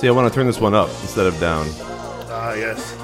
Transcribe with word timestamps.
See, 0.00 0.08
I 0.08 0.12
want 0.12 0.32
to 0.32 0.34
turn 0.34 0.46
this 0.46 0.58
one 0.58 0.72
up 0.72 0.88
instead 1.02 1.26
of 1.26 1.38
down. 1.38 1.66
Ah, 2.30 2.54
yes. 2.54 2.96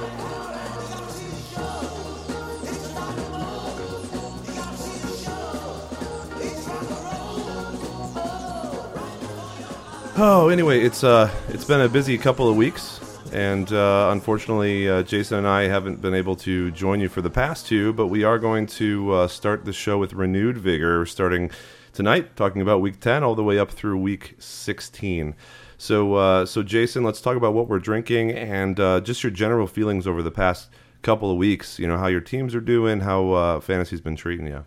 Oh, 10.17 10.49
anyway, 10.51 10.81
it's 10.81 11.05
uh, 11.05 11.31
it's 11.49 11.67
been 11.67 11.83
a 11.83 11.89
busy 11.91 12.17
couple 12.17 12.49
of 12.49 12.57
weeks, 12.57 12.99
and 13.31 13.71
uh, 13.75 14.09
unfortunately, 14.11 14.89
uh, 14.89 15.03
Jason 15.03 15.37
and 15.37 15.47
I 15.47 15.65
haven't 15.65 16.01
been 16.01 16.15
able 16.15 16.37
to 16.37 16.71
join 16.71 17.01
you 17.01 17.11
for 17.11 17.21
the 17.21 17.29
past 17.29 17.67
two. 17.67 17.93
But 17.93 18.07
we 18.07 18.25
are 18.25 18.39
going 18.39 18.67
to 18.69 19.13
uh, 19.13 19.29
start 19.29 19.67
the 19.67 19.75
show 19.75 19.99
with 19.99 20.15
renewed 20.15 20.57
vigor, 20.57 21.05
starting 21.05 21.51
tonight, 21.93 22.37
talking 22.37 22.63
about 22.63 22.81
week 22.81 23.01
ten 23.01 23.23
all 23.23 23.35
the 23.35 23.45
way 23.45 23.59
up 23.59 23.71
through 23.71 23.99
week 23.99 24.37
sixteen. 24.39 25.35
So, 25.79 26.15
uh, 26.15 26.47
so 26.47 26.63
Jason, 26.63 27.05
let's 27.05 27.21
talk 27.21 27.37
about 27.37 27.55
what 27.55 27.69
we're 27.69 27.79
drinking 27.79 28.31
and 28.33 28.81
uh, 28.81 29.01
just 29.01 29.23
your 29.23 29.31
general 29.31 29.67
feelings 29.67 30.07
over 30.07 30.23
the 30.23 30.31
past 30.31 30.71
couple 31.03 31.31
of 31.31 31.37
weeks. 31.37 31.79
You 31.79 31.87
know 31.87 31.99
how 31.99 32.07
your 32.07 32.21
teams 32.21 32.55
are 32.55 32.61
doing, 32.61 33.01
how 33.01 33.31
uh, 33.33 33.61
fantasy's 33.61 34.01
been 34.01 34.17
treating 34.17 34.47
you. 34.47 34.65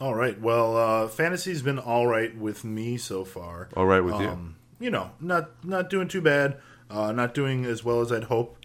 All 0.00 0.14
right. 0.14 0.38
Well, 0.38 0.76
uh, 0.76 1.08
fantasy's 1.08 1.62
been 1.62 1.78
all 1.78 2.06
right 2.06 2.36
with 2.36 2.64
me 2.64 2.98
so 2.98 3.24
far. 3.24 3.68
All 3.74 3.86
right 3.86 4.00
with 4.00 4.20
you. 4.20 4.28
Um, 4.28 4.56
you 4.78 4.90
know, 4.90 5.12
not 5.20 5.64
not 5.64 5.88
doing 5.88 6.08
too 6.08 6.20
bad. 6.20 6.58
Uh, 6.90 7.12
not 7.12 7.34
doing 7.34 7.64
as 7.64 7.82
well 7.82 8.00
as 8.00 8.12
I'd 8.12 8.24
hope. 8.24 8.58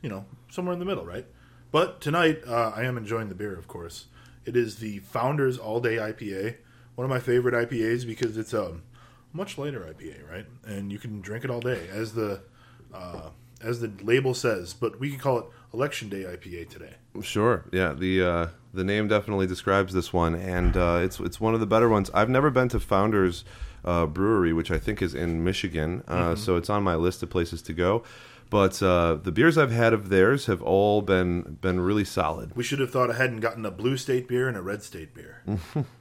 You 0.00 0.08
know, 0.08 0.24
somewhere 0.48 0.72
in 0.72 0.78
the 0.78 0.84
middle, 0.86 1.04
right? 1.04 1.26
But 1.72 2.00
tonight, 2.00 2.40
uh, 2.46 2.72
I 2.74 2.84
am 2.84 2.96
enjoying 2.96 3.28
the 3.28 3.34
beer. 3.34 3.54
Of 3.54 3.68
course, 3.68 4.06
it 4.44 4.56
is 4.56 4.76
the 4.76 5.00
Founders 5.00 5.58
All 5.58 5.80
Day 5.80 5.96
IPA. 5.96 6.56
One 6.94 7.04
of 7.04 7.10
my 7.10 7.20
favorite 7.20 7.54
IPAs 7.54 8.06
because 8.06 8.36
it's 8.36 8.52
a 8.52 8.76
much 9.32 9.58
lighter 9.58 9.80
IPA, 9.80 10.30
right? 10.30 10.46
And 10.64 10.90
you 10.90 10.98
can 10.98 11.20
drink 11.20 11.44
it 11.44 11.50
all 11.50 11.60
day, 11.60 11.88
as 11.90 12.14
the 12.14 12.42
uh, 12.92 13.30
as 13.60 13.80
the 13.80 13.92
label 14.02 14.34
says. 14.34 14.74
But 14.74 14.98
we 15.00 15.10
can 15.10 15.18
call 15.18 15.38
it 15.38 15.44
Election 15.72 16.08
Day 16.08 16.22
IPA 16.24 16.68
today. 16.70 16.94
Sure. 17.22 17.64
Yeah. 17.72 17.92
The 17.92 18.22
uh, 18.22 18.46
the 18.72 18.84
name 18.84 19.08
definitely 19.08 19.46
describes 19.46 19.92
this 19.92 20.12
one, 20.12 20.34
and 20.34 20.76
uh, 20.76 21.00
it's 21.02 21.20
it's 21.20 21.40
one 21.40 21.54
of 21.54 21.60
the 21.60 21.66
better 21.66 21.88
ones. 21.88 22.10
I've 22.14 22.30
never 22.30 22.50
been 22.50 22.68
to 22.70 22.80
Founders 22.80 23.44
uh, 23.84 24.06
Brewery, 24.06 24.52
which 24.52 24.70
I 24.70 24.78
think 24.78 25.02
is 25.02 25.14
in 25.14 25.42
Michigan, 25.44 26.02
uh, 26.06 26.34
so 26.34 26.56
it's 26.56 26.70
on 26.70 26.82
my 26.82 26.94
list 26.94 27.22
of 27.22 27.30
places 27.30 27.62
to 27.62 27.72
go. 27.72 28.02
But 28.50 28.82
uh, 28.82 29.14
the 29.14 29.30
beers 29.30 29.56
I've 29.56 29.70
had 29.70 29.92
of 29.92 30.08
theirs 30.08 30.46
have 30.46 30.60
all 30.60 31.02
been 31.02 31.58
been 31.60 31.80
really 31.80 32.04
solid. 32.04 32.56
We 32.56 32.64
should 32.64 32.80
have 32.80 32.90
thought 32.90 33.10
ahead 33.10 33.30
and 33.30 33.40
gotten 33.40 33.64
a 33.64 33.70
blue 33.70 33.96
state 33.96 34.26
beer 34.26 34.48
and 34.48 34.56
a 34.56 34.62
red 34.62 34.82
state 34.82 35.14
beer. 35.14 35.42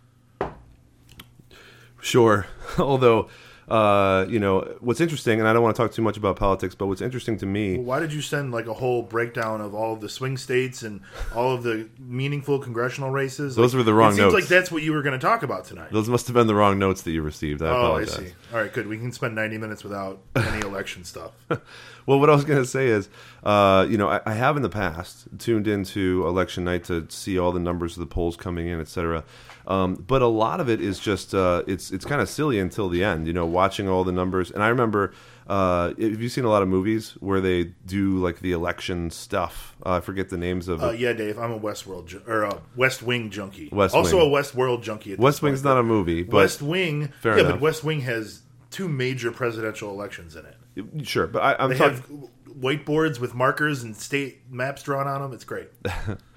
Sure. 2.02 2.48
Although, 2.80 3.30
uh, 3.68 4.26
you 4.28 4.40
know, 4.40 4.62
what's 4.80 5.00
interesting, 5.00 5.40
and 5.40 5.48
I 5.48 5.54
don't 5.54 5.62
want 5.62 5.76
to 5.76 5.82
talk 5.82 5.92
too 5.92 6.02
much 6.02 6.18
about 6.18 6.38
politics, 6.38 6.74
but 6.74 6.88
what's 6.88 7.02
interesting 7.02 7.38
to 7.38 7.46
me 7.46 7.78
Why 7.78 8.00
did 8.00 8.12
you 8.12 8.22
send 8.22 8.52
like 8.52 8.66
a 8.66 8.74
whole 8.74 9.04
breakdown 9.04 9.62
of 9.62 9.76
all 9.76 9.94
of 9.94 10.02
the 10.02 10.10
swing 10.10 10.38
states 10.38 10.82
and 10.82 11.02
all 11.36 11.54
of 11.54 11.62
the 11.62 11.88
meaningful 12.00 12.58
congressional 12.58 13.12
races? 13.12 13.56
Those 13.56 13.74
Like, 13.76 13.80
were 13.80 13.84
the 13.84 13.94
wrong 13.94 14.14
It 14.14 14.16
seems 14.16 14.34
notes. 14.34 14.34
like 14.34 14.48
that's 14.50 14.72
what 14.72 14.82
you 14.82 14.92
were 14.92 15.04
going 15.04 15.20
to 15.20 15.24
talk 15.24 15.44
about 15.44 15.66
tonight. 15.66 15.92
those 15.92 16.10
must 16.10 16.26
have 16.28 16.34
been 16.34 16.48
the 16.48 16.56
wrong 16.56 16.80
notes 16.80 17.04
that 17.04 17.12
you 17.12 17.22
received. 17.22 17.62
I 17.62 17.68
oh, 17.68 17.98
I 17.98 18.06
see. 18.06 18.34
All 18.52 18.60
right, 18.60 18.74
good. 18.74 18.88
We 18.88 18.98
can 18.98 19.12
spend 19.12 19.36
ninety 19.36 19.60
minutes 19.60 19.84
without 19.84 20.20
any 20.36 20.62
election 20.66 21.04
stuff. 21.04 21.32
Well, 22.06 22.20
what 22.20 22.28
I 22.32 22.34
was 22.34 22.44
going 22.44 22.58
to 22.60 22.68
say 22.68 22.88
is, 22.88 23.08
uh, 23.44 23.86
you 23.88 23.96
know, 23.96 24.10
I, 24.10 24.20
I 24.26 24.34
have 24.34 24.58
in 24.58 24.64
the 24.64 24.70
past 24.70 25.28
tuned 25.38 25.68
into 25.68 26.26
election 26.26 26.64
night 26.64 26.86
to 26.86 27.06
see 27.10 27.38
all 27.38 27.52
the 27.52 27.60
numbers 27.60 27.96
of 27.98 28.00
the 28.00 28.08
polls 28.08 28.36
coming 28.36 28.66
in, 28.66 28.80
et 28.80 28.88
cetera. 28.88 29.24
Um, 29.70 29.94
but 30.08 30.22
a 30.24 30.28
lot 30.28 30.60
of 30.60 30.68
it 30.68 30.82
is 30.82 31.00
just 31.00 31.34
uh, 31.36 31.62
it's 31.68 31.92
it's 31.92 32.04
kind 32.04 32.22
of 32.22 32.28
silly 32.28 32.58
until 32.60 32.90
the 32.90 33.04
end. 33.04 33.28
You 33.28 33.34
know, 33.34 33.46
watching 33.46 33.88
all 33.88 34.04
the 34.04 34.12
numbers. 34.12 34.50
And 34.50 34.64
I 34.64 34.70
remember, 34.70 35.14
uh, 35.48 35.90
have 35.90 36.00
you 36.22 36.28
seen 36.28 36.44
a 36.44 36.50
lot 36.50 36.64
of 36.64 36.68
movies 36.68 37.12
where 37.20 37.40
they 37.40 37.66
do 37.86 38.18
like 38.18 38.40
the 38.40 38.52
election 38.52 39.12
stuff? 39.12 39.76
Uh, 39.86 39.98
I 39.98 40.00
forget 40.00 40.30
the 40.30 40.38
names 40.38 40.68
of. 40.70 40.82
Uh, 40.84 40.90
yeah, 40.90 41.14
Dave, 41.14 41.38
I'm 41.38 41.52
a 41.52 41.60
Westworld 41.60 42.08
ju- 42.08 42.24
or 42.26 42.44
a 42.44 42.62
West 42.76 43.04
Wing 43.04 43.30
junkie. 43.30 43.70
West 43.72 43.94
also 43.94 44.18
Wing. 44.18 44.28
a 44.34 44.36
Westworld 44.36 44.82
junkie. 44.82 45.14
At 45.14 45.20
West 45.20 45.44
Wing's 45.44 45.60
point. 45.62 45.76
not 45.76 45.80
a 45.80 45.84
movie, 45.84 46.24
but 46.24 46.38
West 46.38 46.64
Wing. 46.64 47.10
Fair 47.22 47.36
yeah, 47.36 47.42
enough. 47.42 47.54
but 47.54 47.62
West 47.62 47.84
Wing 47.84 48.02
has 48.02 48.42
two 48.72 48.88
major 48.90 49.32
presidential 49.32 49.92
elections 49.92 50.36
in 50.36 50.46
it. 50.48 51.08
sure. 51.08 51.28
But 51.28 51.44
I, 51.44 51.56
I'm 51.64 51.70
They 51.70 51.78
talking. 51.78 51.96
have 51.98 52.30
whiteboards 52.60 53.20
with 53.20 53.36
markers 53.36 53.84
and 53.84 53.96
state 53.96 54.42
maps 54.50 54.82
drawn 54.82 55.08
on 55.08 55.22
them. 55.22 55.34
It's 55.34 55.44
great. 55.46 55.70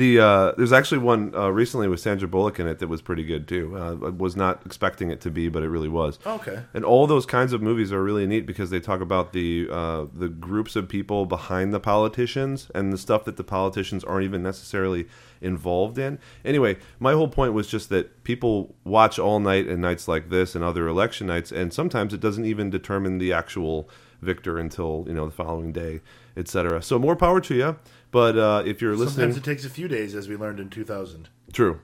The 0.00 0.18
uh, 0.18 0.52
there's 0.56 0.72
actually 0.72 0.96
one 0.96 1.34
uh, 1.34 1.50
recently 1.50 1.86
with 1.86 2.00
Sandra 2.00 2.26
Bullock 2.26 2.58
in 2.58 2.66
it 2.66 2.78
that 2.78 2.88
was 2.88 3.02
pretty 3.02 3.22
good 3.22 3.46
too. 3.46 3.76
Uh, 3.76 4.06
I 4.06 4.08
was 4.08 4.34
not 4.34 4.62
expecting 4.64 5.10
it 5.10 5.20
to 5.20 5.30
be, 5.30 5.50
but 5.50 5.62
it 5.62 5.68
really 5.68 5.90
was. 5.90 6.18
Okay. 6.24 6.62
And 6.72 6.86
all 6.86 7.06
those 7.06 7.26
kinds 7.26 7.52
of 7.52 7.60
movies 7.60 7.92
are 7.92 8.02
really 8.02 8.26
neat 8.26 8.46
because 8.46 8.70
they 8.70 8.80
talk 8.80 9.02
about 9.02 9.34
the 9.34 9.68
uh, 9.70 10.06
the 10.14 10.30
groups 10.30 10.74
of 10.74 10.88
people 10.88 11.26
behind 11.26 11.74
the 11.74 11.80
politicians 11.80 12.70
and 12.74 12.94
the 12.94 12.96
stuff 12.96 13.26
that 13.26 13.36
the 13.36 13.44
politicians 13.44 14.02
aren't 14.02 14.24
even 14.24 14.42
necessarily 14.42 15.06
involved 15.42 15.98
in. 15.98 16.18
Anyway, 16.46 16.78
my 16.98 17.12
whole 17.12 17.28
point 17.28 17.52
was 17.52 17.66
just 17.66 17.90
that 17.90 18.24
people 18.24 18.74
watch 18.84 19.18
all 19.18 19.38
night 19.38 19.66
and 19.66 19.82
nights 19.82 20.08
like 20.08 20.30
this 20.30 20.54
and 20.54 20.64
other 20.64 20.88
election 20.88 21.26
nights, 21.26 21.52
and 21.52 21.74
sometimes 21.74 22.14
it 22.14 22.20
doesn't 22.20 22.46
even 22.46 22.70
determine 22.70 23.18
the 23.18 23.34
actual 23.34 23.86
victor 24.22 24.58
until 24.58 25.04
you 25.06 25.12
know 25.12 25.26
the 25.26 25.30
following 25.30 25.72
day, 25.72 26.00
etc. 26.38 26.80
So 26.80 26.98
more 26.98 27.16
power 27.16 27.42
to 27.42 27.54
you. 27.54 27.76
But 28.10 28.36
uh, 28.36 28.62
if 28.66 28.80
you're 28.82 28.96
listening, 28.96 29.32
Sometimes 29.32 29.36
it 29.36 29.44
takes 29.44 29.64
a 29.64 29.70
few 29.70 29.88
days, 29.88 30.14
as 30.14 30.28
we 30.28 30.36
learned 30.36 30.60
in 30.60 30.68
2000. 30.68 31.28
True. 31.52 31.80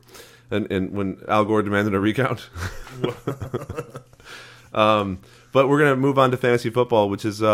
And 0.51 0.71
and 0.71 0.93
when 0.93 1.21
Al 1.29 1.45
Gore 1.45 1.63
demanded 1.63 1.95
a 1.95 2.01
recount. 2.01 2.49
um, 4.75 5.21
but 5.53 5.69
we're 5.69 5.79
going 5.79 5.91
to 5.93 5.97
move 5.97 6.19
on 6.19 6.31
to 6.31 6.37
fantasy 6.37 6.69
football, 6.71 7.09
which 7.09 7.25
is 7.25 7.43
uh, 7.43 7.47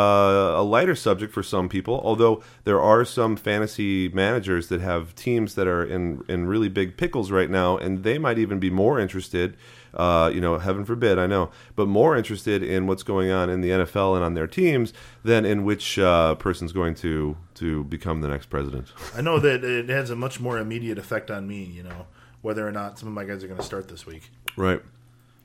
a 0.57 0.63
lighter 0.63 0.95
subject 0.95 1.33
for 1.33 1.43
some 1.43 1.69
people. 1.69 2.01
Although 2.05 2.43
there 2.65 2.81
are 2.81 3.05
some 3.05 3.37
fantasy 3.37 4.09
managers 4.09 4.69
that 4.69 4.81
have 4.81 5.15
teams 5.15 5.55
that 5.55 5.67
are 5.67 5.85
in 5.85 6.25
in 6.29 6.47
really 6.47 6.69
big 6.69 6.97
pickles 6.97 7.31
right 7.31 7.49
now, 7.49 7.77
and 7.77 8.03
they 8.03 8.19
might 8.19 8.39
even 8.39 8.59
be 8.59 8.71
more 8.71 8.99
interested. 8.99 9.57
Uh, 9.95 10.31
you 10.33 10.41
know, 10.41 10.59
heaven 10.59 10.85
forbid, 10.85 11.19
I 11.19 11.27
know, 11.27 11.51
but 11.77 11.87
more 11.87 12.17
interested 12.17 12.63
in 12.63 12.87
what's 12.87 13.03
going 13.03 13.31
on 13.31 13.51
in 13.51 13.61
the 13.61 13.71
NFL 13.71 14.15
and 14.17 14.25
on 14.25 14.35
their 14.35 14.47
teams 14.47 14.93
than 15.23 15.45
in 15.45 15.65
which 15.65 15.99
uh, 15.99 16.35
person's 16.37 16.73
going 16.73 16.95
to 16.97 17.37
to 17.55 17.85
become 17.85 18.21
the 18.23 18.29
next 18.29 18.47
president. 18.47 18.93
I 19.15 19.21
know 19.21 19.39
that 19.39 19.63
it 19.65 19.89
has 19.89 20.11
a 20.11 20.17
much 20.17 20.41
more 20.41 20.59
immediate 20.59 20.99
effect 20.99 21.31
on 21.31 21.47
me, 21.47 21.65
you 21.65 21.83
know, 21.83 22.07
whether 22.41 22.67
or 22.67 22.73
not 22.73 22.99
some 22.99 23.09
of 23.09 23.15
my 23.15 23.25
guys 23.25 23.45
are 23.45 23.49
going 23.49 23.61
to 23.61 23.67
start 23.67 23.89
this 23.89 24.07
week. 24.07 24.31
Right. 24.57 24.81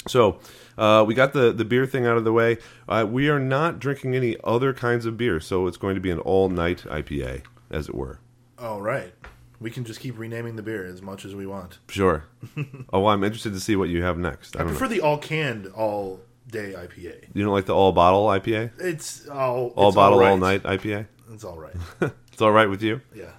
So 0.07 0.39
uh, 0.77 1.03
we 1.05 1.13
got 1.13 1.33
the 1.33 1.51
the 1.51 1.65
beer 1.65 1.85
thing 1.85 2.05
out 2.05 2.17
of 2.17 2.23
the 2.23 2.33
way. 2.33 2.57
Uh, 2.87 3.05
we 3.09 3.29
are 3.29 3.39
not 3.39 3.79
drinking 3.79 4.15
any 4.15 4.37
other 4.43 4.73
kinds 4.73 5.05
of 5.05 5.17
beer, 5.17 5.39
so 5.39 5.67
it's 5.67 5.77
going 5.77 5.95
to 5.95 6.01
be 6.01 6.11
an 6.11 6.19
all 6.19 6.49
night 6.49 6.85
IPA, 6.89 7.43
as 7.69 7.89
it 7.89 7.95
were. 7.95 8.19
All 8.57 8.81
right. 8.81 9.13
We 9.59 9.71
can 9.71 9.85
just 9.85 9.99
keep 9.99 10.17
renaming 10.19 10.55
the 10.55 10.61
beer 10.61 10.85
as 10.85 11.01
much 11.01 11.25
as 11.25 11.33
we 11.33 11.47
want. 11.47 11.79
Sure. 11.89 12.25
oh, 12.93 13.07
I'm 13.07 13.23
interested 13.23 13.53
to 13.53 13.59
see 13.59 13.75
what 13.75 13.89
you 13.89 14.03
have 14.03 14.17
next. 14.17 14.55
I 14.55 14.61
I 14.61 14.63
prefer 14.63 14.85
know. 14.85 14.89
the 14.89 15.01
all 15.01 15.17
canned, 15.17 15.67
all 15.67 16.19
day 16.49 16.73
IPA. 16.77 17.25
You 17.33 17.43
don't 17.43 17.53
like 17.53 17.65
the 17.65 17.75
all 17.75 17.91
bottle 17.91 18.27
IPA? 18.27 18.71
It's 18.79 19.27
all 19.27 19.73
All 19.75 19.87
it's 19.89 19.95
bottle, 19.95 20.19
right. 20.19 20.29
all 20.29 20.37
night 20.37 20.63
IPA? 20.63 21.07
It's 21.33 21.43
all 21.43 21.57
right. 21.57 21.75
It's 22.31 22.41
all 22.43 22.51
right 22.51 22.69
with 22.69 22.83
you? 22.83 23.01
Yeah. 23.15 23.31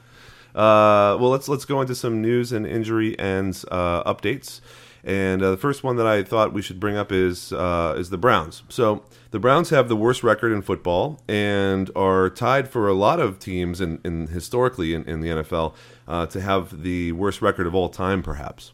Uh, 0.55 1.17
well, 1.21 1.31
let's 1.31 1.47
let's 1.49 1.65
go 1.65 1.81
into 1.81 1.95
some 1.95 2.21
news 2.21 2.51
and 2.51 2.67
injury 2.67 3.17
and 3.17 3.55
uh, 3.71 4.03
updates. 4.13 4.61
And 5.05 5.43
uh, 5.43 5.51
the 5.53 5.57
first 5.57 5.85
one 5.85 5.97
that 5.97 6.07
I 6.07 6.23
thought 6.23 6.53
we 6.53 6.63
should 6.63 6.81
bring 6.81 6.97
up 6.97 7.13
is 7.13 7.53
uh, 7.53 7.95
is 7.97 8.11
the 8.11 8.19
Browns. 8.19 8.63
So 8.69 9.05
the 9.31 9.39
Browns 9.39 9.71
have 9.71 9.89
the 9.89 9.97
worst 9.97 10.23
record 10.23 10.53
in 10.53 10.63
football 10.63 11.21
and 11.29 11.91
are 11.95 12.31
tied 12.31 12.69
for 12.69 12.89
a 12.89 12.95
lot 12.95 13.21
of 13.21 13.39
teams 13.39 13.81
in, 13.81 14.01
in 14.05 14.29
historically 14.29 14.95
in, 14.95 15.05
in 15.05 15.21
the 15.21 15.29
NFL 15.29 15.75
uh, 16.07 16.27
to 16.27 16.41
have 16.41 16.83
the 16.83 17.13
worst 17.13 17.43
record 17.43 17.67
of 17.67 17.75
all 17.75 17.89
time, 17.89 18.23
perhaps. 18.23 18.73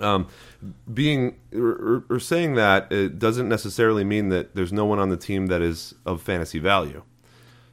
Um, 0.00 0.28
being 0.92 1.36
or, 1.54 2.04
or 2.08 2.18
saying 2.20 2.54
that 2.54 2.90
it 2.90 3.18
doesn't 3.18 3.48
necessarily 3.48 4.04
mean 4.04 4.30
that 4.30 4.54
there's 4.54 4.72
no 4.72 4.84
one 4.84 4.98
on 4.98 5.10
the 5.10 5.16
team 5.16 5.46
that 5.46 5.60
is 5.60 5.94
of 6.06 6.22
fantasy 6.22 6.58
value. 6.58 7.02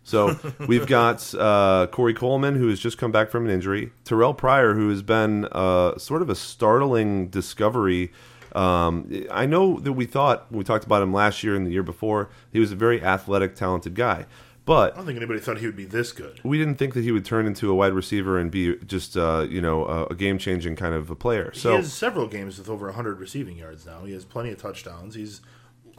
So 0.07 0.39
we've 0.67 0.87
got 0.87 1.33
uh, 1.35 1.87
Corey 1.91 2.13
Coleman, 2.13 2.55
who 2.55 2.69
has 2.69 2.79
just 2.79 2.97
come 2.97 3.11
back 3.11 3.29
from 3.29 3.45
an 3.45 3.51
injury. 3.51 3.91
Terrell 4.05 4.33
Pryor, 4.33 4.73
who 4.73 4.89
has 4.89 5.01
been 5.01 5.45
uh, 5.51 5.97
sort 5.97 6.21
of 6.21 6.29
a 6.29 6.35
startling 6.35 7.27
discovery. 7.27 8.13
Um, 8.55 9.27
I 9.29 9.45
know 9.45 9.79
that 9.81 9.93
we 9.93 10.05
thought 10.05 10.49
we 10.49 10.63
talked 10.63 10.85
about 10.85 11.01
him 11.03 11.13
last 11.13 11.43
year 11.43 11.55
and 11.55 11.67
the 11.67 11.71
year 11.71 11.83
before. 11.83 12.29
He 12.51 12.59
was 12.59 12.71
a 12.71 12.75
very 12.75 13.03
athletic, 13.03 13.55
talented 13.55 13.95
guy, 13.95 14.25
but 14.63 14.93
I 14.93 14.95
don't 14.97 15.05
think 15.05 15.17
anybody 15.17 15.41
thought 15.41 15.57
he 15.57 15.65
would 15.65 15.75
be 15.75 15.85
this 15.85 16.13
good. 16.13 16.39
we 16.43 16.57
didn't 16.57 16.75
think 16.75 16.93
that 16.93 17.03
he 17.03 17.11
would 17.11 17.25
turn 17.25 17.45
into 17.45 17.69
a 17.69 17.75
wide 17.75 17.91
receiver 17.91 18.39
and 18.39 18.49
be 18.49 18.77
just 18.77 19.17
uh, 19.17 19.45
you 19.49 19.59
know 19.59 19.85
a, 19.85 20.05
a 20.05 20.15
game 20.15 20.37
changing 20.37 20.77
kind 20.77 20.95
of 20.95 21.09
a 21.09 21.15
player. 21.15 21.51
So 21.53 21.71
he 21.71 21.75
has 21.75 21.91
several 21.91 22.27
games 22.27 22.57
with 22.57 22.69
over 22.69 22.85
100 22.85 23.19
receiving 23.19 23.57
yards 23.57 23.85
now. 23.85 24.05
He 24.05 24.13
has 24.13 24.23
plenty 24.23 24.51
of 24.51 24.57
touchdowns. 24.61 25.15
He's 25.15 25.41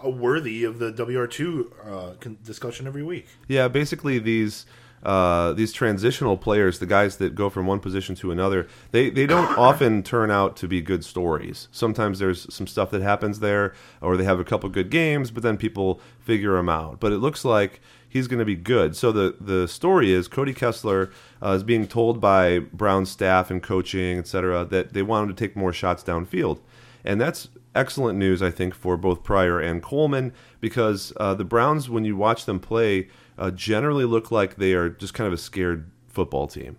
worthy 0.05 0.65
of 0.65 0.79
the 0.79 0.93
WR2 0.93 1.67
uh, 1.85 2.15
con- 2.21 2.39
discussion 2.45 2.87
every 2.87 3.03
week. 3.03 3.27
Yeah, 3.49 3.69
basically 3.69 4.19
these 4.19 4.67
uh, 5.03 5.53
these 5.53 5.73
transitional 5.73 6.37
players, 6.37 6.79
the 6.79 6.87
guys 6.87 7.19
that 7.19 7.35
go 7.35 7.49
from 7.49 7.67
one 7.67 7.79
position 7.81 8.15
to 8.17 8.33
another, 8.33 8.67
they, 8.91 9.11
they 9.11 9.27
don't 9.27 9.57
often 9.59 10.03
turn 10.03 10.31
out 10.31 10.57
to 10.57 10.67
be 10.67 10.81
good 10.81 11.05
stories. 11.05 11.69
Sometimes 11.71 12.19
there's 12.19 12.53
some 12.53 12.67
stuff 12.67 12.91
that 12.91 13.03
happens 13.03 13.41
there, 13.41 13.75
or 14.01 14.17
they 14.17 14.25
have 14.25 14.41
a 14.41 14.45
couple 14.45 14.69
good 14.69 14.91
games, 14.91 15.31
but 15.31 15.43
then 15.43 15.57
people 15.57 16.01
figure 16.21 16.57
them 16.57 16.69
out. 16.69 16.99
But 17.01 17.13
it 17.13 17.19
looks 17.19 17.45
like 17.45 17.81
he's 18.09 18.27
going 18.27 18.41
to 18.41 18.45
be 18.45 18.57
good. 18.57 18.97
So 18.97 19.13
the 19.13 19.37
the 19.41 19.69
story 19.69 20.13
is 20.13 20.27
Cody 20.29 20.55
Kessler 20.55 21.11
uh, 21.43 21.51
is 21.51 21.63
being 21.63 21.87
told 21.87 22.21
by 22.21 22.59
Brown 22.59 23.07
staff 23.07 23.51
and 23.51 23.63
coaching, 23.63 24.19
et 24.19 24.27
cetera, 24.27 24.65
that 24.65 24.95
they 24.95 25.03
want 25.03 25.29
him 25.29 25.37
to 25.37 25.39
take 25.39 25.55
more 25.57 25.73
shots 25.73 26.03
downfield, 26.03 26.61
and 27.05 27.21
that's 27.21 27.49
excellent 27.79 28.19
news, 28.19 28.43
I 28.43 28.51
think, 28.51 28.75
for 28.75 28.97
both 28.97 29.23
Pryor 29.23 29.61
and 29.61 29.83
Coleman 29.83 30.33
because 30.61 31.13
uh, 31.19 31.35
the 31.35 31.45
Browns, 31.45 31.89
when 31.89 32.05
you 32.05 32.17
watch 32.17 32.45
them 32.45 32.59
play, 32.59 33.09
uh, 33.39 33.51
generally 33.53 34.05
look 34.05 34.31
like 34.31 34.57
they 34.57 34.73
are 34.73 34.89
just 34.89 35.15
kind 35.15 35.27
of 35.27 35.33
a 35.33 35.39
scared 35.39 35.91
football 36.09 36.49
team. 36.49 36.77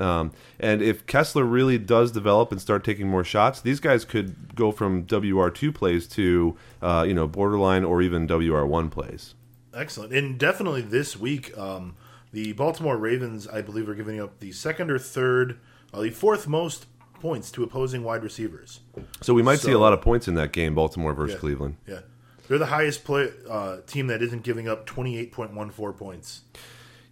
Um, 0.00 0.32
and 0.58 0.80
if 0.80 1.06
Kessler 1.06 1.44
really 1.44 1.76
does 1.76 2.10
develop 2.10 2.50
and 2.50 2.60
start 2.60 2.84
taking 2.84 3.06
more 3.06 3.22
shots, 3.22 3.60
these 3.60 3.80
guys 3.80 4.06
could 4.06 4.54
go 4.54 4.72
from 4.72 5.06
WR 5.06 5.50
two 5.50 5.70
plays 5.70 6.08
to 6.08 6.56
uh, 6.80 7.04
you 7.06 7.12
know 7.12 7.28
borderline 7.28 7.84
or 7.84 8.00
even 8.00 8.26
WR 8.26 8.64
one 8.64 8.88
plays. 8.88 9.34
Excellent, 9.74 10.14
and 10.14 10.38
definitely 10.38 10.80
this 10.80 11.18
week, 11.18 11.56
um, 11.58 11.96
the 12.32 12.54
Baltimore 12.54 12.96
Ravens, 12.96 13.46
I 13.46 13.60
believe, 13.60 13.88
are 13.90 13.94
giving 13.94 14.18
up 14.18 14.40
the 14.40 14.52
second 14.52 14.90
or 14.90 14.98
third, 14.98 15.60
uh, 15.92 16.00
the 16.00 16.10
fourth 16.10 16.48
most 16.48 16.86
points 17.20 17.50
to 17.52 17.62
opposing 17.62 18.02
wide 18.02 18.22
receivers. 18.22 18.80
So 19.20 19.34
we 19.34 19.42
might 19.42 19.60
So- 19.60 19.68
see 19.68 19.72
a 19.72 19.78
lot 19.78 19.92
of 19.92 20.00
points 20.00 20.26
in 20.28 20.34
that 20.34 20.52
game, 20.52 20.74
Baltimore 20.74 21.12
versus 21.14 21.34
Yeah. 21.34 21.40
Cleveland. 21.40 21.76
Yeah, 21.86 22.00
they're 22.48 22.58
the 22.58 22.66
highest 22.66 23.04
play 23.04 23.30
uh, 23.48 23.78
team 23.86 24.06
that 24.08 24.22
isn't 24.22 24.42
giving 24.42 24.68
up 24.68 24.86
twenty 24.86 25.16
eight 25.18 25.30
point 25.32 25.54
one 25.54 25.70
four 25.70 25.92
points. 25.92 26.42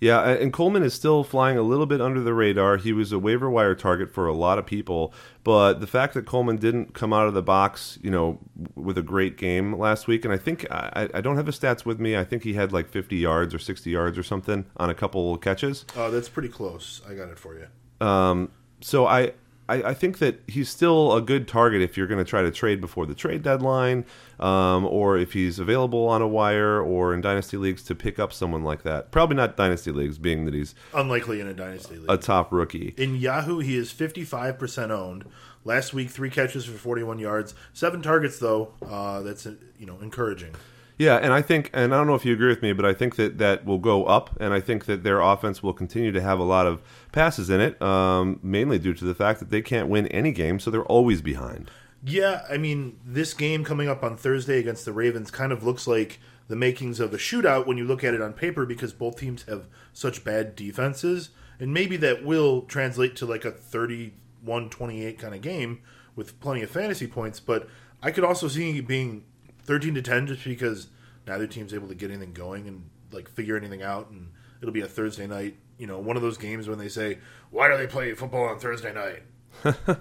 Yeah, 0.01 0.23
and 0.29 0.53
Coleman 0.53 0.85
is 0.85 0.95
still 0.95 1.25
flying 1.25 1.59
a 1.59 1.63
little 1.63 1.85
bit 1.85 2.01
under 2.01 2.21
the 2.21 2.33
radar. 2.33 2.77
He 2.77 2.93
was 2.93 3.11
a 3.11 3.19
waiver 3.19 3.51
wire 3.51 3.75
target 3.75 4.13
for 4.15 4.29
a 4.29 4.33
lot 4.33 4.57
of 4.57 4.65
people, 4.65 5.13
but 5.43 5.81
the 5.81 5.89
fact 5.89 6.15
that 6.15 6.25
Coleman 6.25 6.55
didn't 6.57 6.95
come 6.95 7.13
out 7.13 7.27
of 7.27 7.35
the 7.35 7.43
box, 7.43 7.99
you 8.01 8.09
know, 8.09 8.39
with 8.77 8.97
a 8.97 9.03
great 9.03 9.37
game 9.37 9.77
last 9.77 10.07
week, 10.07 10.25
and 10.25 10.33
I 10.33 10.37
think 10.37 10.71
I, 10.71 11.09
I 11.13 11.21
don't 11.21 11.35
have 11.35 11.47
his 11.47 11.59
stats 11.59 11.85
with 11.85 11.99
me. 11.99 12.17
I 12.17 12.23
think 12.23 12.45
he 12.45 12.53
had 12.53 12.73
like 12.73 12.89
50 12.89 13.17
yards 13.17 13.53
or 13.53 13.59
60 13.59 13.91
yards 13.91 14.17
or 14.17 14.23
something 14.23 14.67
on 14.77 14.89
a 14.89 14.95
couple 14.95 15.37
catches. 15.39 15.85
Uh, 15.97 16.11
that's 16.11 16.29
pretty 16.29 16.49
close. 16.49 17.03
I 17.09 17.15
got 17.15 17.29
it 17.31 17.39
for 17.41 17.57
you. 17.59 18.07
Um, 18.07 18.51
so 18.81 19.05
I, 19.05 19.33
I 19.69 19.83
I 19.91 19.95
think 19.95 20.19
that 20.19 20.41
he's 20.47 20.69
still 20.69 21.15
a 21.15 21.21
good 21.21 21.47
target 21.49 21.83
if 21.83 21.97
you're 21.97 22.07
going 22.07 22.25
to 22.25 22.29
try 22.29 22.43
to 22.43 22.51
trade 22.51 22.81
before 22.81 23.07
the 23.07 23.15
trade 23.15 23.43
deadline, 23.43 24.05
um, 24.41 24.87
or 24.87 25.17
if 25.19 25.33
he's 25.33 25.59
available 25.59 26.07
on 26.09 26.23
a 26.23 26.29
wire 26.29 26.81
or 26.81 27.13
in 27.15 27.21
dynasty 27.21 27.57
leagues 27.57 27.83
to 27.85 27.95
pick 27.95 28.19
up 28.19 28.33
someone 28.33 28.65
like 28.65 28.83
that. 28.83 29.11
Probably 29.11 29.37
not 29.37 29.57
dynasty 29.57 29.91
leagues, 29.93 30.19
being 30.19 30.45
that 30.47 30.55
he's 30.55 30.75
Unlikely 30.95 31.41
in 31.41 31.47
a 31.47 31.55
dynasty 31.55 31.97
league. 31.97 32.11
a 32.11 32.17
top 32.17 32.53
rookie. 32.53 32.95
In 32.97 33.17
Yahoo, 33.17 33.59
he 33.59 33.77
is 33.77 33.93
55% 33.93 34.91
owned. 34.91 35.25
Last 35.65 35.93
week, 35.93 36.09
three 36.11 36.31
catches 36.31 36.65
for 36.65 36.79
41 36.79 37.19
yards, 37.19 37.55
seven 37.73 38.01
targets 38.01 38.39
though. 38.39 38.73
Uh, 38.87 39.21
that's 39.23 39.45
you 39.79 39.87
know 39.87 39.99
encouraging. 40.01 40.55
Yeah, 40.99 41.17
and 41.17 41.33
I 41.33 41.43
think, 41.43 41.71
and 41.73 41.95
I 41.95 41.97
don't 41.97 42.09
know 42.09 42.17
if 42.17 42.25
you 42.25 42.33
agree 42.33 42.49
with 42.49 42.61
me, 42.61 42.73
but 42.73 42.85
I 42.85 42.93
think 42.93 43.15
that 43.17 43.39
that 43.39 43.65
will 43.65 43.79
go 43.79 44.05
up, 44.07 44.37
and 44.41 44.53
I 44.53 44.61
think 44.61 44.87
that 44.87 45.05
their 45.05 45.21
offense 45.21 45.63
will 45.63 45.73
continue 45.73 46.11
to 46.11 46.21
have 46.21 46.41
a 46.41 46.45
lot 46.45 46.67
of 46.67 46.83
passes 47.13 47.51
in 47.51 47.61
it, 47.61 47.81
um, 47.81 48.41
mainly 48.43 48.81
due 48.81 48.95
to 48.95 49.05
the 49.05 49.15
fact 49.15 49.39
that 49.39 49.51
they 49.51 49.63
can't 49.63 49.89
win 49.89 50.09
any 50.09 50.33
game, 50.33 50.59
so 50.59 50.73
they're 50.73 50.83
always 50.85 51.23
behind. 51.23 51.71
Yeah, 52.05 52.43
I 52.51 52.59
mean, 52.59 52.99
this 53.05 53.33
game 53.33 53.65
coming 53.65 53.89
up 53.89 54.03
on 54.03 54.17
Thursday 54.17 54.59
against 54.59 54.85
the 54.85 54.93
Ravens 54.93 55.31
kind 55.31 55.53
of 55.53 55.63
looks 55.63 55.87
like 55.87 56.19
the 56.49 56.57
makings 56.57 56.99
of 56.99 57.13
a 57.13 57.19
shootout 57.19 57.67
when 57.67 57.77
you 57.77 57.85
look 57.85 58.03
at 58.03 58.15
it 58.15 58.23
on 58.23 58.33
paper 58.33 58.65
because 58.67 58.93
both 58.93 59.19
teams 59.19 59.45
have 59.45 59.67
such 59.93 60.25
bad 60.25 60.57
defenses. 60.57 61.31
And 61.61 61.75
maybe 61.75 61.97
that 61.99 62.25
will 62.25 62.63
translate 62.63 63.17
to 63.17 63.27
like 63.27 63.45
a 63.45 63.51
31 63.51 64.71
28 64.71 65.19
kind 65.19 65.35
of 65.35 65.43
game 65.43 65.81
with 66.15 66.41
plenty 66.41 66.63
of 66.63 66.71
fantasy 66.71 67.07
points. 67.07 67.41
But 67.41 67.69
I 68.03 68.11
could 68.11 68.25
also 68.25 68.49
see 68.49 68.79
it 68.79 68.87
being 68.87 69.25
13 69.69 69.95
to 69.97 70.01
10 70.01 70.27
just 70.29 70.45
because 70.45 70.89
neither 71.27 71.47
team's 71.47 71.75
able 71.75 71.89
to 71.89 71.95
get 71.95 72.11
anything 72.11 72.33
going 72.33 72.67
and 72.67 72.89
like 73.13 73.29
figure 73.29 73.55
anything 73.55 73.83
out. 73.83 74.09
And 74.09 74.31
it'll 74.63 74.73
be 74.73 74.81
a 74.81 74.89
Thursday 74.89 75.27
night, 75.27 75.59
you 75.77 75.87
know, 75.87 75.99
one 75.99 76.17
of 76.17 76.23
those 76.23 76.39
games 76.39 76.67
when 76.69 76.79
they 76.79 76.89
say, 76.89 77.19
why 77.51 77.69
do 77.69 77.77
they 77.77 77.87
play 77.87 78.15
football 78.15 78.45
on 78.45 78.59
Thursday 78.59 78.95
night? 78.95 79.23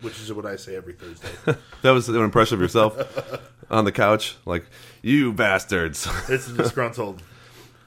Which 0.00 0.20
is 0.20 0.32
what 0.32 0.44
I 0.44 0.56
say 0.56 0.74
every 0.74 0.94
Thursday. 0.94 1.28
That 1.82 1.92
was 1.92 2.08
an 2.08 2.16
impression 2.16 2.56
of 2.56 2.60
yourself 2.60 2.98
on 3.70 3.84
the 3.84 3.92
couch, 3.92 4.36
like 4.46 4.64
you 5.00 5.32
bastards. 5.32 6.08
It's 6.28 6.50
disgruntled. 6.50 7.22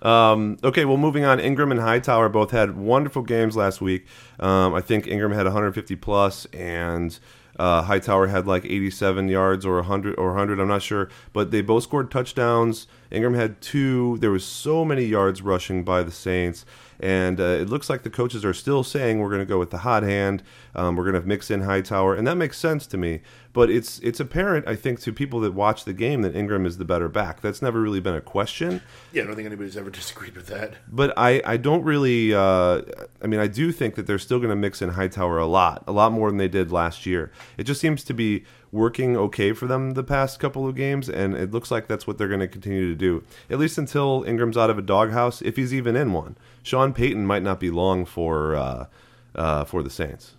Um, 0.02 0.58
okay, 0.64 0.86
well, 0.86 0.98
moving 0.98 1.26
on. 1.26 1.40
Ingram 1.40 1.72
and 1.72 1.82
Hightower 1.82 2.30
both 2.30 2.52
had 2.52 2.78
wonderful 2.78 3.24
games 3.24 3.58
last 3.58 3.82
week. 3.82 4.06
Um, 4.40 4.74
I 4.76 4.82
think 4.82 5.08
Ingram 5.08 5.32
had 5.32 5.46
150 5.46 5.96
plus, 5.98 6.46
and 6.54 7.18
uh, 7.58 7.82
Hightower 7.84 8.28
had 8.28 8.48
like 8.48 8.66
87 8.66 9.30
yards 9.30 9.66
or 9.66 9.76
100 9.76 10.16
or 10.18 10.28
100. 10.30 10.60
I'm 10.60 10.68
not 10.68 10.82
sure, 10.82 11.10
but 11.34 11.52
they 11.52 11.62
both 11.62 11.84
scored 11.84 12.12
touchdowns. 12.12 12.88
Ingram 13.12 13.34
had 13.34 13.62
two. 13.62 14.18
There 14.20 14.32
was 14.32 14.46
so 14.46 14.86
many 14.86 15.06
yards 15.06 15.42
rushing 15.42 15.84
by 15.84 16.04
the 16.04 16.12
Saints, 16.12 16.66
and 17.00 17.40
uh, 17.40 17.44
it 17.44 17.70
looks 17.70 17.90
like 17.90 18.04
the 18.04 18.10
coaches 18.10 18.44
are 18.44 18.54
still 18.54 18.84
saying 18.84 19.20
we're 19.20 19.30
going 19.30 19.40
to 19.40 19.46
go 19.46 19.60
with 19.60 19.72
the 19.72 19.80
hot 19.80 20.04
hand. 20.04 20.44
Um, 20.76 20.96
we're 20.96 21.10
going 21.10 21.22
to 21.22 21.28
mix 21.28 21.50
in 21.50 21.62
Hightower, 21.62 22.16
and 22.16 22.28
that 22.28 22.36
makes 22.36 22.58
sense 22.58 22.86
to 22.88 22.98
me. 22.98 23.22
But 23.58 23.72
it's 23.72 23.98
it's 24.04 24.20
apparent, 24.20 24.68
I 24.68 24.76
think, 24.76 25.00
to 25.00 25.12
people 25.12 25.40
that 25.40 25.52
watch 25.52 25.84
the 25.84 25.92
game 25.92 26.22
that 26.22 26.36
Ingram 26.36 26.68
is 26.68 26.78
the 26.78 26.86
better 26.86 27.10
back. 27.10 27.42
That's 27.42 27.60
never 27.60 27.82
really 27.82 28.00
been 28.00 28.14
a 28.14 28.22
question. 28.22 28.84
Yeah, 29.12 29.24
I 29.24 29.26
don't 29.26 29.36
think 29.36 29.48
anybody's 29.48 29.76
ever 29.76 29.90
disagreed 30.00 30.36
with 30.36 30.46
that. 30.46 30.76
But 30.88 31.12
I, 31.18 31.42
I 31.44 31.58
don't 31.58 31.82
really. 31.84 32.36
Uh, 32.36 32.84
I 33.20 33.26
mean, 33.26 33.40
I 33.40 33.48
do 33.48 33.72
think 33.72 33.96
that 33.96 34.06
they're 34.06 34.20
still 34.20 34.38
going 34.38 34.52
to 34.52 34.56
mix 34.56 34.84
in 34.84 34.90
Hightower 34.90 35.40
a 35.40 35.48
lot, 35.48 35.84
a 35.88 35.92
lot 35.92 36.12
more 36.12 36.30
than 36.30 36.38
they 36.38 36.48
did 36.48 36.72
last 36.72 37.08
year. 37.08 37.32
It 37.58 37.64
just 37.64 37.82
seems 37.82 38.04
to 38.04 38.14
be 38.14 38.46
working 38.72 39.18
okay 39.18 39.54
for 39.54 39.66
them 39.66 39.96
the 39.96 40.04
past 40.04 40.40
couple 40.40 40.68
of 40.68 40.76
games, 40.76 41.10
and 41.10 41.34
it 41.34 41.50
looks 41.50 41.72
like 41.72 41.88
that's 41.88 42.06
what 42.06 42.20
they're 42.20 42.28
going 42.28 42.42
to 42.42 42.48
continue 42.48 42.88
to 42.88 42.96
do, 42.96 43.24
at 43.50 43.58
least 43.58 43.80
until 43.80 44.24
Ingram's 44.28 44.56
out 44.56 44.70
of 44.70 44.78
a 44.78 44.84
doghouse, 44.84 45.42
if 45.42 45.56
he's 45.56 45.74
even 45.74 45.96
in 45.96 46.14
one. 46.14 46.38
Sean 46.62 46.94
Payton 46.94 47.26
might 47.26 47.42
not 47.42 47.60
be 47.60 47.72
long 47.72 48.06
for 48.06 48.56
uh, 48.56 48.86
uh, 49.34 49.64
for 49.64 49.82
the 49.82 49.90
Saints. 49.90 50.36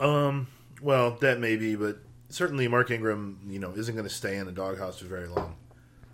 Um, 0.00 0.46
well, 0.80 1.10
that 1.20 1.38
may 1.38 1.56
be, 1.56 1.76
but 1.76 1.98
certainly 2.32 2.68
Mark 2.68 2.90
Ingram, 2.90 3.38
you 3.48 3.58
know, 3.58 3.72
isn't 3.76 3.94
going 3.94 4.06
to 4.08 4.14
stay 4.14 4.36
in 4.36 4.46
the 4.46 4.52
doghouse 4.52 4.98
for 4.98 5.06
very 5.06 5.28
long. 5.28 5.56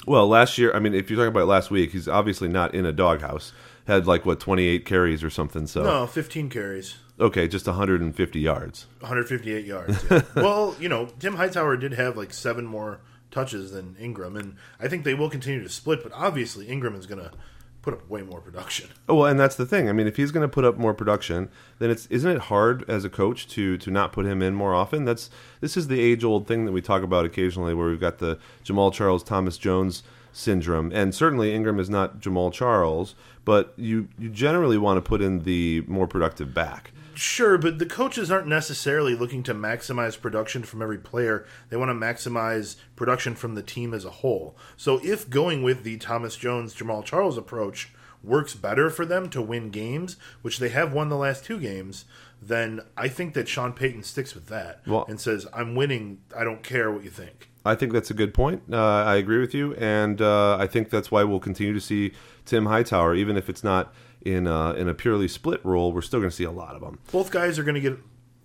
Well, 0.06 0.26
last 0.28 0.58
year, 0.58 0.74
I 0.74 0.78
mean, 0.78 0.94
if 0.94 1.10
you're 1.10 1.18
talking 1.18 1.34
about 1.34 1.48
last 1.48 1.70
week, 1.70 1.92
he's 1.92 2.08
obviously 2.08 2.48
not 2.48 2.74
in 2.74 2.86
a 2.86 2.92
doghouse. 2.92 3.52
Had 3.86 4.06
like 4.06 4.26
what 4.26 4.38
28 4.40 4.84
carries 4.84 5.24
or 5.24 5.30
something. 5.30 5.66
So 5.66 5.82
No, 5.82 6.06
15 6.06 6.50
carries, 6.50 6.96
okay, 7.18 7.48
just 7.48 7.66
150 7.66 8.38
yards. 8.38 8.86
158 9.00 9.64
yards. 9.64 10.04
yeah. 10.10 10.22
well, 10.36 10.76
you 10.78 10.90
know, 10.90 11.06
Tim 11.18 11.36
Hightower 11.36 11.76
did 11.78 11.94
have 11.94 12.16
like 12.16 12.34
seven 12.34 12.66
more 12.66 13.00
touches 13.30 13.72
than 13.72 13.96
Ingram, 13.98 14.36
and 14.36 14.56
I 14.78 14.88
think 14.88 15.04
they 15.04 15.14
will 15.14 15.30
continue 15.30 15.62
to 15.62 15.68
split. 15.70 16.02
But 16.02 16.12
obviously, 16.12 16.68
Ingram 16.68 16.94
is 16.94 17.06
going 17.06 17.20
to 17.20 17.32
put 17.82 17.94
up 17.94 18.08
way 18.08 18.22
more 18.22 18.40
production. 18.40 18.88
Oh, 19.08 19.14
well, 19.16 19.26
and 19.26 19.38
that's 19.38 19.56
the 19.56 19.66
thing. 19.66 19.88
I 19.88 19.92
mean, 19.92 20.06
if 20.06 20.16
he's 20.16 20.30
going 20.30 20.48
to 20.48 20.52
put 20.52 20.64
up 20.64 20.76
more 20.76 20.94
production, 20.94 21.48
then 21.78 21.90
it's 21.90 22.06
isn't 22.06 22.30
it 22.30 22.42
hard 22.42 22.88
as 22.88 23.04
a 23.04 23.10
coach 23.10 23.48
to 23.48 23.76
to 23.78 23.90
not 23.90 24.12
put 24.12 24.26
him 24.26 24.42
in 24.42 24.54
more 24.54 24.74
often? 24.74 25.04
That's 25.04 25.30
this 25.60 25.76
is 25.76 25.88
the 25.88 26.00
age 26.00 26.24
old 26.24 26.46
thing 26.46 26.64
that 26.64 26.72
we 26.72 26.82
talk 26.82 27.02
about 27.02 27.24
occasionally, 27.24 27.74
where 27.74 27.88
we've 27.88 28.00
got 28.00 28.18
the 28.18 28.38
Jamaal 28.64 28.92
Charles, 28.92 29.22
Thomas 29.22 29.58
Jones 29.58 30.02
syndrome, 30.32 30.92
and 30.92 31.14
certainly 31.14 31.54
Ingram 31.54 31.80
is 31.80 31.90
not 31.90 32.20
Jamaal 32.20 32.52
Charles, 32.52 33.14
but 33.44 33.72
you 33.76 34.08
you 34.18 34.28
generally 34.28 34.78
want 34.78 34.98
to 34.98 35.08
put 35.08 35.20
in 35.20 35.40
the 35.40 35.82
more 35.86 36.06
productive 36.06 36.54
back. 36.54 36.92
Sure, 37.18 37.58
but 37.58 37.80
the 37.80 37.86
coaches 37.86 38.30
aren't 38.30 38.46
necessarily 38.46 39.12
looking 39.12 39.42
to 39.42 39.52
maximize 39.52 40.20
production 40.20 40.62
from 40.62 40.80
every 40.80 40.98
player. 40.98 41.44
They 41.68 41.76
want 41.76 41.88
to 41.88 41.94
maximize 41.94 42.76
production 42.94 43.34
from 43.34 43.56
the 43.56 43.62
team 43.62 43.92
as 43.92 44.04
a 44.04 44.10
whole. 44.10 44.56
So 44.76 45.00
if 45.02 45.28
going 45.28 45.64
with 45.64 45.82
the 45.82 45.96
Thomas 45.96 46.36
Jones, 46.36 46.76
Jamaal 46.76 47.04
Charles 47.04 47.36
approach 47.36 47.90
works 48.22 48.54
better 48.54 48.88
for 48.88 49.04
them 49.04 49.28
to 49.30 49.42
win 49.42 49.70
games, 49.70 50.16
which 50.42 50.60
they 50.60 50.68
have 50.68 50.92
won 50.92 51.08
the 51.08 51.16
last 51.16 51.44
two 51.44 51.58
games, 51.58 52.04
then 52.40 52.82
I 52.96 53.08
think 53.08 53.34
that 53.34 53.48
Sean 53.48 53.72
Payton 53.72 54.04
sticks 54.04 54.32
with 54.32 54.46
that 54.46 54.82
Well- 54.86 55.04
and 55.08 55.20
says, 55.20 55.44
I'm 55.52 55.74
winning. 55.74 56.18
I 56.36 56.44
don't 56.44 56.62
care 56.62 56.88
what 56.92 57.02
you 57.02 57.10
think. 57.10 57.48
I 57.64 57.74
think 57.74 57.92
that's 57.92 58.12
a 58.12 58.14
good 58.14 58.32
point. 58.32 58.62
Uh, 58.72 58.76
I 58.76 59.16
agree 59.16 59.40
with 59.40 59.54
you, 59.54 59.74
and 59.74 60.22
uh, 60.22 60.56
I 60.56 60.68
think 60.68 60.88
that's 60.88 61.10
why 61.10 61.24
we'll 61.24 61.40
continue 61.40 61.74
to 61.74 61.80
see 61.80 62.12
Tim 62.46 62.66
Hightower, 62.66 63.16
even 63.16 63.36
if 63.36 63.48
it's 63.50 63.64
not 63.64 63.92
in 64.22 64.46
a, 64.46 64.72
in 64.72 64.88
a 64.88 64.94
purely 64.94 65.28
split 65.28 65.64
role. 65.64 65.92
We're 65.92 66.02
still 66.02 66.20
going 66.20 66.30
to 66.30 66.36
see 66.36 66.44
a 66.44 66.50
lot 66.50 66.74
of 66.74 66.80
them. 66.80 66.98
Both 67.12 67.30
guys 67.30 67.58
are 67.58 67.64
going 67.64 67.74
to 67.76 67.80
get 67.80 67.98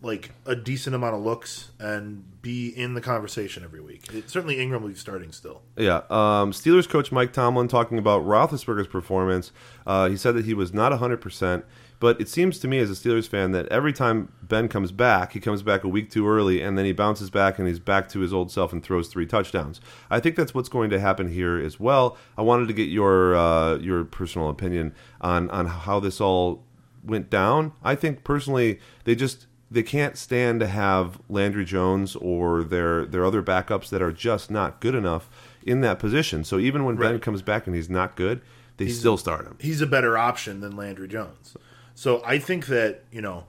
like 0.04 0.32
a 0.46 0.56
decent 0.56 0.96
amount 0.96 1.16
of 1.16 1.22
looks 1.22 1.72
and 1.80 2.42
be 2.42 2.68
in 2.68 2.94
the 2.94 3.00
conversation 3.02 3.64
every 3.64 3.80
week. 3.80 4.14
It, 4.14 4.30
certainly, 4.30 4.60
Ingram 4.60 4.82
will 4.82 4.90
be 4.90 4.96
starting 4.96 5.32
still. 5.32 5.62
Yeah. 5.78 6.02
Um, 6.10 6.52
Steelers 6.52 6.88
coach 6.88 7.12
Mike 7.12 7.32
Tomlin 7.32 7.70
talking 7.70 7.98
about 7.98 8.24
Roethlisberger's 8.24 8.88
performance. 8.88 9.54
Uh, 9.88 10.10
he 10.10 10.18
said 10.18 10.36
that 10.36 10.44
he 10.46 10.54
was 10.54 10.74
not 10.74 10.92
100%, 10.92 11.64
but 12.04 12.20
it 12.20 12.28
seems 12.28 12.60
to 12.60 12.68
me 12.68 12.80
as 12.80 12.92
a 12.92 12.96
Steelers 12.96 13.30
fan 13.30 13.54
that 13.54 13.66
every 13.70 13.94
time 13.94 14.30
Ben 14.42 14.68
comes 14.68 14.92
back, 14.92 15.32
he 15.32 15.40
comes 15.40 15.64
back 15.64 15.86
a 15.86 15.88
week 15.88 16.12
too 16.12 16.28
early, 16.28 16.62
and 16.62 16.78
then 16.78 16.84
he 16.84 16.92
bounces 16.92 17.30
back 17.30 17.58
and 17.58 17.66
he's 17.66 17.80
back 17.80 18.10
to 18.10 18.20
his 18.20 18.34
old 18.34 18.52
self 18.52 18.74
and 18.74 18.84
throws 18.84 19.08
three 19.08 19.26
touchdowns. 19.26 19.80
I 20.10 20.20
think 20.20 20.36
that's 20.36 20.54
what's 20.54 20.68
going 20.68 20.90
to 20.90 21.00
happen 21.00 21.30
here 21.30 21.58
as 21.58 21.80
well. 21.80 22.18
I 22.38 22.42
wanted 22.42 22.68
to 22.68 22.74
get 22.74 22.90
your 22.90 23.38
uh, 23.38 23.78
your 23.78 24.04
personal 24.04 24.50
opinion 24.50 24.94
on 25.22 25.50
on 25.50 25.66
how 25.66 26.02
this 26.02 26.20
all 26.20 26.66
went 27.06 27.30
down. 27.30 27.72
I 27.86 27.96
think 27.96 28.26
personally, 28.26 28.82
they 29.06 29.16
just 29.16 29.48
they 29.72 29.82
can't 29.82 30.18
stand 30.18 30.60
to 30.60 30.68
have 30.68 31.22
Landry 31.30 31.64
Jones 31.64 32.18
or 32.18 32.66
their 32.66 33.06
their 33.06 33.24
other 33.24 33.42
backups 33.42 33.88
that 33.92 34.02
are 34.02 34.12
just 34.12 34.52
not 34.52 34.82
good 34.82 34.94
enough 34.94 35.30
in 35.66 35.80
that 35.80 36.00
position. 36.00 36.44
So 36.44 36.60
even 36.60 36.84
when 36.84 36.98
Ben 36.98 37.22
comes 37.22 37.42
back 37.42 37.66
and 37.66 37.74
he's 37.74 37.90
not 37.90 38.18
good, 38.18 38.42
they 38.76 38.90
still 38.90 39.16
start 39.16 39.46
him. 39.46 39.56
He's 39.62 39.80
a 39.80 39.88
better 39.88 40.18
option 40.18 40.60
than 40.60 40.76
Landry 40.76 41.08
Jones. 41.08 41.56
So 41.96 42.22
I 42.26 42.40
think 42.40 42.68
that 42.68 43.04
you 43.12 43.22
know, 43.22 43.46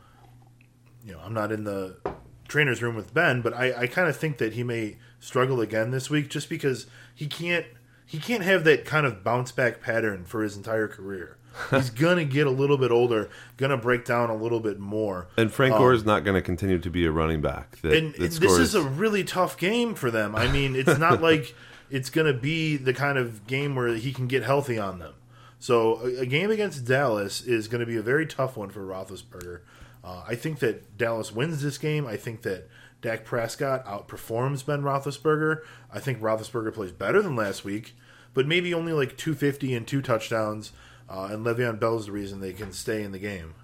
you 1.04 1.12
know, 1.12 1.20
I'm 1.24 1.34
not 1.34 1.52
in 1.52 1.64
the 1.64 1.96
trainer's 2.48 2.82
room 2.82 2.94
with 2.94 3.14
Ben, 3.14 3.40
but 3.40 3.54
I, 3.54 3.82
I 3.82 3.86
kind 3.86 4.08
of 4.08 4.16
think 4.16 4.38
that 4.38 4.52
he 4.54 4.62
may 4.62 4.96
struggle 5.18 5.60
again 5.60 5.90
this 5.90 6.10
week 6.10 6.28
just 6.28 6.48
because 6.48 6.86
he 7.14 7.26
can't 7.26 7.66
he 8.06 8.18
can't 8.18 8.42
have 8.42 8.64
that 8.64 8.84
kind 8.84 9.06
of 9.06 9.24
bounce 9.24 9.52
back 9.52 9.80
pattern 9.80 10.24
for 10.24 10.42
his 10.42 10.56
entire 10.56 10.88
career. 10.88 11.38
He's 11.70 11.90
gonna 11.90 12.24
get 12.24 12.46
a 12.46 12.50
little 12.50 12.76
bit 12.76 12.90
older, 12.90 13.30
gonna 13.56 13.76
break 13.76 14.04
down 14.04 14.28
a 14.28 14.36
little 14.36 14.60
bit 14.60 14.78
more. 14.78 15.28
And 15.36 15.52
Frank 15.52 15.74
um, 15.74 15.80
Gore 15.80 15.92
is 15.92 16.04
not 16.04 16.24
going 16.24 16.34
to 16.34 16.42
continue 16.42 16.78
to 16.78 16.90
be 16.90 17.06
a 17.06 17.12
running 17.12 17.40
back. 17.40 17.80
That, 17.82 17.92
and, 17.92 18.12
that 18.14 18.20
and 18.20 18.32
this 18.32 18.58
is 18.58 18.74
a 18.74 18.82
really 18.82 19.24
tough 19.24 19.56
game 19.56 19.94
for 19.94 20.10
them. 20.10 20.34
I 20.34 20.50
mean, 20.50 20.74
it's 20.74 20.98
not 20.98 21.22
like 21.22 21.54
it's 21.90 22.10
going 22.10 22.26
to 22.26 22.38
be 22.38 22.76
the 22.76 22.92
kind 22.92 23.18
of 23.18 23.46
game 23.46 23.76
where 23.76 23.94
he 23.94 24.12
can 24.12 24.26
get 24.26 24.42
healthy 24.42 24.78
on 24.78 24.98
them. 24.98 25.14
So 25.64 25.98
a, 26.00 26.20
a 26.20 26.26
game 26.26 26.50
against 26.50 26.84
Dallas 26.84 27.40
is 27.40 27.68
going 27.68 27.80
to 27.80 27.86
be 27.86 27.96
a 27.96 28.02
very 28.02 28.26
tough 28.26 28.54
one 28.54 28.68
for 28.68 28.84
Roethlisberger. 28.84 29.60
Uh, 30.04 30.22
I 30.28 30.34
think 30.34 30.58
that 30.58 30.98
Dallas 30.98 31.32
wins 31.32 31.62
this 31.62 31.78
game. 31.78 32.06
I 32.06 32.18
think 32.18 32.42
that 32.42 32.68
Dak 33.00 33.24
Prescott 33.24 33.82
outperforms 33.86 34.66
Ben 34.66 34.82
Roethlisberger. 34.82 35.62
I 35.90 36.00
think 36.00 36.20
Roethlisberger 36.20 36.74
plays 36.74 36.92
better 36.92 37.22
than 37.22 37.34
last 37.34 37.64
week, 37.64 37.96
but 38.34 38.46
maybe 38.46 38.74
only 38.74 38.92
like 38.92 39.16
250 39.16 39.74
and 39.74 39.86
two 39.86 40.02
touchdowns. 40.02 40.72
Uh, 41.08 41.30
and 41.30 41.46
Le'Veon 41.46 41.80
Bell 41.80 41.96
is 41.96 42.04
the 42.04 42.12
reason 42.12 42.40
they 42.42 42.52
can 42.52 42.70
stay 42.70 43.02
in 43.02 43.12
the 43.12 43.18
game. 43.18 43.54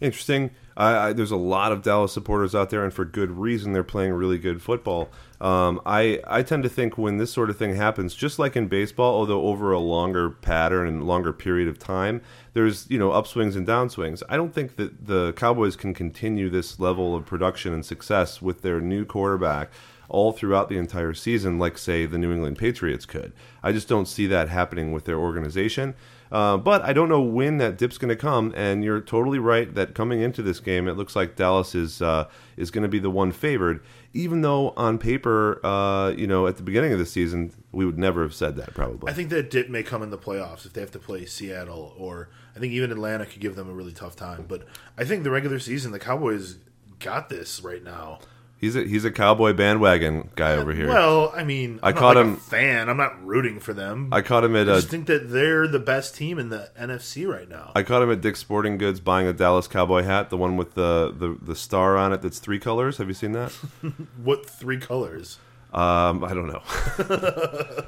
Interesting. 0.00 0.50
I, 0.76 1.08
I, 1.08 1.12
there's 1.12 1.32
a 1.32 1.36
lot 1.36 1.72
of 1.72 1.82
Dallas 1.82 2.12
supporters 2.12 2.54
out 2.54 2.70
there, 2.70 2.84
and 2.84 2.94
for 2.94 3.04
good 3.04 3.32
reason. 3.32 3.72
They're 3.72 3.82
playing 3.82 4.12
really 4.12 4.38
good 4.38 4.62
football. 4.62 5.10
Um, 5.40 5.80
I 5.84 6.20
I 6.26 6.42
tend 6.42 6.62
to 6.62 6.68
think 6.68 6.96
when 6.96 7.18
this 7.18 7.32
sort 7.32 7.50
of 7.50 7.56
thing 7.56 7.74
happens, 7.74 8.14
just 8.14 8.38
like 8.38 8.56
in 8.56 8.68
baseball, 8.68 9.14
although 9.14 9.42
over 9.42 9.72
a 9.72 9.78
longer 9.78 10.30
pattern 10.30 10.86
and 10.86 11.06
longer 11.06 11.32
period 11.32 11.68
of 11.68 11.78
time, 11.78 12.22
there's 12.54 12.88
you 12.88 12.98
know 12.98 13.10
upswings 13.10 13.56
and 13.56 13.66
downswings. 13.66 14.22
I 14.28 14.36
don't 14.36 14.54
think 14.54 14.76
that 14.76 15.06
the 15.06 15.32
Cowboys 15.34 15.76
can 15.76 15.94
continue 15.94 16.48
this 16.48 16.78
level 16.78 17.14
of 17.14 17.26
production 17.26 17.72
and 17.72 17.84
success 17.84 18.40
with 18.40 18.62
their 18.62 18.80
new 18.80 19.04
quarterback 19.04 19.70
all 20.08 20.32
throughout 20.32 20.68
the 20.68 20.78
entire 20.78 21.12
season, 21.14 21.58
like 21.58 21.76
say 21.76 22.06
the 22.06 22.18
New 22.18 22.32
England 22.32 22.56
Patriots 22.56 23.04
could. 23.04 23.32
I 23.62 23.72
just 23.72 23.88
don't 23.88 24.08
see 24.08 24.26
that 24.28 24.48
happening 24.48 24.92
with 24.92 25.04
their 25.04 25.18
organization. 25.18 25.94
Uh, 26.30 26.56
but 26.56 26.82
I 26.82 26.92
don't 26.92 27.08
know 27.08 27.20
when 27.20 27.58
that 27.58 27.78
dip's 27.78 27.98
going 27.98 28.10
to 28.10 28.16
come, 28.16 28.52
and 28.56 28.84
you're 28.84 29.00
totally 29.00 29.38
right 29.38 29.74
that 29.74 29.94
coming 29.94 30.20
into 30.20 30.42
this 30.42 30.60
game, 30.60 30.88
it 30.88 30.96
looks 30.96 31.16
like 31.16 31.36
Dallas 31.36 31.74
is 31.74 32.02
uh, 32.02 32.28
is 32.56 32.70
going 32.70 32.82
to 32.82 32.88
be 32.88 32.98
the 32.98 33.10
one 33.10 33.32
favored. 33.32 33.80
Even 34.14 34.40
though 34.40 34.70
on 34.70 34.98
paper, 34.98 35.64
uh, 35.64 36.10
you 36.10 36.26
know, 36.26 36.46
at 36.46 36.56
the 36.56 36.62
beginning 36.62 36.92
of 36.92 36.98
the 36.98 37.06
season, 37.06 37.52
we 37.72 37.84
would 37.84 37.98
never 37.98 38.22
have 38.22 38.34
said 38.34 38.56
that 38.56 38.74
probably. 38.74 39.10
I 39.10 39.14
think 39.14 39.28
that 39.30 39.50
dip 39.50 39.68
may 39.68 39.82
come 39.82 40.02
in 40.02 40.10
the 40.10 40.18
playoffs 40.18 40.64
if 40.66 40.72
they 40.72 40.80
have 40.80 40.90
to 40.92 40.98
play 40.98 41.26
Seattle 41.26 41.94
or 41.96 42.30
I 42.56 42.58
think 42.58 42.72
even 42.72 42.90
Atlanta 42.90 43.26
could 43.26 43.40
give 43.40 43.54
them 43.54 43.68
a 43.68 43.72
really 43.72 43.92
tough 43.92 44.16
time. 44.16 44.46
But 44.48 44.66
I 44.96 45.04
think 45.04 45.24
the 45.24 45.30
regular 45.30 45.58
season, 45.58 45.92
the 45.92 45.98
Cowboys 45.98 46.56
got 46.98 47.28
this 47.28 47.60
right 47.60 47.84
now. 47.84 48.18
He's 48.58 48.76
a 48.76 48.82
he's 48.84 49.04
a 49.04 49.10
cowboy 49.10 49.52
bandwagon 49.52 50.30
guy 50.36 50.52
over 50.52 50.72
here. 50.72 50.88
Well, 50.88 51.32
I 51.34 51.44
mean, 51.44 51.80
I 51.82 51.88
I'm 51.88 51.94
not 51.94 52.00
caught 52.00 52.16
like 52.16 52.26
him- 52.26 52.34
A 52.34 52.36
fan. 52.38 52.88
I'm 52.88 52.96
not 52.96 53.24
rooting 53.24 53.60
for 53.60 53.72
them. 53.72 54.08
I 54.12 54.20
caught 54.20 54.44
him 54.44 54.54
at 54.56 54.68
I 54.68 54.72
a 54.72 54.74
just 54.76 54.88
think 54.88 55.06
that 55.06 55.30
they're 55.30 55.66
the 55.66 55.78
best 55.78 56.14
team 56.14 56.38
in 56.38 56.48
the 56.50 56.70
NFC 56.78 57.26
right 57.26 57.48
now. 57.48 57.72
I 57.74 57.82
caught 57.82 58.02
him 58.02 58.10
at 58.10 58.20
Dick's 58.20 58.40
Sporting 58.40 58.78
Goods 58.78 59.00
buying 59.00 59.26
a 59.26 59.32
Dallas 59.32 59.68
Cowboy 59.68 60.02
hat, 60.02 60.30
the 60.30 60.36
one 60.36 60.56
with 60.56 60.74
the, 60.74 61.14
the, 61.16 61.38
the 61.40 61.56
star 61.56 61.96
on 61.96 62.12
it 62.12 62.20
that's 62.22 62.38
three 62.38 62.58
colors. 62.58 62.98
Have 62.98 63.08
you 63.08 63.14
seen 63.14 63.32
that? 63.32 63.50
what 64.22 64.48
three 64.48 64.78
colors? 64.78 65.38
Um, 65.72 66.24
I 66.24 66.32
don't 66.32 66.46
know. 66.46 66.62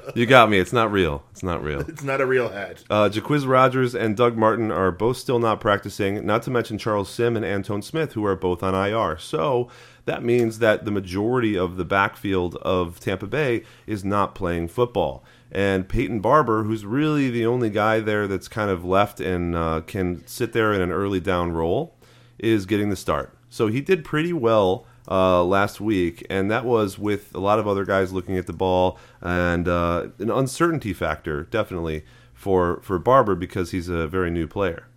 you 0.15 0.27
got 0.27 0.49
me. 0.49 0.59
It's 0.59 0.73
not 0.73 0.91
real. 0.91 1.23
It's 1.31 1.41
not 1.41 1.63
real. 1.63 1.79
It's 1.81 2.03
not 2.03 2.21
a 2.21 2.27
real 2.27 2.49
hat. 2.49 2.83
Uh, 2.89 3.09
Jacquizz 3.09 3.47
Rodgers 3.47 3.95
and 3.95 4.15
Doug 4.15 4.37
Martin 4.37 4.71
are 4.71 4.91
both 4.91 5.17
still 5.17 5.39
not 5.39 5.59
practicing, 5.59 6.23
not 6.23 6.43
to 6.43 6.51
mention 6.51 6.77
Charles 6.77 7.09
Sim 7.09 7.35
and 7.35 7.43
Antone 7.43 7.81
Smith, 7.81 8.13
who 8.13 8.23
are 8.23 8.35
both 8.35 8.61
on 8.61 8.75
IR. 8.75 9.17
So 9.17 9.67
that 10.05 10.23
means 10.23 10.59
that 10.59 10.85
the 10.85 10.91
majority 10.91 11.57
of 11.57 11.77
the 11.77 11.85
backfield 11.85 12.55
of 12.57 12.99
Tampa 12.99 13.25
Bay 13.25 13.63
is 13.87 14.05
not 14.05 14.35
playing 14.35 14.67
football. 14.67 15.23
And 15.51 15.89
Peyton 15.89 16.21
Barber, 16.21 16.63
who's 16.63 16.85
really 16.85 17.31
the 17.31 17.47
only 17.47 17.71
guy 17.71 17.99
there 17.99 18.27
that's 18.27 18.47
kind 18.47 18.69
of 18.69 18.85
left 18.85 19.19
and 19.19 19.55
uh, 19.55 19.81
can 19.87 20.25
sit 20.27 20.53
there 20.53 20.71
in 20.71 20.81
an 20.81 20.91
early 20.91 21.19
down 21.19 21.51
role, 21.51 21.95
is 22.37 22.67
getting 22.67 22.89
the 22.89 22.95
start. 22.95 23.35
So 23.49 23.67
he 23.67 23.81
did 23.81 24.05
pretty 24.05 24.33
well 24.33 24.85
uh, 25.11 25.43
last 25.43 25.81
week, 25.81 26.25
and 26.29 26.49
that 26.49 26.63
was 26.63 26.97
with 26.97 27.35
a 27.35 27.39
lot 27.39 27.59
of 27.59 27.67
other 27.67 27.83
guys 27.83 28.13
looking 28.13 28.37
at 28.37 28.47
the 28.47 28.53
ball 28.53 28.97
and 29.19 29.67
uh, 29.67 30.07
an 30.19 30.31
uncertainty 30.31 30.93
factor, 30.93 31.43
definitely 31.43 32.05
for 32.33 32.79
for 32.81 32.97
Barber 32.97 33.35
because 33.35 33.71
he's 33.71 33.89
a 33.89 34.07
very 34.07 34.31
new 34.31 34.47
player. 34.47 34.87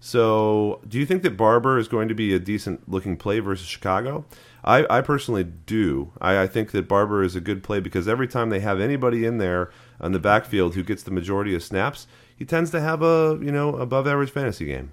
So, 0.00 0.82
do 0.86 0.98
you 0.98 1.06
think 1.06 1.22
that 1.22 1.38
Barber 1.38 1.78
is 1.78 1.88
going 1.88 2.08
to 2.08 2.14
be 2.14 2.34
a 2.34 2.38
decent 2.38 2.86
looking 2.86 3.16
play 3.16 3.38
versus 3.38 3.66
Chicago? 3.66 4.26
I, 4.62 4.84
I 4.90 5.00
personally 5.00 5.44
do. 5.44 6.12
I, 6.20 6.42
I 6.42 6.46
think 6.46 6.72
that 6.72 6.86
Barber 6.86 7.22
is 7.22 7.34
a 7.34 7.40
good 7.40 7.62
play 7.62 7.80
because 7.80 8.06
every 8.06 8.28
time 8.28 8.50
they 8.50 8.60
have 8.60 8.80
anybody 8.80 9.24
in 9.24 9.38
there 9.38 9.70
on 9.98 10.12
the 10.12 10.18
backfield 10.18 10.74
who 10.74 10.84
gets 10.84 11.02
the 11.02 11.10
majority 11.10 11.54
of 11.54 11.62
snaps, 11.62 12.06
he 12.36 12.44
tends 12.44 12.70
to 12.72 12.82
have 12.82 13.00
a 13.00 13.38
you 13.40 13.50
know 13.50 13.76
above 13.76 14.06
average 14.06 14.30
fantasy 14.30 14.66
game. 14.66 14.92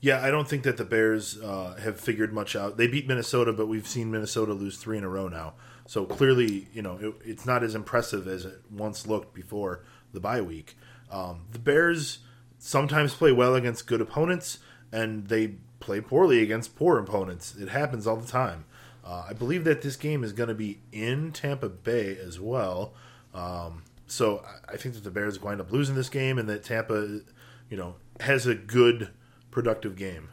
Yeah, 0.00 0.22
I 0.24 0.30
don't 0.30 0.46
think 0.46 0.62
that 0.62 0.76
the 0.76 0.84
Bears 0.84 1.38
uh, 1.40 1.76
have 1.82 1.98
figured 1.98 2.32
much 2.32 2.54
out. 2.54 2.76
They 2.76 2.86
beat 2.86 3.08
Minnesota, 3.08 3.52
but 3.52 3.66
we've 3.66 3.86
seen 3.86 4.10
Minnesota 4.12 4.52
lose 4.52 4.76
three 4.78 4.96
in 4.96 5.02
a 5.04 5.08
row 5.08 5.26
now. 5.28 5.54
So 5.86 6.04
clearly, 6.04 6.68
you 6.72 6.82
know, 6.82 6.98
it, 7.00 7.14
it's 7.24 7.46
not 7.46 7.64
as 7.64 7.74
impressive 7.74 8.28
as 8.28 8.44
it 8.44 8.60
once 8.70 9.06
looked 9.06 9.34
before 9.34 9.82
the 10.12 10.20
bye 10.20 10.40
week. 10.40 10.76
Um, 11.10 11.46
the 11.50 11.58
Bears 11.58 12.18
sometimes 12.58 13.14
play 13.14 13.32
well 13.32 13.54
against 13.56 13.86
good 13.88 14.00
opponents, 14.00 14.58
and 14.92 15.26
they 15.28 15.54
play 15.80 16.00
poorly 16.00 16.42
against 16.42 16.76
poor 16.76 16.98
opponents. 16.98 17.56
It 17.56 17.68
happens 17.70 18.06
all 18.06 18.16
the 18.16 18.26
time. 18.28 18.66
Uh, 19.04 19.24
I 19.28 19.32
believe 19.32 19.64
that 19.64 19.82
this 19.82 19.96
game 19.96 20.22
is 20.22 20.32
going 20.32 20.48
to 20.48 20.54
be 20.54 20.80
in 20.92 21.32
Tampa 21.32 21.68
Bay 21.68 22.16
as 22.16 22.38
well. 22.38 22.92
Um, 23.34 23.82
so 24.06 24.44
I- 24.68 24.74
I 24.74 24.76
think 24.76 24.94
that 24.94 25.02
the 25.04 25.10
Bears 25.10 25.40
wind 25.40 25.60
up 25.60 25.72
losing 25.72 25.94
this 25.96 26.08
game, 26.10 26.38
and 26.38 26.48
that 26.48 26.62
Tampa, 26.62 27.20
you 27.70 27.76
know, 27.76 27.96
has 28.20 28.46
a 28.46 28.54
good 28.54 29.08
productive 29.50 29.96
game. 29.96 30.28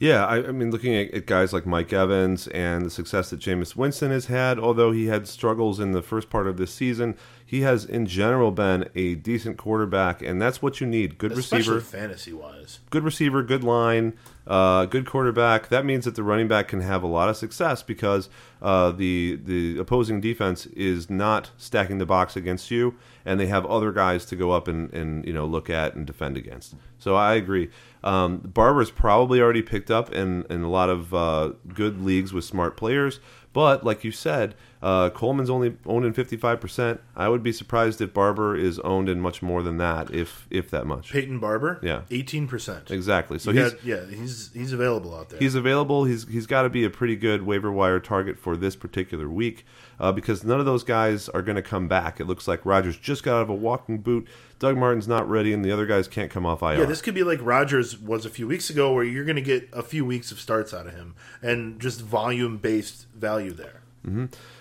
Yeah, 0.00 0.24
I, 0.24 0.48
I 0.48 0.52
mean, 0.52 0.70
looking 0.70 0.94
at, 0.94 1.12
at 1.12 1.26
guys 1.26 1.52
like 1.52 1.66
Mike 1.66 1.92
Evans 1.92 2.48
and 2.48 2.86
the 2.86 2.90
success 2.90 3.28
that 3.30 3.40
Jameis 3.40 3.76
Winston 3.76 4.10
has 4.10 4.26
had, 4.26 4.58
although 4.58 4.92
he 4.92 5.08
had 5.08 5.28
struggles 5.28 5.78
in 5.78 5.92
the 5.92 6.00
first 6.00 6.30
part 6.30 6.46
of 6.46 6.56
this 6.56 6.72
season, 6.72 7.18
he 7.44 7.60
has 7.60 7.84
in 7.84 8.06
general 8.06 8.50
been 8.50 8.88
a 8.94 9.16
decent 9.16 9.58
quarterback, 9.58 10.22
and 10.22 10.40
that's 10.40 10.62
what 10.62 10.80
you 10.80 10.86
need. 10.86 11.18
Good 11.18 11.32
especially 11.32 11.74
receiver, 11.74 11.98
fantasy 11.98 12.32
wise. 12.32 12.80
good 12.88 13.04
receiver, 13.04 13.42
good 13.42 13.62
line, 13.62 14.14
uh, 14.50 14.84
good 14.84 15.06
quarterback. 15.06 15.68
That 15.68 15.84
means 15.84 16.06
that 16.06 16.16
the 16.16 16.24
running 16.24 16.48
back 16.48 16.66
can 16.66 16.80
have 16.80 17.04
a 17.04 17.06
lot 17.06 17.28
of 17.28 17.36
success 17.36 17.84
because 17.84 18.28
uh, 18.60 18.90
the 18.90 19.38
the 19.44 19.78
opposing 19.78 20.20
defense 20.20 20.66
is 20.66 21.08
not 21.08 21.52
stacking 21.56 21.98
the 21.98 22.04
box 22.04 22.34
against 22.34 22.68
you, 22.68 22.96
and 23.24 23.38
they 23.38 23.46
have 23.46 23.64
other 23.66 23.92
guys 23.92 24.24
to 24.24 24.34
go 24.34 24.50
up 24.50 24.66
and, 24.66 24.92
and 24.92 25.24
you 25.24 25.32
know 25.32 25.46
look 25.46 25.70
at 25.70 25.94
and 25.94 26.04
defend 26.04 26.36
against. 26.36 26.74
So 26.98 27.14
I 27.14 27.34
agree. 27.34 27.70
Um, 28.02 28.38
Barber's 28.38 28.90
probably 28.90 29.40
already 29.40 29.62
picked 29.62 29.90
up 29.90 30.12
in, 30.12 30.44
in 30.50 30.62
a 30.62 30.68
lot 30.68 30.88
of 30.88 31.14
uh, 31.14 31.52
good 31.72 32.02
leagues 32.02 32.32
with 32.32 32.44
smart 32.44 32.76
players, 32.76 33.20
but 33.52 33.84
like 33.84 34.02
you 34.02 34.10
said, 34.10 34.56
Uh, 34.82 35.10
Coleman's 35.10 35.50
only 35.50 35.76
owned 35.84 36.06
in 36.06 36.14
55%. 36.14 37.00
I 37.14 37.28
would 37.28 37.42
be 37.42 37.52
surprised 37.52 38.00
if 38.00 38.14
Barber 38.14 38.56
is 38.56 38.78
owned 38.78 39.10
in 39.10 39.20
much 39.20 39.42
more 39.42 39.62
than 39.62 39.76
that, 39.76 40.10
if 40.14 40.46
if 40.50 40.70
that 40.70 40.86
much. 40.86 41.12
Peyton 41.12 41.38
Barber, 41.38 41.78
Yeah. 41.82 42.02
eighteen 42.10 42.48
percent. 42.48 42.90
Exactly. 42.90 43.38
So 43.38 43.52
So 43.52 43.62
he's 43.64 43.84
yeah, 43.84 44.06
he's 44.06 44.50
he's 44.54 44.72
available 44.72 45.14
out 45.14 45.28
there. 45.28 45.38
he's 45.38 45.54
available. 45.54 46.04
He's 46.04 46.26
he's 46.28 46.46
got 46.46 46.62
to 46.62 46.70
be 46.70 46.84
a 46.84 46.90
pretty 46.90 47.14
good 47.16 47.42
waiver 47.42 47.70
wire 47.70 48.00
target 48.00 48.38
for 48.38 48.56
this 48.56 48.74
particular 48.74 49.28
week 49.28 49.66
uh, 49.98 50.12
because 50.12 50.44
none 50.44 50.58
of 50.60 50.64
those 50.64 50.82
guys 50.82 51.28
are 51.28 51.42
going 51.42 51.56
to 51.56 51.62
come 51.62 51.86
back. 51.86 52.18
It 52.18 52.24
looks 52.26 52.48
like 52.48 52.64
Rodgers 52.64 52.96
just 52.96 53.22
got 53.22 53.36
out 53.36 53.42
of 53.42 53.50
a 53.50 53.54
walking 53.54 53.98
boot. 53.98 54.26
Doug 54.58 54.78
Martin's 54.78 55.08
not 55.08 55.28
ready, 55.28 55.52
and 55.52 55.62
the 55.62 55.72
other 55.72 55.84
guys 55.86 56.08
can't 56.08 56.30
come 56.30 56.46
off 56.46 56.62
IR. 56.62 56.78
yeah, 56.78 56.84
this 56.86 57.02
could 57.02 57.14
be 57.14 57.22
like 57.22 57.40
Rodgers 57.42 57.98
was 57.98 58.24
a 58.24 58.30
few 58.30 58.46
weeks 58.46 58.70
ago, 58.70 58.92
where 58.94 59.04
you're 59.04 59.24
going 59.24 59.36
to 59.36 59.42
get 59.42 59.68
a 59.74 59.82
few 59.82 60.04
weeks 60.06 60.30
of 60.32 60.40
starts 60.40 60.72
out 60.72 60.86
of 60.86 60.94
him 60.94 61.14
and 61.42 61.78
just 61.80 62.00
volume 62.00 62.56
based 62.56 63.06
value 63.14 63.52
there. 63.52 63.82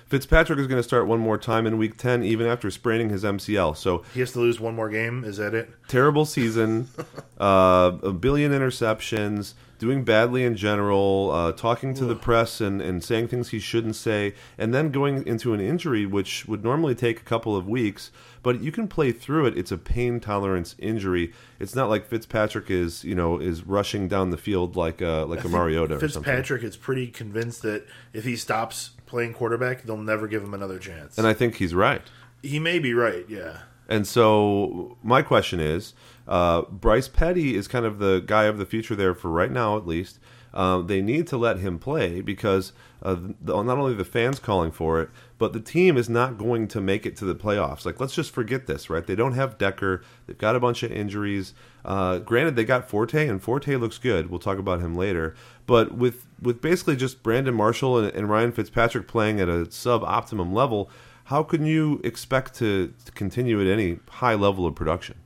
Fitzpatrick 0.09 0.57
is 0.57 0.65
going 0.65 0.79
to 0.79 0.83
start 0.87 1.05
one 1.07 1.19
more 1.19 1.37
time 1.37 1.67
in 1.67 1.77
Week 1.77 1.95
10, 1.95 2.23
even 2.23 2.47
after 2.47 2.71
spraining 2.71 3.09
his 3.09 3.23
MCL. 3.23 3.77
So 3.77 4.03
He 4.13 4.19
has 4.21 4.31
to 4.31 4.39
lose 4.39 4.59
one 4.59 4.75
more 4.75 4.89
game. 4.89 5.23
Is 5.23 5.37
that 5.37 5.53
it? 5.53 5.69
terrible 5.87 6.25
season, 6.25 6.87
uh, 7.39 7.91
a 8.03 8.11
billion 8.11 8.51
interceptions, 8.51 9.53
doing 9.79 10.03
badly 10.03 10.43
in 10.43 10.55
general, 10.55 11.31
uh, 11.31 11.51
talking 11.51 11.93
to 11.95 12.05
the 12.05 12.15
press 12.15 12.61
and, 12.61 12.81
and 12.81 13.03
saying 13.03 13.27
things 13.27 13.49
he 13.49 13.59
shouldn't 13.59 13.95
say, 13.95 14.33
and 14.57 14.73
then 14.73 14.91
going 14.91 15.25
into 15.25 15.53
an 15.53 15.59
injury 15.59 16.05
which 16.05 16.47
would 16.47 16.63
normally 16.63 16.93
take 16.93 17.19
a 17.19 17.23
couple 17.23 17.55
of 17.55 17.67
weeks, 17.67 18.11
but 18.43 18.61
you 18.61 18.71
can 18.71 18.87
play 18.87 19.11
through 19.11 19.47
it. 19.47 19.57
It's 19.57 19.71
a 19.71 19.77
pain 19.77 20.19
tolerance 20.19 20.75
injury. 20.77 21.33
It's 21.59 21.75
not 21.75 21.89
like 21.89 22.05
Fitzpatrick 22.05 22.69
is 22.69 23.03
you 23.03 23.15
know 23.15 23.39
is 23.39 23.63
rushing 23.65 24.07
down 24.07 24.29
the 24.29 24.37
field 24.37 24.75
like 24.75 25.01
a 25.01 25.25
like 25.27 25.43
a 25.43 25.49
Mariota 25.49 25.95
or 25.95 25.99
something. 25.99 26.23
Fitzpatrick 26.23 26.63
is 26.63 26.77
pretty 26.77 27.07
convinced 27.07 27.61
that 27.63 27.85
if 28.13 28.25
he 28.25 28.35
stops 28.35 28.91
playing 29.09 29.33
quarterback, 29.33 29.83
they'll 29.83 29.97
never 29.97 30.27
give 30.27 30.43
him 30.43 30.53
another 30.53 30.79
chance. 30.79 31.17
And 31.17 31.27
I 31.27 31.33
think 31.33 31.55
he's 31.55 31.73
right. 31.73 32.01
he 32.41 32.59
may 32.59 32.79
be 32.79 32.93
right. 32.93 33.25
Yeah. 33.27 33.59
And 33.87 34.07
so 34.07 34.97
my 35.03 35.21
question 35.21 35.59
is, 35.59 35.93
uh, 36.27 36.61
Bryce 36.63 37.07
Petty 37.07 37.55
is 37.55 37.67
kind 37.67 37.85
of 37.85 37.97
the 37.99 38.23
guy 38.25 38.43
of 38.43 38.59
the 38.59 38.65
future 38.65 38.95
there 38.95 39.15
for 39.15 39.29
right 39.29 39.51
now, 39.51 39.77
at 39.77 39.87
least. 39.87 40.19
Um, 40.53 40.87
they 40.87 41.01
need 41.01 41.27
to 41.27 41.37
let 41.37 41.59
him 41.59 41.77
play 41.77 42.21
because 42.21 42.73
uh, 43.03 43.15
the, 43.39 43.61
not 43.61 43.77
only 43.77 43.93
the 43.93 44.05
fans 44.05 44.39
calling 44.39 44.71
for 44.71 44.99
it, 45.01 45.09
but 45.37 45.53
the 45.53 45.59
team 45.59 45.95
is 45.95 46.09
not 46.09 46.37
going 46.37 46.67
to 46.69 46.81
make 46.81 47.05
it 47.05 47.15
to 47.17 47.25
the 47.25 47.35
playoffs. 47.35 47.85
Like, 47.85 47.99
let's 47.99 48.15
just 48.15 48.31
forget 48.31 48.65
this, 48.65 48.89
right? 48.89 49.05
They 49.05 49.15
don't 49.15 49.33
have 49.33 49.57
Decker. 49.57 50.03
They've 50.25 50.37
got 50.37 50.55
a 50.55 50.59
bunch 50.59 50.81
of 50.83 50.91
injuries. 50.91 51.53
Uh, 51.85 52.17
granted, 52.19 52.55
they 52.55 52.65
got 52.65 52.89
Forte, 52.89 53.27
and 53.27 53.41
Forte 53.41 53.75
looks 53.75 53.97
good. 53.97 54.29
We'll 54.29 54.39
talk 54.39 54.57
about 54.57 54.81
him 54.81 54.95
later. 54.95 55.35
But 55.69 55.93
with 55.93 56.25
with 56.41 56.61
basically 56.61 56.95
just 56.95 57.21
Brandon 57.21 57.53
Marshall 57.53 57.99
and, 57.99 58.15
and 58.15 58.27
Ryan 58.27 58.51
Fitzpatrick 58.51 59.07
playing 59.07 59.39
at 59.39 59.47
a 59.47 59.71
sub 59.71 60.03
optimum 60.03 60.51
level, 60.51 60.89
how 61.25 61.43
can 61.43 61.63
you 61.63 62.01
expect 62.03 62.55
to, 62.55 62.91
to 63.05 63.11
continue 63.11 63.61
at 63.61 63.67
any 63.67 63.99
high 64.09 64.33
level 64.33 64.65
of 64.65 64.73
production? 64.73 65.17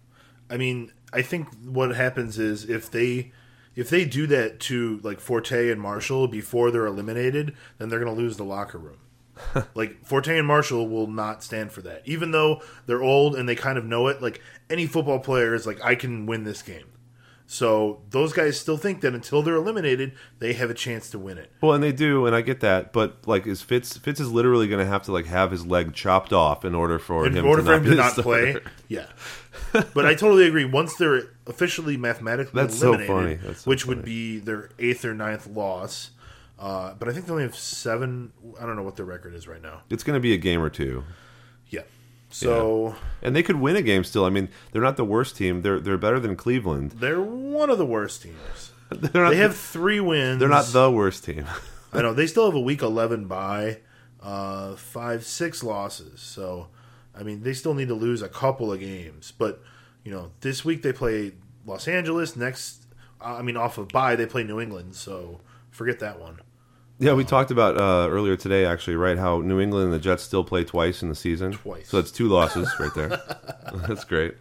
I 0.49 0.57
mean, 0.57 0.91
I 1.13 1.21
think 1.21 1.47
what 1.63 1.95
happens 1.95 2.37
is 2.37 2.69
if 2.69 2.91
they 2.91 3.31
if 3.73 3.89
they 3.89 4.03
do 4.03 4.27
that 4.27 4.59
to 4.61 4.99
like 5.01 5.21
Forte 5.21 5.71
and 5.71 5.79
Marshall 5.79 6.27
before 6.27 6.71
they're 6.71 6.87
eliminated, 6.87 7.55
then 7.77 7.87
they're 7.87 8.03
going 8.03 8.13
to 8.13 8.21
lose 8.21 8.35
the 8.35 8.43
locker 8.43 8.77
room. 8.77 8.97
like 9.75 10.05
Forte 10.05 10.37
and 10.37 10.45
Marshall 10.45 10.89
will 10.89 11.07
not 11.07 11.41
stand 11.41 11.71
for 11.71 11.81
that. 11.83 12.01
Even 12.03 12.31
though 12.31 12.61
they're 12.85 13.01
old 13.01 13.35
and 13.37 13.47
they 13.47 13.55
kind 13.55 13.77
of 13.77 13.85
know 13.85 14.07
it, 14.07 14.21
like 14.21 14.41
any 14.69 14.87
football 14.87 15.19
player 15.19 15.55
is 15.55 15.65
like 15.65 15.81
I 15.81 15.95
can 15.95 16.25
win 16.25 16.43
this 16.43 16.61
game. 16.61 16.87
So 17.53 18.01
those 18.09 18.33
guys 18.33 18.59
still 18.59 18.77
think 18.77 19.01
that 19.01 19.13
until 19.13 19.43
they're 19.43 19.53
eliminated, 19.53 20.13
they 20.39 20.53
have 20.53 20.71
a 20.71 20.73
chance 20.73 21.11
to 21.11 21.19
win 21.19 21.37
it. 21.37 21.51
Well, 21.61 21.73
and 21.73 21.83
they 21.83 21.91
do, 21.91 22.25
and 22.25 22.35
I 22.35 22.41
get 22.41 22.61
that, 22.61 22.91
but 22.91 23.27
like, 23.27 23.45
is 23.45 23.61
Fitz 23.61 23.95
Fitz 23.95 24.19
is 24.19 24.31
literally 24.31 24.67
going 24.67 24.83
to 24.83 24.91
have 24.91 25.03
to 25.03 25.11
like 25.11 25.27
have 25.27 25.51
his 25.51 25.63
leg 25.63 25.93
chopped 25.93 26.33
off 26.33 26.65
in 26.65 26.73
order 26.73 26.97
for 26.97 27.27
in 27.27 27.33
him 27.33 27.45
order 27.45 27.61
to 27.61 27.67
for 27.67 27.73
him 27.75 27.95
not 27.95 28.15
to 28.15 28.21
not 28.21 28.23
play. 28.23 28.57
Yeah, 28.87 29.05
but 29.71 30.03
I 30.03 30.15
totally 30.15 30.47
agree. 30.47 30.65
Once 30.65 30.95
they're 30.95 31.27
officially 31.45 31.95
mathematically 31.95 32.59
That's 32.59 32.75
so 32.75 32.95
eliminated, 32.95 33.15
funny. 33.15 33.35
That's 33.35 33.61
so 33.61 33.69
which 33.69 33.85
would 33.85 34.03
be 34.03 34.39
their 34.39 34.71
eighth 34.79 35.05
or 35.05 35.13
ninth 35.13 35.45
loss, 35.45 36.09
uh, 36.57 36.95
but 36.95 37.07
I 37.07 37.13
think 37.13 37.27
they 37.27 37.33
only 37.33 37.43
have 37.43 37.55
seven. 37.55 38.33
I 38.59 38.65
don't 38.65 38.75
know 38.75 38.81
what 38.81 38.95
their 38.95 39.05
record 39.05 39.35
is 39.35 39.47
right 39.47 39.61
now. 39.61 39.83
It's 39.91 40.03
going 40.03 40.15
to 40.17 40.19
be 40.19 40.33
a 40.33 40.37
game 40.37 40.59
or 40.59 40.71
two, 40.71 41.03
so 42.33 42.95
and 43.21 43.35
they 43.35 43.43
could 43.43 43.57
win 43.57 43.75
a 43.75 43.81
game 43.81 44.03
still. 44.03 44.25
I 44.25 44.29
mean, 44.29 44.49
they're 44.71 44.81
not 44.81 44.97
the 44.97 45.05
worst 45.05 45.37
team. 45.37 45.61
They're 45.61 45.79
they're 45.79 45.97
better 45.97 46.19
than 46.19 46.35
Cleveland. 46.35 46.91
they're 46.91 47.21
one 47.21 47.69
of 47.69 47.77
the 47.77 47.85
worst 47.85 48.23
teams. 48.23 48.71
They're 48.89 49.23
not. 49.23 49.31
They 49.31 49.37
have 49.37 49.55
three 49.55 49.99
wins. 49.99 50.39
they're 50.39 50.49
not 50.49 50.67
the 50.67 50.91
worst 50.91 51.23
team. 51.23 51.45
I 51.93 52.03
know 52.03 52.13
they 52.13 52.27
still 52.27 52.45
have 52.45 52.53
a 52.53 52.59
week 52.59 52.83
eleven 52.83 53.25
bye, 53.25 53.79
uh, 54.21 54.75
five 54.75 55.25
six 55.25 55.63
losses. 55.63 56.19
So, 56.19 56.67
I 57.15 57.23
mean, 57.23 57.41
they 57.41 57.53
still 57.53 57.73
need 57.73 57.87
to 57.87 57.95
lose 57.95 58.21
a 58.21 58.29
couple 58.29 58.71
of 58.71 58.79
games. 58.79 59.33
But 59.35 59.63
you 60.03 60.11
know, 60.11 60.31
this 60.41 60.63
week 60.63 60.83
they 60.83 60.93
play 60.93 61.31
Los 61.65 61.87
Angeles. 61.87 62.35
Next, 62.35 62.85
I 63.19 63.41
mean, 63.41 63.57
off 63.57 63.79
of 63.79 63.87
bye 63.87 64.15
they 64.15 64.27
play 64.27 64.43
New 64.43 64.59
England. 64.59 64.95
So 64.95 65.41
forget 65.71 65.97
that 65.99 66.19
one. 66.19 66.39
Yeah, 67.03 67.15
we 67.15 67.25
talked 67.25 67.51
about 67.51 67.75
uh, 67.75 68.09
earlier 68.09 68.37
today, 68.37 68.65
actually, 68.65 68.95
right? 68.95 69.17
How 69.17 69.41
New 69.41 69.59
England 69.59 69.83
and 69.83 69.93
the 69.93 69.99
Jets 69.99 70.23
still 70.23 70.45
play 70.45 70.63
twice 70.63 71.03
in 71.03 71.09
the 71.09 71.15
season. 71.15 71.51
Twice. 71.51 71.89
So 71.89 71.99
that's 71.99 72.11
two 72.11 72.29
losses 72.29 72.73
right 72.79 72.93
there. 72.95 73.09
that's 73.87 74.05
great. 74.05 74.35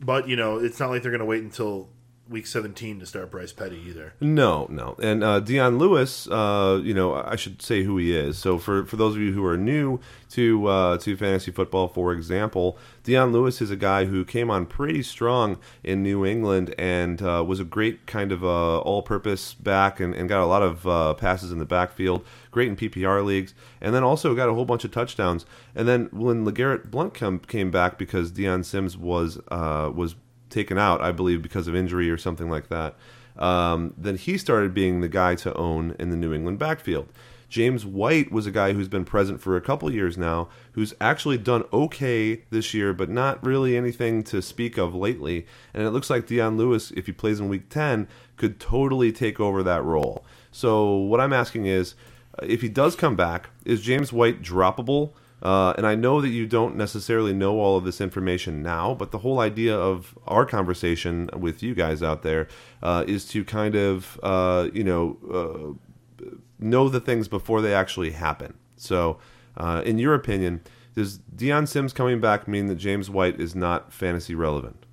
But 0.00 0.28
you 0.28 0.36
know, 0.36 0.58
it's 0.58 0.78
not 0.78 0.90
like 0.90 1.00
they're 1.00 1.10
going 1.10 1.20
to 1.20 1.24
wait 1.24 1.42
until 1.42 1.88
week 2.28 2.46
seventeen 2.46 2.98
to 3.00 3.06
start 3.06 3.30
Bryce 3.30 3.52
Petty 3.52 3.82
either. 3.86 4.14
No, 4.20 4.66
no. 4.70 4.96
And 5.02 5.22
uh, 5.22 5.40
Dion 5.40 5.78
Lewis, 5.78 6.26
uh, 6.28 6.80
you 6.82 6.94
know, 6.94 7.14
I 7.14 7.36
should 7.36 7.60
say 7.60 7.82
who 7.82 7.96
he 7.98 8.16
is. 8.16 8.38
So 8.38 8.58
for, 8.58 8.84
for 8.86 8.96
those 8.96 9.14
of 9.14 9.20
you 9.20 9.32
who 9.32 9.44
are 9.44 9.56
new 9.56 10.00
to 10.30 10.66
uh, 10.66 10.98
to 10.98 11.16
fantasy 11.16 11.50
football, 11.50 11.88
for 11.88 12.12
example, 12.12 12.78
Dion 13.02 13.32
Lewis 13.32 13.60
is 13.60 13.70
a 13.70 13.76
guy 13.76 14.06
who 14.06 14.24
came 14.24 14.50
on 14.50 14.66
pretty 14.66 15.02
strong 15.02 15.58
in 15.82 16.02
New 16.02 16.24
England 16.24 16.74
and 16.78 17.20
uh, 17.20 17.44
was 17.46 17.60
a 17.60 17.64
great 17.64 18.06
kind 18.06 18.32
of 18.32 18.42
uh, 18.42 18.78
all-purpose 18.78 19.54
back 19.54 20.00
and, 20.00 20.14
and 20.14 20.28
got 20.28 20.42
a 20.42 20.46
lot 20.46 20.62
of 20.62 20.86
uh, 20.86 21.14
passes 21.14 21.52
in 21.52 21.58
the 21.58 21.66
backfield. 21.66 22.24
Great 22.50 22.68
in 22.68 22.76
PPR 22.76 23.24
leagues, 23.24 23.52
and 23.80 23.94
then 23.94 24.04
also 24.04 24.34
got 24.34 24.48
a 24.48 24.54
whole 24.54 24.64
bunch 24.64 24.84
of 24.84 24.92
touchdowns. 24.92 25.44
And 25.74 25.88
then 25.88 26.08
when 26.12 26.44
LeGarrette 26.44 26.88
Blount 26.88 27.12
come, 27.12 27.40
came 27.40 27.72
back 27.72 27.98
because 27.98 28.30
Dion 28.30 28.62
Sims 28.62 28.96
was 28.96 29.40
uh, 29.48 29.90
was 29.92 30.14
taken 30.54 30.78
out, 30.78 31.02
I 31.02 31.12
believe, 31.12 31.42
because 31.42 31.68
of 31.68 31.74
injury 31.74 32.10
or 32.10 32.16
something 32.16 32.48
like 32.48 32.68
that. 32.68 32.94
Um, 33.36 33.92
then 33.98 34.16
he 34.16 34.38
started 34.38 34.72
being 34.72 35.00
the 35.00 35.08
guy 35.08 35.34
to 35.36 35.54
own 35.54 35.96
in 35.98 36.10
the 36.10 36.16
New 36.16 36.32
England 36.32 36.58
backfield. 36.58 37.08
James 37.48 37.84
White 37.86 38.32
was 38.32 38.46
a 38.46 38.50
guy 38.50 38.72
who's 38.72 38.88
been 38.88 39.04
present 39.04 39.40
for 39.40 39.56
a 39.56 39.60
couple 39.60 39.92
years 39.92 40.18
now, 40.18 40.48
who's 40.72 40.94
actually 41.00 41.38
done 41.38 41.62
okay 41.72 42.42
this 42.50 42.74
year, 42.74 42.92
but 42.92 43.08
not 43.08 43.44
really 43.44 43.76
anything 43.76 44.24
to 44.24 44.42
speak 44.42 44.76
of 44.76 44.94
lately. 44.94 45.46
And 45.72 45.84
it 45.84 45.90
looks 45.90 46.10
like 46.10 46.26
Dion 46.26 46.56
Lewis, 46.56 46.90
if 46.96 47.06
he 47.06 47.12
plays 47.12 47.38
in 47.38 47.48
Week 47.48 47.68
10, 47.68 48.08
could 48.36 48.58
totally 48.58 49.12
take 49.12 49.38
over 49.38 49.62
that 49.62 49.84
role. 49.84 50.24
So 50.50 50.96
what 50.96 51.20
I'm 51.20 51.32
asking 51.32 51.66
is, 51.66 51.94
uh, 52.42 52.46
if 52.46 52.60
he 52.60 52.68
does 52.68 52.96
come 52.96 53.14
back, 53.14 53.50
is 53.64 53.80
James 53.82 54.12
White 54.12 54.42
droppable? 54.42 55.12
Uh, 55.44 55.74
and 55.76 55.86
I 55.86 55.94
know 55.94 56.22
that 56.22 56.30
you 56.30 56.46
don't 56.46 56.74
necessarily 56.74 57.34
know 57.34 57.60
all 57.60 57.76
of 57.76 57.84
this 57.84 58.00
information 58.00 58.62
now, 58.62 58.94
but 58.94 59.10
the 59.10 59.18
whole 59.18 59.40
idea 59.40 59.76
of 59.76 60.18
our 60.26 60.46
conversation 60.46 61.28
with 61.36 61.62
you 61.62 61.74
guys 61.74 62.02
out 62.02 62.22
there 62.22 62.48
uh, 62.82 63.04
is 63.06 63.26
to 63.28 63.44
kind 63.44 63.74
of, 63.74 64.18
uh, 64.22 64.68
you 64.72 64.82
know, 64.82 65.76
uh, 66.22 66.26
know 66.58 66.88
the 66.88 67.00
things 67.00 67.28
before 67.28 67.60
they 67.60 67.74
actually 67.74 68.12
happen. 68.12 68.54
So, 68.76 69.18
uh, 69.58 69.82
in 69.84 69.98
your 69.98 70.14
opinion, 70.14 70.62
does 70.94 71.18
Dion 71.18 71.66
Sims 71.66 71.92
coming 71.92 72.20
back 72.22 72.48
mean 72.48 72.68
that 72.68 72.76
James 72.76 73.10
White 73.10 73.38
is 73.38 73.54
not 73.54 73.92
fantasy 73.92 74.34
relevant? 74.34 74.86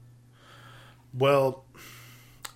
Well, 1.14 1.64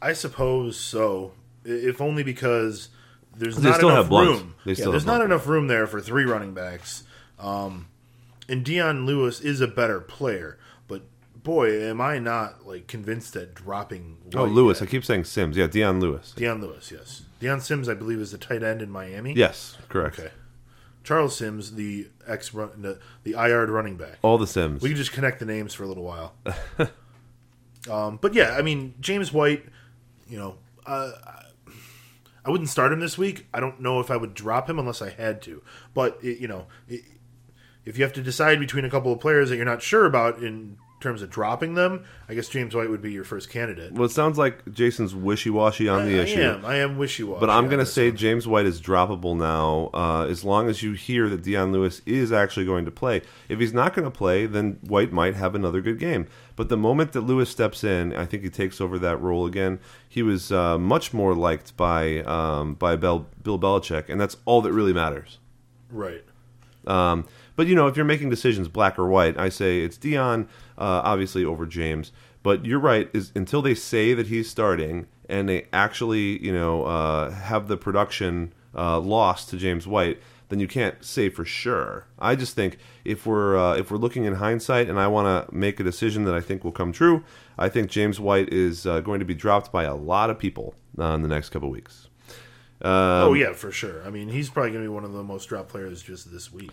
I 0.02 0.12
suppose 0.12 0.78
so. 0.78 1.32
If 1.64 2.02
only 2.02 2.24
because 2.24 2.90
there's 3.38 3.56
They 3.56 3.70
not 3.70 3.78
still 3.78 3.90
enough 3.90 4.10
have 4.10 4.12
room. 4.12 4.56
They 4.66 4.72
yeah, 4.72 4.76
still 4.76 4.92
there's 4.92 5.04
have 5.04 5.08
not 5.08 5.18
Blount. 5.20 5.32
enough 5.32 5.48
room 5.48 5.68
there 5.68 5.88
for 5.88 6.02
three 6.02 6.26
running 6.26 6.54
backs. 6.54 7.05
Um, 7.46 7.88
and 8.50 8.64
Dion 8.66 9.06
Lewis 9.06 9.40
is 9.40 9.62
a 9.62 9.68
better 9.68 10.00
player, 10.00 10.58
but 10.88 11.04
boy, 11.36 11.82
am 11.84 12.02
I 12.02 12.18
not 12.18 12.66
like 12.66 12.88
convinced 12.88 13.34
that 13.34 13.54
dropping. 13.54 14.18
Oh, 14.34 14.44
White 14.44 14.52
Lewis. 14.52 14.82
I 14.82 14.88
keep 14.88 15.06
saying 15.06 15.26
Sims. 15.26 15.56
Yeah, 15.56 15.68
Dion 15.68 16.00
Lewis. 16.00 16.34
Dion 16.36 16.62
Lewis, 16.62 16.92
yes. 16.92 17.24
Dion 17.40 17.62
Sims, 17.62 17.88
I 17.88 17.94
believe, 17.94 18.20
is 18.20 18.32
the 18.32 18.38
tight 18.38 18.64
end 18.64 18.82
in 18.82 18.90
Miami. 18.90 19.34
Yes, 19.34 19.78
correct. 19.90 20.20
Okay. 20.20 20.32
Charles 21.04 21.38
Sims, 21.38 21.74
the 21.74 22.08
ex 22.26 22.52
run, 22.52 22.82
the, 22.82 23.00
the 23.24 23.34
IR 23.34 23.68
running 23.68 23.96
back. 23.96 24.18
All 24.24 24.40
the 24.40 24.48
Sims. 24.48 24.82
We 24.82 24.90
can 24.90 24.98
just 24.98 25.12
connect 25.12 25.40
the 25.40 25.46
names 25.46 25.74
for 25.76 25.84
a 25.84 25.88
little 25.88 26.04
while. 26.04 26.34
um, 27.92 28.18
but 28.20 28.34
yeah, 28.34 28.56
I 28.58 28.64
mean 28.64 28.96
James 29.00 29.32
White, 29.32 29.66
you 30.28 30.40
know, 30.40 30.56
uh, 30.88 31.12
I 32.46 32.50
wouldn't 32.50 32.70
start 32.70 32.92
him 32.92 33.00
this 33.00 33.18
week. 33.18 33.48
I 33.54 33.60
don't 33.60 33.82
know 33.82 34.00
if 34.00 34.12
I 34.12 34.18
would 34.18 34.34
drop 34.34 34.70
him 34.70 34.78
unless 34.78 35.02
I 35.02 35.10
had 35.10 35.42
to. 35.44 35.64
But 35.94 36.20
it, 36.22 36.40
you 36.40 36.48
know, 36.48 36.68
it, 36.88 37.02
if 37.86 37.98
you 37.98 38.04
have 38.04 38.14
to 38.14 38.22
decide 38.22 38.60
between 38.60 38.86
a 38.86 38.90
couple 38.90 39.12
of 39.12 39.20
players 39.20 39.50
that 39.50 39.56
you're 39.58 39.66
not 39.66 39.82
sure 39.82 40.06
about 40.06 40.40
in 40.40 40.78
terms 41.02 41.22
of 41.22 41.30
dropping 41.30 41.76
them, 41.76 42.04
I 42.28 42.34
guess 42.34 42.48
James 42.48 42.74
White 42.74 42.90
would 42.90 43.02
be 43.02 43.12
your 43.12 43.26
first 43.26 43.50
candidate. 43.50 43.92
Well, 43.92 44.06
it 44.06 44.12
sounds 44.12 44.40
like 44.40 44.72
Jason's 44.72 45.14
wishy 45.14 45.52
washy 45.52 45.88
on 45.88 46.06
the 46.06 46.20
I, 46.20 46.24
issue. 46.24 46.42
I 46.42 46.44
am. 46.46 46.66
I 46.66 46.76
am 46.78 46.98
wishy 46.98 47.22
washy. 47.22 47.42
But 47.42 47.52
I'm 47.52 47.68
going 47.68 47.80
to 47.80 47.86
say 47.86 48.12
James 48.12 48.48
White 48.48 48.66
is 48.66 48.82
droppable 48.82 49.38
now 49.38 49.92
uh, 49.94 50.26
as 50.26 50.44
long 50.44 50.68
as 50.68 50.82
you 50.82 50.94
hear 50.94 51.30
that 51.30 51.44
Dion 51.44 51.72
Lewis 51.72 52.02
is 52.08 52.32
actually 52.32 52.66
going 52.66 52.86
to 52.86 52.92
play. 52.92 53.22
If 53.50 53.60
he's 53.60 53.74
not 53.74 53.94
going 53.94 54.06
to 54.06 54.10
play, 54.12 54.48
then 54.48 54.80
White 54.82 55.12
might 55.12 55.36
have 55.36 55.54
another 55.54 55.82
good 55.82 56.00
game. 56.00 56.26
But 56.56 56.70
the 56.70 56.78
moment 56.78 57.12
that 57.12 57.22
Lewis 57.22 57.50
steps 57.52 57.84
in, 57.84 58.16
I 58.16 58.26
think 58.26 58.42
he 58.42 58.50
takes 58.50 58.82
over 58.82 58.98
that 58.98 59.22
role 59.22 59.46
again. 59.46 59.80
He 60.10 60.24
was 60.24 60.52
uh, 60.52 60.80
much 60.80 61.14
more 61.14 61.36
liked 61.36 61.78
by 61.78 62.22
um, 62.22 62.74
by 62.76 62.96
Bel- 62.96 63.28
Bill 63.44 63.60
Belichick, 63.60 64.10
and 64.10 64.20
that's 64.20 64.38
all 64.46 64.62
that 64.64 64.72
really 64.72 64.94
matters. 64.94 65.38
right. 65.92 66.24
Um, 66.88 67.28
but 67.56 67.68
you 67.68 67.76
know, 67.76 67.88
if 67.88 67.96
you're 67.96 68.06
making 68.06 68.30
decisions, 68.30 68.68
black 68.68 69.00
or 69.00 69.08
white, 69.08 69.38
I 69.38 69.50
say 69.50 69.82
it's 69.82 69.98
Dion, 69.98 70.48
uh, 70.78 71.02
obviously 71.04 71.46
over 71.46 71.66
James. 71.66 72.12
But 72.44 72.66
you're 72.66 72.80
right. 72.80 73.10
Is 73.14 73.32
until 73.36 73.62
they 73.62 73.74
say 73.74 74.14
that 74.14 74.28
he's 74.28 74.50
starting 74.50 75.08
and 75.28 75.50
they 75.50 75.68
actually, 75.74 76.44
you 76.44 76.54
know, 76.54 76.84
uh, 76.84 77.32
have 77.32 77.68
the 77.68 77.78
production 77.78 78.54
uh, 78.76 79.00
lost 79.00 79.50
to 79.50 79.58
James 79.58 79.88
White, 79.88 80.22
then 80.50 80.60
you 80.60 80.68
can't 80.68 81.04
say 81.04 81.30
for 81.30 81.44
sure. 81.44 82.06
I 82.20 82.36
just 82.36 82.56
think 82.56 82.78
if 83.04 83.26
we're 83.26 83.58
uh, 83.58 83.76
if 83.76 83.90
we're 83.90 83.98
looking 83.98 84.26
in 84.26 84.36
hindsight, 84.36 84.90
and 84.90 85.00
I 85.00 85.08
want 85.08 85.48
to 85.48 85.56
make 85.56 85.80
a 85.80 85.84
decision 85.84 86.26
that 86.26 86.36
I 86.36 86.42
think 86.42 86.64
will 86.64 86.72
come 86.72 86.92
true, 86.92 87.24
I 87.58 87.70
think 87.70 87.90
James 87.90 88.20
White 88.20 88.54
is 88.54 88.86
uh, 88.86 89.00
going 89.00 89.20
to 89.20 89.26
be 89.26 89.34
dropped 89.34 89.72
by 89.72 89.86
a 89.86 89.96
lot 89.96 90.30
of 90.30 90.38
people 90.38 90.76
uh, 91.00 91.14
in 91.14 91.22
the 91.22 91.28
next 91.28 91.50
couple 91.50 91.70
weeks. 91.70 92.10
Um, 92.82 92.92
oh 92.92 93.34
yeah, 93.34 93.54
for 93.54 93.72
sure. 93.72 94.06
I 94.06 94.10
mean, 94.10 94.30
he's 94.30 94.50
probably 94.50 94.72
going 94.72 94.84
to 94.84 94.90
be 94.90 94.94
one 94.94 95.06
of 95.06 95.14
the 95.14 95.24
most 95.24 95.46
dropped 95.46 95.70
players 95.70 96.04
just 96.04 96.32
this 96.32 96.52
week. 96.52 96.72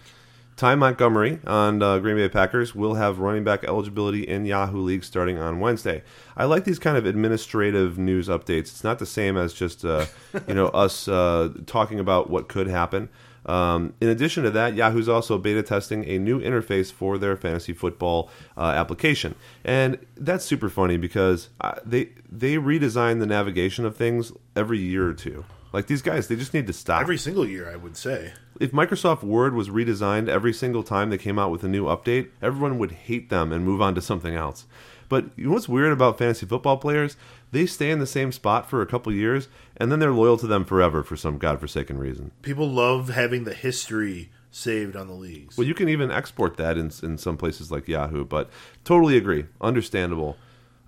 Ty 0.57 0.75
Montgomery 0.75 1.41
on 1.47 1.83
uh, 1.83 1.99
Green 1.99 2.17
Bay 2.17 2.29
Packers 2.29 2.75
will 2.75 2.95
have 2.95 3.19
running 3.19 3.43
back 3.43 3.65
eligibility 3.65 4.23
in 4.23 4.45
Yahoo 4.45 4.81
League 4.81 5.05
starting 5.05 5.38
on 5.38 5.61
Wednesday. 5.61 6.03
I 6.37 6.45
like 6.45 6.65
these 6.65 6.79
kind 6.79 6.97
of 6.97 7.07
administrative 7.07 7.99
news 7.99 8.29
updates. 8.29 8.61
It's 8.61 8.85
not 8.85 8.99
the 8.99 9.07
same 9.07 9.37
as 9.37 9.55
just 9.55 9.85
uh, 9.85 10.07
you 10.47 10.55
know 10.55 10.69
us 10.69 11.09
uh, 11.09 11.53
talking 11.67 11.99
about 11.99 12.31
what 12.31 12.49
could 12.49 12.69
happen. 12.69 13.09
Um, 13.45 13.95
in 14.01 14.09
addition 14.09 14.45
to 14.45 14.51
that, 14.53 14.77
Yahoo's 14.77 15.09
also 15.09 15.37
beta 15.37 15.62
testing 15.62 16.05
a 16.05 16.19
new 16.19 16.41
interface 16.41 16.93
for 16.93 17.19
their 17.19 17.37
fantasy 17.37 17.73
football 17.73 18.31
uh, 18.57 18.67
application, 18.67 19.35
and 19.65 19.99
that's 20.17 20.45
super 20.45 20.69
funny 20.69 20.97
because 20.97 21.49
uh, 21.61 21.75
they 21.85 22.11
they 22.31 22.55
redesign 22.57 23.19
the 23.19 23.27
navigation 23.27 23.85
of 23.85 23.97
things 23.97 24.33
every 24.55 24.79
year 24.79 25.09
or 25.09 25.15
two. 25.15 25.45
Like 25.73 25.87
these 25.87 26.03
guys, 26.03 26.29
they 26.29 26.37
just 26.37 26.53
need 26.55 26.67
to 26.67 26.73
stop. 26.73 27.01
Every 27.01 27.19
single 27.19 27.47
year, 27.47 27.71
I 27.71 27.77
would 27.77 27.97
say. 27.97 28.33
if 28.61 28.73
Microsoft 28.73 29.23
Word 29.23 29.55
was 29.55 29.69
redesigned 29.71 30.29
every 30.29 30.53
single 30.53 30.83
time 30.83 31.11
they 31.11 31.19
came 31.19 31.39
out 31.39 31.51
with 31.51 31.65
a 31.65 31.69
new 31.69 31.87
update, 31.87 32.29
everyone 32.43 32.79
would 32.79 32.93
hate 32.93 33.31
them 33.31 33.53
and 33.53 33.65
move 33.65 33.81
on 33.81 33.95
to 33.95 34.01
something 34.03 34.35
else. 34.35 34.67
But 35.09 35.27
you 35.37 35.47
know 35.47 35.53
what's 35.53 35.69
weird 35.69 35.93
about 35.93 36.19
fantasy 36.19 36.47
football 36.47 36.77
players? 36.79 37.17
They 37.51 37.67
stay 37.67 37.91
in 37.91 37.99
the 37.99 38.07
same 38.07 38.33
spot 38.33 38.69
for 38.71 38.81
a 38.81 38.87
couple 38.87 39.13
years, 39.13 39.49
and 39.77 39.93
then 39.93 39.99
they're 39.99 40.13
loyal 40.13 40.39
to 40.39 40.47
them 40.47 40.65
forever 40.65 41.03
for 41.03 41.17
some 41.17 41.37
godforsaken 41.39 41.99
reason. 41.99 42.31
People 42.41 42.69
love 42.69 43.11
having 43.11 43.45
the 43.45 43.53
history 43.55 44.31
saved 44.51 44.97
on 44.97 45.09
the 45.09 45.15
leagues. 45.15 45.57
Well, 45.59 45.67
you 45.67 45.75
can 45.75 45.89
even 45.89 46.11
export 46.11 46.57
that 46.59 46.79
in 46.79 46.91
in 47.03 47.19
some 47.19 47.37
places 47.37 47.71
like 47.71 47.89
Yahoo. 47.89 48.25
But 48.25 48.51
totally 48.85 49.17
agree, 49.19 49.47
understandable. 49.61 50.37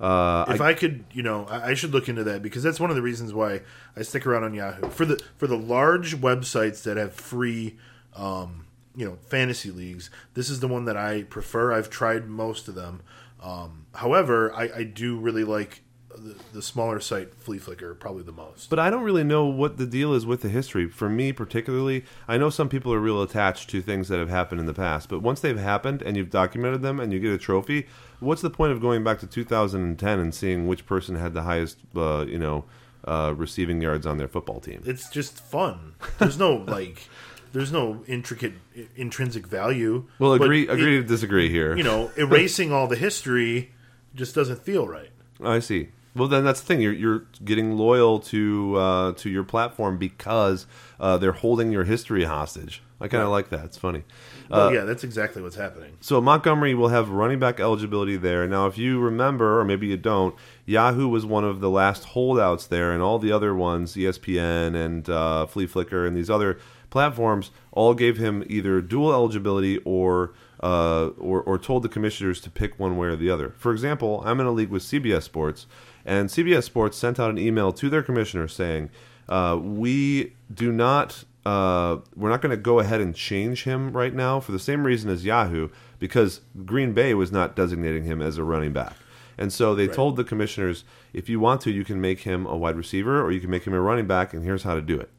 Uh, 0.01 0.45
if 0.49 0.61
I, 0.61 0.75
could, 0.75 1.05
you 1.13 1.23
know, 1.23 1.47
I, 1.47 1.71
I 1.71 1.75
should 1.75 1.93
look 1.93 2.09
into 2.09 2.25
that 2.25 2.43
because 2.43 2.63
that's 2.63 2.81
one 2.81 2.91
of 2.91 2.97
the 2.97 3.03
reasons 3.03 3.33
why 3.33 3.61
I 3.97 4.03
stick 4.03 4.27
around 4.27 4.45
on 4.45 4.53
Yahoo 4.53 4.91
for 4.91 5.05
the 5.05 5.23
for 5.37 5.47
the 5.47 5.57
large 5.57 6.17
websites 6.17 6.83
that 6.83 6.97
have 6.97 7.15
free, 7.15 7.79
um, 8.17 8.67
you 8.97 9.07
know, 9.07 9.17
fantasy 9.29 9.71
leagues. 9.71 10.11
This 10.35 10.51
is 10.51 10.61
the 10.61 10.69
one 10.69 10.85
that 10.87 10.97
I 10.97 11.23
prefer. 11.23 11.73
I've 11.73 11.91
tried 11.91 12.27
most 12.27 12.67
of 12.67 12.75
them. 12.75 13.03
Um, 13.41 13.87
however, 13.95 14.53
I, 14.53 14.71
I 14.79 14.83
do 14.83 15.17
really 15.17 15.45
like 15.45 15.84
the, 16.25 16.35
the 16.55 16.63
smaller 16.63 16.99
site 17.01 17.39
Fleaflicker 17.39 17.99
probably 17.99 18.23
the 18.23 18.33
most. 18.33 18.71
But 18.71 18.79
I 18.79 18.91
don't 18.91 19.03
really 19.05 19.23
know 19.25 19.45
what 19.45 19.77
the 19.77 19.87
deal 19.87 20.15
is 20.15 20.25
with 20.27 20.41
the 20.43 20.49
history. 20.49 20.89
For 20.89 21.09
me, 21.09 21.33
particularly, 21.33 22.05
I 22.27 22.39
know 22.39 22.51
some 22.51 22.69
people 22.69 22.93
are 22.93 22.99
real 22.99 23.23
attached 23.23 23.71
to 23.71 23.83
things 23.83 24.09
that 24.09 24.19
have 24.19 24.31
happened 24.31 24.61
in 24.61 24.67
the 24.67 24.75
past. 24.75 25.09
But 25.09 25.21
once 25.21 25.41
they've 25.41 25.59
happened 25.59 26.03
and 26.03 26.17
you've 26.17 26.31
documented 26.31 26.83
them 26.83 26.99
and 26.99 27.13
you 27.13 27.21
get 27.21 27.33
a 27.33 27.39
trophy, 27.39 27.87
what's 28.21 28.43
the 28.43 28.51
point 28.51 28.73
of 28.73 28.81
going 28.81 29.05
back 29.05 29.19
to 29.21 29.27
2010 29.27 30.19
and 30.19 30.35
seeing 30.35 30.67
which 30.67 30.87
person 30.87 31.17
had 31.17 31.35
the 31.35 31.43
highest, 31.43 31.79
uh, 31.95 32.25
you 32.27 32.39
know, 32.39 32.65
uh, 33.05 33.35
receiving 33.37 33.81
yards 33.83 34.07
on 34.07 34.17
their 34.19 34.29
football 34.29 34.61
team? 34.61 34.83
it's 34.87 35.09
just 35.11 35.39
fun. 35.39 35.95
There's 36.19 36.39
no 36.39 36.55
like, 36.69 37.09
there's 37.53 37.71
no 37.71 38.03
intricate 38.07 38.55
intrinsic 38.97 39.47
value. 39.47 40.07
Well, 40.19 40.39
But 40.39 40.45
agree, 40.47 40.63
it- 40.63 40.71
agree 40.71 40.97
to 40.97 41.05
disagree 41.05 41.51
here. 41.51 41.77
you 41.77 41.85
know, 41.85 42.11
erasing 42.17 42.73
all 42.73 42.87
the 42.87 42.97
history 42.97 43.73
just 44.15 44.35
doesn't 44.35 44.63
feel 44.63 44.89
right. 44.89 45.11
I 45.43 45.59
see. 45.59 45.89
Well, 46.15 46.29
then 46.29 46.45
that's 46.45 46.61
the 46.61 46.67
thing. 46.67 46.81
You're 46.81 46.93
you're 46.93 47.27
getting 47.45 47.77
loyal 47.77 48.21
to 48.21 48.77
uh, 48.77 49.13
to 49.15 49.31
your 49.31 49.45
platform 49.45 49.99
because 49.99 50.67
uh, 51.01 51.19
they're 51.19 51.33
holding 51.33 51.73
your 51.73 51.85
history 51.85 52.25
hostage. 52.25 52.83
I 53.01 53.09
kind 53.09 53.23
of 53.23 53.31
like 53.31 53.51
that. 53.51 53.65
It's 53.67 53.77
funny. 53.77 54.05
Well, 54.49 54.73
yeah, 54.73 54.85
that's 54.85 55.05
exactly 55.05 55.43
what's 55.43 55.57
happening. 55.57 55.97
So 56.01 56.21
Montgomery 56.21 56.75
will 56.75 56.89
have 56.89 57.11
running 57.11 57.39
back 57.39 57.61
eligibility 57.61 58.17
there. 58.17 58.47
Now, 58.47 58.67
if 58.67 58.79
you 58.79 59.01
remember, 59.01 59.61
or 59.61 59.65
maybe 59.65 59.89
you 59.89 59.97
don't, 59.97 60.35
Yahoo 60.65 61.09
was 61.09 61.27
one 61.27 61.45
of 61.45 61.61
the 61.61 61.69
last 61.69 62.05
holdouts 62.05 62.67
there, 62.67 62.93
and 62.93 63.03
all 63.03 63.19
the 63.19 63.33
other 63.33 63.55
ones, 63.55 63.95
ESPN 63.95 64.75
and 64.75 65.11
uh, 65.11 65.47
Fleaflicker 65.51 66.07
and 66.07 66.17
these 66.17 66.31
other 66.31 66.59
platforms, 66.89 67.51
all 67.73 67.95
gave 67.95 68.17
him 68.17 68.45
either 68.49 68.81
dual 68.81 69.13
eligibility 69.13 69.79
or, 69.79 70.33
uh, 70.63 71.09
or 71.19 71.43
or 71.43 71.59
told 71.59 71.83
the 71.83 71.89
commissioners 71.89 72.41
to 72.43 72.51
pick 72.51 72.79
one 72.79 72.97
way 72.97 73.09
or 73.09 73.17
the 73.17 73.29
other. 73.29 73.55
For 73.59 73.73
example, 73.73 74.23
I'm 74.25 74.41
in 74.41 74.47
a 74.47 74.53
league 74.53 74.71
with 74.71 74.83
CBS 74.83 75.25
Sports, 75.25 75.67
and 76.05 76.29
CBS 76.29 76.65
Sports 76.65 76.99
sent 76.99 77.19
out 77.19 77.31
an 77.31 77.39
email 77.39 77.73
to 77.73 77.89
their 77.89 78.03
commissioner 78.03 78.49
saying, 78.49 78.91
uh, 79.29 79.59
"We 79.61 80.35
do 80.53 80.73
not." 80.73 81.25
uh, 81.47 81.99
we're 82.17 82.31
not 82.31 82.41
going 82.41 82.51
to 82.51 82.57
go 82.57 82.79
ahead 82.79 83.01
and 83.01 83.15
change 83.15 83.65
him 83.65 83.93
right 83.93 84.15
now 84.15 84.41
for 84.41 84.53
the 84.53 84.59
same 84.59 84.85
reason 84.85 85.11
as 85.11 85.25
Yahoo, 85.25 85.69
because 85.99 86.41
Green 86.65 86.93
Bay 86.95 87.15
was 87.15 87.31
not 87.31 87.55
designating 87.55 88.05
him 88.05 88.23
as 88.23 88.39
a 88.39 88.45
running 88.45 88.73
back. 88.73 88.95
And 89.37 89.53
so 89.53 89.75
they 89.75 89.89
told 89.89 90.17
the 90.17 90.25
commissioners, 90.25 90.85
if 91.13 91.29
you 91.29 91.41
want 91.41 91.61
to, 91.63 91.73
you 91.73 91.85
can 91.85 92.01
make 92.01 92.21
him 92.21 92.47
a 92.47 92.57
wide 92.57 92.77
receiver 92.77 93.21
or 93.21 93.33
you 93.33 93.41
can 93.41 93.51
make 93.51 93.67
him 93.67 93.75
a 93.75 93.81
running 93.81 94.07
back, 94.07 94.33
and 94.33 94.45
here's 94.45 94.63
how 94.63 94.75
to 94.75 94.81
do 94.81 95.01
it. 95.01 95.11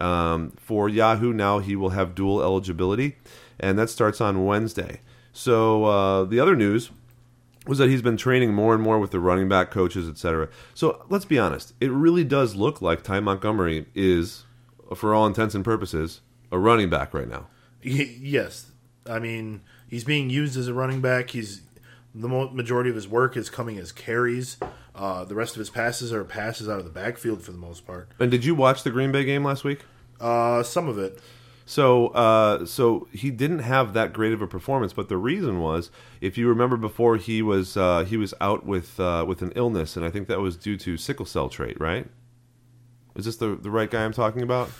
Um, 0.00 0.52
for 0.58 0.88
Yahoo, 0.88 1.32
now 1.32 1.58
he 1.58 1.74
will 1.74 1.90
have 1.90 2.14
dual 2.14 2.42
eligibility, 2.42 3.16
and 3.58 3.78
that 3.78 3.88
starts 3.88 4.20
on 4.20 4.44
Wednesday. 4.44 5.00
So 5.32 5.84
uh, 5.84 6.24
the 6.24 6.38
other 6.38 6.54
news 6.54 6.90
was 7.66 7.78
that 7.78 7.88
he's 7.88 8.02
been 8.02 8.16
training 8.16 8.54
more 8.54 8.74
and 8.74 8.82
more 8.82 8.98
with 8.98 9.10
the 9.10 9.20
running 9.20 9.48
back 9.48 9.70
coaches, 9.70 10.08
etc. 10.08 10.48
So 10.74 11.04
let's 11.08 11.24
be 11.24 11.38
honest, 11.38 11.74
it 11.80 11.90
really 11.90 12.24
does 12.24 12.54
look 12.54 12.80
like 12.80 13.02
Ty 13.02 13.20
Montgomery 13.20 13.86
is, 13.94 14.44
for 14.94 15.14
all 15.14 15.26
intents 15.26 15.54
and 15.54 15.64
purposes, 15.64 16.20
a 16.50 16.58
running 16.58 16.88
back 16.88 17.12
right 17.12 17.28
now. 17.28 17.46
Yes, 17.82 18.70
I 19.08 19.18
mean 19.18 19.62
he's 19.88 20.04
being 20.04 20.30
used 20.30 20.56
as 20.56 20.68
a 20.68 20.74
running 20.74 21.00
back. 21.00 21.30
He's 21.30 21.62
the 22.14 22.28
majority 22.28 22.88
of 22.88 22.96
his 22.96 23.06
work 23.06 23.36
is 23.36 23.50
coming 23.50 23.78
as 23.78 23.92
carries. 23.92 24.56
Uh, 24.94 25.24
the 25.24 25.34
rest 25.34 25.54
of 25.54 25.58
his 25.58 25.68
passes 25.68 26.12
are 26.12 26.24
passes 26.24 26.68
out 26.68 26.78
of 26.78 26.84
the 26.84 26.90
backfield 26.90 27.42
for 27.42 27.52
the 27.52 27.58
most 27.58 27.86
part. 27.86 28.08
And 28.18 28.30
did 28.30 28.44
you 28.44 28.54
watch 28.54 28.82
the 28.82 28.90
Green 28.90 29.12
Bay 29.12 29.24
game 29.24 29.44
last 29.44 29.64
week? 29.64 29.84
Uh, 30.18 30.62
some 30.62 30.88
of 30.88 30.98
it, 30.98 31.20
So, 31.68 32.08
uh, 32.08 32.64
so 32.64 33.08
he 33.12 33.32
didn't 33.32 33.58
have 33.58 33.92
that 33.94 34.12
great 34.12 34.32
of 34.32 34.40
a 34.40 34.46
performance, 34.46 34.92
but 34.92 35.08
the 35.08 35.16
reason 35.16 35.58
was, 35.58 35.90
if 36.20 36.38
you 36.38 36.48
remember, 36.48 36.76
before 36.76 37.16
he 37.16 37.42
was 37.42 37.76
uh, 37.76 38.04
he 38.04 38.16
was 38.16 38.32
out 38.40 38.64
with 38.64 39.00
uh, 39.00 39.24
with 39.26 39.42
an 39.42 39.52
illness, 39.56 39.96
and 39.96 40.06
I 40.06 40.10
think 40.10 40.28
that 40.28 40.40
was 40.40 40.56
due 40.56 40.76
to 40.78 40.96
sickle 40.96 41.26
cell 41.26 41.48
trait, 41.48 41.76
right? 41.80 42.06
Is 43.16 43.24
this 43.24 43.36
the 43.36 43.56
the 43.56 43.70
right 43.70 43.90
guy 43.90 44.04
I'm 44.04 44.12
talking 44.12 44.42
about? 44.42 44.70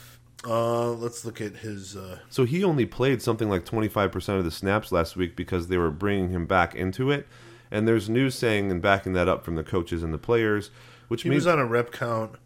uh, 0.46 0.92
let's 0.92 1.24
look 1.24 1.40
at 1.40 1.56
his. 1.56 1.96
Uh, 1.96 2.20
So 2.30 2.44
he 2.44 2.62
only 2.62 2.86
played 2.86 3.20
something 3.20 3.48
like 3.50 3.64
25% 3.64 4.38
of 4.38 4.44
the 4.44 4.50
snaps 4.50 4.92
last 4.92 5.16
week 5.16 5.34
because 5.34 5.66
they 5.66 5.76
were 5.78 5.90
bringing 5.90 6.30
him 6.30 6.46
back 6.46 6.74
into 6.74 7.10
it. 7.10 7.26
And 7.68 7.88
there's 7.88 8.08
news 8.08 8.36
saying 8.36 8.70
and 8.70 8.80
backing 8.80 9.12
that 9.14 9.28
up 9.28 9.44
from 9.44 9.56
the 9.56 9.64
coaches 9.64 10.04
and 10.04 10.14
the 10.14 10.18
players, 10.18 10.70
which 11.08 11.22
he 11.22 11.30
means 11.30 11.46
was 11.46 11.52
on 11.54 11.58
a 11.58 11.66
rep 11.66 11.90
count. 11.90 12.36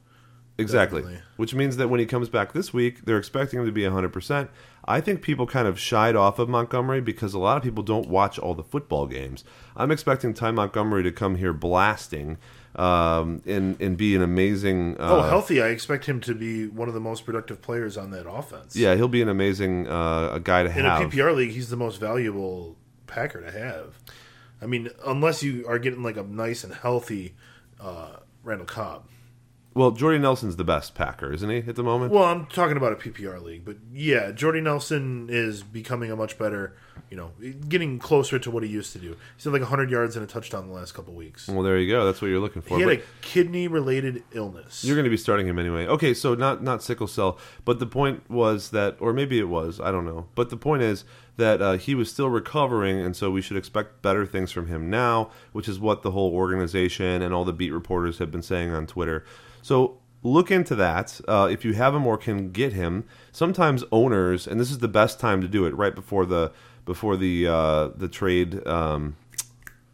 Exactly, 0.59 1.03
definitely. 1.03 1.23
which 1.37 1.55
means 1.55 1.77
that 1.77 1.89
when 1.89 2.01
he 2.01 2.07
comes 2.07 2.29
back 2.29 2.53
this 2.53 2.73
week, 2.73 3.05
they're 3.05 3.19
expecting 3.19 3.61
him 3.61 3.67
to 3.67 3.73
be 3.73 3.83
100%. 3.83 4.49
I 4.85 5.01
think 5.01 5.23
people 5.23 5.47
kind 5.47 5.69
of 5.69 5.79
shied 5.79 6.17
off 6.17 6.39
of 6.39 6.49
Montgomery 6.49 7.01
because 7.01 7.35
a 7.35 7.39
lot 7.39 7.57
of 7.57 7.63
people 7.63 7.83
don't 7.83 8.09
watch 8.09 8.39
all 8.39 8.55
the 8.55 8.63
football 8.65 9.07
games. 9.07 9.45
I'm 9.77 9.91
expecting 9.91 10.35
Ty 10.35 10.53
Montgomery 10.53 11.03
to 11.05 11.13
come 11.13 11.37
here 11.37 11.53
blasting 11.53 12.39
um, 12.77 13.43
and 13.47 13.81
and 13.81 13.97
be 13.97 14.15
an 14.15 14.23
amazing. 14.23 14.97
Uh, 14.99 15.17
Oh, 15.17 15.23
healthy! 15.23 15.61
I 15.61 15.69
expect 15.69 16.07
him 16.07 16.21
to 16.23 16.35
be 16.35 16.67
one 16.69 16.87
of 16.89 16.95
the 16.95 17.01
most 17.01 17.25
productive 17.27 17.61
players 17.61 17.97
on 17.97 18.11
that 18.13 18.31
offense. 18.31 18.77
yeah, 18.77 18.95
he'll 18.95 19.09
be 19.09 19.23
an 19.23 19.29
amazing 19.29 19.89
uh, 19.89 20.39
guy 20.39 20.63
to 20.63 20.69
in 20.69 20.85
have. 20.85 21.01
In 21.03 21.07
a 21.09 21.11
PPR 21.11 21.35
league, 21.35 21.51
he's 21.51 21.69
the 21.69 21.77
most 21.77 21.99
valuable 21.99 22.77
Packer 23.09 23.41
to 23.41 23.51
have. 23.51 23.99
I 24.63 24.67
mean, 24.67 24.89
unless 25.05 25.43
you 25.43 25.67
are 25.67 25.79
getting 25.79 26.03
like 26.03 26.17
a 26.17 26.23
nice 26.23 26.63
and 26.65 26.73
healthy 26.73 27.35
uh, 27.81 28.17
Randall 28.45 28.67
Cobb. 28.67 29.05
Well, 29.73 29.93
Jordy 29.93 30.19
Nelson's 30.19 30.57
the 30.57 30.65
best 30.65 30.95
Packer, 30.95 31.33
isn't 31.33 31.49
he, 31.49 31.59
at 31.59 31.77
the 31.77 31.83
moment? 31.83 32.13
Well, 32.13 32.25
I'm 32.25 32.47
talking 32.47 32.77
about 32.77 32.93
a 32.93 32.97
PPR 32.97 33.41
league, 33.43 33.65
but 33.65 33.77
yeah, 33.93 34.33
Jordy 34.33 34.61
Nelson 34.61 35.29
is 35.31 35.63
becoming 35.63 36.11
a 36.11 36.17
much 36.17 36.39
better 36.39 36.75
you 37.11 37.17
know, 37.17 37.33
getting 37.69 37.99
closer 37.99 38.39
to 38.39 38.51
what 38.51 38.63
he 38.63 38.69
used 38.69 38.93
to 38.93 38.99
do. 38.99 39.17
He's 39.35 39.45
had 39.45 39.53
like 39.53 39.63
100 39.63 39.91
yards 39.91 40.15
and 40.15 40.25
a 40.25 40.29
touchdown 40.29 40.69
the 40.69 40.73
last 40.73 40.93
couple 40.93 41.13
weeks. 41.13 41.49
Well, 41.49 41.63
there 41.65 41.77
you 41.77 41.93
go. 41.93 42.05
That's 42.05 42.23
what 42.23 42.29
you're 42.29 42.39
looking 42.41 42.63
for. 42.63 42.77
He 42.77 42.83
had 42.83 42.99
But- 42.99 42.99
a 43.05 43.09
kidney 43.21 43.67
related 43.67 44.23
illness. 44.33 44.85
You're 44.85 44.95
going 44.95 45.05
to 45.05 45.11
be 45.11 45.17
starting 45.17 45.47
him 45.49 45.59
anyway. 45.59 45.87
Okay, 45.87 46.15
so 46.15 46.35
not 46.35 46.63
not 46.63 46.85
sickle 46.85 47.09
cell, 47.09 47.37
but 47.65 47.81
the 47.81 47.87
point 47.87 48.31
was 48.31 48.71
that, 48.71 48.97
or 49.01 49.13
maybe 49.13 49.41
it 49.41 49.49
was, 49.49 49.81
I 49.81 49.91
don't 49.91 50.05
know. 50.05 50.27
But 50.37 50.51
the 50.51 50.57
point 50.57 50.83
is 50.83 51.05
that 51.37 51.61
uh, 51.61 51.73
he 51.79 51.97
was 51.97 52.09
still 52.11 52.29
recovering, 52.29 53.01
and 53.01 53.17
so 53.17 53.31
we 53.31 53.41
should 53.43 53.57
expect 53.57 54.03
better 54.03 54.25
things 54.25 54.53
from 54.53 54.69
him 54.69 54.89
now, 54.89 55.31
which 55.53 55.69
is 55.69 55.81
what 55.81 56.03
the 56.03 56.13
whole 56.13 56.33
organization 56.33 57.23
and 57.23 57.35
all 57.35 57.45
the 57.45 57.53
beat 57.53 57.73
reporters 57.73 58.19
have 58.19 58.31
been 58.31 58.43
saying 58.43 58.71
on 58.73 58.87
Twitter. 58.87 59.25
So 59.63 59.99
look 60.23 60.51
into 60.51 60.75
that. 60.77 61.21
Uh, 61.27 61.49
if 61.51 61.65
you 61.65 61.73
have 61.75 61.95
him 61.95 62.07
or 62.07 62.17
can 62.17 62.51
get 62.51 62.73
him, 62.73 63.05
sometimes 63.33 63.85
owners, 63.91 64.47
and 64.47 64.61
this 64.61 64.71
is 64.71 64.79
the 64.79 64.89
best 64.89 65.19
time 65.21 65.41
to 65.41 65.49
do 65.49 65.65
it, 65.67 65.75
right 65.77 65.95
before 65.95 66.27
the 66.27 66.53
before 66.85 67.17
the 67.17 67.47
uh, 67.47 67.89
the 67.97 68.09
trade. 68.09 68.67
Um, 68.67 69.17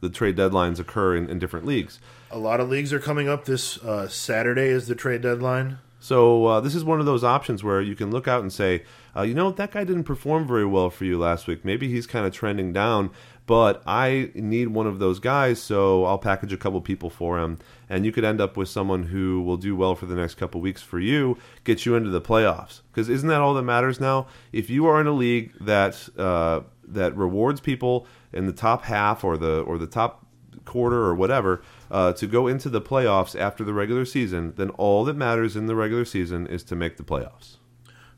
the 0.02 0.11
trade 0.11 0.37
deadlines 0.37 0.79
occur 0.79 1.16
in, 1.16 1.29
in 1.31 1.38
different 1.38 1.64
leagues. 1.64 1.98
a 2.31 2.38
lot 2.38 2.61
of 2.61 2.68
leagues 2.68 2.92
are 2.92 3.00
coming 3.00 3.31
up 3.31 3.46
this 3.46 3.83
uh, 3.83 4.07
Saturday 4.07 4.66
is 4.68 4.87
the 4.88 4.94
trade 4.94 5.22
deadline. 5.22 5.79
So 5.98 6.44
uh, 6.46 6.61
this 6.61 6.74
is 6.74 6.85
one 6.85 7.00
of 7.00 7.07
those 7.07 7.24
options 7.24 7.64
where 7.64 7.81
you 7.81 7.96
can 7.96 8.11
look 8.11 8.29
out 8.29 8.42
and 8.42 8.52
say, 8.52 8.85
uh, 9.16 9.22
you 9.22 9.35
know, 9.35 9.50
that 9.50 9.72
guy 9.72 9.85
didn't 9.85 10.05
perform 10.05 10.46
very 10.46 10.66
well 10.66 10.90
for 10.90 11.07
you 11.07 11.18
last 11.18 11.46
week. 11.46 11.64
Maybe 11.64 11.88
he's 11.88 12.07
kind 12.07 12.26
of 12.26 12.33
trending 12.33 12.72
down, 12.74 13.11
but 13.46 13.82
I 13.87 14.30
need 14.35 14.68
one 14.68 14.87
of 14.87 14.98
those 14.98 15.20
guys, 15.20 15.62
so 15.62 16.04
I'll 16.04 16.18
package 16.18 16.52
a 16.52 16.56
couple 16.56 16.80
people 16.80 17.11
for 17.11 17.38
him, 17.38 17.59
and 17.88 18.04
you 18.04 18.12
could 18.12 18.24
end 18.24 18.40
up 18.40 18.56
with 18.56 18.68
someone 18.68 19.04
who 19.04 19.40
will 19.42 19.56
do 19.56 19.76
well 19.76 19.94
for 19.94 20.06
the 20.06 20.16
next 20.16 20.35
couple 20.35 20.61
weeks 20.61 20.82
for 20.82 20.98
you, 20.98 21.38
get 21.62 21.87
you 21.87 21.94
into 21.94 22.11
the 22.11 22.20
playoffs. 22.20 22.80
Because 22.90 23.09
isn't 23.09 23.28
that 23.28 23.40
all 23.40 23.54
that 23.54 23.62
matters 23.62 24.00
now? 24.00 24.26
If 24.52 24.68
you 24.68 24.87
are 24.87 25.00
in 25.00 25.06
a 25.06 25.12
league 25.12 25.52
that 25.61 26.09
uh, 26.18 26.61
that 26.88 27.16
rewards 27.16 27.61
people 27.61 28.06
in 28.32 28.46
the 28.46 28.52
top 28.52 28.82
half 28.82 29.22
or 29.22 29.37
the 29.37 29.61
or 29.61 29.78
the 29.78 29.87
top 29.87 30.26
quarter 30.64 31.04
or 31.04 31.14
whatever 31.14 31.62
uh, 31.90 32.12
to 32.14 32.26
go 32.26 32.48
into 32.48 32.68
the 32.68 32.80
playoffs 32.80 33.38
after 33.38 33.62
the 33.62 33.72
regular 33.72 34.04
season, 34.04 34.52
then 34.56 34.70
all 34.70 35.04
that 35.04 35.14
matters 35.14 35.56
in 35.56 35.66
the 35.66 35.76
regular 35.76 36.04
season 36.04 36.46
is 36.48 36.64
to 36.64 36.74
make 36.74 36.96
the 36.96 37.04
playoffs. 37.04 37.56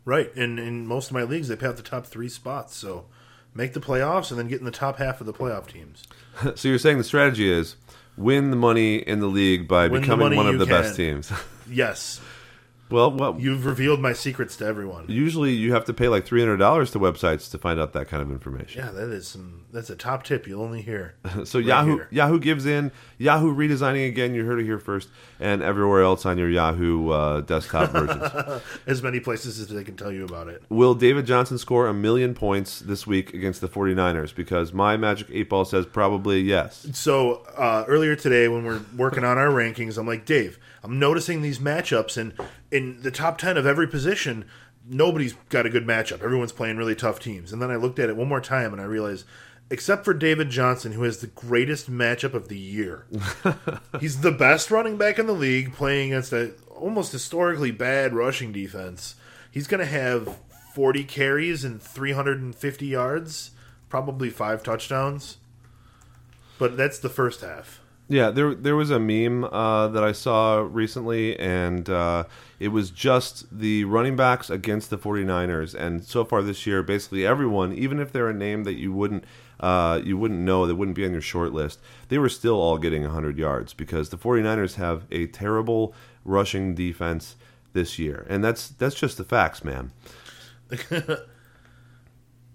Right. 0.06 0.34
And 0.34 0.58
in 0.58 0.86
most 0.86 1.08
of 1.08 1.12
my 1.12 1.22
leagues, 1.22 1.48
they 1.48 1.56
pay 1.56 1.66
out 1.66 1.76
the 1.76 1.82
top 1.82 2.06
three 2.06 2.30
spots. 2.30 2.74
So 2.74 3.04
make 3.54 3.72
the 3.72 3.80
playoffs 3.80 4.30
and 4.30 4.38
then 4.38 4.48
get 4.48 4.58
in 4.60 4.64
the 4.64 4.70
top 4.70 4.98
half 4.98 5.20
of 5.20 5.26
the 5.26 5.32
playoff 5.32 5.66
teams. 5.66 6.04
so 6.54 6.68
you're 6.68 6.78
saying 6.78 6.98
the 6.98 7.04
strategy 7.04 7.50
is 7.50 7.76
win 8.16 8.50
the 8.50 8.56
money 8.56 8.96
in 8.96 9.20
the 9.20 9.26
league 9.26 9.68
by 9.68 9.88
Win 9.88 10.00
becoming 10.02 10.36
one 10.36 10.46
of 10.46 10.58
the 10.58 10.66
best 10.66 10.96
teams. 10.96 11.32
Yes. 11.70 12.18
Well, 12.90 13.10
well, 13.10 13.36
You've 13.38 13.66
revealed 13.66 14.00
my 14.00 14.12
secrets 14.12 14.56
to 14.56 14.64
everyone. 14.66 15.06
usually 15.08 15.52
you 15.52 15.72
have 15.72 15.84
to 15.86 15.92
pay 15.94 16.08
like 16.08 16.24
three 16.26 16.40
hundred 16.40 16.56
dollars 16.58 16.90
to 16.92 16.98
websites 16.98 17.50
to 17.50 17.58
find 17.58 17.78
out 17.80 17.92
that 17.92 18.08
kind 18.08 18.22
of 18.22 18.30
information. 18.30 18.82
Yeah, 18.84 18.90
that 18.92 19.10
is 19.10 19.28
some. 19.28 19.64
That's 19.70 19.90
a 19.90 19.96
top 19.96 20.24
tip 20.24 20.46
you'll 20.46 20.62
only 20.62 20.80
hear. 20.82 21.14
So 21.44 21.58
Right 21.58 21.68
Yahoo 21.68 21.94
here. 21.96 22.08
Yahoo 22.10 22.38
gives 22.40 22.64
in. 22.66 22.90
Yahoo 23.18 23.54
redesigning 23.54 24.08
again. 24.08 24.34
You 24.34 24.44
heard 24.44 24.58
it 24.60 24.64
here 24.64 24.78
first, 24.78 25.08
and 25.38 25.62
everywhere 25.62 26.02
else 26.02 26.24
on 26.26 26.38
your 26.38 26.48
Yahoo 26.48 27.10
uh, 27.10 27.40
desktop 27.42 27.90
versions. 27.92 28.62
as 28.86 29.02
many 29.02 29.20
places 29.20 29.58
as 29.60 29.68
they 29.68 29.84
can 29.84 29.96
tell 29.96 30.10
you 30.10 30.24
about 30.24 30.48
it. 30.48 30.62
Will 30.70 30.94
David 30.94 31.26
Johnson 31.26 31.58
score 31.58 31.86
a 31.86 31.94
million 31.94 32.34
points 32.34 32.80
this 32.80 33.06
week 33.06 33.34
against 33.34 33.60
the 33.60 33.68
49ers? 33.68 34.34
Because 34.34 34.72
my 34.72 34.96
Magic 34.96 35.28
8 35.30 35.48
Ball 35.50 35.64
says 35.64 35.84
probably 35.86 36.40
yes. 36.40 36.86
So 36.94 37.42
uh, 37.56 37.84
earlier 37.86 38.16
today, 38.16 38.48
when 38.48 38.64
we're 38.64 38.80
working 38.96 39.24
on 39.24 39.36
our 39.38 39.48
rankings, 39.48 39.98
I'm 39.98 40.06
like, 40.06 40.24
Dave, 40.24 40.58
I'm 40.82 40.98
noticing 40.98 41.42
these 41.42 41.58
matchups, 41.58 42.16
and 42.16 42.34
in 42.70 43.02
the 43.02 43.10
top 43.10 43.38
ten 43.38 43.56
of 43.56 43.66
every 43.66 43.88
position, 43.88 44.44
nobody's 44.88 45.34
got 45.48 45.66
a 45.66 45.70
good 45.70 45.86
matchup. 45.86 46.22
Everyone's 46.22 46.52
playing 46.52 46.76
really 46.76 46.94
tough 46.94 47.20
teams. 47.20 47.52
And 47.52 47.60
then 47.60 47.70
I 47.70 47.76
looked 47.76 47.98
at 47.98 48.08
it 48.08 48.16
one 48.16 48.28
more 48.28 48.40
time, 48.40 48.72
and 48.72 48.80
I 48.80 48.84
realized, 48.84 49.26
except 49.70 50.04
for 50.04 50.14
David 50.14 50.50
Johnson, 50.50 50.92
who 50.92 51.02
has 51.02 51.18
the 51.18 51.26
greatest 51.26 51.90
matchup 51.90 52.34
of 52.34 52.48
the 52.48 52.58
year, 52.58 53.06
he's 54.00 54.20
the 54.20 54.32
best 54.32 54.70
running 54.70 54.96
back 54.96 55.18
in 55.18 55.26
the 55.26 55.32
league, 55.32 55.74
playing 55.74 56.12
against 56.12 56.32
a 56.32 56.52
almost 56.74 57.12
historically 57.12 57.70
bad 57.70 58.14
rushing 58.14 58.52
defense. 58.52 59.16
He's 59.50 59.66
going 59.66 59.80
to 59.80 59.86
have 59.86 60.38
40 60.74 61.04
carries 61.04 61.64
and 61.64 61.82
350 61.82 62.86
yards, 62.86 63.50
probably 63.88 64.30
five 64.30 64.62
touchdowns. 64.62 65.38
But 66.58 66.76
that's 66.76 66.98
the 66.98 67.08
first 67.08 67.40
half. 67.40 67.80
Yeah, 68.08 68.30
there 68.30 68.54
there 68.54 68.74
was 68.74 68.90
a 68.90 68.98
meme 68.98 69.44
uh, 69.44 69.88
that 69.88 70.02
I 70.02 70.12
saw 70.12 70.66
recently, 70.70 71.38
and 71.38 71.88
uh, 71.90 72.24
it 72.58 72.68
was 72.68 72.90
just 72.90 73.46
the 73.56 73.84
running 73.84 74.16
backs 74.16 74.48
against 74.48 74.88
the 74.88 74.96
49ers. 74.96 75.74
And 75.74 76.02
so 76.02 76.24
far 76.24 76.42
this 76.42 76.66
year, 76.66 76.82
basically 76.82 77.26
everyone, 77.26 77.74
even 77.74 78.00
if 78.00 78.10
they're 78.10 78.30
a 78.30 78.34
name 78.34 78.64
that 78.64 78.74
you 78.74 78.92
wouldn't 78.92 79.24
uh, 79.60 80.00
you 80.04 80.16
wouldn't 80.16 80.40
know, 80.40 80.66
that 80.66 80.76
wouldn't 80.76 80.96
be 80.96 81.04
on 81.04 81.12
your 81.12 81.20
short 81.20 81.52
list, 81.52 81.80
they 82.08 82.18
were 82.18 82.28
still 82.28 82.60
all 82.60 82.78
getting 82.78 83.02
100 83.02 83.36
yards 83.36 83.74
because 83.74 84.08
the 84.08 84.18
49ers 84.18 84.76
have 84.76 85.04
a 85.10 85.26
terrible 85.26 85.94
rushing 86.24 86.74
defense 86.74 87.36
this 87.72 87.98
year, 87.98 88.26
and 88.28 88.42
that's 88.42 88.68
that's 88.68 88.94
just 88.94 89.18
the 89.18 89.24
facts, 89.24 89.64
man. 89.64 89.92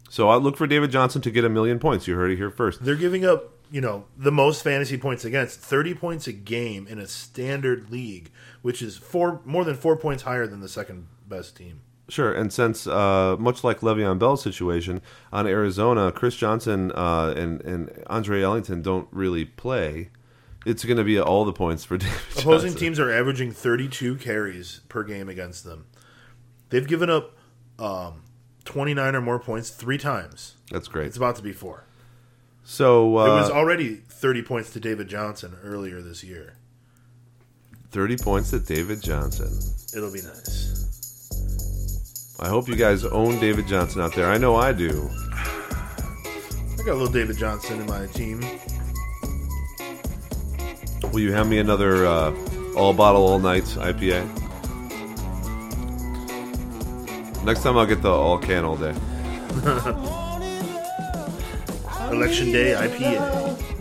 so 0.10 0.30
I 0.30 0.36
look 0.36 0.58
for 0.58 0.68
David 0.68 0.92
Johnson 0.92 1.22
to 1.22 1.32
get 1.32 1.44
a 1.44 1.50
million 1.50 1.80
points. 1.80 2.08
You 2.08 2.16
heard 2.16 2.32
it 2.32 2.38
here 2.38 2.50
first. 2.50 2.84
They're 2.84 2.96
giving 2.96 3.26
up, 3.26 3.52
you 3.74 3.82
know, 3.82 4.06
the 4.16 4.32
most 4.32 4.64
fantasy 4.64 4.98
points 5.00 5.26
against 5.26 5.60
30 5.60 5.96
points 5.96 6.28
a 6.28 6.32
game 6.32 6.86
in 6.86 7.00
a 7.00 7.08
standard 7.08 7.90
league, 7.90 8.30
which 8.62 8.84
is 8.84 8.98
four 8.98 9.42
more 9.46 9.66
than 9.66 9.76
four 9.76 9.98
points 9.98 10.22
higher 10.22 10.46
than 10.46 10.60
the 10.60 10.70
second 10.70 11.08
best 11.28 11.58
team. 11.58 11.82
Sure, 12.08 12.32
and 12.32 12.54
since 12.54 12.86
uh, 12.86 13.36
much 13.40 13.64
like 13.64 13.80
Le'Veon 13.80 14.20
Bell's 14.20 14.44
situation 14.44 15.02
on 15.32 15.48
Arizona, 15.48 16.12
Chris 16.12 16.36
Johnson 16.36 16.92
uh, 16.92 17.34
and 17.36 17.62
and 17.62 18.04
Andre 18.06 18.44
Ellington 18.44 18.84
don't 18.84 19.08
really 19.10 19.44
play. 19.44 20.12
It's 20.68 20.86
going 20.86 20.98
to 20.98 21.04
be 21.04 21.20
all 21.20 21.44
the 21.44 21.52
points 21.52 21.84
for 21.84 21.98
David. 21.98 22.16
Opposing 22.38 22.70
Johnson. 22.70 22.80
teams 22.80 23.00
are 23.00 23.12
averaging 23.12 23.52
32 23.54 24.18
carries 24.18 24.82
per 24.88 25.02
game 25.04 25.28
against 25.28 25.64
them. 25.64 25.88
They've 26.70 26.88
given 26.88 27.10
up 27.10 27.36
um, 27.80 28.22
29 28.66 29.16
or 29.16 29.22
more 29.22 29.40
points 29.40 29.72
three 29.72 29.98
times. 29.98 30.58
That's 30.70 30.88
great. 30.88 31.08
It's 31.08 31.18
about 31.18 31.38
to 31.38 31.42
be 31.42 31.54
four. 31.54 31.86
So 32.64 33.18
uh, 33.18 33.26
It 33.26 33.30
was 33.42 33.50
already 33.52 33.96
30 33.96 34.42
points 34.44 34.72
to 34.72 34.80
David 34.80 35.08
Johnson 35.10 35.56
earlier 35.64 36.02
this 36.02 36.24
year. 36.24 36.54
thirty 37.92 38.16
points 38.18 38.50
to 38.52 38.60
David 38.60 39.02
Johnson. 39.04 39.52
It'll 39.96 40.12
be 40.12 40.22
nice. 40.22 40.80
I 42.40 42.48
hope 42.50 42.68
you 42.68 42.76
guys 42.76 43.06
own 43.06 43.40
David 43.40 43.68
Johnson 43.68 44.02
out 44.02 44.16
there. 44.16 44.32
I 44.32 44.38
know 44.38 44.56
I 44.56 44.72
do. 44.74 45.10
I 45.34 46.78
got 46.86 46.94
a 46.94 47.00
little 47.00 47.08
David 47.14 47.38
Johnson 47.38 47.80
in 47.82 47.86
my 47.86 48.08
team. 48.08 48.42
Will 51.12 51.20
you 51.20 51.32
have 51.34 51.48
me 51.48 51.60
another 51.60 52.06
uh, 52.08 52.34
all 52.76 52.94
bottle 52.94 53.28
all 53.28 53.38
night 53.40 53.64
IPA? 53.66 54.26
Next 57.46 57.62
time 57.62 57.78
I'll 57.78 57.86
get 57.86 58.02
the 58.02 58.10
all 58.10 58.40
can 58.40 58.66
all 58.66 58.78
day. 58.78 58.96
Election 62.14 62.52
Day 62.52 62.74
IPA. 62.74 63.74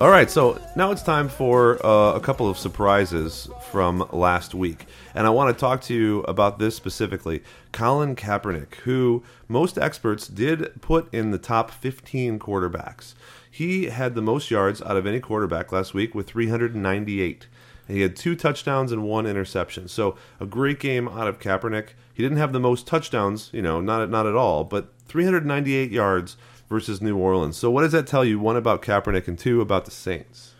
All 0.00 0.08
right, 0.08 0.30
so 0.30 0.60
now 0.76 0.90
it's 0.90 1.02
time 1.02 1.28
for 1.28 1.84
uh, 1.84 2.14
a 2.14 2.20
couple 2.20 2.48
of 2.48 2.58
surprises 2.58 3.48
from 3.70 4.08
last 4.12 4.54
week. 4.54 4.86
And 5.14 5.26
I 5.26 5.30
want 5.30 5.54
to 5.54 5.60
talk 5.60 5.82
to 5.82 5.94
you 5.94 6.20
about 6.22 6.58
this 6.58 6.74
specifically. 6.74 7.42
Colin 7.70 8.16
Kaepernick, 8.16 8.76
who 8.76 9.22
most 9.46 9.78
experts 9.78 10.26
did 10.26 10.80
put 10.80 11.12
in 11.12 11.32
the 11.32 11.38
top 11.38 11.70
15 11.70 12.38
quarterbacks. 12.38 13.14
He 13.50 13.84
had 13.86 14.14
the 14.14 14.22
most 14.22 14.50
yards 14.50 14.80
out 14.80 14.96
of 14.96 15.06
any 15.06 15.20
quarterback 15.20 15.70
last 15.70 15.92
week 15.92 16.14
with 16.14 16.28
398. 16.28 17.46
He 17.90 18.02
had 18.02 18.16
two 18.16 18.36
touchdowns 18.36 18.92
and 18.92 19.02
one 19.02 19.26
interception. 19.26 19.88
So 19.88 20.16
a 20.38 20.46
great 20.46 20.80
game 20.80 21.08
out 21.08 21.28
of 21.28 21.38
Kaepernick. 21.38 21.90
He 22.12 22.22
didn't 22.22 22.38
have 22.38 22.52
the 22.52 22.60
most 22.60 22.86
touchdowns, 22.86 23.50
you 23.52 23.62
know, 23.62 23.80
not 23.80 24.08
not 24.10 24.26
at 24.26 24.34
all, 24.34 24.64
but 24.64 24.92
398 25.08 25.90
yards 25.90 26.36
versus 26.68 27.02
New 27.02 27.16
Orleans. 27.16 27.56
So 27.56 27.70
what 27.70 27.82
does 27.82 27.92
that 27.92 28.06
tell 28.06 28.24
you? 28.24 28.38
One 28.38 28.56
about 28.56 28.82
Kaepernick 28.82 29.26
and 29.28 29.38
two 29.38 29.60
about 29.60 29.84
the 29.84 29.90
Saints. 29.90 30.54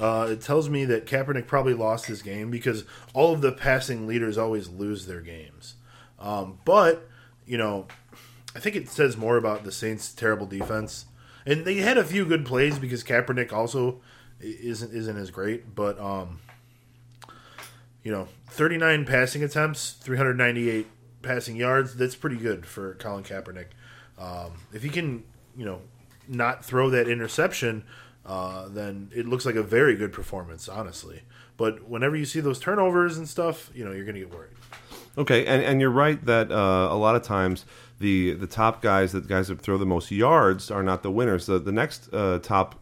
Uh, 0.00 0.28
it 0.30 0.40
tells 0.40 0.68
me 0.68 0.84
that 0.84 1.06
Kaepernick 1.06 1.46
probably 1.46 1.74
lost 1.74 2.06
his 2.06 2.22
game 2.22 2.50
because 2.50 2.84
all 3.14 3.32
of 3.32 3.40
the 3.40 3.52
passing 3.52 4.06
leaders 4.06 4.36
always 4.36 4.68
lose 4.68 5.06
their 5.06 5.20
games. 5.20 5.76
Um, 6.18 6.58
but 6.64 7.08
you 7.46 7.58
know, 7.58 7.86
I 8.54 8.60
think 8.60 8.76
it 8.76 8.88
says 8.88 9.16
more 9.16 9.36
about 9.36 9.64
the 9.64 9.72
Saints' 9.72 10.12
terrible 10.12 10.46
defense, 10.46 11.06
and 11.46 11.64
they 11.64 11.76
had 11.76 11.98
a 11.98 12.04
few 12.04 12.24
good 12.24 12.44
plays 12.44 12.78
because 12.78 13.02
Kaepernick 13.02 13.52
also 13.52 14.00
isn't 14.40 14.92
isn't 14.92 15.16
as 15.16 15.30
great. 15.30 15.74
But 15.74 15.98
um, 15.98 16.40
you 18.02 18.12
know, 18.12 18.28
39 18.48 19.04
passing 19.04 19.42
attempts, 19.42 19.92
398 19.92 20.86
passing 21.22 21.56
yards. 21.56 21.94
That's 21.96 22.16
pretty 22.16 22.36
good 22.36 22.66
for 22.66 22.94
Colin 22.94 23.24
Kaepernick. 23.24 23.66
Um, 24.18 24.52
if 24.72 24.82
he 24.82 24.88
can, 24.88 25.24
you 25.56 25.64
know, 25.64 25.80
not 26.28 26.64
throw 26.64 26.90
that 26.90 27.08
interception, 27.08 27.84
uh, 28.24 28.68
then 28.68 29.10
it 29.14 29.26
looks 29.26 29.46
like 29.46 29.54
a 29.54 29.62
very 29.62 29.96
good 29.96 30.12
performance, 30.12 30.68
honestly. 30.68 31.22
But 31.56 31.88
whenever 31.88 32.16
you 32.16 32.24
see 32.24 32.40
those 32.40 32.58
turnovers 32.58 33.16
and 33.18 33.28
stuff, 33.28 33.70
you 33.74 33.84
know, 33.84 33.92
you're 33.92 34.04
going 34.04 34.14
to 34.14 34.20
get 34.20 34.32
worried. 34.32 34.50
Okay, 35.16 35.44
and, 35.46 35.62
and 35.62 35.80
you're 35.80 35.90
right 35.90 36.24
that 36.24 36.50
uh, 36.50 36.88
a 36.90 36.96
lot 36.96 37.14
of 37.14 37.22
times 37.22 37.66
the 37.98 38.32
the 38.32 38.46
top 38.46 38.80
guys, 38.80 39.12
the 39.12 39.20
guys 39.20 39.48
that 39.48 39.60
throw 39.60 39.76
the 39.76 39.86
most 39.86 40.10
yards, 40.10 40.70
are 40.70 40.82
not 40.82 41.02
the 41.02 41.10
winners. 41.10 41.46
The 41.46 41.58
the 41.58 41.72
next 41.72 42.12
uh, 42.12 42.38
top 42.38 42.81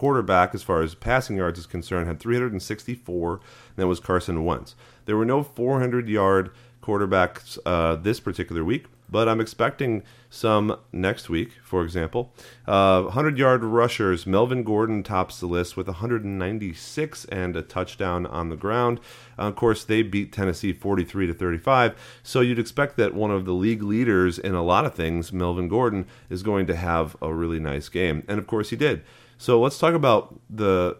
quarterback, 0.00 0.54
as 0.54 0.62
far 0.62 0.80
as 0.80 0.94
passing 0.94 1.36
yards 1.36 1.58
is 1.58 1.66
concerned, 1.66 2.06
had 2.06 2.18
364, 2.18 3.32
and 3.34 3.40
that 3.76 3.86
was 3.86 4.00
Carson 4.00 4.46
Wentz. 4.46 4.74
There 5.04 5.14
were 5.14 5.26
no 5.26 5.42
400 5.42 6.08
yard 6.08 6.52
quarterbacks 6.82 7.58
uh, 7.66 7.96
this 7.96 8.18
particular 8.18 8.64
week, 8.64 8.86
but 9.10 9.28
I'm 9.28 9.42
expecting 9.42 10.02
some 10.30 10.78
next 10.90 11.28
week, 11.28 11.50
for 11.62 11.84
example. 11.84 12.32
Uh, 12.66 13.02
100 13.02 13.36
yard 13.36 13.62
rushers, 13.62 14.26
Melvin 14.26 14.62
Gordon 14.64 15.02
tops 15.02 15.38
the 15.38 15.46
list 15.46 15.76
with 15.76 15.86
196 15.86 17.26
and 17.26 17.54
a 17.54 17.60
touchdown 17.60 18.24
on 18.24 18.48
the 18.48 18.56
ground. 18.56 19.00
Uh, 19.38 19.48
of 19.48 19.56
course, 19.56 19.84
they 19.84 20.00
beat 20.00 20.32
Tennessee 20.32 20.72
43 20.72 21.26
to 21.26 21.34
35, 21.34 21.94
so 22.22 22.40
you'd 22.40 22.58
expect 22.58 22.96
that 22.96 23.12
one 23.12 23.30
of 23.30 23.44
the 23.44 23.52
league 23.52 23.82
leaders 23.82 24.38
in 24.38 24.54
a 24.54 24.62
lot 24.62 24.86
of 24.86 24.94
things, 24.94 25.30
Melvin 25.30 25.68
Gordon, 25.68 26.06
is 26.30 26.42
going 26.42 26.66
to 26.68 26.74
have 26.74 27.18
a 27.20 27.34
really 27.34 27.60
nice 27.60 27.90
game. 27.90 28.22
And 28.28 28.38
of 28.38 28.46
course, 28.46 28.70
he 28.70 28.76
did. 28.76 29.02
So 29.40 29.58
let's 29.58 29.78
talk 29.78 29.94
about 29.94 30.38
the 30.50 30.98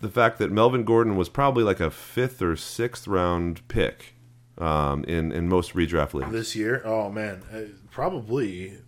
the 0.00 0.08
fact 0.08 0.38
that 0.38 0.52
Melvin 0.52 0.84
Gordon 0.84 1.16
was 1.16 1.28
probably 1.28 1.64
like 1.64 1.80
a 1.80 1.90
fifth 1.90 2.40
or 2.40 2.54
sixth 2.54 3.08
round 3.08 3.66
pick 3.66 4.14
um, 4.58 5.02
in 5.04 5.32
in 5.32 5.48
most 5.48 5.74
redraft 5.74 6.14
leagues. 6.14 6.30
this 6.30 6.54
year. 6.54 6.80
Oh 6.84 7.10
man, 7.10 7.42
uh, 7.52 7.62
probably. 7.90 8.50
You 8.52 8.78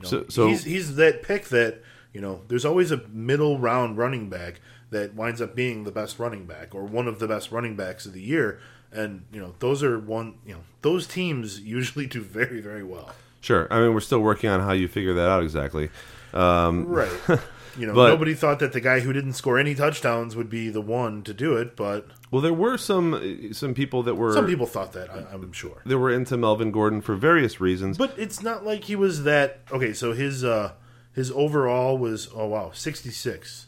know, 0.00 0.08
So- 0.08 0.24
so- 0.30 0.48
he's 0.48 0.64
he's 0.64 0.96
that 0.96 1.22
pick 1.22 1.44
that 1.48 1.82
you 2.14 2.22
know. 2.22 2.40
There's 2.48 2.64
always 2.64 2.90
a 2.92 3.02
middle 3.08 3.58
round 3.58 3.98
running 3.98 4.30
back 4.30 4.62
that 4.88 5.14
winds 5.14 5.42
up 5.42 5.54
being 5.54 5.84
the 5.84 5.92
best 5.92 6.18
running 6.18 6.46
back 6.46 6.74
or 6.74 6.84
one 6.84 7.06
of 7.06 7.18
the 7.18 7.28
best 7.28 7.52
running 7.52 7.76
backs 7.76 8.06
of 8.06 8.14
the 8.14 8.22
year, 8.22 8.58
and 8.90 9.26
you 9.30 9.38
know 9.40 9.54
those 9.58 9.82
are 9.82 9.98
one. 9.98 10.36
You 10.46 10.54
know 10.54 10.60
those 10.80 11.06
teams 11.06 11.60
usually 11.78 12.06
do 12.06 12.22
very 12.22 12.62
very 12.62 12.82
well. 12.84 13.10
Sure. 13.42 13.68
I 13.70 13.80
mean, 13.80 13.92
we're 13.92 14.00
still 14.00 14.20
working 14.20 14.48
on 14.48 14.60
how 14.60 14.72
you 14.72 14.88
figure 14.88 15.12
that 15.12 15.28
out 15.28 15.42
exactly. 15.42 15.90
Um, 16.32 16.86
Right. 16.86 17.10
You 17.78 17.86
know, 17.86 17.94
But- 17.94 18.08
nobody 18.08 18.34
thought 18.34 18.58
that 18.58 18.72
the 18.72 18.80
guy 18.80 19.00
who 19.00 19.12
didn't 19.12 19.32
score 19.32 19.58
any 19.58 19.74
touchdowns 19.74 20.36
would 20.36 20.50
be 20.50 20.68
the 20.68 20.80
one 20.82 21.22
to 21.22 21.32
do 21.32 21.56
it, 21.56 21.74
but 21.76 22.06
well, 22.30 22.42
there 22.42 22.52
were 22.52 22.76
some 22.78 23.52
some 23.52 23.72
people 23.74 24.02
that 24.04 24.14
were 24.14 24.32
some 24.34 24.46
people 24.46 24.66
thought 24.66 24.92
that. 24.92 25.10
I, 25.10 25.24
I'm 25.32 25.52
sure. 25.52 25.82
that 25.86 25.98
were 25.98 26.10
into 26.10 26.36
Melvin 26.36 26.70
Gordon 26.70 27.00
for 27.00 27.14
various 27.14 27.60
reasons. 27.60 27.96
But 27.98 28.14
it's 28.18 28.42
not 28.42 28.64
like 28.64 28.84
he 28.84 28.96
was 28.96 29.24
that 29.24 29.60
okay. 29.70 29.92
So 29.92 30.12
his 30.12 30.44
uh 30.44 30.72
his 31.14 31.30
overall 31.30 31.96
was 31.98 32.28
oh 32.34 32.46
wow 32.46 32.70
sixty 32.74 33.10
six, 33.10 33.66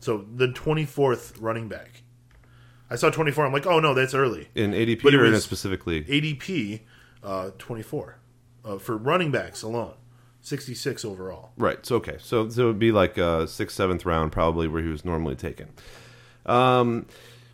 so 0.00 0.24
the 0.34 0.48
twenty 0.52 0.84
fourth 0.84 1.36
running 1.38 1.68
back. 1.68 2.02
I 2.88 2.96
saw 2.96 3.10
twenty 3.10 3.30
four. 3.30 3.46
I'm 3.46 3.52
like, 3.52 3.66
oh 3.66 3.78
no, 3.80 3.94
that's 3.94 4.14
early. 4.14 4.48
in 4.54 4.72
ADP 4.72 5.02
But 5.02 5.14
or 5.14 5.24
in 5.24 5.34
a 5.34 5.40
specific 5.40 5.86
league? 5.86 6.06
ADP 6.08 6.80
uh, 7.22 7.50
twenty 7.58 7.82
four 7.82 8.18
uh, 8.64 8.78
for 8.78 8.96
running 8.96 9.30
backs 9.30 9.62
alone, 9.62 9.94
sixty 10.42 10.74
six 10.74 11.04
overall. 11.04 11.50
Right. 11.56 11.84
So 11.84 11.96
okay. 11.96 12.16
So 12.20 12.48
so 12.48 12.64
it 12.64 12.66
would 12.66 12.78
be 12.78 12.92
like 12.92 13.18
a 13.18 13.46
sixth, 13.46 13.76
seventh 13.76 14.04
round 14.04 14.32
probably 14.32 14.68
where 14.68 14.82
he 14.82 14.88
was 14.88 15.04
normally 15.04 15.36
taken. 15.36 15.68
Um, 16.46 17.06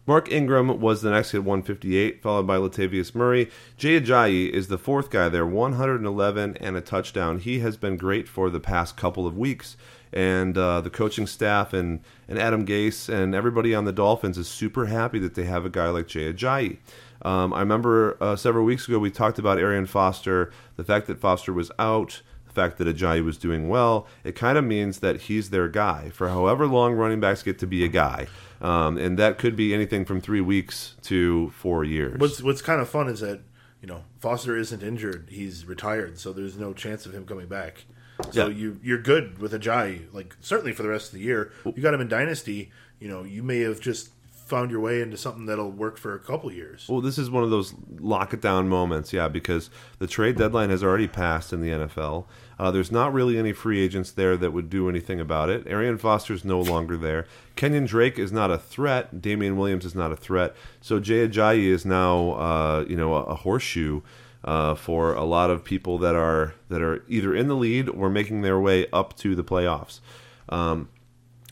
Mark 0.07 0.31
Ingram 0.31 0.81
was 0.81 1.03
the 1.03 1.11
next 1.11 1.35
at 1.35 1.43
158, 1.43 2.23
followed 2.23 2.47
by 2.47 2.59
Latavius 2.59 3.13
Murray. 3.13 3.51
Jay 3.77 4.01
Ajayi 4.01 4.49
is 4.49 4.69
the 4.69 4.79
fourth 4.79 5.11
guy 5.11 5.29
there, 5.29 5.45
111 5.45 6.57
and 6.59 6.77
a 6.77 6.81
touchdown. 6.81 7.41
He 7.41 7.59
has 7.59 7.77
been 7.77 7.97
great 7.97 8.29
for 8.29 8.49
the 8.49 8.61
past 8.61 8.97
couple 8.97 9.27
of 9.27 9.37
weeks, 9.37 9.77
and 10.13 10.57
uh, 10.57 10.81
the 10.81 10.91
coaching 10.91 11.27
staff 11.27 11.73
and, 11.73 12.01
and 12.29 12.39
Adam 12.39 12.65
Gase 12.65 13.09
and 13.09 13.35
everybody 13.35 13.75
on 13.75 13.85
the 13.85 13.93
Dolphins 13.93 14.39
is 14.39 14.47
super 14.47 14.87
happy 14.87 15.19
that 15.19 15.35
they 15.35 15.45
have 15.45 15.65
a 15.65 15.71
guy 15.71 15.89
like 15.89 16.07
Jay 16.07 16.33
Ajayi. 16.33 16.77
Um, 17.23 17.53
I 17.53 17.59
remember 17.59 18.17
uh, 18.21 18.37
several 18.37 18.65
weeks 18.65 18.87
ago 18.87 19.01
we 19.01 19.11
talked 19.11 19.41
about 19.41 19.59
Arian 19.59 19.87
Foster, 19.87 20.53
the 20.77 20.85
fact 20.85 21.09
that 21.09 21.19
Foster 21.19 21.53
was 21.53 21.73
out, 21.81 22.23
fact 22.57 22.79
that 22.79 22.89
Ajayi 22.89 23.25
was 23.25 23.37
doing 23.39 23.69
well. 23.69 24.07
It 24.25 24.35
kind 24.35 24.59
of 24.59 24.65
means 24.65 24.99
that 24.99 25.23
he's 25.23 25.51
their 25.51 25.69
guy 25.69 26.11
for 26.11 26.29
however 26.29 26.67
long 26.67 26.95
running 26.95 27.21
backs 27.21 27.43
get 27.45 27.59
to 27.61 27.67
be 27.67 27.85
a 27.85 27.89
guy, 27.89 28.27
um, 28.61 28.97
and 28.99 29.17
that 29.19 29.39
could 29.39 29.55
be 29.55 29.73
anything 29.73 30.05
from 30.05 30.21
three 30.21 30.41
weeks 30.41 30.97
to 31.03 31.51
four 31.51 31.85
years. 31.85 32.19
What's 32.19 32.43
what's 32.43 32.63
kind 32.63 32.81
of 32.81 32.89
fun 32.89 33.09
is 33.09 33.21
that 33.21 33.41
you 33.81 33.87
know 33.87 34.03
Foster 34.19 34.57
isn't 34.57 34.83
injured; 34.83 35.29
he's 35.31 35.65
retired, 35.67 36.19
so 36.19 36.33
there's 36.33 36.57
no 36.59 36.73
chance 36.73 37.07
of 37.07 37.13
him 37.15 37.25
coming 37.27 37.47
back. 37.47 37.85
So 38.31 38.47
Yeah. 38.47 38.55
you 38.55 38.81
you're 38.83 39.03
good 39.03 39.39
with 39.39 39.53
Ajayi, 39.53 40.13
like 40.13 40.35
certainly 40.41 40.73
for 40.73 40.83
the 40.83 40.89
rest 40.89 41.13
of 41.13 41.19
the 41.19 41.25
year. 41.25 41.53
You 41.65 41.83
got 41.83 41.93
him 41.95 42.01
in 42.01 42.09
Dynasty. 42.09 42.71
You 42.99 43.09
know, 43.09 43.25
you 43.25 43.43
may 43.43 43.61
have 43.61 43.79
just 43.81 44.09
found 44.47 44.71
your 44.71 44.79
way 44.81 45.03
into 45.03 45.17
something 45.17 45.45
that'll 45.47 45.73
work 45.73 45.99
for 45.99 46.15
a 46.15 46.19
couple 46.21 46.51
years. 46.53 46.87
Well, 46.89 47.01
this 47.01 47.19
is 47.19 47.29
one 47.29 47.43
of 47.43 47.51
those 47.51 47.75
lock 47.99 48.33
it 48.33 48.41
down 48.41 48.69
moments, 48.69 49.13
yeah, 49.13 49.27
because 49.29 49.71
the 49.99 50.07
trade 50.07 50.37
deadline 50.37 50.71
has 50.71 50.85
already 50.85 51.09
passed 51.09 51.53
in 51.53 51.61
the 51.61 51.71
NFL. 51.71 52.27
Uh, 52.59 52.71
there's 52.71 52.91
not 52.91 53.13
really 53.13 53.39
any 53.39 53.53
free 53.53 53.81
agents 53.81 54.11
there 54.11 54.37
that 54.37 54.53
would 54.53 54.71
do 54.71 54.89
anything 54.89 55.21
about 55.21 55.51
it. 55.51 55.67
Arian 55.67 55.99
Foster's 55.99 56.45
no 56.45 56.61
longer 56.61 56.97
there. 56.97 57.27
Kenyan 57.57 57.87
Drake 57.87 58.19
is 58.19 58.33
not 58.33 58.51
a 58.51 58.59
threat. 58.59 59.21
Damien 59.21 59.57
Williams 59.57 59.85
is 59.85 59.95
not 59.95 60.11
a 60.11 60.17
threat. 60.17 60.55
So 60.81 60.99
Jay 60.99 61.29
Ajayi 61.29 61.67
is 61.67 61.85
now, 61.85 62.31
uh, 62.33 62.85
you 62.89 62.97
know, 62.97 63.15
a, 63.15 63.23
a 63.25 63.35
horseshoe 63.35 64.01
uh, 64.45 64.75
for 64.75 65.13
a 65.13 65.25
lot 65.25 65.51
of 65.51 65.65
people 65.65 65.99
that 65.99 66.15
are 66.15 66.55
that 66.69 66.81
are 66.81 67.05
either 67.09 67.35
in 67.35 67.49
the 67.49 67.57
lead 67.57 67.89
or 67.89 68.09
making 68.09 68.43
their 68.43 68.59
way 68.59 68.87
up 68.93 69.17
to 69.19 69.35
the 69.35 69.45
playoffs. 69.45 70.01
Um, 70.49 70.89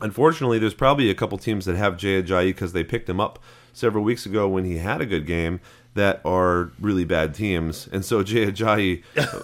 Unfortunately, 0.01 0.59
there's 0.59 0.75
probably 0.75 1.09
a 1.09 1.15
couple 1.15 1.39
teams 1.39 1.65
that 1.67 1.77
have 1.77 1.97
Jay 1.97 2.23
Ajayi 2.23 2.49
because 2.49 2.73
they 2.73 2.85
picked 2.85 3.09
him 3.09 3.21
up 3.21 3.39
several 3.73 4.05
weeks 4.05 4.27
ago 4.27 4.49
when 4.49 4.65
he 4.65 4.79
had 4.79 5.01
a 5.01 5.07
good 5.07 5.27
game 5.27 5.61
that 5.95 6.21
are 6.25 6.73
really 6.81 7.05
bad 7.05 7.35
teams, 7.35 7.89
and 7.93 8.05
so 8.05 8.23
Jay 8.23 8.47
Ajayi 8.47 9.03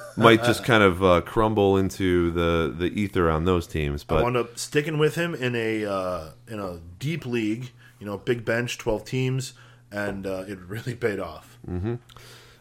might 0.16 0.42
just 0.44 0.64
kind 0.64 0.82
of 0.82 1.02
uh, 1.02 1.20
crumble 1.22 1.76
into 1.76 2.30
the 2.32 2.74
the 2.76 2.86
ether 2.86 3.30
on 3.30 3.44
those 3.44 3.66
teams. 3.66 4.04
But 4.04 4.18
I 4.18 4.22
wound 4.22 4.36
up 4.36 4.58
sticking 4.58 4.98
with 4.98 5.14
him 5.14 5.34
in 5.34 5.54
a 5.54 5.84
uh, 5.84 6.30
in 6.48 6.58
a 6.58 6.80
deep 6.98 7.24
league. 7.24 7.70
You 7.98 8.06
know, 8.06 8.18
big 8.18 8.44
bench, 8.44 8.78
twelve 8.78 9.04
teams, 9.04 9.52
and 9.92 10.26
uh, 10.26 10.44
it 10.46 10.58
really 10.58 10.94
paid 10.94 11.20
off. 11.20 11.58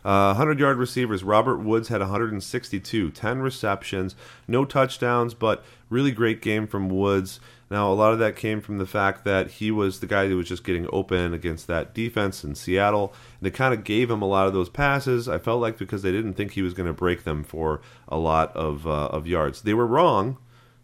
Uh, 0.06 0.32
100 0.34 0.60
yard 0.60 0.78
receivers. 0.78 1.23
Robert 1.23 1.58
Woods 1.58 1.89
had 1.89 1.99
162, 1.99 3.12
10 3.12 3.39
receptions, 3.39 4.15
no 4.47 4.63
touchdowns, 4.63 5.34
but 5.34 5.63
really 5.89 6.12
great 6.12 6.41
game 6.41 6.67
from 6.67 6.88
Woods. 6.89 7.41
Now, 7.71 7.91
a 7.91 7.93
lot 7.93 8.13
of 8.13 8.19
that 8.19 8.36
came 8.36 8.62
from 8.62 8.79
the 8.79 8.86
fact 8.88 9.23
that 9.25 9.51
he 9.51 9.69
was 9.69 9.99
the 9.99 10.08
guy 10.08 10.27
who 10.27 10.38
was 10.38 10.47
just 10.47 10.63
getting 10.63 10.88
open 10.91 11.34
against 11.34 11.67
that 11.67 11.93
defense 11.93 12.43
in 12.43 12.55
Seattle. 12.55 13.13
And 13.39 13.47
it 13.47 13.53
kind 13.53 13.73
of 13.73 13.84
gave 13.84 14.10
him 14.10 14.23
a 14.23 14.27
lot 14.27 14.47
of 14.47 14.53
those 14.53 14.69
passes. 14.69 15.29
I 15.29 15.38
felt 15.38 15.62
like 15.62 15.77
because 15.77 16.01
they 16.01 16.12
didn't 16.12 16.34
think 16.34 16.53
he 16.53 16.63
was 16.63 16.73
going 16.73 16.88
to 16.88 16.93
break 16.93 17.25
them 17.25 17.43
for 17.43 17.82
a 18.08 18.17
lot 18.17 18.55
of, 18.55 18.88
uh, 18.88 19.08
of 19.08 19.27
yards. 19.27 19.62
They 19.62 19.75
were 19.75 19.86
wrong. 19.86 20.38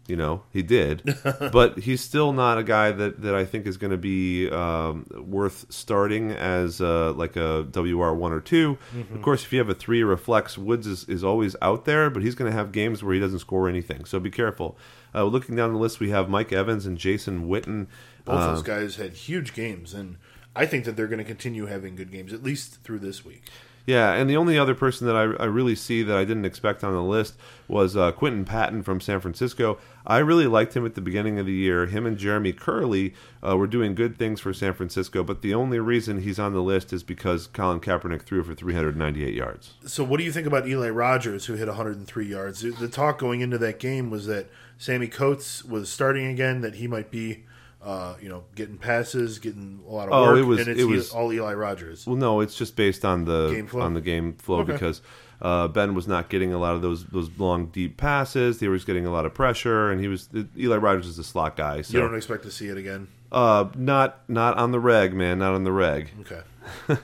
You 0.08 0.16
know, 0.16 0.42
he 0.52 0.62
did, 0.62 1.02
but 1.52 1.78
he's 1.78 2.00
still 2.00 2.32
not 2.32 2.58
a 2.58 2.62
guy 2.62 2.92
that, 2.92 3.22
that 3.22 3.34
I 3.34 3.44
think 3.44 3.66
is 3.66 3.76
going 3.76 3.90
to 3.90 3.96
be 3.96 4.48
um, 4.50 5.06
worth 5.16 5.66
starting 5.68 6.30
as 6.30 6.80
uh, 6.80 7.12
like 7.12 7.36
a 7.36 7.62
WR 7.74 8.12
one 8.12 8.32
or 8.32 8.40
2 8.40 8.78
Of 9.14 9.22
course, 9.22 9.44
if 9.44 9.52
you 9.52 9.58
have 9.58 9.68
a 9.68 9.74
three 9.74 10.02
or 10.02 10.12
a 10.12 10.18
flex, 10.18 10.56
Woods 10.56 10.86
is, 10.86 11.04
is 11.08 11.24
always 11.24 11.56
out 11.60 11.84
there, 11.86 12.08
but 12.10 12.22
he's 12.22 12.34
going 12.34 12.50
to 12.50 12.56
have 12.56 12.70
games 12.72 13.02
where 13.02 13.14
he 13.14 13.20
doesn't 13.20 13.40
score 13.40 13.68
anything. 13.68 14.04
So 14.04 14.20
be 14.20 14.30
careful. 14.30 14.78
Uh, 15.14 15.24
looking 15.24 15.56
down 15.56 15.72
the 15.72 15.78
list, 15.78 15.98
we 15.98 16.10
have 16.10 16.28
Mike 16.28 16.52
Evans 16.52 16.86
and 16.86 16.96
Jason 16.98 17.48
Witten. 17.48 17.86
Both 18.24 18.36
Uh, 18.40 18.54
those 18.54 18.62
guys 18.62 18.96
had 18.96 19.12
huge 19.14 19.54
games, 19.54 19.94
and 19.94 20.18
I 20.54 20.66
think 20.66 20.84
that 20.84 20.96
they're 20.96 21.06
going 21.06 21.18
to 21.18 21.24
continue 21.24 21.66
having 21.66 21.96
good 21.96 22.12
games 22.12 22.32
at 22.32 22.42
least 22.42 22.82
through 22.82 22.98
this 23.00 23.24
week. 23.24 23.44
Yeah, 23.86 24.14
and 24.14 24.28
the 24.28 24.36
only 24.36 24.58
other 24.58 24.74
person 24.74 25.06
that 25.06 25.14
I, 25.14 25.22
I 25.42 25.46
really 25.46 25.76
see 25.76 26.02
that 26.02 26.16
I 26.16 26.24
didn't 26.24 26.44
expect 26.44 26.82
on 26.82 26.92
the 26.92 27.02
list 27.02 27.36
was 27.68 27.96
uh, 27.96 28.10
Quinton 28.10 28.44
Patton 28.44 28.82
from 28.82 29.00
San 29.00 29.20
Francisco. 29.20 29.78
I 30.04 30.18
really 30.18 30.48
liked 30.48 30.76
him 30.76 30.84
at 30.84 30.96
the 30.96 31.00
beginning 31.00 31.38
of 31.38 31.46
the 31.46 31.52
year. 31.52 31.86
Him 31.86 32.04
and 32.04 32.18
Jeremy 32.18 32.52
Kerley 32.52 33.14
uh, 33.46 33.56
were 33.56 33.68
doing 33.68 33.94
good 33.94 34.18
things 34.18 34.40
for 34.40 34.52
San 34.52 34.74
Francisco, 34.74 35.22
but 35.22 35.40
the 35.40 35.54
only 35.54 35.78
reason 35.78 36.22
he's 36.22 36.38
on 36.40 36.52
the 36.52 36.62
list 36.62 36.92
is 36.92 37.04
because 37.04 37.46
Colin 37.46 37.78
Kaepernick 37.78 38.22
threw 38.22 38.42
for 38.42 38.54
398 38.54 39.34
yards. 39.34 39.74
So, 39.86 40.02
what 40.02 40.18
do 40.18 40.24
you 40.24 40.32
think 40.32 40.48
about 40.48 40.66
Eli 40.66 40.90
Rogers, 40.90 41.46
who 41.46 41.54
hit 41.54 41.68
103 41.68 42.26
yards? 42.26 42.62
The 42.62 42.88
talk 42.88 43.18
going 43.18 43.40
into 43.40 43.58
that 43.58 43.78
game 43.78 44.10
was 44.10 44.26
that 44.26 44.48
Sammie 44.78 45.08
Coates 45.08 45.64
was 45.64 45.88
starting 45.88 46.26
again, 46.26 46.60
that 46.60 46.76
he 46.76 46.88
might 46.88 47.12
be, 47.12 47.44
uh, 47.86 48.16
you 48.20 48.28
know, 48.28 48.42
getting 48.56 48.76
passes, 48.76 49.38
getting 49.38 49.80
a 49.88 49.90
lot 49.92 50.08
of 50.08 50.12
Oh, 50.14 50.22
work, 50.32 50.38
it 50.38 50.42
was- 50.42 50.58
and 50.60 50.68
it's 50.68 50.80
it 50.80 50.84
was- 50.84 51.10
all 51.12 51.32
Eli 51.32 51.54
Rogers. 51.54 52.06
Well, 52.06 52.16
no, 52.16 52.40
it's 52.40 52.56
just 52.56 52.74
based 52.76 53.04
on 53.04 53.24
the 53.24 53.50
Game 53.52 53.66
flow? 53.68 53.80
on 53.82 53.94
the 53.94 54.00
game 54.00 54.34
flow 54.34 54.60
Okay. 54.60 54.72
because 54.72 55.00
uh, 55.40 55.68
Ben 55.68 55.94
was 55.94 56.08
not 56.08 56.28
getting 56.28 56.52
a 56.52 56.58
lot 56.58 56.74
of 56.74 56.82
those 56.82 57.04
those 57.06 57.30
long 57.38 57.66
deep 57.66 57.96
passes. 57.96 58.58
He 58.60 58.68
was 58.68 58.84
getting 58.84 59.06
a 59.06 59.10
lot 59.12 59.24
of 59.24 59.32
pressure, 59.34 59.90
and 59.90 60.00
he 60.00 60.08
was 60.08 60.28
Eli 60.58 60.76
Rogers 60.76 61.06
is 61.06 61.18
a 61.18 61.24
slot 61.24 61.56
guy. 61.56 61.82
So 61.82 61.96
You 61.96 62.02
don't 62.02 62.14
expect 62.16 62.42
to 62.42 62.50
see 62.50 62.66
it 62.68 62.76
again. 62.76 63.06
uh, 63.30 63.66
not 63.76 64.28
not 64.28 64.56
on 64.58 64.72
the 64.72 64.80
reg, 64.80 65.14
man, 65.14 65.38
not 65.38 65.54
on 65.54 65.62
the 65.64 65.72
reg. 65.72 66.10
Okay. 66.20 66.42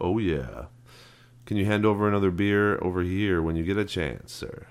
Oh 0.00 0.18
yeah. 0.18 0.66
Can 1.46 1.56
you 1.56 1.64
hand 1.64 1.84
over 1.84 2.06
another 2.08 2.30
beer 2.30 2.78
over 2.82 3.02
here 3.02 3.40
when 3.42 3.56
you 3.56 3.64
get 3.64 3.76
a 3.76 3.84
chance, 3.84 4.32
sir? 4.32 4.66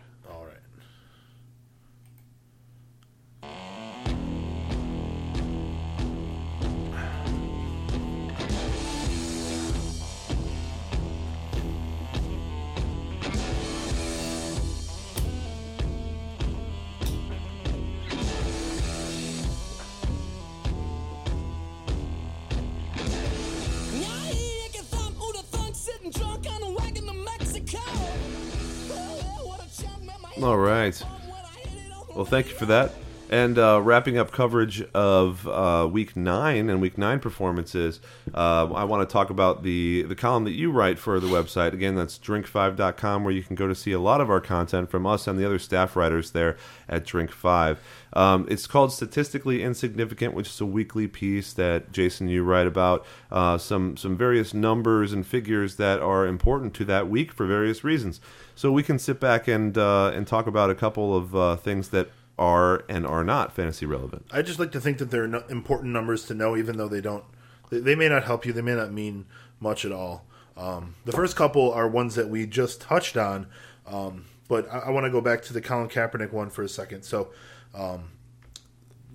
Thank 32.38 32.52
you 32.52 32.56
for 32.56 32.68
that. 32.68 32.92
And 33.30 33.58
uh, 33.58 33.82
wrapping 33.84 34.18
up 34.18 34.32
coverage 34.32 34.82
of 34.94 35.46
uh, 35.48 35.90
week 35.92 36.16
nine 36.16 36.70
and 36.70 36.80
week 36.80 36.98
nine 36.98 37.20
performances, 37.20 38.00
uh, 38.34 38.72
I 38.72 38.86
want 38.86 39.08
to 39.08 39.12
talk 39.12 39.30
about 39.30 39.64
the, 39.64 40.04
the 40.04 40.16
column 40.16 40.46
that 40.46 40.52
you 40.52 40.72
write 40.72 40.98
for 40.98 41.20
the 41.20 41.28
website. 41.28 41.74
Again, 41.74 41.96
that's 41.96 42.18
drink5.com, 42.18 43.24
where 43.26 43.34
you 43.34 43.44
can 43.44 43.56
go 43.56 43.68
to 43.68 43.76
see 43.76 43.92
a 43.92 44.00
lot 44.00 44.22
of 44.22 44.30
our 44.30 44.40
content 44.40 44.90
from 44.90 45.06
us 45.06 45.28
and 45.28 45.38
the 45.38 45.46
other 45.46 45.60
staff 45.60 45.96
writers 45.96 46.32
there 46.32 46.56
at 46.88 47.06
Drink 47.06 47.32
5. 47.32 47.82
Um, 48.14 48.48
it's 48.50 48.66
called 48.66 48.94
Statistically 48.94 49.62
Insignificant, 49.62 50.34
which 50.34 50.48
is 50.48 50.62
a 50.62 50.66
weekly 50.66 51.08
piece 51.08 51.52
that 51.54 51.92
Jason, 51.92 52.30
you 52.30 52.44
write 52.44 52.68
about 52.68 53.06
uh, 53.30 53.58
some, 53.58 53.98
some 53.98 54.16
various 54.16 54.54
numbers 54.54 55.12
and 55.12 55.28
figures 55.28 55.76
that 55.76 56.00
are 56.00 56.26
important 56.26 56.74
to 56.76 56.86
that 56.86 57.10
week 57.10 57.34
for 57.34 57.46
various 57.46 57.84
reasons. 57.84 58.22
So 58.56 58.72
we 58.72 58.84
can 58.84 59.00
sit 59.00 59.20
back 59.20 59.50
and, 59.50 59.78
uh, 59.78 60.12
and 60.16 60.26
talk 60.26 60.48
about 60.48 60.70
a 60.70 60.76
couple 60.76 61.16
of 61.16 61.36
uh, 61.36 61.56
things 61.58 61.90
that 61.90 62.10
are 62.38 62.84
and 62.88 63.06
are 63.06 63.24
not 63.24 63.54
fantasy 63.54 63.86
relevant. 63.86 64.26
I 64.32 64.42
just 64.42 64.60
like 64.60 64.72
to 64.74 64.82
think 64.82 64.98
that 65.00 65.12
they're 65.12 65.26
important 65.26 65.94
numbers 65.94 66.26
to 66.26 66.34
know, 66.34 66.56
even 66.56 66.78
though 66.78 66.88
they 66.88 67.02
don't. 67.02 67.24
They, 67.70 67.80
they 67.80 67.96
may 67.96 68.10
not 68.10 68.24
help 68.24 68.46
you. 68.46 68.54
They 68.54 68.62
may 68.62 68.76
not 68.76 68.92
mean 68.92 69.26
much 69.60 69.86
at 69.86 69.92
all. 69.92 70.26
Um, 70.56 70.96
the 71.06 71.12
first 71.12 71.36
couple 71.36 71.72
are 71.72 71.88
ones 71.88 72.16
that 72.16 72.30
we 72.30 72.46
just 72.46 72.82
touched 72.82 73.18
on, 73.18 73.48
um, 73.86 74.26
but 74.48 74.72
I, 74.72 74.80
I 74.80 74.90
want 74.90 75.06
to 75.06 75.12
go 75.12 75.22
back 75.22 75.44
to 75.44 75.54
the 75.54 75.62
Colin 75.62 75.88
Kaepernick 75.88 76.32
one 76.32 76.50
for 76.50 76.64
a 76.64 76.70
second. 76.70 77.04
So, 77.04 77.30
um, 77.76 78.12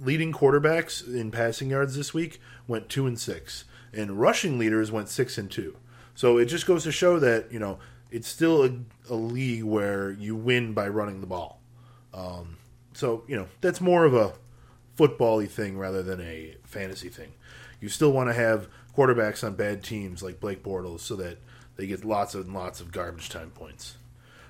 leading 0.00 0.32
quarterbacks 0.32 1.06
in 1.06 1.30
passing 1.30 1.70
yards 1.70 1.96
this 1.96 2.14
week 2.14 2.40
went 2.66 2.88
two 2.88 3.06
and 3.06 3.18
six, 3.18 3.64
and 3.92 4.20
rushing 4.20 4.58
leaders 4.58 4.92
went 4.92 5.08
six 5.08 5.36
and 5.38 5.50
two. 5.50 5.76
So 6.14 6.38
it 6.38 6.46
just 6.46 6.66
goes 6.66 6.84
to 6.84 6.92
show 6.92 7.18
that 7.18 7.52
you 7.52 7.58
know 7.58 7.78
it's 8.10 8.28
still 8.28 8.64
a, 8.64 8.70
a 9.10 9.14
league 9.14 9.64
where 9.64 10.10
you 10.10 10.36
win 10.36 10.74
by 10.74 10.88
running 10.88 11.20
the 11.20 11.26
ball. 11.26 11.60
Um, 12.14 12.58
so 12.94 13.24
you 13.26 13.36
know 13.36 13.48
that's 13.60 13.80
more 13.80 14.04
of 14.04 14.14
a 14.14 14.34
football-y 14.96 15.46
thing 15.46 15.78
rather 15.78 16.02
than 16.02 16.20
a 16.20 16.56
fantasy 16.64 17.08
thing. 17.08 17.32
You 17.80 17.88
still 17.88 18.12
want 18.12 18.28
to 18.28 18.34
have 18.34 18.68
quarterbacks 18.96 19.44
on 19.44 19.54
bad 19.54 19.82
teams 19.82 20.22
like 20.22 20.40
Blake 20.40 20.62
Bortles 20.62 21.00
so 21.00 21.16
that 21.16 21.38
they 21.76 21.86
get 21.86 22.04
lots 22.04 22.34
and 22.34 22.52
lots 22.52 22.80
of 22.80 22.92
garbage 22.92 23.28
time 23.28 23.50
points. 23.50 23.96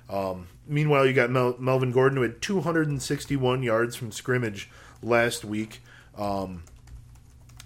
Um, 0.09 0.47
meanwhile, 0.67 1.05
you 1.05 1.13
got 1.13 1.29
Mel- 1.29 1.55
Melvin 1.57 1.91
Gordon 1.91 2.17
who 2.17 2.23
had 2.23 2.41
261 2.41 3.63
yards 3.63 3.95
from 3.95 4.11
scrimmage 4.11 4.69
last 5.01 5.45
week. 5.45 5.81
Um, 6.17 6.63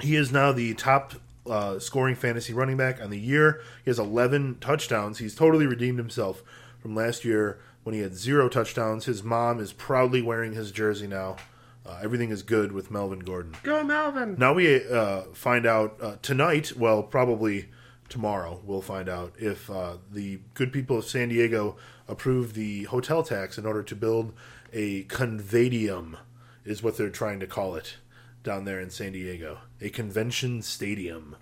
he 0.01 0.15
is 0.15 0.32
now 0.32 0.51
the 0.51 0.73
top 0.75 1.15
uh, 1.49 1.80
scoring 1.80 2.15
fantasy 2.15 2.53
running 2.53 2.78
back 2.78 3.01
on 3.01 3.09
the 3.09 3.19
year. 3.19 3.61
He 3.84 3.89
has 3.89 3.99
11 3.99 4.57
touchdowns. 4.61 5.17
He's 5.17 5.36
totally 5.36 5.65
redeemed 5.65 5.97
himself 5.97 6.43
from 6.80 6.95
last 6.95 7.25
year 7.25 7.59
when 7.88 7.94
he 7.94 8.02
had 8.02 8.18
zero 8.18 8.50
touchdowns. 8.50 9.06
His 9.06 9.24
mom 9.24 9.62
is 9.62 9.72
proudly 9.72 10.22
wearing 10.22 10.52
his 10.52 10.74
jersey 10.74 11.08
now. 11.08 11.38
Uh, 11.86 11.98
everything 12.04 12.32
is 12.32 12.44
good 12.44 12.74
with 12.74 12.92
Melvin 12.92 13.20
Gordon. 13.20 13.56
Go, 13.64 13.82
Melvin! 13.82 14.36
Now 14.38 14.52
we 14.52 14.86
uh, 14.86 15.22
find 15.32 15.66
out 15.66 15.98
uh, 16.02 16.18
tonight, 16.22 16.74
well, 16.76 17.02
probably 17.02 17.70
tomorrow, 18.10 18.60
we'll 18.66 18.82
find 18.82 19.08
out 19.08 19.36
if 19.40 19.70
uh, 19.70 19.94
the 20.12 20.42
good 20.54 20.74
people 20.74 20.98
of 20.98 21.06
San 21.06 21.30
Diego 21.30 21.78
approve 22.10 22.56
the 22.56 22.84
hotel 22.84 23.24
tax 23.24 23.58
in 23.58 23.66
order 23.66 23.84
to 23.84 23.96
build 23.96 24.34
a 24.74 25.06
convadium, 25.06 26.18
is 26.66 26.84
what 26.84 26.98
they're 26.98 27.10
trying 27.10 27.40
to 27.40 27.48
call 27.48 27.76
it 27.76 27.96
down 28.44 28.66
there 28.66 28.82
in 28.82 28.90
San 28.90 29.14
Diego. 29.14 29.60
A 29.80 29.88
convention 29.88 30.62
stadium. 30.62 31.38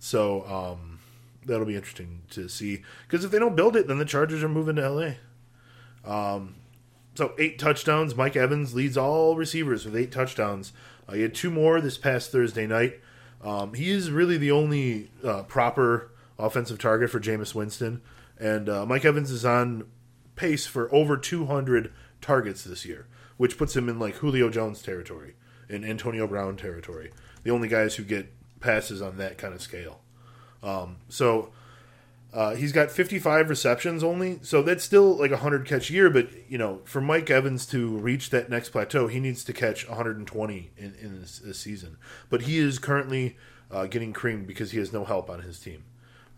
So 0.00 0.44
um, 0.48 0.98
that'll 1.44 1.66
be 1.66 1.76
interesting 1.76 2.22
to 2.30 2.48
see. 2.48 2.82
Because 3.06 3.24
if 3.24 3.30
they 3.30 3.38
don't 3.38 3.54
build 3.54 3.76
it, 3.76 3.86
then 3.86 3.98
the 3.98 4.04
Chargers 4.04 4.42
are 4.42 4.48
moving 4.48 4.74
to 4.74 4.90
LA. 4.90 5.10
Um, 6.06 6.56
so 7.14 7.32
eight 7.38 7.58
touchdowns. 7.58 8.14
Mike 8.14 8.36
Evans 8.36 8.74
leads 8.74 8.96
all 8.96 9.36
receivers 9.36 9.84
with 9.84 9.96
eight 9.96 10.12
touchdowns. 10.12 10.72
Uh, 11.08 11.14
he 11.14 11.22
had 11.22 11.34
two 11.34 11.50
more 11.50 11.80
this 11.80 11.98
past 11.98 12.30
Thursday 12.30 12.66
night. 12.66 13.00
Um, 13.42 13.74
he 13.74 13.90
is 13.90 14.10
really 14.10 14.36
the 14.36 14.50
only 14.50 15.10
uh, 15.24 15.42
proper 15.44 16.10
offensive 16.38 16.78
target 16.78 17.10
for 17.10 17.20
Jameis 17.20 17.54
Winston, 17.54 18.02
and 18.38 18.68
uh, 18.68 18.84
Mike 18.86 19.04
Evans 19.04 19.30
is 19.30 19.44
on 19.44 19.86
pace 20.34 20.66
for 20.66 20.92
over 20.94 21.16
200 21.16 21.92
targets 22.20 22.64
this 22.64 22.84
year, 22.84 23.06
which 23.36 23.56
puts 23.56 23.76
him 23.76 23.88
in 23.88 23.98
like 23.98 24.16
Julio 24.16 24.50
Jones 24.50 24.82
territory, 24.82 25.34
in 25.68 25.84
Antonio 25.84 26.26
Brown 26.26 26.56
territory. 26.56 27.12
The 27.42 27.50
only 27.50 27.68
guys 27.68 27.94
who 27.96 28.02
get 28.02 28.32
passes 28.60 29.00
on 29.00 29.16
that 29.18 29.38
kind 29.38 29.54
of 29.54 29.62
scale. 29.62 30.00
Um, 30.62 30.96
so 31.08 31.52
uh, 32.36 32.54
he's 32.54 32.70
got 32.70 32.90
55 32.90 33.48
receptions 33.48 34.04
only, 34.04 34.38
so 34.42 34.60
that's 34.60 34.84
still 34.84 35.16
like 35.16 35.30
a 35.30 35.40
100 35.40 35.64
catch 35.64 35.88
year. 35.88 36.10
But 36.10 36.28
you 36.50 36.58
know, 36.58 36.82
for 36.84 37.00
Mike 37.00 37.30
Evans 37.30 37.64
to 37.68 37.96
reach 37.96 38.28
that 38.28 38.50
next 38.50 38.68
plateau, 38.68 39.06
he 39.06 39.20
needs 39.20 39.42
to 39.44 39.54
catch 39.54 39.88
120 39.88 40.70
in, 40.76 40.94
in 41.00 41.18
this, 41.18 41.38
this 41.38 41.58
season. 41.58 41.96
But 42.28 42.42
he 42.42 42.58
is 42.58 42.78
currently 42.78 43.38
uh, 43.70 43.86
getting 43.86 44.12
creamed 44.12 44.46
because 44.46 44.72
he 44.72 44.78
has 44.78 44.92
no 44.92 45.06
help 45.06 45.30
on 45.30 45.40
his 45.40 45.58
team. 45.58 45.84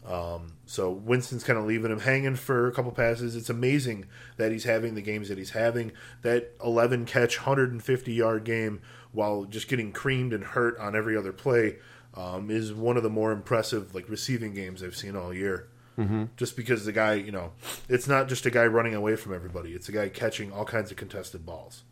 Um, 0.06 0.52
so 0.66 0.88
Winston's 0.88 1.42
kind 1.42 1.58
of 1.58 1.64
leaving 1.64 1.90
him 1.90 1.98
hanging 1.98 2.36
for 2.36 2.68
a 2.68 2.72
couple 2.72 2.92
passes. 2.92 3.34
It's 3.34 3.50
amazing 3.50 4.06
that 4.36 4.52
he's 4.52 4.64
having 4.64 4.94
the 4.94 5.02
games 5.02 5.28
that 5.28 5.36
he's 5.36 5.50
having. 5.50 5.90
That 6.22 6.52
11 6.64 7.06
catch, 7.06 7.38
150 7.38 8.12
yard 8.12 8.44
game 8.44 8.82
while 9.10 9.46
just 9.46 9.66
getting 9.66 9.90
creamed 9.90 10.32
and 10.32 10.44
hurt 10.44 10.78
on 10.78 10.94
every 10.94 11.16
other 11.16 11.32
play 11.32 11.78
um, 12.14 12.52
is 12.52 12.72
one 12.72 12.96
of 12.96 13.02
the 13.02 13.10
more 13.10 13.32
impressive 13.32 13.96
like 13.96 14.08
receiving 14.08 14.54
games 14.54 14.80
I've 14.80 14.94
seen 14.94 15.16
all 15.16 15.34
year. 15.34 15.66
Mm-hmm. 15.98 16.24
Just 16.36 16.56
because 16.56 16.84
the 16.84 16.92
guy, 16.92 17.14
you 17.14 17.32
know, 17.32 17.52
it's 17.88 18.06
not 18.06 18.28
just 18.28 18.46
a 18.46 18.50
guy 18.50 18.64
running 18.66 18.94
away 18.94 19.16
from 19.16 19.34
everybody; 19.34 19.72
it's 19.72 19.88
a 19.88 19.92
guy 19.92 20.08
catching 20.08 20.52
all 20.52 20.64
kinds 20.64 20.92
of 20.92 20.96
contested 20.96 21.44
balls. 21.44 21.82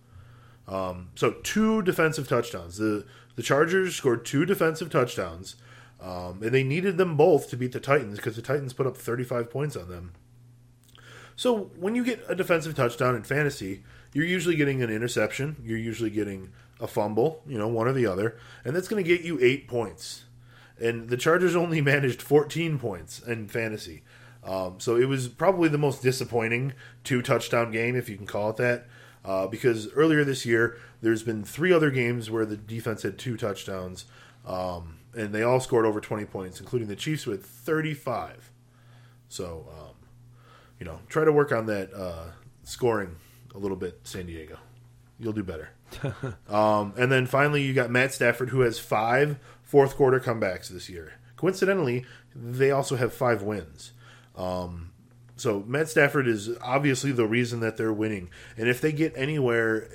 Um, 0.69 1.11
so 1.17 1.33
two 1.43 1.83
defensive 1.83 2.29
touchdowns. 2.29 2.77
The 2.77 3.05
the 3.35 3.43
Chargers 3.43 3.97
scored 3.97 4.25
two 4.25 4.47
defensive 4.47 4.91
touchdowns, 4.91 5.57
um, 6.01 6.41
and 6.43 6.53
they 6.53 6.63
needed 6.63 6.99
them 6.99 7.17
both 7.17 7.51
to 7.51 7.57
beat 7.57 7.73
the 7.73 7.81
Titans 7.81 8.17
because 8.17 8.37
the 8.37 8.43
Titans 8.43 8.73
put 8.73 8.87
up 8.87 8.97
35 8.97 9.51
points 9.51 9.77
on 9.77 9.89
them. 9.89 10.13
So 11.35 11.71
when 11.77 11.95
you 11.95 12.05
get 12.05 12.25
a 12.29 12.35
defensive 12.35 12.75
touchdown 12.75 13.15
in 13.15 13.25
fantasy, 13.25 13.83
you're 14.15 14.25
usually 14.25 14.57
getting 14.57 14.83
an 14.83 14.91
interception. 14.91 15.57
You're 15.63 15.79
usually 15.79 16.11
getting 16.11 16.53
a 16.81 16.87
fumble, 16.87 17.43
you 17.47 17.59
know, 17.59 17.69
one 17.69 17.89
or 17.89 17.93
the 17.93 18.07
other, 18.07 18.39
and 18.65 18.75
that's 18.75 18.89
going 18.89 19.03
to 19.03 19.09
get 19.09 19.25
you 19.25 19.39
eight 19.43 19.67
points. 19.69 20.26
And 20.81 21.09
the 21.09 21.17
Chargers 21.17 21.57
only 21.57 21.81
managed 21.83 22.23
14 22.23 22.79
points 22.79 23.21
in 23.21 23.49
fantasy. 23.49 24.03
Um, 24.45 24.79
so 24.79 24.97
it 24.97 25.07
was 25.07 25.29
probably 25.29 25.69
the 25.69 25.79
most 25.79 26.03
disappointing 26.03 26.73
two 27.03 27.21
touchdown 27.21 27.73
game, 27.73 27.97
if 27.97 28.09
you 28.09 28.17
can 28.17 28.27
call 28.27 28.51
it 28.51 28.57
that, 28.57 28.87
uh, 29.25 29.47
because 29.49 29.93
earlier 29.93 30.23
this 30.23 30.47
year 30.47 30.79
there's 31.03 31.25
been 31.25 31.43
three 31.43 31.73
other 31.73 31.91
games 31.91 32.31
where 32.31 32.47
the 32.47 32.57
defense 32.57 33.03
had 33.03 33.19
two 33.19 33.37
touchdowns, 33.37 34.05
um, 34.47 34.99
and 35.15 35.35
they 35.35 35.43
all 35.43 35.59
scored 35.59 35.85
over 35.85 36.01
20 36.01 36.25
points, 36.27 36.61
including 36.61 36.87
the 36.87 36.97
Chiefs 36.97 37.27
with 37.27 37.45
35. 37.45 38.53
So, 39.29 39.67
um, 39.77 39.95
you 40.79 40.87
know, 40.87 41.01
try 41.09 41.25
to 41.25 41.33
work 41.33 41.51
on 41.51 41.67
that 41.67 41.93
uh, 41.93 42.27
scoring 42.63 43.17
a 43.55 43.59
little 43.59 43.77
bit, 43.77 44.01
San 44.05 44.27
Diego. 44.27 44.59
You'll 45.19 45.33
do 45.33 45.43
better. 45.43 45.71
um, 46.49 46.93
and 46.97 47.11
then 47.11 47.27
finally, 47.27 47.63
you 47.63 47.73
got 47.73 47.91
Matt 47.91 48.13
Stafford, 48.13 48.51
who 48.51 48.61
has 48.61 48.79
five 48.79 49.39
fourth 49.67 49.97
quarter 49.97 50.19
comebacks 50.19 50.69
this 50.69 50.89
year. 50.89 51.15
Coincidentally, 51.37 52.07
they 52.35 52.71
also 52.71 52.97
have 52.97 53.13
five 53.13 53.43
wins. 53.43 53.93
Um, 54.35 54.93
so 55.37 55.63
Matt 55.67 55.89
Stafford 55.89 56.27
is 56.27 56.51
obviously 56.63 57.13
the 57.13 57.27
reason 57.27 57.61
that 57.61 57.77
they're 57.77 57.93
winning. 57.93 58.31
And 58.57 58.69
if 58.69 58.81
they 58.81 58.93
get 58.93 59.13
anywhere 59.17 59.89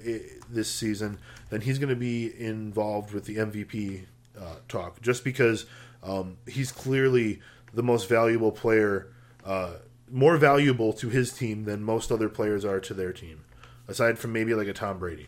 this 0.47 0.69
season, 0.69 1.17
then 1.49 1.61
he's 1.61 1.79
going 1.79 1.89
to 1.89 1.95
be 1.95 2.31
involved 2.39 3.11
with 3.11 3.25
the 3.25 3.37
MVP 3.37 4.05
uh, 4.39 4.55
talk, 4.67 5.01
just 5.01 5.23
because 5.23 5.65
um, 6.03 6.37
he's 6.47 6.71
clearly 6.71 7.39
the 7.73 7.81
most 7.81 8.07
valuable 8.07 8.51
player, 8.51 9.07
uh, 9.43 9.73
more 10.11 10.37
valuable 10.37 10.93
to 10.93 11.09
his 11.09 11.33
team 11.33 11.63
than 11.63 11.83
most 11.83 12.11
other 12.11 12.29
players 12.29 12.63
are 12.65 12.79
to 12.81 12.93
their 12.93 13.13
team, 13.13 13.43
aside 13.87 14.19
from 14.19 14.33
maybe 14.33 14.53
like 14.53 14.67
a 14.67 14.73
Tom 14.73 14.99
Brady. 14.99 15.27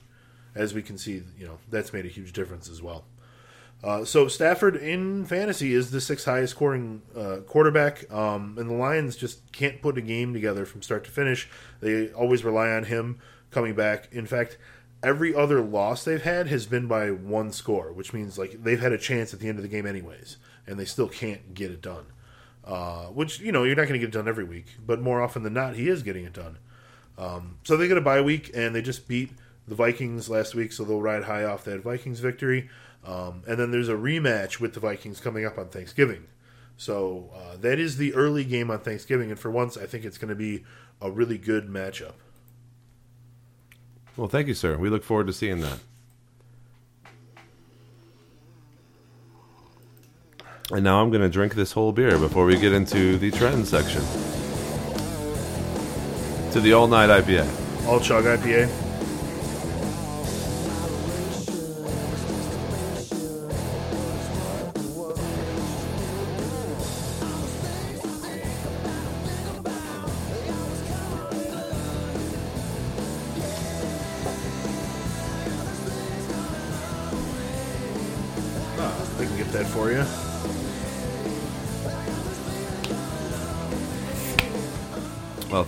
As 0.56 0.74
we 0.76 0.84
can 0.84 1.00
see, 1.00 1.24
you 1.38 1.48
know 1.48 1.58
that's 1.72 1.92
made 1.94 2.06
a 2.06 2.10
huge 2.10 2.34
difference 2.34 2.70
as 2.70 2.82
well. 2.82 3.06
Uh, 3.84 4.06
so 4.06 4.30
Stafford 4.30 4.78
in 4.78 5.26
fantasy 5.26 5.74
is 5.74 5.92
the 5.92 6.00
sixth 6.00 6.26
highest 6.26 6.52
scoring 6.52 7.02
uh, 7.18 7.38
quarterback, 7.46 8.10
um, 8.14 8.56
and 8.58 8.70
the 8.70 8.74
Lions 8.74 9.18
just 9.18 9.52
can't 9.52 9.82
put 9.82 9.98
a 9.98 10.02
game 10.02 10.34
together 10.34 10.66
from 10.66 10.82
start 10.82 11.04
to 11.04 11.12
finish. 11.12 11.50
They 11.82 12.10
always 12.12 12.46
rely 12.46 12.70
on 12.70 12.86
him 12.86 13.20
coming 13.52 13.76
back. 13.76 14.08
In 14.14 14.26
fact, 14.26 14.58
every 15.04 15.36
other 15.36 15.60
loss 15.60 16.06
they've 16.06 16.24
had 16.24 16.48
has 16.48 16.66
been 16.66 16.88
by 16.88 17.12
one 17.12 17.52
score, 17.52 17.92
which 17.92 18.14
means 18.14 18.38
like 18.38 18.64
they've 18.64 18.80
had 18.80 18.94
a 18.94 18.98
chance 18.98 19.34
at 19.34 19.42
the 19.42 19.50
end 19.50 19.60
of 19.60 19.64
the 19.64 19.70
game 19.70 19.86
anyways, 19.86 20.38
and 20.66 20.80
they 20.80 20.86
still 20.86 21.10
can't 21.10 21.54
get 21.54 21.70
it 21.70 21.82
done. 21.82 22.06
Uh, 22.64 23.08
which 23.08 23.42
you 23.42 23.52
know 23.52 23.66
you're 23.66 23.76
not 23.76 23.90
going 23.90 23.94
to 23.94 24.00
get 24.00 24.08
it 24.08 24.18
done 24.18 24.30
every 24.30 24.46
week, 24.46 24.78
but 24.86 25.02
more 25.02 25.22
often 25.22 25.44
than 25.44 25.54
not, 25.54 25.76
he 25.76 25.90
is 25.90 26.04
getting 26.04 26.24
it 26.24 26.32
done. 26.32 26.58
Um, 27.18 27.58
so 27.66 27.76
they 27.76 27.90
get 27.90 27.98
a 27.98 28.02
bye 28.02 28.22
week, 28.22 28.50
and 28.56 28.74
they 28.74 28.82
just 28.82 29.10
beat 29.10 29.32
the 29.68 29.76
Vikings 29.76 30.30
last 30.30 30.56
week, 30.56 30.72
so 30.72 30.84
they'll 30.84 31.02
ride 31.02 31.24
high 31.24 31.44
off 31.44 31.64
that 31.66 31.82
Vikings 31.82 32.20
victory. 32.20 32.70
Um, 33.06 33.44
and 33.48 33.60
then 33.60 33.72
there's 33.72 33.90
a 33.90 33.94
rematch 33.94 34.60
with 34.60 34.74
the 34.74 34.80
Vikings 34.80 35.20
coming 35.20 35.46
up 35.46 35.58
on 35.58 35.70
Thanksgiving. 35.70 36.26
So 36.78 37.30
uh, 37.36 37.58
that 37.58 37.80
is 37.80 37.98
the 37.98 38.14
early 38.14 38.44
game 38.44 38.72
on 38.72 38.80
Thanksgiving, 38.80 39.30
and 39.30 39.40
for 39.40 39.52
once, 39.52 39.78
I 39.78 39.86
think 39.86 40.06
it's 40.06 40.18
going 40.18 40.30
to 40.30 40.36
be 40.36 40.64
a 41.02 41.12
really 41.12 41.38
good 41.38 41.68
matchup. 41.68 42.14
Well, 44.18 44.28
thank 44.28 44.48
you, 44.48 44.54
sir. 44.54 44.78
We 44.78 44.90
look 44.90 45.04
forward 45.04 45.28
to 45.28 45.34
seeing 45.34 45.62
that. 45.62 45.80
And 50.72 50.84
now 50.84 51.02
I'm 51.02 51.10
going 51.10 51.22
to 51.22 51.30
drink 51.30 51.56
this 51.56 51.74
whole 51.74 51.92
beer 51.92 52.18
before 52.18 52.46
we 52.46 52.58
get 52.58 52.74
into 52.74 53.18
the 53.18 53.32
trend 53.32 53.68
section. 53.68 54.02
To 56.54 56.62
the 56.62 56.74
all 56.74 56.88
night 56.88 57.10
IPA. 57.10 57.88
All 57.88 58.00
chug 58.00 58.24
IPA. 58.26 58.83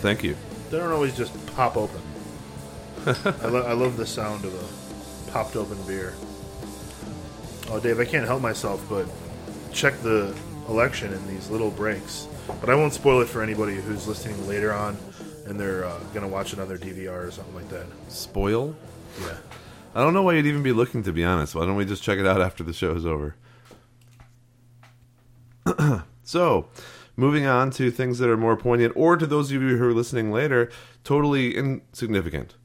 Thank 0.05 0.23
you. 0.23 0.35
They 0.69 0.77
don't 0.77 0.91
always 0.91 1.17
just 1.17 1.33
pop 1.55 1.75
open. 1.75 2.01
I, 3.05 3.47
lo- 3.47 3.65
I 3.65 3.73
love 3.73 3.97
the 3.97 4.05
sound 4.05 4.45
of 4.45 4.53
a 4.53 5.31
popped 5.31 5.55
open 5.55 5.81
beer. 5.87 6.13
Oh, 7.69 7.79
Dave, 7.79 7.99
I 7.99 8.05
can't 8.05 8.25
help 8.25 8.41
myself 8.41 8.85
but 8.87 9.07
check 9.73 9.99
the 10.01 10.35
election 10.69 11.11
in 11.11 11.27
these 11.27 11.49
little 11.49 11.71
breaks. 11.71 12.27
But 12.61 12.69
I 12.69 12.75
won't 12.75 12.93
spoil 12.93 13.21
it 13.21 13.27
for 13.27 13.41
anybody 13.41 13.75
who's 13.75 14.07
listening 14.07 14.47
later 14.47 14.71
on 14.71 14.97
and 15.45 15.59
they're 15.59 15.85
uh, 15.85 15.99
going 16.13 16.21
to 16.21 16.27
watch 16.27 16.53
another 16.53 16.77
DVR 16.77 17.27
or 17.27 17.31
something 17.31 17.55
like 17.55 17.69
that. 17.69 17.85
Spoil? 18.07 18.75
Yeah. 19.21 19.37
I 19.93 20.01
don't 20.01 20.13
know 20.13 20.23
why 20.23 20.33
you'd 20.33 20.45
even 20.45 20.63
be 20.63 20.71
looking, 20.71 21.03
to 21.03 21.13
be 21.13 21.23
honest. 21.23 21.55
Why 21.55 21.65
don't 21.65 21.75
we 21.75 21.85
just 21.85 22.03
check 22.03 22.19
it 22.19 22.27
out 22.27 22.41
after 22.41 22.63
the 22.63 22.73
show 22.73 22.93
is 22.95 23.05
over? 23.05 23.35
so, 26.23 26.67
moving 27.15 27.45
on 27.45 27.71
to 27.71 27.91
things 27.91 28.19
that 28.19 28.29
are 28.29 28.37
more 28.37 28.57
poignant, 28.57 28.93
or 28.95 29.17
to 29.17 29.25
those 29.25 29.51
of 29.51 29.61
you 29.61 29.77
who 29.77 29.89
are 29.89 29.93
listening 29.93 30.31
later, 30.31 30.69
totally 31.03 31.55
insignificant. 31.55 32.55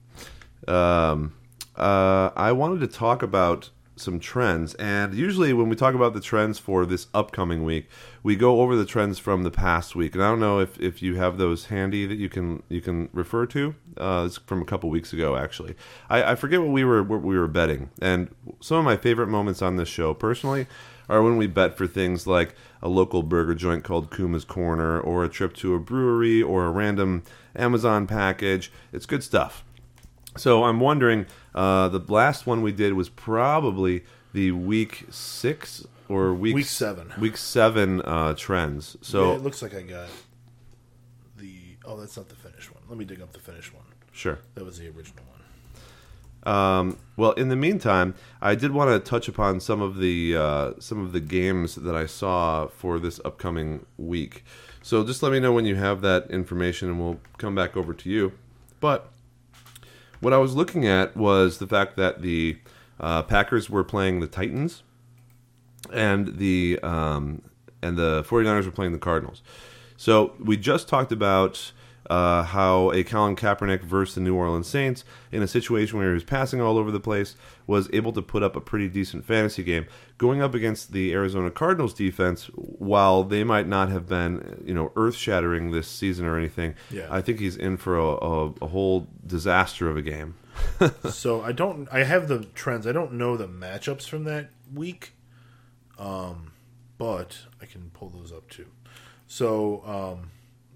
Um, 0.69 1.35
uh, 1.77 2.31
I 2.37 2.53
wanted 2.53 2.81
to 2.81 2.87
talk 2.87 3.23
about 3.23 3.71
some 3.97 4.19
trends, 4.19 4.75
and 4.75 5.15
usually 5.15 5.53
when 5.53 5.69
we 5.69 5.77
talk 5.77 5.95
about 5.95 6.15
the 6.15 6.21
trends 6.21 6.59
for 6.59 6.87
this 6.87 7.07
upcoming 7.13 7.65
week, 7.65 7.87
we 8.23 8.35
go 8.35 8.63
over 8.63 8.75
the 8.75 8.87
trends 8.87 9.19
from 9.19 9.43
the 9.43 9.51
past 9.51 9.95
week. 9.95 10.15
And 10.15 10.25
I 10.25 10.29
don't 10.31 10.41
know 10.41 10.59
if, 10.59 10.81
if 10.81 11.03
you 11.03 11.17
have 11.17 11.37
those 11.37 11.67
handy 11.67 12.07
that 12.07 12.17
you 12.17 12.31
can 12.31 12.63
you 12.69 12.81
can 12.81 13.11
refer 13.13 13.45
to. 13.47 13.75
Uh, 13.99 14.25
it's 14.27 14.39
from 14.39 14.63
a 14.63 14.65
couple 14.65 14.89
weeks 14.89 15.13
ago, 15.13 15.37
actually. 15.37 15.75
I, 16.09 16.33
I 16.33 16.35
forget 16.35 16.61
what 16.61 16.71
we 16.71 16.83
were 16.83 17.03
what 17.03 17.23
we 17.23 17.39
were 17.39 17.49
betting, 17.49 17.91
and 18.01 18.35
some 18.61 18.79
of 18.79 18.85
my 18.85 18.97
favorite 18.97 19.29
moments 19.29 19.61
on 19.61 19.77
this 19.77 19.89
show, 19.89 20.15
personally, 20.15 20.67
are 21.11 21.23
when 21.23 21.37
we 21.37 21.47
bet 21.47 21.77
for 21.77 21.87
things 21.87 22.27
like 22.27 22.55
a 22.81 22.89
local 22.89 23.23
burger 23.23 23.55
joint 23.55 23.85
called 23.85 24.11
Kuma's 24.11 24.45
Corner, 24.45 24.99
or 25.01 25.25
a 25.25 25.29
trip 25.29 25.53
to 25.57 25.75
a 25.75 25.79
brewery, 25.81 26.43
or 26.43 26.65
a 26.67 26.71
random 26.71 27.23
Amazon 27.55 28.07
package. 28.07 28.73
It's 28.93 29.05
good 29.07 29.23
stuff. 29.23 29.65
So 30.37 30.65
I'm 30.65 30.79
wondering, 30.81 31.27
uh, 31.55 31.89
the 31.89 31.99
last 32.13 32.47
one 32.47 32.63
we 32.63 32.73
did 32.73 32.93
was 32.95 33.09
probably 33.09 34.05
the 34.33 34.53
week 34.53 35.07
six 35.11 35.85
or 36.09 36.33
week 36.33 36.55
Week 36.55 36.67
seven. 36.67 37.13
week 37.19 37.37
seven 37.37 38.01
uh, 38.03 38.35
trends. 38.35 38.97
So 39.03 39.31
Yeah, 39.31 39.37
it 39.37 39.43
looks 39.43 39.61
like 39.63 39.75
I 39.75 39.83
got 39.83 40.09
the. 41.37 41.53
Oh, 41.85 41.97
that's 41.99 42.17
not 42.17 42.29
the 42.29 42.37
finished 42.37 42.73
one. 42.75 42.83
Let 42.89 42.99
me 42.99 43.05
dig 43.05 43.21
up 43.21 43.33
the 43.33 43.41
finished 43.41 43.75
one. 43.75 43.85
sure. 44.13 44.39
That 44.55 44.65
was 44.65 44.79
the 44.79 44.87
original 44.87 45.25
one. 45.29 45.30
Um, 46.45 46.99
well, 47.17 47.33
in 47.33 47.49
the 47.49 47.57
meantime, 47.57 48.15
I 48.41 48.55
did 48.55 48.73
want 48.73 48.91
to 48.91 49.11
touch 49.11 49.29
upon 49.29 49.61
some 49.61 49.83
of 49.83 49.99
the 49.99 50.37
uh, 50.37 50.73
some 50.79 51.05
of 51.05 51.13
the 51.13 51.21
games 51.21 51.75
that 51.75 51.95
I 51.95 52.07
saw 52.07 52.69
for 52.69 52.99
this 52.99 53.21
upcoming 53.25 53.85
week. 53.99 54.45
So 54.83 55.05
just 55.05 55.23
let 55.23 55.33
me 55.33 55.41
know 55.41 55.53
when 55.53 55.67
you 55.67 55.77
have 55.77 56.01
that 56.01 56.31
information, 56.31 56.89
and 56.89 56.99
we'll 56.99 57.21
come 57.37 57.55
back 57.55 57.77
over 57.77 57.93
to 57.93 58.09
you. 58.09 58.33
But 58.81 59.11
what 60.21 60.33
I 60.33 60.39
was 60.39 60.55
looking 60.55 60.87
at 60.87 61.17
was 61.17 61.59
the 61.59 61.67
fact 61.67 61.97
that 61.97 62.23
the 62.23 62.59
uh, 62.99 63.23
Packers 63.23 63.69
were 63.69 63.85
playing 63.85 64.21
the 64.21 64.27
Titans, 64.27 64.83
and 65.93 66.39
the 66.39 66.79
um, 66.83 67.43
and 67.83 67.99
the 67.99 68.25
49ers 68.25 68.65
were 68.65 68.71
playing 68.71 68.93
the 68.93 68.99
Cardinals. 68.99 69.43
So 69.97 70.33
we 70.39 70.57
just 70.57 70.89
talked 70.89 71.13
about 71.13 71.73
uh, 72.11 72.43
how 72.43 72.91
a 72.91 73.05
Colin 73.05 73.37
Kaepernick 73.37 73.83
versus 73.83 74.17
the 74.17 74.21
New 74.21 74.35
Orleans 74.35 74.67
Saints, 74.67 75.05
in 75.31 75.43
a 75.43 75.47
situation 75.49 75.97
where 75.97 76.09
he 76.09 76.15
was 76.15 76.25
passing 76.25 76.61
all 76.61 76.77
over 76.77 76.91
the 76.91 76.99
place, 77.01 77.37
was 77.67 77.89
able 77.93 78.13
to 78.13 78.21
put 78.21 78.43
up 78.43 78.57
a 78.57 78.61
pretty 78.61 78.89
decent 78.89 79.25
fantasy 79.25 79.63
game, 79.63 79.87
going 80.19 80.43
up 80.43 80.53
against 80.55 80.93
the 80.93 81.13
Arizona 81.13 81.51
Cardinals 81.51 81.95
defense. 81.95 82.51
While 82.55 83.23
they 83.25 83.45
might 83.45 83.69
not 83.69 83.89
have 83.91 84.09
been, 84.09 84.63
you 84.65 84.75
know, 84.75 84.91
earth-shattering 84.97 85.71
this 85.71 85.87
season 85.89 86.27
or 86.27 86.37
anything, 86.37 86.75
Yeah. 86.91 87.07
I 87.11 87.21
think 87.21 87.39
he's 87.39 87.57
in 87.57 87.77
for 87.77 87.97
a, 87.97 88.05
a, 88.07 88.47
a 88.63 88.67
whole 88.67 89.07
disaster 89.25 89.89
of 89.89 89.97
a 89.97 90.03
game. 90.03 90.35
so 91.11 91.43
I 91.43 91.53
don't. 91.53 91.89
I 91.93 92.03
have 92.03 92.27
the 92.29 92.41
trends. 92.55 92.87
I 92.87 92.93
don't 92.93 93.13
know 93.13 93.37
the 93.37 93.47
matchups 93.49 94.09
from 94.09 94.25
that 94.25 94.51
week, 94.75 95.13
um, 95.99 96.53
but 96.99 97.39
I 97.63 97.67
can 97.67 97.91
pull 97.95 98.09
those 98.09 98.33
up 98.33 98.49
too. 98.51 98.67
So, 99.27 99.83
um, 99.87 100.31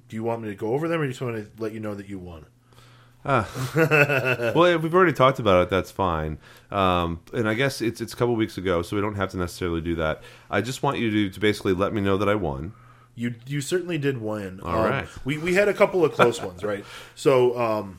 do 0.08 0.16
you 0.16 0.22
want 0.22 0.42
me 0.42 0.48
to 0.48 0.54
go 0.54 0.74
over 0.74 0.88
them, 0.88 1.00
or 1.00 1.04
do 1.04 1.08
you 1.08 1.12
just 1.12 1.22
want 1.22 1.36
to 1.36 1.62
let 1.62 1.72
you 1.72 1.80
know 1.80 1.94
that 1.94 2.08
you 2.08 2.18
won? 2.18 2.46
well, 3.24 4.64
if 4.64 4.82
we've 4.82 4.94
already 4.94 5.14
talked 5.14 5.38
about 5.38 5.62
it. 5.62 5.70
That's 5.70 5.90
fine. 5.90 6.38
Um, 6.70 7.20
and 7.32 7.48
I 7.48 7.54
guess 7.54 7.80
it's 7.80 8.02
it's 8.02 8.12
a 8.12 8.16
couple 8.16 8.36
weeks 8.36 8.58
ago, 8.58 8.82
so 8.82 8.96
we 8.96 9.02
don't 9.02 9.14
have 9.14 9.30
to 9.30 9.38
necessarily 9.38 9.80
do 9.80 9.94
that. 9.94 10.22
I 10.50 10.60
just 10.60 10.82
want 10.82 10.98
you 10.98 11.10
to, 11.10 11.30
to 11.30 11.40
basically 11.40 11.72
let 11.72 11.94
me 11.94 12.02
know 12.02 12.18
that 12.18 12.28
I 12.28 12.34
won. 12.34 12.74
You 13.14 13.34
you 13.46 13.62
certainly 13.62 13.96
did 13.96 14.20
win. 14.20 14.60
All 14.60 14.76
um, 14.76 14.90
right. 14.90 15.08
We 15.24 15.38
we 15.38 15.54
had 15.54 15.68
a 15.68 15.74
couple 15.74 16.04
of 16.04 16.12
close 16.12 16.40
ones, 16.42 16.62
right? 16.62 16.84
So 17.14 17.58
um, 17.58 17.98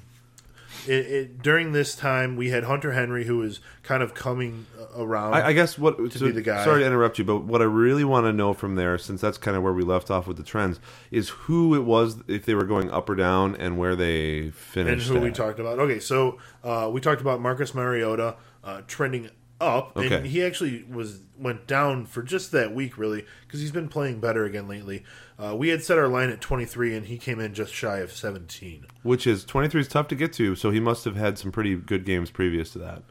it, 0.88 1.06
it, 1.06 1.42
during 1.42 1.72
this 1.72 1.96
time, 1.96 2.36
we 2.36 2.50
had 2.50 2.64
Hunter 2.64 2.92
Henry, 2.92 3.26
who 3.26 3.38
was 3.38 3.60
kind 3.84 4.02
of 4.02 4.14
coming 4.14 4.66
around. 4.96 5.34
I, 5.34 5.48
I 5.48 5.54
guess 5.54 5.78
what 5.78 5.98
to 6.12 6.20
be 6.20 6.32
the 6.32 6.42
guy. 6.42 6.64
Sorry 6.64 6.82
to 6.82 6.86
interrupt 6.86 7.18
you, 7.18 7.26
but 7.26 7.44
what 7.44 7.62
I 7.62 7.66
really 7.66 8.04
want 8.04 8.26
to 8.26 8.34
know 8.34 8.54
from 8.54 8.76
there, 8.76 8.98
since 8.98 9.22
that's 9.22 9.38
kind 9.38 9.58
of 9.58 9.64
where 9.64 9.74
we 9.74 9.84
left 9.84 10.10
off 10.10 10.28
with 10.28 10.38
the 10.38 10.44
trends, 10.44 10.80
is 11.12 11.30
who 11.30 11.76
it 11.76 11.84
was 11.84 12.18
if 12.28 12.46
they 12.46 12.56
were 12.56 12.66
going 12.66 12.90
up 12.92 13.10
or 13.10 13.16
down 13.16 13.56
and 13.56 13.78
where 13.78 13.96
they 13.96 14.52
finished. 14.52 15.10
and 15.10 15.18
who 15.18 15.24
we 15.24 15.32
talked 15.32 15.60
about. 15.60 15.80
Okay, 15.80 16.00
so 16.00 16.40
uh, 16.64 16.90
we 16.92 17.02
talked 17.02 17.22
about 17.22 17.42
Marcus 17.42 17.74
Mariota 17.74 18.36
uh, 18.64 18.82
trending 18.88 19.30
up, 19.62 19.96
and 19.98 20.26
he 20.26 20.44
actually 20.44 20.84
was 20.90 21.22
went 21.38 21.68
down 21.68 22.06
for 22.06 22.22
just 22.24 22.52
that 22.52 22.74
week, 22.74 22.98
really, 22.98 23.26
because 23.46 23.60
he's 23.60 23.72
been 23.72 23.88
playing 23.88 24.20
better 24.20 24.46
again 24.46 24.68
lately. 24.68 25.04
Uh, 25.38 25.56
we 25.56 25.70
had 25.70 25.84
set 25.84 25.98
our 25.98 26.08
line 26.08 26.30
at 26.30 26.40
23, 26.40 26.96
and 26.96 27.06
he 27.08 27.18
came 27.18 27.40
in 27.40 27.54
just 27.54 27.74
shy 27.74 27.98
of 27.98 28.12
17. 28.12 28.86
Which 29.04 29.28
is 29.28 29.44
twenty 29.44 29.68
three 29.68 29.82
is 29.82 29.88
tough 29.88 30.08
to 30.10 30.16
get 30.16 30.32
to, 30.34 30.56
so 30.56 30.72
he 30.72 30.80
must 30.80 31.04
have 31.06 31.16
had 31.16 31.38
some 31.38 31.52
pretty 31.52 31.76
good 31.76 32.06
games 32.06 32.32
previous 32.32 32.72
to 32.72 32.80
that. 32.80 33.04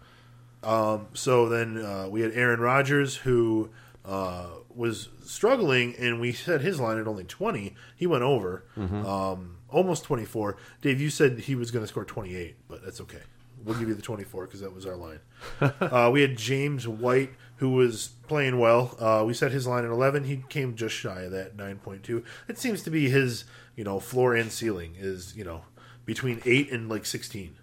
So 1.13 1.49
then 1.49 1.79
uh, 1.85 2.09
we 2.09 2.23
had 2.23 2.33
Aaron 2.33 2.61
Rodgers, 2.61 3.17
who 3.17 3.71
uh, 4.05 4.47
was 4.75 5.09
struggling, 5.25 5.95
and 5.99 6.21
we 6.21 6.33
set 6.33 6.61
his 6.63 6.81
line 6.81 6.99
at 6.99 7.07
only 7.07 7.25
20. 7.25 7.75
He 7.97 8.07
went 8.07 8.23
over, 8.23 8.65
um, 8.77 9.59
almost 9.69 10.05
24. 10.05 10.57
Dave, 10.81 11.01
you 11.01 11.11
said 11.11 11.41
he 11.41 11.55
was 11.55 11.71
going 11.71 11.83
to 11.85 11.89
score 11.89 12.05
28, 12.05 12.57
but 12.69 12.83
that's 12.85 13.01
okay. 13.03 13.21
We'll 13.65 13.79
give 13.79 13.89
you 13.89 13.95
the 13.95 14.03
24 14.03 14.47
because 14.47 14.61
that 14.61 14.75
was 14.75 14.85
our 14.85 14.97
line. 14.97 15.21
uh, 15.61 16.11
we 16.13 16.21
had 16.21 16.37
James 16.37 16.87
White, 16.87 17.31
who 17.57 17.71
was 17.71 18.09
playing 18.27 18.59
well. 18.59 18.97
Uh, 18.99 19.25
we 19.25 19.35
set 19.35 19.53
his 19.53 19.67
line 19.67 19.85
at 19.85 19.91
11. 19.91 20.25
He 20.25 20.45
came 20.49 20.75
just 20.75 20.95
shy 20.95 21.23
of 21.23 21.33
that, 21.33 21.57
9.2. 21.57 22.25
It 22.49 22.59
seems 22.59 22.83
to 22.83 22.91
be 22.91 23.09
his, 23.09 23.45
you 23.77 23.85
know, 23.85 24.01
floor 24.01 24.35
and 24.35 24.51
ceiling 24.51 24.95
is, 24.99 25.37
you 25.37 25.45
know, 25.45 25.63
between 26.05 26.43
8 26.45 26.71
and 26.73 26.89
like 26.89 27.07
16. 27.07 27.57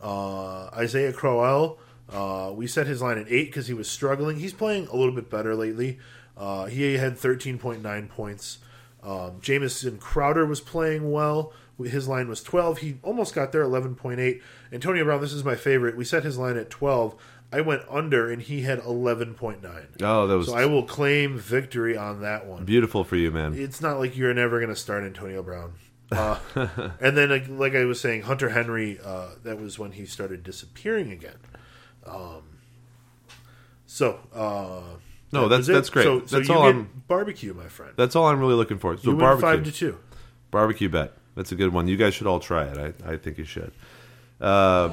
Uh, 0.00 0.66
Isaiah 0.66 1.12
Crowell, 1.12 1.78
uh, 2.08 2.52
we 2.54 2.66
set 2.66 2.86
his 2.86 3.02
line 3.02 3.18
at 3.18 3.30
eight 3.30 3.46
because 3.46 3.66
he 3.66 3.74
was 3.74 3.90
struggling. 3.90 4.38
He's 4.38 4.52
playing 4.52 4.86
a 4.88 4.96
little 4.96 5.14
bit 5.14 5.30
better 5.30 5.54
lately. 5.54 5.98
Uh, 6.36 6.66
he 6.66 6.94
had 6.94 7.16
13.9 7.16 8.08
points. 8.08 8.58
Um, 9.02 9.38
Jamison 9.40 9.98
Crowder 9.98 10.46
was 10.46 10.60
playing 10.60 11.10
well. 11.10 11.52
His 11.82 12.08
line 12.08 12.28
was 12.28 12.42
12. 12.42 12.78
He 12.78 12.98
almost 13.02 13.34
got 13.34 13.52
there, 13.52 13.62
11.8. 13.62 14.40
Antonio 14.72 15.04
Brown, 15.04 15.20
this 15.20 15.32
is 15.32 15.44
my 15.44 15.54
favorite. 15.54 15.96
We 15.96 16.04
set 16.04 16.24
his 16.24 16.36
line 16.36 16.56
at 16.56 16.70
12. 16.70 17.14
I 17.50 17.62
went 17.62 17.82
under, 17.88 18.30
and 18.30 18.42
he 18.42 18.62
had 18.62 18.80
11.9. 18.80 20.02
Oh, 20.02 20.26
that 20.26 20.36
was 20.36 20.48
So 20.48 20.54
I 20.54 20.66
will 20.66 20.82
claim 20.82 21.38
victory 21.38 21.96
on 21.96 22.20
that 22.20 22.44
one 22.46 22.64
beautiful 22.66 23.04
for 23.04 23.16
you, 23.16 23.30
man. 23.30 23.54
it's 23.54 23.80
not 23.80 23.98
like 23.98 24.16
you're 24.16 24.34
never 24.34 24.58
going 24.58 24.68
to 24.68 24.76
start 24.76 25.04
Antonio 25.04 25.42
Brown. 25.42 25.72
Uh, 26.10 26.38
and 27.02 27.14
then, 27.18 27.28
like, 27.28 27.48
like 27.50 27.74
I 27.74 27.84
was 27.84 28.00
saying, 28.00 28.22
Hunter 28.22 28.48
Henry, 28.48 28.98
uh, 29.04 29.28
that 29.44 29.60
was 29.60 29.78
when 29.78 29.92
he 29.92 30.06
started 30.06 30.42
disappearing 30.42 31.10
again. 31.12 31.36
Um, 32.06 32.44
so, 33.84 34.18
uh, 34.34 34.96
No, 35.32 35.42
that 35.48 35.48
that's- 35.60 35.66
that's 35.66 35.90
great. 35.90 36.04
So, 36.04 36.20
so 36.24 36.36
That's 36.38 36.48
you 36.48 36.54
all 36.54 36.62
get 36.62 36.76
I'm- 36.76 37.02
barbecue, 37.08 37.52
my 37.52 37.68
friend. 37.68 37.92
That's 37.96 38.16
all 38.16 38.26
I'm 38.26 38.40
really 38.40 38.54
looking 38.54 38.78
for. 38.78 38.96
So 38.96 39.10
you 39.10 39.16
barbecue, 39.18 39.40
five 39.50 39.64
to 39.64 39.72
two. 39.72 39.98
barbecue 40.50 40.88
bet. 40.88 41.12
That's 41.34 41.52
a 41.52 41.54
good 41.54 41.74
one. 41.74 41.88
You 41.88 41.98
guys 41.98 42.14
should 42.14 42.26
all 42.26 42.40
try 42.40 42.64
it. 42.64 42.78
I, 43.06 43.12
I 43.12 43.16
think 43.18 43.36
you 43.36 43.44
should. 43.44 43.72
Uh, 44.40 44.88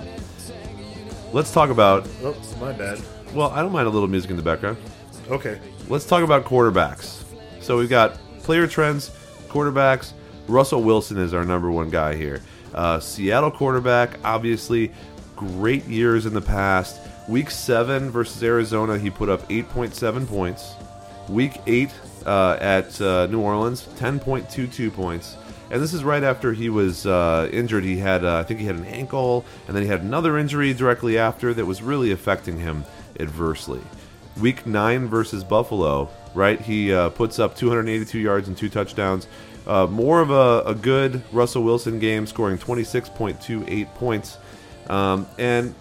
let's 1.36 1.52
talk 1.52 1.70
about. 1.70 2.08
Oh, 2.24 2.34
my 2.62 2.72
bad. 2.72 3.00
Well, 3.34 3.52
I 3.52 3.62
don't 3.62 3.74
mind 3.74 3.88
a 3.88 3.92
little 3.92 4.08
music 4.08 4.32
in 4.32 4.38
the 4.38 4.42
background. 4.42 4.78
Okay. 5.30 5.60
Let's 5.90 6.06
talk 6.06 6.24
about 6.24 6.46
quarterbacks. 6.46 7.24
So 7.62 7.78
we've 7.78 7.90
got 7.90 8.18
player 8.40 8.68
trends, 8.68 9.12
quarterbacks. 9.50 10.14
Russell 10.48 10.82
Wilson 10.82 11.18
is 11.18 11.34
our 11.34 11.44
number 11.44 11.70
one 11.70 11.90
guy 11.90 12.16
here. 12.16 12.42
Uh, 12.74 13.02
Seattle 13.02 13.52
quarterback, 13.52 14.18
obviously, 14.24 14.94
great 15.36 15.84
years 15.86 16.26
in 16.26 16.34
the 16.34 16.42
past. 16.42 17.02
Week 17.28 17.52
seven 17.52 18.10
versus 18.12 18.42
Arizona, 18.42 18.98
he 18.98 19.10
put 19.10 19.28
up 19.28 19.48
8.7 19.50 20.26
points. 20.28 20.76
Week 21.28 21.60
eight 21.68 21.92
uh, 22.26 22.58
at 22.62 23.02
uh, 23.02 23.28
New 23.28 23.42
Orleans, 23.42 23.88
10.22 23.98 24.94
points. 24.94 25.36
And 25.72 25.82
this 25.82 25.93
is 25.93 26.03
right 26.03 26.24
after 26.24 26.53
he 26.53 26.70
was 26.70 27.05
uh, 27.05 27.49
injured. 27.51 27.84
He 27.84 27.97
had, 27.97 28.24
uh, 28.24 28.38
I 28.38 28.43
think, 28.43 28.59
he 28.59 28.66
had 28.66 28.76
an 28.76 28.86
ankle, 28.86 29.45
and 29.68 29.76
then 29.76 29.84
he 29.84 29.89
had 29.89 30.01
another 30.01 30.38
injury 30.38 30.74
directly 30.74 31.18
after 31.18 31.53
that 31.53 31.66
was 31.66 31.82
really 31.82 32.11
affecting 32.11 32.59
him 32.59 32.86
adversely. 33.20 33.82
Week 34.39 34.66
nine 34.68 35.07
versus 35.07 35.43
Buffalo, 35.43 36.09
right? 36.36 36.59
He 36.61 36.93
uh, 36.93 37.09
puts 37.09 37.39
up 37.39 37.55
282 37.55 38.20
yards 38.20 38.47
and 38.47 38.55
two 38.57 38.70
touchdowns. 38.70 39.28
Uh, 39.66 39.88
more 39.88 40.22
of 40.22 40.30
a, 40.30 40.70
a, 40.70 40.76
good 40.76 41.24
Russell 41.32 41.63
Wilson 41.63 41.97
game, 41.97 42.28
scoring 42.28 42.57
26.28 42.59 43.95
points. 43.95 44.38
Um, 44.88 45.26
and 45.39 45.74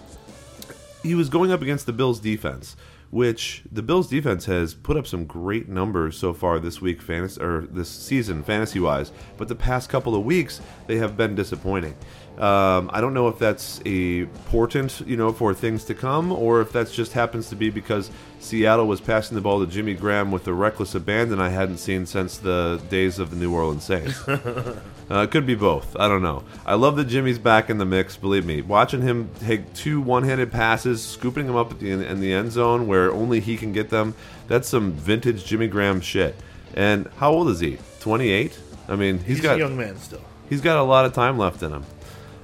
he 1.02 1.14
was 1.14 1.28
going 1.28 1.52
up 1.52 1.60
against 1.60 1.84
the 1.84 1.92
Bills 1.92 2.18
defense, 2.18 2.76
which 3.14 3.62
the 3.70 3.80
Bills 3.80 4.08
defense 4.08 4.46
has 4.46 4.74
put 4.74 4.96
up 4.96 5.06
some 5.06 5.24
great 5.24 5.68
numbers 5.68 6.16
so 6.16 6.32
far 6.32 6.58
this 6.58 6.80
week, 6.80 7.00
fantasy 7.00 7.40
or 7.40 7.60
this 7.70 7.88
season, 7.88 8.42
fantasy 8.42 8.80
wise. 8.80 9.12
But 9.36 9.46
the 9.46 9.54
past 9.54 9.88
couple 9.88 10.16
of 10.16 10.24
weeks, 10.24 10.60
they 10.88 10.96
have 10.96 11.16
been 11.16 11.36
disappointing. 11.36 11.94
Um, 12.38 12.90
I 12.92 13.00
don't 13.00 13.14
know 13.14 13.28
if 13.28 13.38
that's 13.38 13.80
a 13.86 14.26
portent, 14.50 15.06
you 15.06 15.16
know, 15.16 15.32
for 15.32 15.54
things 15.54 15.84
to 15.84 15.94
come, 15.94 16.32
or 16.32 16.60
if 16.60 16.72
that 16.72 16.90
just 16.90 17.12
happens 17.12 17.48
to 17.50 17.56
be 17.56 17.70
because 17.70 18.10
Seattle 18.40 18.88
was 18.88 19.00
passing 19.00 19.36
the 19.36 19.40
ball 19.40 19.64
to 19.64 19.70
Jimmy 19.70 19.94
Graham 19.94 20.32
with 20.32 20.48
a 20.48 20.52
reckless 20.52 20.96
abandon 20.96 21.40
I 21.40 21.50
hadn't 21.50 21.78
seen 21.78 22.06
since 22.06 22.38
the 22.38 22.82
days 22.90 23.20
of 23.20 23.30
the 23.30 23.36
New 23.36 23.54
Orleans 23.54 23.84
Saints. 23.84 24.28
uh, 24.28 24.80
it 25.10 25.30
could 25.30 25.46
be 25.46 25.54
both. 25.54 25.96
I 25.96 26.08
don't 26.08 26.22
know. 26.22 26.42
I 26.66 26.74
love 26.74 26.96
that 26.96 27.04
Jimmy's 27.04 27.38
back 27.38 27.70
in 27.70 27.78
the 27.78 27.84
mix. 27.84 28.16
Believe 28.16 28.44
me, 28.44 28.62
watching 28.62 29.02
him 29.02 29.30
take 29.38 29.72
two 29.72 30.00
one-handed 30.00 30.50
passes, 30.50 31.04
scooping 31.04 31.46
them 31.46 31.56
up 31.56 31.70
at 31.70 31.78
the, 31.78 31.90
in 31.92 32.20
the 32.20 32.32
end 32.32 32.50
zone 32.50 32.88
where 32.88 33.12
only 33.12 33.38
he 33.38 33.56
can 33.56 33.72
get 33.72 33.90
them. 33.90 34.14
That's 34.48 34.68
some 34.68 34.90
vintage 34.92 35.44
Jimmy 35.44 35.68
Graham 35.68 36.00
shit. 36.00 36.34
And 36.74 37.08
how 37.18 37.32
old 37.32 37.48
is 37.48 37.60
he? 37.60 37.78
28. 38.00 38.58
I 38.88 38.96
mean, 38.96 39.18
he's, 39.18 39.36
he's 39.36 39.40
got 39.40 39.56
a 39.56 39.58
young 39.60 39.76
man 39.76 39.96
still. 39.98 40.20
He's 40.50 40.60
got 40.60 40.78
a 40.78 40.82
lot 40.82 41.04
of 41.04 41.12
time 41.12 41.38
left 41.38 41.62
in 41.62 41.72
him. 41.72 41.84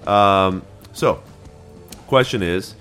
Um, 0.07 0.63
so, 0.93 1.23
question 2.07 2.43
is, 2.43 2.75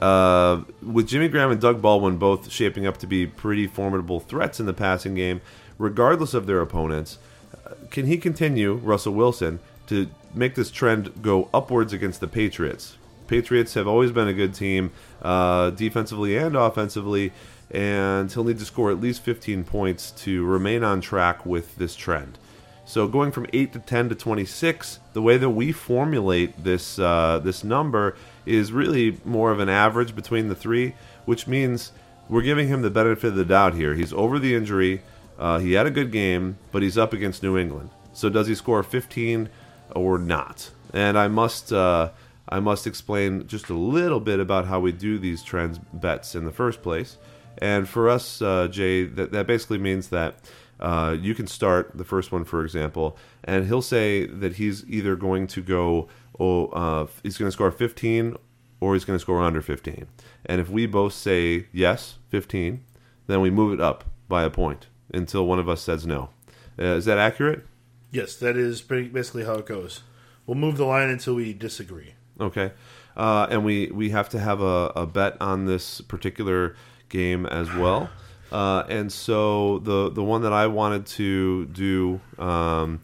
uh, 0.00 0.62
with 0.82 1.08
Jimmy 1.08 1.28
Graham 1.28 1.50
and 1.50 1.60
Doug 1.60 1.80
Baldwin 1.80 2.18
both 2.18 2.50
shaping 2.50 2.86
up 2.86 2.98
to 2.98 3.06
be 3.06 3.26
pretty 3.26 3.66
formidable 3.66 4.20
threats 4.20 4.60
in 4.60 4.66
the 4.66 4.74
passing 4.74 5.14
game, 5.14 5.40
regardless 5.78 6.34
of 6.34 6.46
their 6.46 6.60
opponents, 6.60 7.18
uh, 7.54 7.74
can 7.90 8.06
he 8.06 8.18
continue, 8.18 8.74
Russell 8.74 9.14
Wilson, 9.14 9.58
to 9.86 10.08
make 10.34 10.54
this 10.54 10.70
trend 10.70 11.22
go 11.22 11.48
upwards 11.54 11.92
against 11.92 12.20
the 12.20 12.28
Patriots? 12.28 12.96
Patriots 13.26 13.74
have 13.74 13.88
always 13.88 14.12
been 14.12 14.28
a 14.28 14.32
good 14.32 14.54
team, 14.54 14.92
uh, 15.22 15.70
defensively 15.70 16.36
and 16.36 16.56
offensively, 16.56 17.32
and 17.70 18.30
he'll 18.32 18.44
need 18.44 18.58
to 18.58 18.64
score 18.64 18.90
at 18.90 19.00
least 19.00 19.22
15 19.22 19.64
points 19.64 20.10
to 20.12 20.44
remain 20.44 20.84
on 20.84 21.00
track 21.00 21.44
with 21.44 21.76
this 21.76 21.96
trend. 21.96 22.38
So 22.86 23.08
going 23.08 23.32
from 23.32 23.46
8 23.52 23.72
to 23.72 23.78
10 23.80 24.10
to 24.10 24.14
26, 24.14 25.00
the 25.12 25.20
way 25.20 25.36
that 25.38 25.50
we 25.50 25.72
formulate 25.72 26.62
this 26.62 27.00
uh, 27.00 27.40
this 27.42 27.64
number 27.64 28.16
is 28.46 28.72
really 28.72 29.18
more 29.24 29.50
of 29.50 29.58
an 29.58 29.68
average 29.68 30.14
between 30.14 30.48
the 30.48 30.54
three, 30.54 30.94
which 31.24 31.48
means 31.48 31.90
we're 32.28 32.42
giving 32.42 32.68
him 32.68 32.82
the 32.82 32.90
benefit 32.90 33.28
of 33.28 33.34
the 33.34 33.44
doubt 33.44 33.74
here. 33.74 33.94
He's 33.94 34.12
over 34.12 34.38
the 34.38 34.54
injury. 34.54 35.02
Uh, 35.36 35.58
he 35.58 35.72
had 35.72 35.86
a 35.86 35.90
good 35.90 36.12
game, 36.12 36.58
but 36.70 36.82
he's 36.82 36.96
up 36.96 37.12
against 37.12 37.42
New 37.42 37.58
England. 37.58 37.90
So 38.12 38.28
does 38.28 38.46
he 38.46 38.54
score 38.54 38.82
15 38.84 39.48
or 39.94 40.16
not? 40.16 40.70
And 40.94 41.18
I 41.18 41.26
must 41.26 41.72
uh, 41.72 42.10
I 42.48 42.60
must 42.60 42.86
explain 42.86 43.48
just 43.48 43.68
a 43.68 43.74
little 43.74 44.20
bit 44.20 44.38
about 44.38 44.66
how 44.66 44.78
we 44.78 44.92
do 44.92 45.18
these 45.18 45.42
trends 45.42 45.80
bets 45.92 46.36
in 46.36 46.44
the 46.44 46.52
first 46.52 46.82
place. 46.82 47.18
And 47.58 47.88
for 47.88 48.08
us, 48.08 48.40
uh, 48.40 48.68
Jay, 48.68 49.04
that, 49.04 49.32
that 49.32 49.48
basically 49.48 49.78
means 49.78 50.08
that 50.10 50.36
uh, 50.80 51.16
you 51.20 51.34
can 51.34 51.46
start 51.46 51.92
the 51.94 52.04
first 52.04 52.32
one, 52.32 52.44
for 52.44 52.62
example, 52.62 53.16
and 53.44 53.66
he'll 53.66 53.82
say 53.82 54.26
that 54.26 54.54
he's 54.54 54.84
either 54.88 55.16
going 55.16 55.46
to 55.48 55.62
go, 55.62 56.08
oh, 56.38 56.66
uh, 56.68 57.06
he's 57.22 57.38
going 57.38 57.48
to 57.48 57.52
score 57.52 57.70
15 57.70 58.36
or 58.80 58.94
he's 58.94 59.04
going 59.04 59.16
to 59.16 59.20
score 59.20 59.42
under 59.42 59.62
15. 59.62 60.06
And 60.44 60.60
if 60.60 60.68
we 60.68 60.86
both 60.86 61.14
say 61.14 61.66
yes, 61.72 62.18
15, 62.28 62.84
then 63.26 63.40
we 63.40 63.50
move 63.50 63.72
it 63.72 63.80
up 63.80 64.04
by 64.28 64.44
a 64.44 64.50
point 64.50 64.86
until 65.12 65.46
one 65.46 65.58
of 65.58 65.68
us 65.68 65.82
says 65.82 66.06
no. 66.06 66.30
Uh, 66.78 66.96
is 66.96 67.06
that 67.06 67.18
accurate? 67.18 67.64
Yes, 68.10 68.36
that 68.36 68.56
is 68.56 68.82
basically 68.82 69.44
how 69.44 69.54
it 69.54 69.66
goes. 69.66 70.02
We'll 70.46 70.56
move 70.56 70.76
the 70.76 70.84
line 70.84 71.08
until 71.08 71.34
we 71.34 71.52
disagree. 71.52 72.14
Okay. 72.38 72.72
Uh, 73.16 73.46
and 73.50 73.64
we, 73.64 73.90
we 73.90 74.10
have 74.10 74.28
to 74.28 74.38
have 74.38 74.60
a, 74.60 74.92
a 74.94 75.06
bet 75.06 75.40
on 75.40 75.64
this 75.64 76.02
particular 76.02 76.76
game 77.08 77.46
as 77.46 77.72
well. 77.72 78.10
Uh, 78.52 78.84
and 78.88 79.12
so 79.12 79.80
the 79.80 80.10
the 80.10 80.22
one 80.22 80.42
that 80.42 80.52
I 80.52 80.68
wanted 80.68 81.06
to 81.06 81.66
do, 81.66 82.20
um, 82.38 83.00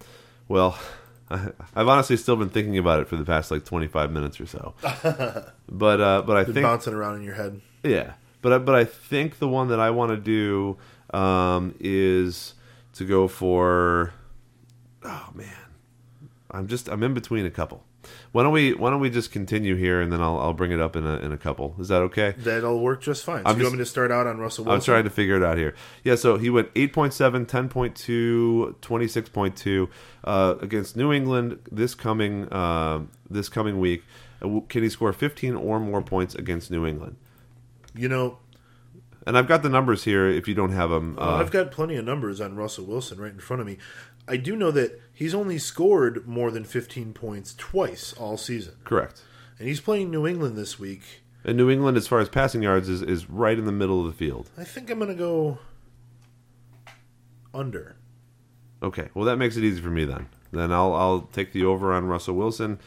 well, 0.49 0.78
I've 1.30 1.88
honestly 1.88 2.16
still 2.16 2.36
been 2.36 2.51
thinking 2.51 2.78
about 2.78 3.01
it 3.01 3.09
for 3.09 3.16
the 3.16 3.24
past 3.24 3.51
like 3.51 3.64
25 3.64 4.12
minutes 4.12 4.40
or 4.40 4.47
so. 4.47 4.74
but 5.68 6.01
uh, 6.01 6.22
but 6.22 6.36
I 6.36 6.45
been 6.45 6.55
think 6.55 6.64
bouncing 6.64 6.95
around 6.95 7.16
in 7.16 7.22
your 7.22 7.34
head. 7.34 7.61
Yeah, 7.82 8.12
but 8.40 8.53
I, 8.53 8.59
but 8.59 8.74
I 8.74 8.84
think 8.84 9.38
the 9.38 9.49
one 9.49 9.68
that 9.68 9.80
I 9.80 9.90
want 9.90 10.11
to 10.11 10.16
do 10.16 10.76
um, 11.16 11.74
is 11.80 12.55
to 12.95 13.05
go 13.05 13.28
for. 13.28 14.12
Oh 15.05 15.30
man, 15.34 15.49
I'm 16.51 16.68
just 16.68 16.88
I'm 16.88 17.03
in 17.03 17.14
between 17.14 17.47
a 17.47 17.51
couple. 17.51 17.84
Why 18.32 18.42
don't 18.42 18.53
we 18.53 18.72
Why 18.74 18.90
don't 18.90 19.00
we 19.00 19.11
just 19.11 19.30
continue 19.32 19.74
here, 19.76 20.00
and 20.00 20.12
then 20.12 20.20
I'll 20.20 20.38
I'll 20.38 20.53
bring 20.55 20.72
it 20.72 20.80
up 20.80 20.96
in 20.96 21.07
a 21.07 21.16
in 21.18 21.32
a 21.32 21.38
couple. 21.38 21.74
Is 21.78 21.88
that 21.88 22.03
okay? 22.03 22.34
That'll 22.38 22.80
work 22.80 23.03
just 23.03 23.24
fine. 23.24 23.42
So 23.44 23.50
I'm 23.50 23.57
you 23.57 23.62
just- 23.62 23.70
want 23.70 23.78
me 23.78 23.84
to 23.84 23.90
start 23.90 24.11
out 24.11 24.26
on 24.26 24.38
Russell 24.38 24.64
Wilson? 24.64 24.80
I'm 24.80 24.84
trying 24.84 25.05
to 25.05 25.11
figure 25.11 25.36
it 25.36 25.42
out 25.42 25.57
here. 25.59 25.74
Yeah, 26.03 26.14
so 26.16 26.36
he 26.38 26.50
went 26.50 26.72
8.7, 26.74 27.46
10.2, 27.46 28.74
26.2 28.80 29.88
uh, 30.24 30.55
against 30.61 30.96
New 30.96 31.12
England 31.12 31.59
this 31.70 31.94
coming 31.94 32.48
uh, 32.53 33.03
this 33.30 33.48
coming 33.48 33.78
week. 33.78 34.05
Uh, 34.42 34.61
Can 34.68 34.82
he 34.82 34.88
score 34.88 35.12
15 35.12 35.55
or 35.55 35.78
more 35.80 36.03
points 36.03 36.34
against 36.34 36.70
New 36.70 36.86
England? 36.86 37.16
You 37.94 38.09
know, 38.09 38.38
And 39.26 39.36
I've 39.38 39.46
got 39.46 39.62
the 39.62 39.68
numbers 39.68 40.05
here. 40.05 40.26
If 40.28 40.48
you 40.48 40.55
don't 40.55 40.72
have 40.72 40.90
them, 40.90 41.16
uh, 41.18 41.36
I've 41.36 41.50
got 41.50 41.70
plenty 41.70 41.96
of 41.96 42.05
numbers 42.05 42.40
on 42.40 42.57
Russell 42.57 42.86
Wilson 42.86 43.20
right 43.20 43.32
in 43.32 43.38
front 43.38 43.61
of 43.61 43.66
me. 43.66 43.78
I 44.29 44.37
do 44.37 44.55
know 44.57 44.70
that 44.70 45.01
he's 45.12 45.35
only 45.35 45.59
scored 45.59 46.27
more 46.27 46.51
than 46.51 46.64
15 46.64 47.12
points 47.12 47.55
twice 47.55 48.12
all 48.14 48.37
season. 48.37 48.75
correct. 48.85 49.23
And 49.59 49.68
he's 49.68 49.81
playing 49.81 50.11
New 50.11 50.27
England 50.27 50.57
this 50.57 50.79
week. 50.79 51.03
And 51.45 51.57
New 51.57 51.70
England, 51.70 51.97
as 51.97 52.07
far 52.09 52.20
as 52.20 52.29
passing 52.29 52.62
yards, 52.62 52.89
is, 52.89 53.03
is 53.03 53.29
right 53.29 53.59
in 53.59 53.64
the 53.64 53.73
middle 53.73 54.01
of 54.01 54.07
the 54.07 54.12
field. 54.12 54.51
I 54.57 54.64
think 54.64 54.91
I'm 54.91 54.99
going 54.99 55.11
to 55.11 55.14
go 55.14 55.59
under. 57.55 57.97
Okay, 58.83 59.09
well 59.14 59.25
that 59.27 59.37
makes 59.37 59.57
it 59.57 59.64
easy 59.64 59.81
for 59.81 59.91
me 59.91 60.05
then. 60.05 60.29
Then 60.53 60.73
I'll 60.73 60.93
I'll 60.95 61.20
take 61.33 61.53
the 61.53 61.64
over 61.64 61.93
on 61.93 62.07
Russell 62.07 62.35
Wilson, 62.35 62.79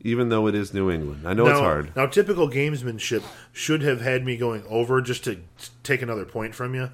even 0.00 0.28
though 0.28 0.46
it 0.46 0.54
is 0.54 0.74
New 0.74 0.90
England. 0.90 1.26
I 1.26 1.34
know 1.34 1.44
now, 1.44 1.50
it's 1.50 1.60
hard. 1.60 1.96
Now, 1.96 2.06
typical 2.06 2.48
gamesmanship 2.48 3.22
should 3.52 3.82
have 3.82 4.00
had 4.00 4.24
me 4.24 4.36
going 4.36 4.64
over 4.68 5.00
just 5.00 5.24
to 5.24 5.40
take 5.82 6.02
another 6.02 6.24
point 6.24 6.54
from 6.54 6.74
you. 6.74 6.90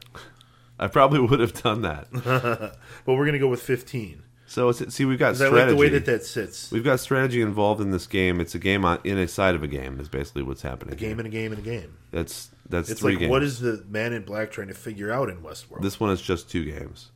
I 0.79 0.89
probably 0.89 1.21
would 1.21 1.41
have 1.41 1.63
done 1.63 1.83
that. 1.83 2.09
But 3.05 3.13
we're 3.15 3.25
going 3.25 3.33
to 3.35 3.39
go 3.39 3.49
with 3.49 3.63
15. 3.63 4.23
So 4.47 4.71
see, 4.73 5.05
we've 5.05 5.19
got 5.19 5.29
'Cause 5.31 5.43
I 5.43 5.47
strategy. 5.47 5.67
like 5.67 5.69
the 5.71 5.77
way 5.81 5.89
that 5.91 6.05
that 6.07 6.25
sits. 6.25 6.71
We've 6.71 6.85
got 6.85 7.01
strategy 7.01 7.41
involved 7.41 7.81
in 7.81 7.91
this 7.91 8.07
game. 8.07 8.41
It's 8.41 8.55
a 8.55 8.59
game 8.59 8.85
on, 8.85 8.99
in 9.05 9.17
a 9.19 9.27
side 9.27 9.55
of 9.55 9.63
a 9.63 9.67
game. 9.67 9.99
Is 10.01 10.09
basically 10.09 10.43
what's 10.43 10.63
happening. 10.63 10.95
A 10.95 10.97
game 10.97 11.19
and 11.19 11.27
a 11.27 11.31
game 11.31 11.53
and 11.53 11.61
a 11.61 11.65
game. 11.65 11.97
That's 12.11 12.51
that's 12.69 12.91
It's 12.91 13.03
like 13.03 13.19
games. 13.19 13.31
what 13.31 13.43
is 13.43 13.61
the 13.61 13.85
man 13.89 14.13
in 14.13 14.23
black 14.23 14.51
trying 14.53 14.69
to 14.69 14.75
figure 14.75 15.11
out 15.11 15.29
in 15.31 15.39
Westworld? 15.39 15.83
this 15.83 15.99
one 15.99 16.11
is 16.11 16.21
just 16.21 16.51
two 16.51 16.65
games. 16.65 17.11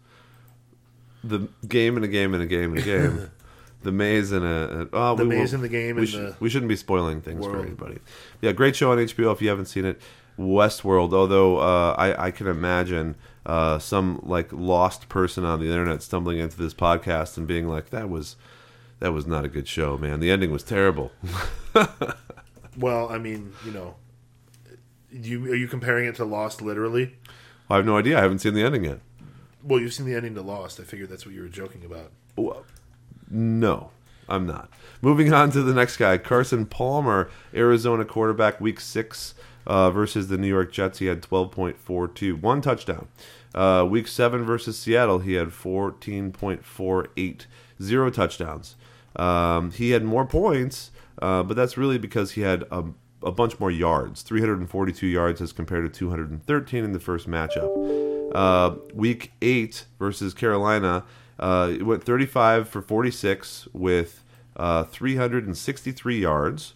The 1.22 1.48
game 1.66 1.96
and 1.96 2.04
a 2.04 2.08
game 2.08 2.32
and 2.34 2.42
a 2.42 2.46
game 2.46 2.70
and 2.72 2.78
a 2.80 2.84
game. 2.84 3.30
the 3.82 3.92
maze 3.92 4.32
and 4.32 4.44
a, 4.44 4.88
oh, 4.92 5.14
The 5.16 5.24
we 5.24 5.36
maze 5.36 5.52
and 5.52 5.62
the 5.62 5.68
game 5.68 5.96
We, 5.96 6.02
and 6.02 6.08
sh- 6.08 6.14
the 6.14 6.36
we 6.40 6.48
shouldn't 6.48 6.68
be 6.70 6.76
spoiling 6.76 7.20
things 7.20 7.44
for 7.44 7.60
anybody. 7.60 7.98
Yeah, 8.40 8.52
great 8.52 8.74
show 8.74 8.90
on 8.92 8.98
HBO 8.98 9.32
if 9.32 9.42
you 9.42 9.48
haven't 9.48 9.66
seen 9.66 9.84
it. 9.84 10.00
Westworld, 10.38 11.12
although 11.12 11.58
uh, 11.58 11.94
I, 11.98 12.26
I 12.26 12.30
can 12.30 12.46
imagine 12.46 13.16
uh, 13.48 13.78
some 13.80 14.20
like 14.22 14.52
lost 14.52 15.08
person 15.08 15.44
on 15.44 15.58
the 15.58 15.66
internet 15.66 16.02
stumbling 16.02 16.38
into 16.38 16.56
this 16.58 16.74
podcast 16.74 17.36
and 17.36 17.46
being 17.46 17.66
like, 17.66 17.90
"That 17.90 18.08
was 18.08 18.36
that 19.00 19.12
was 19.12 19.26
not 19.26 19.44
a 19.44 19.48
good 19.48 19.66
show, 19.66 19.96
man. 19.98 20.20
The 20.20 20.30
ending 20.30 20.52
was 20.52 20.62
terrible." 20.62 21.10
Well, 22.78 23.08
I 23.10 23.18
mean, 23.18 23.54
you 23.64 23.72
know, 23.72 23.96
you 25.10 25.50
are 25.50 25.54
you 25.56 25.66
comparing 25.66 26.06
it 26.06 26.14
to 26.16 26.24
Lost 26.24 26.62
literally? 26.62 27.16
I 27.68 27.76
have 27.76 27.86
no 27.86 27.98
idea. 27.98 28.16
I 28.18 28.22
haven't 28.22 28.38
seen 28.38 28.54
the 28.54 28.62
ending 28.62 28.84
yet. 28.84 29.00
Well, 29.64 29.80
you've 29.80 29.92
seen 29.94 30.06
the 30.06 30.14
ending 30.14 30.34
to 30.36 30.42
Lost. 30.42 30.78
I 30.78 30.84
figured 30.84 31.08
that's 31.10 31.26
what 31.26 31.34
you 31.34 31.42
were 31.42 31.48
joking 31.48 31.84
about. 31.84 32.12
Well, 32.36 32.64
No, 33.28 33.90
I'm 34.28 34.46
not. 34.46 34.70
Moving 35.02 35.32
on 35.32 35.50
to 35.50 35.62
the 35.62 35.74
next 35.74 35.96
guy, 35.96 36.18
Carson 36.18 36.66
Palmer, 36.66 37.30
Arizona 37.52 38.04
quarterback, 38.04 38.60
week 38.60 38.78
six 38.78 39.34
uh, 39.68 39.90
versus 39.90 40.26
the 40.28 40.38
New 40.38 40.48
York 40.48 40.72
Jets. 40.72 40.98
He 40.98 41.06
had 41.06 41.22
12.42, 41.22 42.40
one 42.40 42.60
touchdown. 42.60 43.06
Uh, 43.54 43.86
week 43.88 44.08
seven 44.08 44.44
versus 44.44 44.78
Seattle, 44.78 45.20
he 45.20 45.34
had 45.34 45.48
14.48, 45.48 47.46
zero 47.80 48.10
touchdowns. 48.10 48.76
Um, 49.14 49.70
he 49.70 49.90
had 49.90 50.04
more 50.04 50.26
points, 50.26 50.90
uh, 51.20 51.42
but 51.42 51.56
that's 51.56 51.76
really 51.76 51.98
because 51.98 52.32
he 52.32 52.40
had 52.40 52.64
a, 52.70 52.84
a 53.22 53.32
bunch 53.32 53.58
more 53.60 53.70
yards 53.70 54.22
342 54.22 55.06
yards 55.06 55.40
as 55.40 55.52
compared 55.52 55.92
to 55.92 55.98
213 55.98 56.84
in 56.84 56.92
the 56.92 57.00
first 57.00 57.28
matchup. 57.28 58.32
Uh, 58.34 58.76
week 58.94 59.32
eight 59.42 59.86
versus 59.98 60.34
Carolina, 60.34 61.04
uh, 61.38 61.70
it 61.72 61.84
went 61.84 62.04
35 62.04 62.68
for 62.68 62.82
46 62.82 63.68
with 63.72 64.22
uh, 64.56 64.84
363 64.84 66.20
yards 66.20 66.74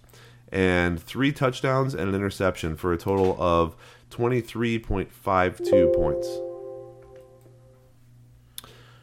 and 0.53 1.03
three 1.03 1.33
touchdowns 1.33 1.95
and 1.95 2.09
an 2.09 2.15
interception 2.15 2.77
for 2.77 2.93
a 2.93 2.99
total 2.99 3.37
of 3.41 3.75
23.52 4.11 5.95
points. 5.95 6.29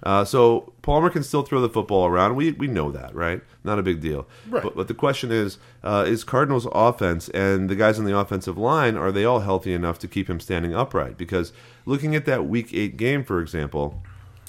Uh, 0.01 0.23
so 0.23 0.71
Palmer 0.81 1.09
can 1.09 1.23
still 1.23 1.43
throw 1.43 1.59
the 1.61 1.69
football 1.69 2.05
around. 2.05 2.35
We 2.35 2.51
we 2.53 2.67
know 2.67 2.91
that, 2.91 3.13
right? 3.13 3.41
Not 3.63 3.79
a 3.79 3.83
big 3.83 3.99
deal. 3.99 4.27
Right. 4.47 4.63
But, 4.63 4.75
but 4.75 4.87
the 4.87 4.93
question 4.93 5.31
is, 5.31 5.57
uh, 5.83 6.05
is 6.07 6.23
Cardinals 6.23 6.67
offense 6.71 7.27
and 7.29 7.69
the 7.69 7.75
guys 7.75 7.99
on 7.99 8.05
the 8.05 8.17
offensive 8.17 8.57
line 8.57 8.95
are 8.95 9.11
they 9.11 9.25
all 9.25 9.41
healthy 9.41 9.73
enough 9.73 9.99
to 9.99 10.07
keep 10.07 10.29
him 10.29 10.39
standing 10.39 10.73
upright? 10.73 11.17
Because 11.17 11.51
looking 11.85 12.15
at 12.15 12.25
that 12.25 12.45
Week 12.45 12.73
Eight 12.73 12.95
game, 12.95 13.25
for 13.25 13.41
example, 13.41 14.01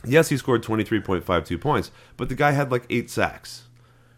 yes, 0.05 0.29
he 0.29 0.37
scored 0.37 0.63
twenty 0.63 0.85
three 0.85 1.01
point 1.01 1.25
five 1.25 1.45
two 1.45 1.59
points, 1.59 1.91
but 2.17 2.29
the 2.29 2.37
guy 2.37 2.53
had 2.53 2.71
like 2.71 2.85
eight 2.89 3.11
sacks, 3.11 3.65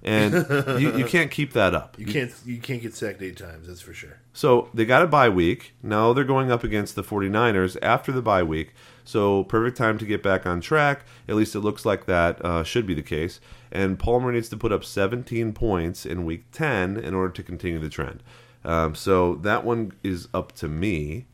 and 0.02 0.34
you, 0.80 0.96
you 0.96 1.04
can't 1.04 1.30
keep 1.30 1.52
that 1.52 1.74
up. 1.74 1.98
You 1.98 2.06
can't 2.06 2.32
you 2.44 2.58
can't 2.58 2.82
get 2.82 2.94
sacked 2.94 3.22
eight 3.22 3.36
times. 3.36 3.68
That's 3.68 3.80
for 3.80 3.94
sure. 3.94 4.18
So 4.32 4.68
they 4.74 4.84
got 4.84 5.02
a 5.02 5.06
bye 5.06 5.28
week. 5.28 5.74
Now 5.82 6.12
they're 6.12 6.24
going 6.24 6.50
up 6.50 6.64
against 6.64 6.94
the 6.94 7.02
49ers 7.02 7.76
after 7.82 8.12
the 8.12 8.22
bye 8.22 8.42
week. 8.42 8.74
So 9.04 9.44
perfect 9.44 9.76
time 9.76 9.98
to 9.98 10.06
get 10.06 10.22
back 10.22 10.46
on 10.46 10.60
track. 10.60 11.04
At 11.28 11.34
least 11.34 11.54
it 11.54 11.60
looks 11.60 11.84
like 11.84 12.06
that 12.06 12.44
uh, 12.44 12.62
should 12.62 12.86
be 12.86 12.94
the 12.94 13.02
case. 13.02 13.40
And 13.70 13.98
Palmer 13.98 14.32
needs 14.32 14.48
to 14.50 14.56
put 14.56 14.72
up 14.72 14.84
17 14.84 15.52
points 15.52 16.06
in 16.06 16.24
week 16.24 16.44
10 16.52 16.96
in 16.96 17.14
order 17.14 17.32
to 17.32 17.42
continue 17.42 17.78
the 17.78 17.88
trend. 17.88 18.22
Um, 18.64 18.94
so 18.94 19.36
that 19.36 19.64
one 19.64 19.92
is 20.02 20.28
up 20.32 20.52
to 20.56 20.68
me. 20.68 21.26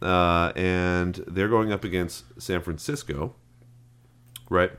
Uh, 0.00 0.52
and 0.54 1.24
they're 1.26 1.48
going 1.48 1.72
up 1.72 1.82
against 1.82 2.40
San 2.40 2.60
Francisco, 2.60 3.34
right? 4.50 4.72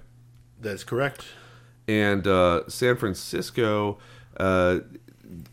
That's 0.61 0.83
correct. 0.83 1.25
And 1.87 2.27
uh, 2.27 2.67
San 2.67 2.97
Francisco 2.97 3.97
uh, 4.37 4.79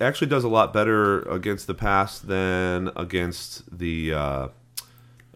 actually 0.01 0.29
does 0.29 0.45
a 0.45 0.49
lot 0.49 0.73
better 0.73 1.23
against 1.23 1.67
the 1.67 1.75
pass 1.75 2.19
than 2.19 2.91
against 2.97 3.79
the 3.79 4.13
uh, 4.13 4.49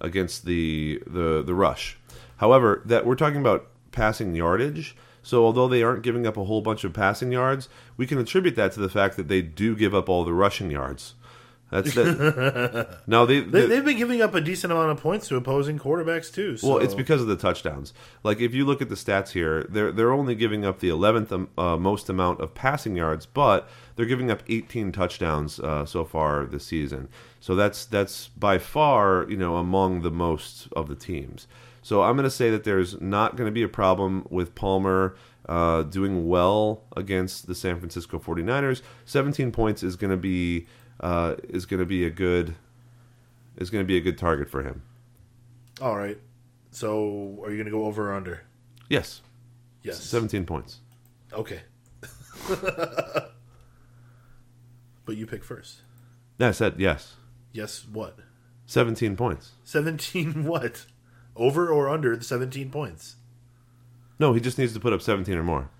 against 0.00 0.44
the, 0.44 1.02
the 1.06 1.42
the 1.44 1.54
rush. 1.54 1.98
However, 2.36 2.82
that 2.84 3.04
we're 3.06 3.16
talking 3.16 3.40
about 3.40 3.68
passing 3.92 4.34
yardage. 4.34 4.96
So 5.20 5.44
although 5.44 5.68
they 5.68 5.82
aren't 5.82 6.02
giving 6.02 6.26
up 6.26 6.38
a 6.38 6.44
whole 6.44 6.62
bunch 6.62 6.84
of 6.84 6.94
passing 6.94 7.32
yards, 7.32 7.68
we 7.98 8.06
can 8.06 8.16
attribute 8.16 8.56
that 8.56 8.72
to 8.72 8.80
the 8.80 8.88
fact 8.88 9.16
that 9.16 9.28
they 9.28 9.42
do 9.42 9.76
give 9.76 9.94
up 9.94 10.08
all 10.08 10.24
the 10.24 10.32
rushing 10.32 10.70
yards. 10.70 11.14
That's 11.70 11.94
that. 11.94 12.98
now 13.06 13.26
they, 13.26 13.40
They, 13.40 13.60
they 13.60 13.66
they've 13.66 13.84
been 13.84 13.98
giving 13.98 14.22
up 14.22 14.34
a 14.34 14.40
decent 14.40 14.72
amount 14.72 14.90
of 14.90 15.00
points 15.00 15.28
to 15.28 15.36
opposing 15.36 15.78
quarterbacks 15.78 16.32
too. 16.32 16.56
So. 16.56 16.68
well, 16.68 16.78
it's 16.78 16.94
because 16.94 17.20
of 17.20 17.26
the 17.26 17.36
touchdowns. 17.36 17.92
Like 18.22 18.40
if 18.40 18.54
you 18.54 18.64
look 18.64 18.80
at 18.80 18.88
the 18.88 18.94
stats 18.94 19.30
here, 19.30 19.66
they're 19.68 19.92
they're 19.92 20.12
only 20.12 20.34
giving 20.34 20.64
up 20.64 20.80
the 20.80 20.88
eleventh 20.88 21.32
um, 21.32 21.48
uh, 21.58 21.76
most 21.76 22.08
amount 22.08 22.40
of 22.40 22.54
passing 22.54 22.96
yards, 22.96 23.26
but 23.26 23.68
they're 23.96 24.06
giving 24.06 24.30
up 24.30 24.42
18 24.48 24.92
touchdowns 24.92 25.58
uh, 25.60 25.84
so 25.84 26.04
far 26.04 26.46
this 26.46 26.64
season. 26.64 27.08
So 27.40 27.54
that's 27.54 27.84
that's 27.84 28.28
by 28.28 28.58
far 28.58 29.26
you 29.28 29.36
know 29.36 29.56
among 29.56 30.02
the 30.02 30.10
most 30.10 30.68
of 30.72 30.88
the 30.88 30.96
teams. 30.96 31.46
So 31.82 32.02
I'm 32.02 32.16
going 32.16 32.24
to 32.24 32.30
say 32.30 32.50
that 32.50 32.64
there's 32.64 33.00
not 33.00 33.36
going 33.36 33.46
to 33.46 33.52
be 33.52 33.62
a 33.62 33.68
problem 33.68 34.26
with 34.30 34.54
Palmer 34.54 35.16
uh, 35.48 35.82
doing 35.82 36.28
well 36.28 36.82
against 36.96 37.46
the 37.46 37.54
San 37.54 37.78
Francisco 37.78 38.18
49ers. 38.18 38.82
17 39.06 39.50
points 39.52 39.82
is 39.82 39.96
going 39.96 40.10
to 40.10 40.16
be 40.16 40.66
uh, 41.00 41.34
is 41.48 41.66
going 41.66 41.80
to 41.80 41.86
be 41.86 42.04
a 42.04 42.10
good 42.10 42.54
is 43.56 43.70
going 43.70 43.84
to 43.84 43.88
be 43.88 43.96
a 43.96 44.00
good 44.00 44.18
target 44.18 44.48
for 44.48 44.62
him. 44.62 44.82
all 45.80 45.96
right. 45.96 46.18
So 46.70 47.38
are 47.42 47.50
you 47.50 47.56
going 47.56 47.64
to 47.64 47.70
go 47.70 47.86
over 47.86 48.10
or 48.10 48.14
under? 48.14 48.42
Yes. 48.88 49.22
Yes. 49.82 50.00
17 50.04 50.44
points. 50.44 50.78
Okay. 51.32 51.62
but 52.64 53.32
you 55.16 55.26
pick 55.26 55.42
first. 55.42 55.78
No, 56.38 56.48
I 56.48 56.52
said 56.52 56.74
yes. 56.78 57.14
Yes. 57.52 57.86
What? 57.90 58.18
17 58.66 59.16
points. 59.16 59.52
Seventeen. 59.64 60.44
What? 60.46 60.84
Over 61.34 61.68
or 61.68 61.88
under 61.88 62.14
the 62.16 62.24
seventeen 62.24 62.70
points? 62.70 63.16
No, 64.18 64.34
he 64.34 64.40
just 64.40 64.58
needs 64.58 64.74
to 64.74 64.80
put 64.80 64.92
up 64.92 65.00
17 65.00 65.36
or 65.38 65.44
more. 65.44 65.70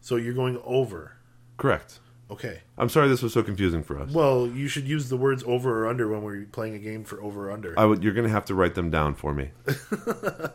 So 0.00 0.16
you're 0.16 0.32
going 0.34 0.58
over. 0.64 1.16
Correct. 1.58 2.00
Okay. 2.30 2.60
I'm 2.78 2.88
sorry 2.88 3.08
this 3.08 3.22
was 3.22 3.32
so 3.32 3.42
confusing 3.42 3.82
for 3.82 4.00
us. 4.00 4.10
Well, 4.10 4.46
you 4.46 4.66
should 4.66 4.88
use 4.88 5.08
the 5.08 5.16
words 5.16 5.44
over 5.46 5.84
or 5.84 5.88
under 5.88 6.08
when 6.08 6.22
we're 6.22 6.46
playing 6.46 6.74
a 6.74 6.78
game 6.78 7.04
for 7.04 7.22
over 7.22 7.48
or 7.48 7.52
under. 7.52 7.78
I 7.78 7.84
would, 7.84 8.02
you're 8.02 8.14
going 8.14 8.26
to 8.26 8.32
have 8.32 8.46
to 8.46 8.54
write 8.54 8.74
them 8.74 8.90
down 8.90 9.14
for 9.14 9.32
me. 9.32 9.50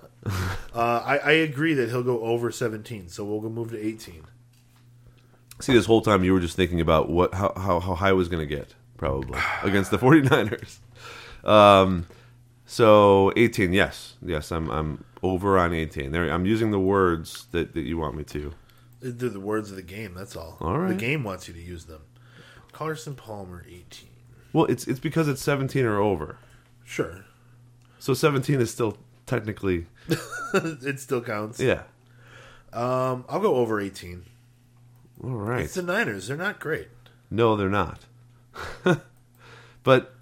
Uh, 0.76 1.02
I, 1.06 1.18
I 1.18 1.32
agree 1.32 1.74
that 1.76 1.90
he'll 1.90 2.04
go 2.04 2.22
over 2.22 2.52
17, 2.52 3.08
so 3.08 3.24
we'll 3.24 3.40
go 3.40 3.50
move 3.50 3.72
to 3.72 3.80
18. 3.80 4.24
See, 5.62 5.74
this 5.74 5.86
whole 5.86 6.02
time 6.02 6.24
you 6.24 6.34
were 6.34 6.40
just 6.40 6.56
thinking 6.56 6.80
about 6.80 7.10
what 7.10 7.34
how, 7.34 7.54
how, 7.56 7.80
how 7.80 7.96
high 7.96 8.10
I 8.10 8.14
was 8.14 8.28
going 8.28 8.48
to 8.48 8.56
get, 8.56 8.76
probably, 8.98 9.40
against 9.64 9.92
the 9.92 9.98
49ers. 9.98 10.80
Um, 11.44 12.06
so 12.66 13.34
18, 13.36 13.74
yes. 13.74 14.16
Yes, 14.22 14.52
I'm, 14.52 14.70
I'm 14.70 15.04
over 15.24 15.58
on 15.58 15.74
18. 15.74 16.12
There, 16.12 16.30
I'm 16.30 16.46
using 16.46 16.72
the 16.72 16.80
words 16.80 17.48
that, 17.52 17.74
that 17.74 17.82
you 17.82 17.98
want 17.98 18.16
me 18.16 18.24
to. 18.26 18.54
They're 19.02 19.30
the 19.30 19.40
words 19.40 19.70
of 19.70 19.76
the 19.76 19.82
game, 19.82 20.14
that's 20.14 20.36
all. 20.36 20.58
All 20.60 20.78
right. 20.78 20.90
The 20.90 20.96
game 20.96 21.24
wants 21.24 21.48
you 21.48 21.54
to 21.54 21.62
use 21.62 21.86
them. 21.86 22.02
Carson 22.72 23.16
Palmer, 23.16 23.66
18. 23.68 24.10
Well, 24.54 24.66
it's, 24.66 24.88
it's 24.88 25.00
because 25.00 25.28
it's 25.28 25.42
17 25.42 25.86
or 25.86 26.00
over. 26.00 26.38
Sure. 26.84 27.26
So 28.00 28.14
17 28.14 28.60
is 28.60 28.72
still 28.72 28.98
technically, 29.26 29.86
it 30.54 31.00
still 31.00 31.22
counts. 31.22 31.60
yeah. 31.60 31.84
Um, 32.74 33.26
I'll 33.30 33.40
go 33.40 33.56
over 33.56 33.80
18. 33.80 34.26
All 35.24 35.30
right. 35.32 35.62
It's 35.62 35.74
the 35.74 35.82
Niners. 35.82 36.28
They're 36.28 36.38
not 36.38 36.60
great. 36.60 36.88
No, 37.32 37.56
they're 37.56 37.70
not. 37.70 38.06
but 39.84 40.14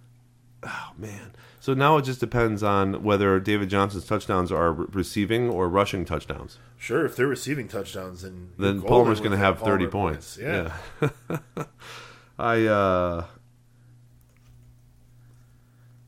oh 0.64 0.92
man. 0.98 1.32
So 1.68 1.74
now 1.74 1.98
it 1.98 2.04
just 2.04 2.22
depends 2.22 2.64
on 2.64 3.04
whether 3.04 3.42
David 3.42 3.68
Johnson's 3.70 4.06
touchdowns 4.06 4.54
are 4.54 4.72
re- 4.72 4.86
receiving 4.94 5.50
or 5.50 5.68
rushing 5.68 6.06
touchdowns. 6.06 6.60
Sure, 6.78 7.06
if 7.06 7.18
they're 7.18 7.28
receiving 7.28 7.68
touchdowns, 7.68 8.22
then 8.22 8.52
Then 8.58 8.82
Palmer's 8.82 9.20
going 9.20 9.32
to 9.34 9.38
have 9.38 9.60
30 9.60 9.88
Palmer 9.88 9.90
points. 9.90 10.40
Yeah. 10.42 10.72
Yeah. 11.02 11.10
I 12.40 12.66
uh 12.68 13.26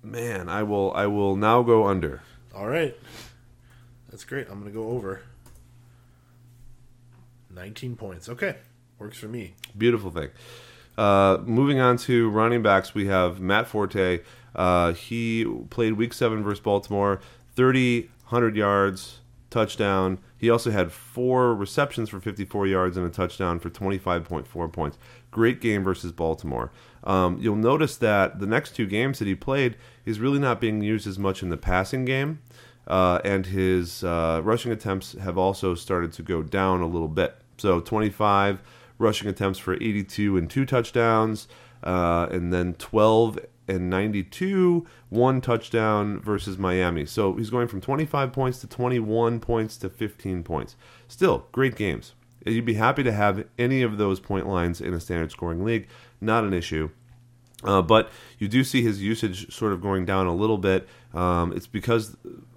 man, 0.01 0.47
I 0.47 0.63
will 0.63 0.93
I 0.93 1.07
will 1.07 1.35
now 1.35 1.61
go 1.61 1.87
under. 1.87 2.21
All 2.55 2.67
right. 2.67 2.97
That's 4.09 4.23
great. 4.23 4.47
I'm 4.47 4.61
going 4.61 4.71
to 4.71 4.79
go 4.79 4.91
over. 4.91 5.23
19 7.53 7.97
points. 7.97 8.29
Okay. 8.29 8.55
Works 8.97 9.17
for 9.17 9.27
me. 9.27 9.55
Beautiful 9.77 10.09
thing. 10.09 10.29
Uh, 10.97 11.37
moving 11.45 11.79
on 11.79 11.95
to 11.95 12.29
running 12.29 12.61
backs, 12.61 12.93
we 12.93 13.07
have 13.07 13.39
Matt 13.39 13.67
Forte. 13.67 14.19
Uh, 14.55 14.93
he 14.93 15.45
played 15.69 15.93
Week 15.93 16.13
Seven 16.13 16.43
versus 16.43 16.59
Baltimore, 16.59 17.19
30, 17.55 18.01
100 18.01 18.55
yards, 18.55 19.19
touchdown. 19.49 20.19
He 20.37 20.49
also 20.49 20.71
had 20.71 20.91
four 20.91 21.53
receptions 21.53 22.09
for 22.09 22.19
54 22.19 22.67
yards 22.67 22.97
and 22.97 23.05
a 23.05 23.09
touchdown 23.09 23.59
for 23.59 23.69
25.4 23.69 24.71
points. 24.71 24.97
Great 25.31 25.61
game 25.61 25.83
versus 25.83 26.11
Baltimore. 26.11 26.71
Um, 27.03 27.37
you'll 27.39 27.55
notice 27.55 27.95
that 27.97 28.39
the 28.39 28.47
next 28.47 28.75
two 28.75 28.85
games 28.85 29.19
that 29.19 29.27
he 29.27 29.35
played, 29.35 29.75
he's 30.03 30.19
really 30.19 30.39
not 30.39 30.61
being 30.61 30.81
used 30.81 31.07
as 31.07 31.17
much 31.17 31.43
in 31.43 31.49
the 31.49 31.57
passing 31.57 32.05
game, 32.05 32.39
uh, 32.87 33.19
and 33.23 33.45
his 33.47 34.03
uh, 34.03 34.41
rushing 34.43 34.71
attempts 34.71 35.13
have 35.13 35.37
also 35.37 35.75
started 35.75 36.11
to 36.13 36.23
go 36.23 36.41
down 36.41 36.81
a 36.81 36.87
little 36.87 37.07
bit. 37.07 37.35
So 37.57 37.79
25 37.79 38.61
rushing 38.97 39.29
attempts 39.29 39.59
for 39.59 39.75
82 39.75 40.37
and 40.37 40.49
two 40.49 40.65
touchdowns, 40.65 41.47
uh, 41.83 42.27
and 42.31 42.51
then 42.51 42.73
12 42.73 43.39
and 43.69 43.89
92, 43.89 44.85
one 45.09 45.41
touchdown 45.41 46.19
versus 46.19 46.57
Miami. 46.57 47.05
So 47.05 47.33
he's 47.33 47.49
going 47.49 47.67
from 47.67 47.81
25 47.81 48.33
points 48.33 48.59
to 48.61 48.67
21 48.67 49.39
points 49.39 49.77
to 49.77 49.89
15 49.89 50.43
points. 50.43 50.75
Still, 51.07 51.45
great 51.51 51.75
games. 51.75 52.13
You'd 52.45 52.65
be 52.65 52.75
happy 52.75 53.03
to 53.03 53.11
have 53.11 53.45
any 53.57 53.81
of 53.81 53.97
those 53.97 54.19
point 54.19 54.47
lines 54.47 54.81
in 54.81 54.93
a 54.93 54.99
standard 54.99 55.31
scoring 55.31 55.63
league. 55.63 55.87
Not 56.19 56.43
an 56.43 56.53
issue. 56.53 56.89
Uh, 57.63 57.81
but 57.81 58.09
you 58.37 58.47
do 58.47 58.63
see 58.63 58.81
his 58.81 59.01
usage 59.01 59.53
sort 59.53 59.73
of 59.73 59.81
going 59.81 60.05
down 60.05 60.27
a 60.27 60.33
little 60.33 60.57
bit. 60.57 60.87
Um, 61.13 61.51
it's 61.51 61.67
because 61.67 62.15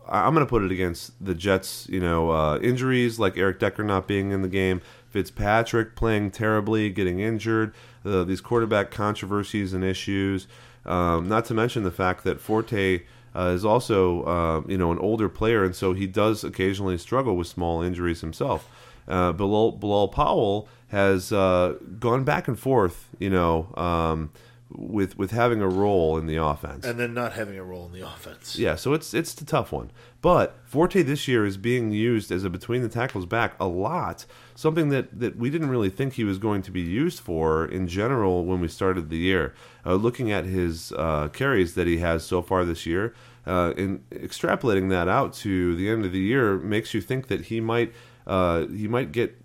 I'm 0.08 0.34
going 0.34 0.46
to 0.46 0.50
put 0.50 0.62
it 0.62 0.70
against 0.70 1.12
the 1.24 1.34
Jets, 1.34 1.88
you 1.88 2.00
know, 2.00 2.30
uh, 2.30 2.58
injuries 2.58 3.18
like 3.18 3.36
Eric 3.36 3.58
Decker 3.58 3.82
not 3.82 4.06
being 4.06 4.30
in 4.30 4.42
the 4.42 4.48
game, 4.48 4.80
Fitzpatrick 5.08 5.96
playing 5.96 6.30
terribly, 6.30 6.90
getting 6.90 7.18
injured, 7.18 7.74
uh, 8.04 8.24
these 8.24 8.40
quarterback 8.40 8.90
controversies 8.90 9.72
and 9.72 9.84
issues. 9.84 10.46
Um, 10.84 11.28
not 11.28 11.44
to 11.46 11.54
mention 11.54 11.82
the 11.84 11.90
fact 11.90 12.24
that 12.24 12.40
Forte 12.40 13.02
uh, 13.34 13.52
is 13.54 13.64
also 13.64 14.22
uh, 14.24 14.62
you 14.68 14.76
know 14.78 14.92
an 14.92 14.98
older 14.98 15.28
player, 15.28 15.64
and 15.64 15.74
so 15.74 15.92
he 15.92 16.06
does 16.06 16.44
occasionally 16.44 16.98
struggle 16.98 17.36
with 17.36 17.46
small 17.46 17.82
injuries 17.82 18.20
himself. 18.20 18.68
Uh, 19.08 19.32
Bilal, 19.32 19.72
Bilal 19.72 20.08
Powell 20.08 20.68
has 20.88 21.32
uh, 21.32 21.74
gone 21.98 22.22
back 22.24 22.46
and 22.46 22.58
forth, 22.58 23.08
you 23.18 23.30
know, 23.30 23.72
um, 23.76 24.30
with 24.70 25.16
with 25.18 25.30
having 25.32 25.60
a 25.60 25.68
role 25.68 26.18
in 26.18 26.26
the 26.26 26.36
offense. 26.36 26.84
and 26.84 26.98
then 27.00 27.14
not 27.14 27.32
having 27.32 27.58
a 27.58 27.64
role 27.64 27.86
in 27.86 27.92
the 27.92 28.06
offense. 28.06 28.58
Yeah, 28.58 28.74
so 28.74 28.92
it's 28.92 29.12
it's 29.14 29.40
a 29.40 29.44
tough 29.44 29.72
one. 29.72 29.90
But 30.20 30.56
Forte 30.64 31.02
this 31.02 31.26
year 31.26 31.44
is 31.44 31.56
being 31.56 31.90
used 31.90 32.30
as 32.30 32.44
a 32.44 32.50
between 32.50 32.82
the 32.82 32.88
tackles 32.88 33.26
back 33.26 33.54
a 33.58 33.66
lot, 33.66 34.24
something 34.54 34.88
that, 34.90 35.18
that 35.18 35.36
we 35.36 35.50
didn't 35.50 35.70
really 35.70 35.90
think 35.90 36.14
he 36.14 36.24
was 36.24 36.38
going 36.38 36.62
to 36.62 36.70
be 36.70 36.80
used 36.80 37.20
for 37.20 37.64
in 37.64 37.88
general 37.88 38.44
when 38.44 38.60
we 38.60 38.68
started 38.68 39.10
the 39.10 39.18
year. 39.18 39.54
Uh, 39.84 39.94
looking 39.94 40.30
at 40.30 40.44
his 40.44 40.92
uh, 40.92 41.28
carries 41.28 41.74
that 41.74 41.86
he 41.86 41.98
has 41.98 42.24
so 42.24 42.42
far 42.42 42.64
this 42.64 42.86
year, 42.86 43.14
uh, 43.46 43.72
and 43.76 44.08
extrapolating 44.10 44.88
that 44.90 45.08
out 45.08 45.32
to 45.32 45.74
the 45.76 45.88
end 45.88 46.04
of 46.04 46.12
the 46.12 46.20
year 46.20 46.56
makes 46.58 46.94
you 46.94 47.00
think 47.00 47.28
that 47.28 47.46
he 47.46 47.60
might 47.60 47.92
uh, 48.26 48.66
he 48.66 48.86
might 48.86 49.10
get 49.10 49.36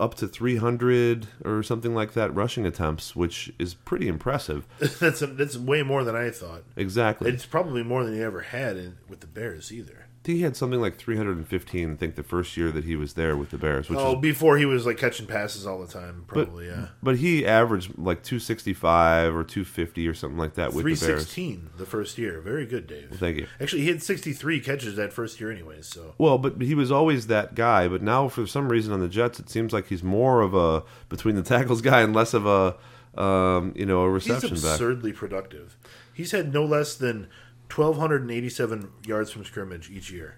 up 0.00 0.14
to 0.14 0.26
300 0.26 1.28
or 1.44 1.62
something 1.62 1.94
like 1.94 2.14
that 2.14 2.34
rushing 2.34 2.64
attempts, 2.64 3.14
which 3.14 3.52
is 3.58 3.74
pretty 3.74 4.08
impressive. 4.08 4.66
that's 4.98 5.20
that's 5.20 5.56
way 5.58 5.82
more 5.82 6.04
than 6.04 6.16
I 6.16 6.30
thought. 6.30 6.62
Exactly. 6.74 7.30
It's 7.30 7.44
probably 7.44 7.82
more 7.82 8.02
than 8.04 8.14
he 8.14 8.22
ever 8.22 8.40
had 8.40 8.76
in, 8.76 8.96
with 9.08 9.20
the 9.20 9.26
Bears 9.26 9.70
either. 9.70 9.99
He 10.24 10.42
had 10.42 10.54
something 10.54 10.80
like 10.80 10.96
315 10.98 11.92
i 11.92 11.96
think 11.96 12.14
the 12.14 12.22
first 12.22 12.56
year 12.56 12.70
that 12.70 12.84
he 12.84 12.94
was 12.94 13.14
there 13.14 13.36
with 13.36 13.50
the 13.50 13.56
bears 13.58 13.88
which 13.88 13.98
Oh, 13.98 14.14
is 14.16 14.20
before 14.20 14.58
he 14.58 14.66
was 14.66 14.84
like 14.84 14.98
catching 14.98 15.26
passes 15.26 15.66
all 15.66 15.80
the 15.80 15.90
time, 15.90 16.24
probably 16.26 16.66
yeah. 16.66 16.88
but 17.02 17.16
he 17.16 17.46
averaged 17.46 17.96
like 17.96 18.22
265 18.22 19.34
or 19.34 19.44
250 19.44 20.06
or 20.08 20.14
something 20.14 20.38
like 20.38 20.54
that 20.54 20.72
with 20.74 20.84
the 20.84 20.94
bears 21.06 21.22
sixteen 21.22 21.70
the 21.78 21.86
first 21.86 22.18
year. 22.18 22.40
Very 22.40 22.66
good, 22.66 22.86
Dave. 22.86 23.10
thank 23.14 23.38
you 23.38 23.46
Actually, 23.60 23.82
he 23.82 23.88
had 23.88 24.02
sixty 24.02 24.32
three 24.32 24.60
catches 24.60 24.96
that 24.96 25.12
first 25.12 25.40
year, 25.40 25.50
anyways. 25.50 25.86
So 25.86 26.14
well 26.18 26.38
but 26.38 26.60
he 26.60 26.74
was 26.74 26.90
always 26.92 27.26
that 27.28 27.54
guy 27.54 27.88
but 27.88 28.02
now 28.02 28.28
for 28.28 28.46
some 28.46 28.68
reason 28.68 28.92
on 28.92 29.00
the 29.00 29.08
jets 29.08 29.40
it 29.40 29.48
seems 29.48 29.72
like 29.72 29.86
he's 29.88 30.02
more 30.02 30.42
of 30.42 30.54
a 30.54 30.82
between 31.08 31.34
the 31.34 31.42
tackles 31.42 31.80
guy 31.90 32.02
and 32.02 32.14
less 32.14 32.34
of 32.34 32.46
a 32.46 32.76
um, 33.20 33.72
you 33.74 33.86
know 33.86 34.02
a 34.04 34.12
he's 34.18 34.28
reception 34.28 34.56
back 34.56 34.72
absurdly 34.74 35.12
productive. 35.12 35.76
He's 36.12 36.32
had 36.32 36.52
no 36.52 36.64
less 36.64 36.94
than 36.94 37.28
twelve 37.70 37.96
hundred 37.96 38.22
and 38.22 38.30
eighty 38.30 38.50
seven 38.50 38.90
yards 39.06 39.30
from 39.30 39.44
scrimmage 39.44 39.90
each 39.90 40.10
year. 40.10 40.36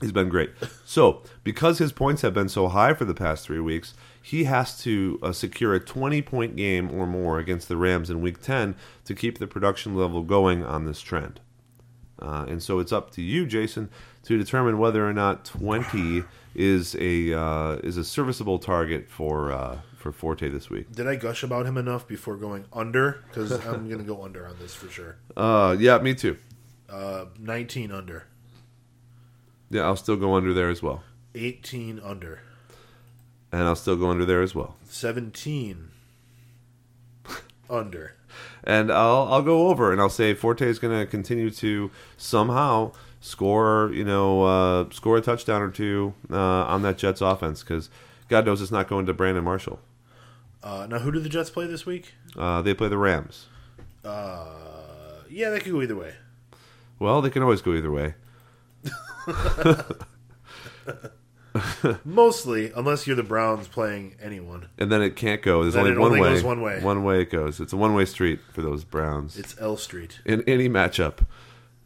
He's 0.00 0.12
been 0.12 0.28
great. 0.28 0.50
So, 0.84 1.22
because 1.44 1.78
his 1.78 1.92
points 1.92 2.22
have 2.22 2.34
been 2.34 2.48
so 2.48 2.68
high 2.68 2.92
for 2.92 3.04
the 3.04 3.14
past 3.14 3.46
three 3.46 3.60
weeks, 3.60 3.94
he 4.20 4.44
has 4.44 4.78
to 4.82 5.18
uh, 5.22 5.32
secure 5.32 5.74
a 5.74 5.80
20 5.80 6.20
point 6.22 6.56
game 6.56 6.90
or 6.90 7.06
more 7.06 7.38
against 7.38 7.68
the 7.68 7.76
Rams 7.76 8.10
in 8.10 8.20
week 8.20 8.42
10 8.42 8.74
to 9.04 9.14
keep 9.14 9.38
the 9.38 9.46
production 9.46 9.96
level 9.96 10.22
going 10.22 10.64
on 10.64 10.84
this 10.84 11.00
trend. 11.00 11.40
Uh, 12.18 12.44
and 12.48 12.62
so 12.62 12.78
it's 12.78 12.92
up 12.92 13.10
to 13.12 13.22
you, 13.22 13.46
Jason, 13.46 13.90
to 14.24 14.36
determine 14.36 14.78
whether 14.78 15.08
or 15.08 15.12
not 15.12 15.44
20 15.44 16.24
is 16.54 16.94
a 16.98 17.32
uh, 17.32 17.76
is 17.82 17.96
a 17.96 18.04
serviceable 18.04 18.58
target 18.58 19.08
for 19.08 19.50
uh, 19.50 19.80
for 19.96 20.12
Forte 20.12 20.48
this 20.48 20.68
week. 20.68 20.92
Did 20.92 21.06
I 21.08 21.16
gush 21.16 21.42
about 21.42 21.66
him 21.66 21.76
enough 21.76 22.06
before 22.06 22.36
going 22.36 22.66
under? 22.72 23.24
Because 23.28 23.52
I'm 23.66 23.88
going 23.88 23.98
to 23.98 24.04
go 24.04 24.22
under 24.22 24.46
on 24.46 24.56
this 24.60 24.74
for 24.74 24.88
sure. 24.88 25.16
Uh, 25.36 25.76
yeah, 25.78 25.98
me 25.98 26.14
too. 26.14 26.36
Uh, 26.92 27.24
19 27.38 27.90
under, 27.90 28.26
Yeah, 29.70 29.82
I'll 29.82 29.96
still 29.96 30.16
go 30.16 30.34
under 30.34 30.52
there 30.52 30.68
as 30.68 30.82
well, 30.82 31.02
18 31.34 32.00
under, 32.04 32.40
and 33.50 33.62
I'll 33.62 33.76
still 33.76 33.96
go 33.96 34.10
under 34.10 34.26
there 34.26 34.42
as 34.42 34.54
well. 34.54 34.76
17 34.84 35.88
under. 37.70 38.14
and 38.64 38.92
I'll 38.92 39.28
I'll 39.32 39.42
go 39.42 39.68
over 39.68 39.90
and 39.92 40.00
I'll 40.00 40.10
say 40.10 40.34
Forte 40.34 40.66
is 40.66 40.78
going 40.78 40.98
to 40.98 41.06
continue 41.06 41.50
to 41.50 41.90
somehow 42.16 42.92
score, 43.20 43.90
you 43.94 44.04
know, 44.04 44.42
uh, 44.42 44.90
score 44.90 45.16
a 45.16 45.20
touchdown 45.22 45.62
or 45.62 45.70
two 45.70 46.12
uh, 46.30 46.36
on 46.36 46.82
that 46.82 46.98
Jets 46.98 47.20
offense 47.20 47.62
because 47.62 47.88
God 48.28 48.44
knows 48.46 48.60
it's 48.60 48.70
not 48.70 48.88
going 48.88 49.06
to 49.06 49.14
Brandon 49.14 49.44
Marshall. 49.44 49.80
Uh, 50.62 50.86
now, 50.88 50.98
who 50.98 51.10
do 51.10 51.20
the 51.20 51.28
Jets 51.28 51.50
play 51.50 51.66
this 51.66 51.86
week? 51.86 52.14
Uh, 52.36 52.62
they 52.62 52.74
play 52.74 52.88
the 52.88 52.98
Rams. 52.98 53.46
Uh, 54.04 54.46
yeah, 55.28 55.50
that 55.50 55.62
could 55.62 55.72
go 55.72 55.82
either 55.82 55.96
way. 55.96 56.14
Well, 57.02 57.20
they 57.20 57.30
can 57.30 57.42
always 57.42 57.60
go 57.62 57.72
either 57.74 57.90
way. 57.90 58.14
Mostly, 62.04 62.72
unless 62.74 63.06
you're 63.06 63.16
the 63.16 63.22
Browns 63.22 63.68
playing 63.68 64.14
anyone. 64.22 64.68
And 64.78 64.90
then 64.90 65.02
it 65.02 65.16
can't 65.16 65.42
go. 65.42 65.62
There's 65.62 65.74
Then 65.74 65.82
only 65.82 65.92
it 65.94 65.98
one 65.98 66.08
only 66.12 66.20
way. 66.20 66.28
goes 66.34 66.44
one 66.44 66.62
way. 66.62 66.80
One 66.80 67.04
way 67.04 67.20
it 67.22 67.30
goes. 67.30 67.60
It's 67.60 67.72
a 67.72 67.76
one 67.76 67.92
way 67.94 68.04
street 68.06 68.40
for 68.52 68.62
those 68.62 68.84
Browns 68.84 69.36
It's 69.36 69.54
L 69.60 69.76
Street. 69.76 70.20
in 70.24 70.42
any 70.46 70.68
matchup. 70.68 71.26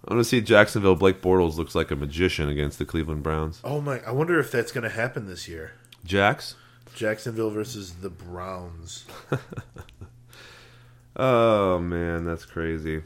I 0.07 0.15
want 0.15 0.21
to 0.21 0.25
see 0.29 0.41
Jacksonville. 0.41 0.95
Blake 0.95 1.21
Bortles 1.21 1.57
looks 1.57 1.75
like 1.75 1.91
a 1.91 1.97
magician 1.97 2.49
against 2.49 2.79
the 2.79 2.85
Cleveland 2.85 3.25
Browns. 3.25 3.61
Oh 3.65 3.81
my! 3.81 3.99
I 4.07 4.13
wonder 4.13 4.39
if 4.39 4.53
that's 4.53 4.71
going 4.71 4.85
to 4.85 4.91
happen 4.91 5.27
this 5.27 5.49
year. 5.49 5.73
Jax. 6.05 6.55
Jacksonville 6.95 7.51
versus 7.51 7.95
the 7.95 8.11
Browns. 8.11 9.05
Oh 11.19 11.79
man, 11.79 12.27
that's 12.27 12.45
crazy. 12.45 13.01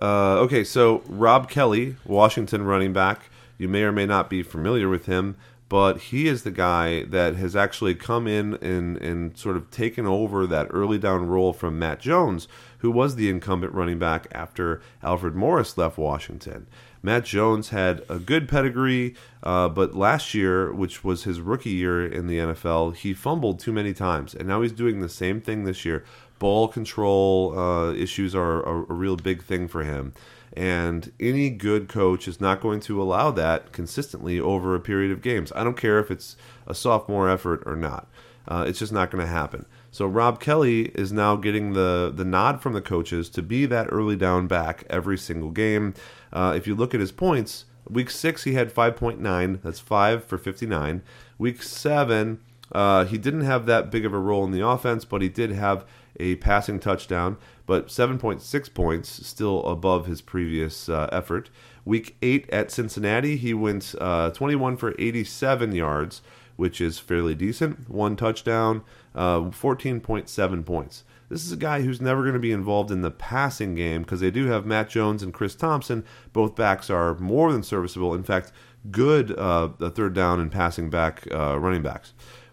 Uh, 0.00 0.38
okay, 0.40 0.62
so 0.64 1.02
Rob 1.06 1.48
Kelley, 1.48 1.96
Washington 2.04 2.64
running 2.64 2.92
back. 2.92 3.30
You 3.58 3.68
may 3.68 3.82
or 3.82 3.92
may 3.92 4.06
not 4.06 4.28
be 4.28 4.42
familiar 4.42 4.88
with 4.88 5.06
him, 5.06 5.36
but 5.68 5.98
he 5.98 6.28
is 6.28 6.42
the 6.42 6.50
guy 6.50 7.04
that 7.04 7.36
has 7.36 7.56
actually 7.56 7.94
come 7.94 8.26
in 8.26 8.54
and, 8.54 8.96
and 8.98 9.36
sort 9.36 9.56
of 9.56 9.70
taken 9.70 10.06
over 10.06 10.46
that 10.46 10.68
early 10.70 10.98
down 10.98 11.26
role 11.26 11.52
from 11.52 11.78
Matt 11.78 12.00
Jones, 12.00 12.46
who 12.78 12.90
was 12.90 13.16
the 13.16 13.28
incumbent 13.28 13.72
running 13.72 13.98
back 13.98 14.28
after 14.32 14.80
Alfred 15.02 15.34
Morris 15.34 15.76
left 15.78 15.98
Washington. 15.98 16.66
Matt 17.02 17.24
Jones 17.24 17.68
had 17.68 18.02
a 18.08 18.18
good 18.18 18.48
pedigree, 18.48 19.14
uh, 19.42 19.68
but 19.68 19.94
last 19.94 20.34
year, 20.34 20.72
which 20.72 21.04
was 21.04 21.24
his 21.24 21.40
rookie 21.40 21.70
year 21.70 22.04
in 22.04 22.26
the 22.26 22.38
NFL, 22.38 22.96
he 22.96 23.14
fumbled 23.14 23.60
too 23.60 23.72
many 23.72 23.94
times, 23.94 24.34
and 24.34 24.48
now 24.48 24.60
he's 24.62 24.72
doing 24.72 25.00
the 25.00 25.08
same 25.08 25.40
thing 25.40 25.64
this 25.64 25.84
year. 25.84 26.04
Ball 26.38 26.68
control 26.68 27.58
uh, 27.58 27.92
issues 27.92 28.34
are 28.34 28.62
a, 28.62 28.84
a 28.90 28.94
real 28.94 29.16
big 29.16 29.42
thing 29.42 29.68
for 29.68 29.84
him, 29.84 30.12
and 30.52 31.12
any 31.18 31.50
good 31.50 31.88
coach 31.88 32.28
is 32.28 32.40
not 32.40 32.60
going 32.60 32.80
to 32.80 33.00
allow 33.00 33.30
that 33.32 33.72
consistently 33.72 34.38
over 34.38 34.74
a 34.74 34.80
period 34.80 35.12
of 35.12 35.22
games. 35.22 35.52
I 35.54 35.64
don't 35.64 35.76
care 35.76 35.98
if 35.98 36.10
it's 36.10 36.36
a 36.66 36.74
sophomore 36.74 37.28
effort 37.28 37.62
or 37.66 37.76
not. 37.76 38.08
Uh, 38.48 38.64
it's 38.66 38.78
just 38.78 38.92
not 38.92 39.10
going 39.10 39.24
to 39.24 39.30
happen. 39.30 39.66
So 39.90 40.06
Rob 40.06 40.40
Kelley 40.40 40.90
is 40.94 41.12
now 41.12 41.36
getting 41.36 41.72
the 41.72 42.12
the 42.14 42.24
nod 42.24 42.60
from 42.60 42.74
the 42.74 42.82
coaches 42.82 43.28
to 43.30 43.42
be 43.42 43.66
that 43.66 43.88
early 43.90 44.16
down 44.16 44.46
back 44.46 44.84
every 44.88 45.18
single 45.18 45.50
game. 45.50 45.94
Uh, 46.32 46.52
if 46.54 46.66
you 46.66 46.74
look 46.74 46.94
at 46.94 47.00
his 47.00 47.12
points, 47.12 47.64
week 47.88 48.10
six 48.10 48.44
he 48.44 48.54
had 48.54 48.72
5.9. 48.72 49.62
That's 49.62 49.80
five 49.80 50.24
for 50.24 50.38
59. 50.38 51.02
Week 51.38 51.62
seven, 51.62 52.40
uh, 52.72 53.04
he 53.04 53.18
didn't 53.18 53.42
have 53.42 53.66
that 53.66 53.90
big 53.90 54.04
of 54.04 54.12
a 54.12 54.18
role 54.18 54.44
in 54.44 54.52
the 54.52 54.66
offense, 54.66 55.04
but 55.04 55.22
he 55.22 55.28
did 55.28 55.50
have 55.50 55.84
a 56.18 56.36
passing 56.36 56.78
touchdown. 56.80 57.36
But 57.66 57.88
7.6 57.88 58.74
points, 58.74 59.26
still 59.26 59.64
above 59.66 60.06
his 60.06 60.22
previous 60.22 60.88
uh, 60.88 61.08
effort. 61.10 61.50
Week 61.84 62.16
eight 62.22 62.48
at 62.50 62.70
Cincinnati, 62.70 63.36
he 63.36 63.54
went 63.54 63.94
uh, 64.00 64.30
21 64.30 64.76
for 64.76 64.94
87 64.98 65.72
yards 65.72 66.22
which 66.56 66.80
is 66.80 66.98
fairly 66.98 67.34
decent. 67.34 67.88
One 67.88 68.16
touchdown, 68.16 68.82
uh, 69.14 69.40
14.7 69.40 70.64
points. 70.66 71.04
This 71.28 71.44
is 71.44 71.52
a 71.52 71.56
guy 71.56 71.82
who's 71.82 72.00
never 72.00 72.22
going 72.22 72.34
to 72.34 72.40
be 72.40 72.52
involved 72.52 72.90
in 72.90 73.02
the 73.02 73.10
passing 73.10 73.74
game 73.74 74.02
because 74.02 74.20
they 74.20 74.30
do 74.30 74.46
have 74.46 74.64
Matt 74.64 74.88
Jones 74.88 75.22
and 75.22 75.34
Chris 75.34 75.54
Thompson. 75.54 76.04
Both 76.32 76.54
backs 76.54 76.88
are 76.88 77.18
more 77.18 77.52
than 77.52 77.62
serviceable. 77.62 78.14
In 78.14 78.22
fact, 78.22 78.52
good 78.90 79.36
uh, 79.36 79.68
third 79.90 80.14
down 80.14 80.40
and 80.40 80.52
passing 80.52 80.88
back 80.88 81.26
uh, 81.32 81.58
running 81.58 81.82
backs. 81.82 82.12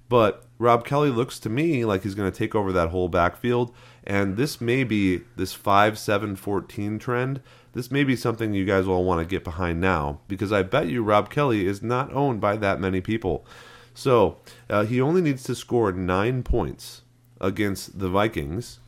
But 0.09 0.45
Rob 0.63 0.85
Kelley 0.85 1.09
looks 1.09 1.39
to 1.39 1.49
me 1.49 1.83
like 1.83 2.03
he's 2.03 2.15
going 2.15 2.31
to 2.31 2.37
take 2.37 2.55
over 2.55 2.71
that 2.71 2.89
whole 2.89 3.09
backfield. 3.09 3.75
And 4.05 4.37
this 4.37 4.61
may 4.61 4.85
be 4.85 5.21
this 5.35 5.53
5 5.53 5.99
7 5.99 6.37
14 6.37 6.99
trend. 6.99 7.41
This 7.73 7.91
may 7.91 8.05
be 8.05 8.15
something 8.15 8.53
you 8.53 8.63
guys 8.63 8.87
all 8.87 9.03
want 9.03 9.19
to 9.19 9.25
get 9.25 9.43
behind 9.43 9.81
now 9.81 10.21
because 10.29 10.53
I 10.53 10.63
bet 10.63 10.87
you 10.87 11.03
Rob 11.03 11.29
Kelley 11.29 11.67
is 11.67 11.81
not 11.81 12.13
owned 12.13 12.39
by 12.39 12.55
that 12.57 12.79
many 12.79 13.01
people. 13.01 13.45
So 13.93 14.37
uh, 14.69 14.85
he 14.85 15.01
only 15.01 15.21
needs 15.21 15.43
to 15.43 15.55
score 15.55 15.91
nine 15.91 16.43
points 16.43 17.01
against 17.41 17.99
the 17.99 18.09
Vikings 18.09 18.79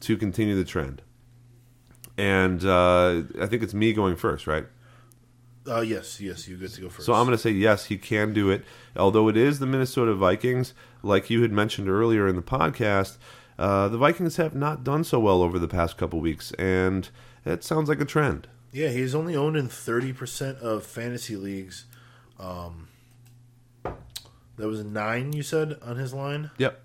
to 0.00 0.16
continue 0.16 0.56
the 0.56 0.64
trend. 0.64 1.02
And 2.18 2.64
uh, 2.64 3.22
I 3.40 3.46
think 3.46 3.62
it's 3.62 3.74
me 3.74 3.92
going 3.92 4.16
first, 4.16 4.48
right? 4.48 4.66
Uh, 5.66 5.80
yes, 5.80 6.20
yes, 6.20 6.48
you 6.48 6.56
get 6.56 6.72
to 6.72 6.80
go 6.80 6.88
first. 6.88 7.06
So 7.06 7.12
I'm 7.14 7.24
going 7.24 7.36
to 7.36 7.42
say 7.42 7.50
yes, 7.50 7.84
he 7.84 7.96
can 7.96 8.32
do 8.32 8.50
it. 8.50 8.64
Although 8.96 9.28
it 9.28 9.36
is 9.36 9.58
the 9.60 9.66
Minnesota 9.66 10.14
Vikings, 10.14 10.74
like 11.02 11.30
you 11.30 11.42
had 11.42 11.52
mentioned 11.52 11.88
earlier 11.88 12.26
in 12.26 12.34
the 12.36 12.42
podcast, 12.42 13.16
uh, 13.58 13.88
the 13.88 13.98
Vikings 13.98 14.36
have 14.36 14.54
not 14.56 14.82
done 14.82 15.04
so 15.04 15.20
well 15.20 15.40
over 15.40 15.58
the 15.58 15.68
past 15.68 15.96
couple 15.96 16.20
weeks, 16.20 16.50
and 16.52 17.08
it 17.44 17.62
sounds 17.62 17.88
like 17.88 18.00
a 18.00 18.04
trend. 18.04 18.48
Yeah, 18.72 18.88
he's 18.88 19.14
only 19.14 19.36
owned 19.36 19.56
in 19.56 19.68
thirty 19.68 20.12
percent 20.12 20.58
of 20.58 20.84
fantasy 20.84 21.36
leagues. 21.36 21.84
Um, 22.40 22.88
That 24.56 24.68
was 24.68 24.84
nine. 24.84 25.32
You 25.32 25.42
said 25.42 25.78
on 25.82 25.96
his 25.96 26.12
line. 26.12 26.50
Yep. 26.58 26.80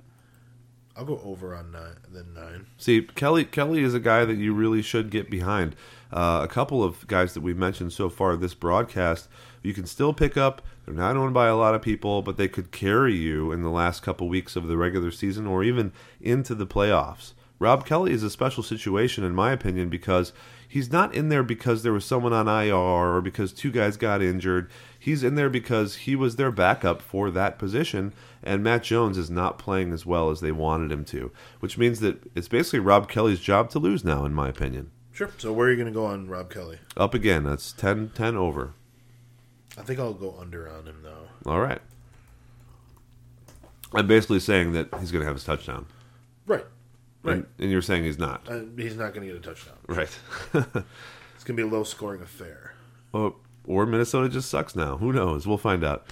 I'll 0.95 1.05
go 1.05 1.21
over 1.23 1.55
on 1.55 1.71
nine. 1.71 1.95
Then 2.09 2.33
nine. 2.33 2.67
See, 2.77 3.01
Kelley 3.03 3.45
Kelley 3.45 3.83
is 3.83 3.93
a 3.93 3.99
guy 3.99 4.25
that 4.25 4.37
you 4.37 4.53
really 4.53 4.81
should 4.81 5.09
get 5.09 5.29
behind. 5.29 5.75
Uh, 6.11 6.41
a 6.43 6.47
couple 6.47 6.83
of 6.83 7.05
guys 7.07 7.33
that 7.33 7.41
we've 7.41 7.57
mentioned 7.57 7.93
so 7.93 8.09
far 8.09 8.35
this 8.35 8.53
broadcast, 8.53 9.27
you 9.61 9.73
can 9.73 9.85
still 9.85 10.13
pick 10.13 10.37
up. 10.37 10.61
They're 10.85 10.95
not 10.95 11.17
owned 11.17 11.33
by 11.33 11.47
a 11.47 11.55
lot 11.55 11.75
of 11.75 11.81
people, 11.81 12.21
but 12.21 12.37
they 12.37 12.47
could 12.47 12.71
carry 12.71 13.15
you 13.15 13.51
in 13.51 13.61
the 13.61 13.69
last 13.69 14.01
couple 14.01 14.29
weeks 14.29 14.55
of 14.55 14.67
the 14.67 14.77
regular 14.77 15.11
season 15.11 15.45
or 15.45 15.63
even 15.63 15.91
into 16.21 16.55
the 16.55 16.67
playoffs. 16.67 17.33
Rob 17.59 17.85
Kelley 17.85 18.11
is 18.11 18.23
a 18.23 18.29
special 18.29 18.61
situation, 18.61 19.23
in 19.23 19.33
my 19.33 19.51
opinion, 19.51 19.89
because 19.89 20.31
he's 20.67 20.91
not 20.91 21.15
in 21.15 21.29
there 21.29 21.43
because 21.43 21.81
there 21.81 21.91
was 21.91 22.05
someone 22.05 22.33
on 22.33 22.47
IR 22.47 22.75
or 22.75 23.21
because 23.21 23.51
two 23.51 23.71
guys 23.71 23.97
got 23.97 24.21
injured. 24.21 24.69
He's 24.97 25.23
in 25.23 25.35
there 25.35 25.49
because 25.49 25.95
he 25.95 26.15
was 26.15 26.35
their 26.35 26.51
backup 26.51 27.01
for 27.01 27.31
that 27.31 27.57
position, 27.57 28.13
and 28.43 28.63
Matt 28.63 28.83
Jones 28.83 29.17
is 29.17 29.31
not 29.31 29.57
playing 29.57 29.91
as 29.91 30.05
well 30.05 30.29
as 30.29 30.39
they 30.39 30.51
wanted 30.51 30.91
him 30.91 31.03
to, 31.05 31.31
which 31.59 31.77
means 31.77 31.99
that 32.01 32.29
it's 32.35 32.47
basically 32.47 32.79
Rob 32.79 33.09
Kelley's 33.09 33.39
job 33.39 33.71
to 33.71 33.79
lose 33.79 34.03
now, 34.05 34.23
in 34.23 34.33
my 34.33 34.47
opinion. 34.47 34.91
Sure. 35.17 35.31
So 35.39 35.51
where 35.51 35.67
are 35.67 35.71
you 35.71 35.77
going 35.77 35.87
to 35.87 35.93
go 35.93 36.05
on 36.05 36.27
Rob 36.27 36.51
Kelley? 36.53 36.77
Up 36.95 37.15
again. 37.15 37.43
That's 37.43 37.71
10, 37.71 38.11
10 38.13 38.35
over. 38.37 38.73
I 39.75 39.81
think 39.81 39.99
I'll 39.99 40.13
go 40.13 40.35
under 40.39 40.69
on 40.69 40.85
him 40.85 40.99
though. 41.01 41.27
All 41.51 41.59
right. 41.59 41.81
I'm 43.95 44.05
basically 44.05 44.39
saying 44.39 44.73
that 44.73 44.89
he's 44.99 45.11
going 45.11 45.21
to 45.21 45.25
have 45.25 45.35
his 45.35 45.43
touchdown. 45.43 45.87
Right. 46.45 46.65
Right. 47.23 47.37
And, 47.37 47.47
and 47.57 47.71
you're 47.71 47.81
saying 47.81 48.03
he's 48.03 48.19
not. 48.19 48.47
Uh, 48.47 48.59
he's 48.75 48.95
not 48.95 49.15
going 49.15 49.27
to 49.27 49.33
get 49.33 49.43
a 49.43 49.47
touchdown. 49.47 49.77
Right. 49.87 50.19
It's 51.35 51.43
going 51.43 51.55
to 51.55 51.63
be 51.63 51.69
a 51.69 51.71
low 51.71 51.83
scoring 51.83 52.21
affair. 52.23 52.73
or, 53.13 53.35
or 53.67 53.85
Minnesota 53.85 54.27
just 54.27 54.49
sucks 54.49 54.75
now. 54.75 54.97
Who 54.97 55.13
knows? 55.13 55.45
We'll 55.45 55.59
find 55.59 55.83
out. 55.83 56.07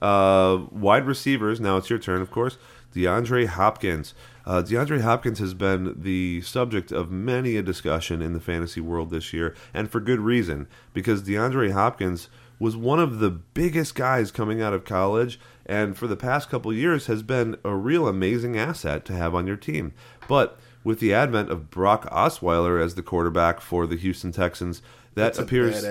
Uh, 0.00 0.64
wide 0.70 1.06
receivers. 1.06 1.60
Now 1.60 1.76
it's 1.76 1.90
your 1.90 1.98
turn, 1.98 2.22
of 2.22 2.30
course. 2.30 2.56
DeAndre 2.94 3.46
Hopkins. 3.46 4.14
Uh, 4.46 4.62
DeAndre 4.62 5.00
Hopkins 5.00 5.38
has 5.38 5.54
been 5.54 5.94
the 5.96 6.42
subject 6.42 6.92
of 6.92 7.10
many 7.10 7.56
a 7.56 7.62
discussion 7.62 8.20
in 8.20 8.32
the 8.32 8.40
fantasy 8.40 8.80
world 8.80 9.10
this 9.10 9.32
year, 9.32 9.54
and 9.72 9.90
for 9.90 10.00
good 10.00 10.20
reason, 10.20 10.66
because 10.92 11.22
DeAndre 11.22 11.72
Hopkins 11.72 12.28
was 12.58 12.76
one 12.76 13.00
of 13.00 13.18
the 13.18 13.30
biggest 13.30 13.94
guys 13.94 14.30
coming 14.30 14.60
out 14.62 14.72
of 14.72 14.84
college, 14.84 15.40
and 15.66 15.96
for 15.96 16.06
the 16.06 16.16
past 16.16 16.48
couple 16.48 16.72
years 16.72 17.06
has 17.06 17.22
been 17.22 17.56
a 17.64 17.74
real 17.74 18.06
amazing 18.06 18.58
asset 18.58 19.04
to 19.06 19.12
have 19.12 19.34
on 19.34 19.46
your 19.46 19.56
team. 19.56 19.92
But 20.28 20.58
with 20.84 21.00
the 21.00 21.14
advent 21.14 21.50
of 21.50 21.70
Brock 21.70 22.08
Osweiler 22.10 22.82
as 22.82 22.94
the 22.94 23.02
quarterback 23.02 23.60
for 23.60 23.86
the 23.86 23.96
Houston 23.96 24.32
Texans, 24.32 24.82
that 25.14 25.38
a 25.38 25.42
appears 25.42 25.82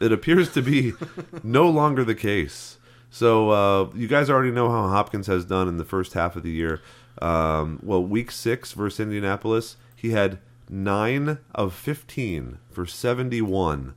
it 0.00 0.12
appears 0.12 0.52
to 0.52 0.62
be 0.62 0.92
no 1.42 1.68
longer 1.68 2.04
the 2.04 2.14
case. 2.14 2.78
So 3.10 3.50
uh, 3.50 3.90
you 3.94 4.08
guys 4.08 4.28
already 4.28 4.50
know 4.50 4.68
how 4.68 4.88
Hopkins 4.88 5.26
has 5.28 5.44
done 5.44 5.68
in 5.68 5.78
the 5.78 5.84
first 5.84 6.12
half 6.12 6.36
of 6.36 6.42
the 6.42 6.50
year. 6.50 6.82
Um, 7.22 7.80
well, 7.82 8.02
week 8.02 8.30
six 8.30 8.72
versus 8.72 9.00
Indianapolis, 9.00 9.76
he 9.94 10.10
had 10.10 10.38
nine 10.68 11.38
of 11.54 11.74
fifteen 11.74 12.58
for 12.70 12.86
seventy-one, 12.86 13.94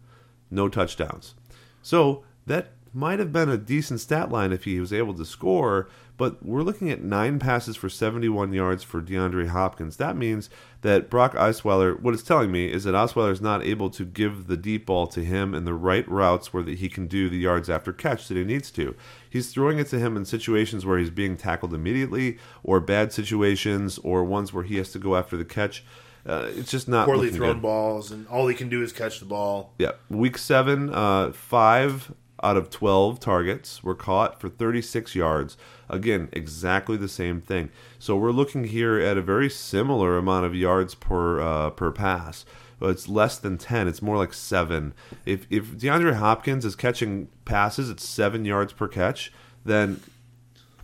no 0.50 0.70
touchdowns. 0.70 1.36
So 1.82 2.24
that 2.46 2.72
might 2.94 3.20
have 3.20 3.32
been 3.32 3.50
a 3.50 3.58
decent 3.58 4.00
stat 4.00 4.32
line 4.32 4.52
if 4.52 4.64
he 4.64 4.80
was 4.80 4.94
able 4.94 5.14
to 5.16 5.26
score, 5.26 5.90
but 6.20 6.46
we're 6.46 6.64
looking 6.64 6.92
at 6.92 7.02
nine 7.02 7.40
passes 7.40 7.78
for 7.78 7.88
71 7.88 8.52
yards 8.54 8.84
for 8.84 9.02
DeAndre 9.02 9.48
Hopkins. 9.48 9.96
That 9.98 10.18
means 10.18 10.50
that 10.82 11.10
Brock 11.10 11.34
Osweiler, 11.34 12.00
what 12.00 12.14
it's 12.14 12.22
telling 12.22 12.52
me 12.52 12.72
is 12.72 12.84
that 12.84 12.94
Osweiler 12.94 13.32
is 13.32 13.40
not 13.42 13.64
able 13.64 13.90
to 13.92 14.04
give 14.06 14.48
the 14.48 14.58
deep 14.58 14.86
ball 14.86 15.08
to 15.08 15.24
him 15.24 15.56
in 15.56 15.64
the 15.64 15.74
right 15.74 16.08
routes 16.10 16.54
where 16.54 16.62
that 16.62 16.80
he 16.80 16.90
can 16.90 17.08
do 17.08 17.30
the 17.30 17.38
yards 17.38 17.70
after 17.70 17.94
catch 17.94 18.28
that 18.28 18.36
he 18.36 18.44
needs 18.44 18.70
to. 18.72 18.94
He's 19.30 19.52
throwing 19.52 19.80
it 19.80 19.88
to 19.88 19.98
him 20.00 20.18
in 20.18 20.26
situations 20.26 20.86
where 20.86 21.00
he's 21.00 21.10
being 21.10 21.38
tackled 21.38 21.74
immediately, 21.74 22.38
or 22.64 22.80
bad 22.82 23.14
situations, 23.14 23.98
or 24.00 24.24
ones 24.26 24.52
where 24.54 24.66
he 24.66 24.76
has 24.76 24.92
to 24.92 25.00
go 25.00 25.16
after 25.16 25.38
the 25.38 25.46
catch. 25.46 25.86
Uh, 26.26 26.50
it's 26.54 26.70
just 26.70 26.90
not 26.90 27.06
Poorly 27.06 27.30
thrown 27.30 27.54
good. 27.54 27.62
balls, 27.62 28.12
and 28.12 28.28
all 28.28 28.46
he 28.48 28.54
can 28.56 28.68
do 28.68 28.84
is 28.84 28.92
catch 28.92 29.20
the 29.20 29.26
ball. 29.26 29.74
Yeah, 29.80 29.92
week 30.10 30.38
seven, 30.38 30.94
uh, 30.94 31.32
five 31.32 32.12
out 32.44 32.58
of 32.58 32.70
twelve 32.70 33.20
targets 33.20 33.84
were 33.84 33.96
caught 33.96 34.40
for 34.40 34.50
36 34.50 35.16
yards. 35.16 35.58
Again, 35.90 36.30
exactly 36.32 36.98
the 36.98 37.08
same 37.08 37.42
thing. 37.42 37.70
So 37.98 38.16
we're 38.16 38.32
looking 38.32 38.66
here 38.66 39.00
at 39.00 39.18
a 39.18 39.22
very 39.22 39.50
similar 39.50 40.18
amount 40.18 40.46
of 40.46 40.56
yards 40.56 40.96
per 40.96 41.42
uh, 41.42 41.70
per 41.72 41.92
pass. 41.92 42.46
But 42.80 42.92
It's 42.92 43.10
less 43.10 43.38
than 43.38 43.58
10. 43.58 43.90
It's 43.90 44.02
more 44.02 44.18
like 44.18 44.34
seven. 44.34 44.94
If 45.26 45.46
if 45.50 45.78
DeAndre 45.78 46.16
Hopkins 46.16 46.64
is 46.66 46.76
catching 46.76 47.28
passes 47.44 47.90
at 47.90 48.00
seven 48.00 48.46
yards 48.46 48.72
per 48.72 48.88
catch, 48.88 49.34
then 49.66 50.00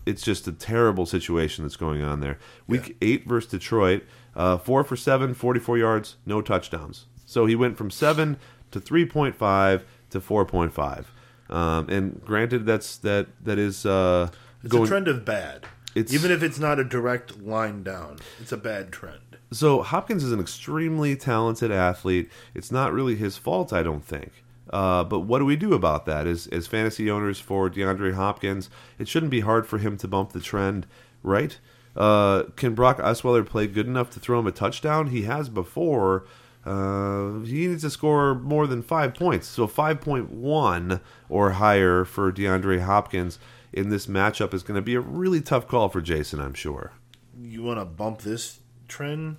it's 0.06 0.22
just 0.22 0.47
a 0.47 0.51
terrible 0.51 1.06
situation 1.06 1.64
that's 1.64 1.78
going 1.78 2.03
on 2.03 2.20
there. 2.20 2.38
Week 2.68 2.95
eight 3.01 3.26
versus 3.28 3.49
Detroit, 3.49 4.03
uh, 4.36 4.58
four 4.58 4.84
for 4.84 4.95
seven, 4.95 5.34
44 5.34 5.78
yards, 5.78 6.18
no 6.26 6.41
touchdowns. 6.41 7.06
So 7.26 7.45
he 7.45 7.56
went 7.56 7.78
from 7.78 7.89
seven 7.89 8.38
to 8.72 8.80
3.5 8.80 9.84
to 10.12 10.20
4.5. 10.20 11.06
Um, 11.49 11.87
and 11.89 12.21
granted, 12.25 12.65
that's 12.65 12.97
that 12.97 13.27
that 13.43 13.57
is 13.59 13.85
uh, 13.85 14.29
It's 14.63 14.71
going. 14.71 14.85
a 14.85 14.87
trend 14.87 15.07
of 15.07 15.23
bad. 15.25 15.65
It's- 15.93 16.13
Even 16.13 16.31
if 16.31 16.43
it's 16.43 16.59
not 16.59 16.79
a 16.79 16.83
direct 16.83 17.41
line 17.41 17.83
down, 17.83 18.17
it's 18.41 18.51
a 18.51 18.57
bad 18.57 18.91
trend. 18.91 19.19
So 19.51 19.81
Hopkins 19.83 20.23
is 20.23 20.31
an 20.31 20.39
extremely 20.39 21.15
talented 21.15 21.71
athlete. 21.71 22.29
It's 22.53 22.71
not 22.71 22.91
really 22.91 23.15
his 23.15 23.37
fault, 23.37 23.71
I 23.71 23.83
don't 23.83 24.03
think. 24.03 24.31
Uh, 24.71 25.03
but 25.03 25.19
what 25.21 25.39
do 25.39 25.45
we 25.45 25.55
do 25.55 25.73
about 25.73 26.05
that? 26.07 26.25
As 26.27 26.47
as 26.47 26.65
fantasy 26.67 27.09
owners 27.11 27.39
for 27.39 27.69
DeAndre 27.69 28.13
Hopkins, 28.15 28.69
it 28.97 29.07
shouldn't 29.07 29.29
be 29.29 29.41
hard 29.41 29.67
for 29.67 29.77
him 29.77 29.95
to 29.97 30.07
bump 30.07 30.31
the 30.33 30.39
trend, 30.39 30.87
right? 31.21 31.57
Uh, 31.95 32.43
can 32.57 32.73
Brock 32.73 32.97
Osweiler 32.97 33.45
play 33.45 33.67
good 33.67 33.87
enough 33.87 34.09
to 34.09 34.19
throw 34.19 34.39
him 34.39 34.47
a 34.47 34.51
touchdown? 34.51 35.07
He 35.07 35.21
has 35.21 35.47
before. 35.47 36.25
Uh, 36.66 37.39
he 37.41 37.68
needs 37.68 37.84
to 37.84 37.89
score 37.91 38.34
more 38.34 38.66
than 38.66 38.82
five 38.82 39.13
points, 39.13 39.47
so 39.47 39.68
five 39.68 40.01
point 40.01 40.32
one 40.32 40.99
or 41.30 41.51
higher 41.51 42.03
for 42.03 42.32
DeAndre 42.32 42.82
Hopkins 42.82 43.38
in 43.72 43.89
this 43.89 44.07
matchup 44.07 44.53
is 44.53 44.63
going 44.63 44.76
to 44.76 44.82
be 44.82 44.95
a 44.95 44.99
really 44.99 45.41
tough 45.41 45.68
call 45.68 45.89
for 45.89 46.01
Jason, 46.01 46.39
I'm 46.39 46.55
sure. 46.55 46.93
You 47.39 47.61
want 47.61 47.80
to 47.80 47.86
bump 47.86 48.22
this 48.22 48.61
trend? 48.88 49.38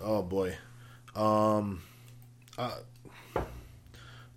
Oh 0.00 0.22
boy, 0.22 0.56
um, 1.14 1.82
uh, 2.58 2.76
I'm 3.34 3.44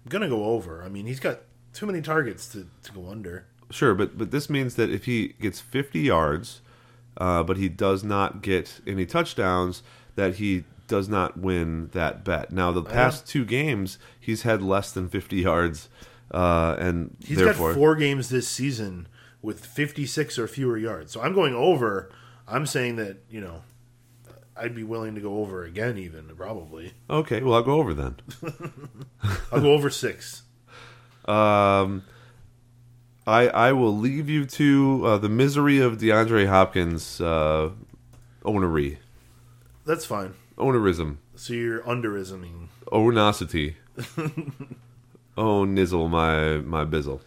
gonna 0.09 0.29
go 0.29 0.45
over. 0.45 0.83
I 0.83 0.89
mean, 0.89 1.05
he's 1.05 1.19
got 1.19 1.41
too 1.73 1.85
many 1.85 2.01
targets 2.01 2.47
to, 2.49 2.67
to 2.83 2.91
go 2.91 3.09
under. 3.09 3.45
Sure, 3.71 3.93
but 3.93 4.17
but 4.17 4.31
this 4.31 4.49
means 4.49 4.75
that 4.75 4.89
if 4.89 5.05
he 5.05 5.29
gets 5.41 5.59
50 5.59 5.99
yards, 5.99 6.61
uh, 7.17 7.43
but 7.43 7.57
he 7.57 7.67
does 7.67 8.03
not 8.03 8.41
get 8.41 8.81
any 8.85 9.05
touchdowns, 9.05 9.83
that 10.15 10.35
he 10.35 10.63
does 10.87 11.09
not 11.09 11.37
win 11.39 11.89
that 11.93 12.23
bet. 12.23 12.51
Now, 12.51 12.71
the 12.71 12.83
past 12.83 13.27
two 13.27 13.45
games, 13.45 13.97
he's 14.19 14.43
had 14.43 14.61
less 14.61 14.91
than 14.91 15.09
50 15.09 15.37
yards, 15.37 15.89
uh, 16.31 16.75
and 16.79 17.15
He's 17.23 17.37
therefore, 17.37 17.69
got 17.69 17.77
four 17.79 17.95
games 17.95 18.29
this 18.29 18.47
season 18.47 19.07
with 19.41 19.65
56 19.65 20.37
or 20.39 20.47
fewer 20.47 20.77
yards. 20.77 21.11
So 21.11 21.21
I'm 21.21 21.33
going 21.33 21.55
over. 21.55 22.11
I'm 22.47 22.65
saying 22.65 22.97
that 22.97 23.17
you 23.29 23.41
know, 23.41 23.61
I'd 24.55 24.75
be 24.75 24.83
willing 24.83 25.15
to 25.15 25.21
go 25.21 25.39
over 25.39 25.63
again, 25.63 25.97
even 25.97 26.29
probably. 26.35 26.93
okay, 27.09 27.41
well, 27.41 27.55
I'll 27.55 27.63
go 27.63 27.73
over 27.79 27.93
then. 27.93 28.15
I'll 29.51 29.61
go 29.61 29.73
over 29.73 29.89
six. 29.89 30.43
Um, 31.25 32.03
I 33.27 33.47
I 33.47 33.71
will 33.73 33.95
leave 33.97 34.29
you 34.29 34.45
to 34.45 35.01
uh, 35.05 35.17
the 35.17 35.29
misery 35.29 35.79
of 35.79 35.97
DeAndre 35.97 36.47
Hopkins 36.47 37.19
uh, 37.19 37.71
ownery, 38.43 38.99
That's 39.85 40.05
fine. 40.05 40.35
Ownerism, 40.57 41.19
So 41.35 41.53
you're 41.53 41.81
underisming. 41.81 42.67
owenosity. 42.91 43.75
oh, 45.37 45.65
nizzle 45.65 46.09
my 46.09 46.57
my 46.57 46.85
bizzle. 46.85 47.21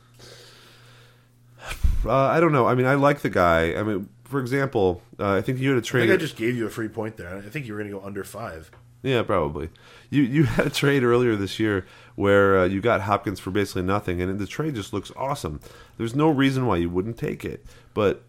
Uh, 2.04 2.12
I 2.12 2.40
don't 2.40 2.52
know. 2.52 2.66
I 2.66 2.74
mean, 2.74 2.86
I 2.86 2.94
like 2.94 3.20
the 3.20 3.30
guy. 3.30 3.74
I 3.74 3.82
mean, 3.82 4.08
for 4.24 4.40
example, 4.40 5.02
uh, 5.18 5.34
I 5.34 5.40
think 5.40 5.58
you 5.58 5.70
had 5.70 5.78
a 5.78 5.82
trade. 5.82 6.04
I 6.04 6.06
think 6.06 6.18
I 6.20 6.20
just 6.20 6.36
gave 6.36 6.56
you 6.56 6.66
a 6.66 6.70
free 6.70 6.88
point 6.88 7.16
there. 7.16 7.36
I 7.36 7.40
think 7.42 7.66
you 7.66 7.72
were 7.74 7.80
going 7.80 7.90
to 7.90 7.98
go 7.98 8.04
under 8.04 8.22
five. 8.24 8.70
Yeah, 9.02 9.22
probably. 9.22 9.70
You 10.10 10.22
you 10.22 10.44
had 10.44 10.66
a 10.66 10.70
trade 10.70 11.02
earlier 11.02 11.36
this 11.36 11.58
year 11.58 11.86
where 12.16 12.58
uh, 12.60 12.64
you 12.64 12.80
got 12.80 13.02
Hopkins 13.02 13.40
for 13.40 13.50
basically 13.50 13.82
nothing, 13.82 14.20
and 14.22 14.38
the 14.38 14.46
trade 14.46 14.74
just 14.74 14.92
looks 14.92 15.12
awesome. 15.16 15.60
There's 15.96 16.14
no 16.14 16.28
reason 16.30 16.66
why 16.66 16.76
you 16.78 16.90
wouldn't 16.90 17.16
take 17.18 17.44
it, 17.44 17.64
but 17.94 18.22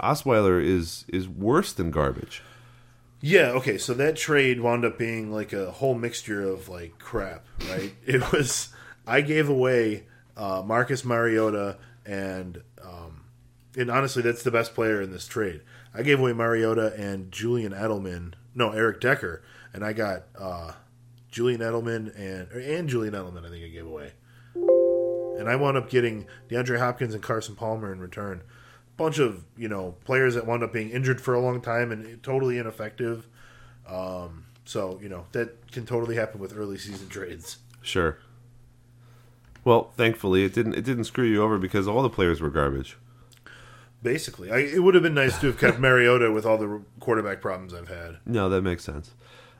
Osweiler 0.00 0.62
is 0.62 1.04
is 1.08 1.28
worse 1.28 1.72
than 1.72 1.90
garbage. 1.90 2.42
Yeah, 3.22 3.50
okay, 3.50 3.76
so 3.76 3.92
that 3.94 4.16
trade 4.16 4.60
wound 4.60 4.84
up 4.84 4.96
being 4.96 5.30
like 5.30 5.52
a 5.52 5.70
whole 5.70 5.94
mixture 5.94 6.42
of 6.42 6.68
like 6.68 6.98
crap, 6.98 7.46
right? 7.68 7.94
it 8.06 8.32
was 8.32 8.70
I 9.06 9.20
gave 9.20 9.48
away 9.48 10.04
uh, 10.36 10.62
Marcus 10.64 11.04
Mariota 11.04 11.76
and 12.06 12.62
um, 12.82 13.24
and 13.76 13.90
honestly 13.90 14.22
that's 14.22 14.42
the 14.42 14.50
best 14.50 14.74
player 14.74 15.02
in 15.02 15.10
this 15.12 15.26
trade. 15.26 15.60
I 15.94 16.02
gave 16.02 16.18
away 16.18 16.32
Mariota 16.32 16.94
and 16.96 17.30
Julian 17.30 17.72
Edelman, 17.72 18.34
no 18.54 18.70
Eric 18.70 19.00
Decker, 19.00 19.42
and 19.74 19.84
I 19.84 19.92
got 19.92 20.24
uh, 20.38 20.72
Julian 21.30 21.60
Edelman 21.60 22.18
and 22.18 22.50
and 22.52 22.88
Julian 22.88 23.12
Edelman. 23.12 23.46
I 23.46 23.50
think 23.50 23.64
I 23.64 23.68
gave 23.68 23.86
away, 23.86 24.12
and 24.54 25.46
I 25.48 25.56
wound 25.56 25.76
up 25.76 25.90
getting 25.90 26.26
DeAndre 26.48 26.78
Hopkins 26.78 27.12
and 27.12 27.22
Carson 27.22 27.54
Palmer 27.54 27.92
in 27.92 28.00
return. 28.00 28.42
Bunch 29.00 29.18
of 29.18 29.44
you 29.56 29.68
know 29.68 29.96
players 30.04 30.34
that 30.34 30.46
wound 30.46 30.62
up 30.62 30.74
being 30.74 30.90
injured 30.90 31.20
for 31.20 31.32
a 31.32 31.40
long 31.40 31.62
time 31.62 31.90
and 31.90 32.22
totally 32.22 32.58
ineffective. 32.58 33.26
Um, 33.88 34.44
so 34.66 35.00
you 35.02 35.08
know 35.08 35.26
that 35.32 35.72
can 35.72 35.86
totally 35.86 36.16
happen 36.16 36.38
with 36.38 36.56
early 36.56 36.76
season 36.76 37.08
trades. 37.08 37.58
Sure. 37.80 38.18
Well, 39.64 39.92
thankfully 39.96 40.44
it 40.44 40.52
didn't. 40.52 40.74
It 40.74 40.84
didn't 40.84 41.04
screw 41.04 41.24
you 41.24 41.42
over 41.42 41.58
because 41.58 41.88
all 41.88 42.02
the 42.02 42.10
players 42.10 42.40
were 42.40 42.50
garbage. 42.50 42.98
Basically, 44.02 44.50
I, 44.50 44.58
it 44.58 44.82
would 44.82 44.94
have 44.94 45.02
been 45.02 45.14
nice 45.14 45.38
to 45.40 45.46
have 45.46 45.58
kept 45.58 45.78
Mariota 45.86 46.30
with 46.30 46.44
all 46.44 46.58
the 46.58 46.82
quarterback 47.00 47.40
problems 47.40 47.72
I've 47.72 47.88
had. 47.88 48.18
No, 48.26 48.48
that 48.50 48.62
makes 48.62 48.84
sense. 48.84 49.12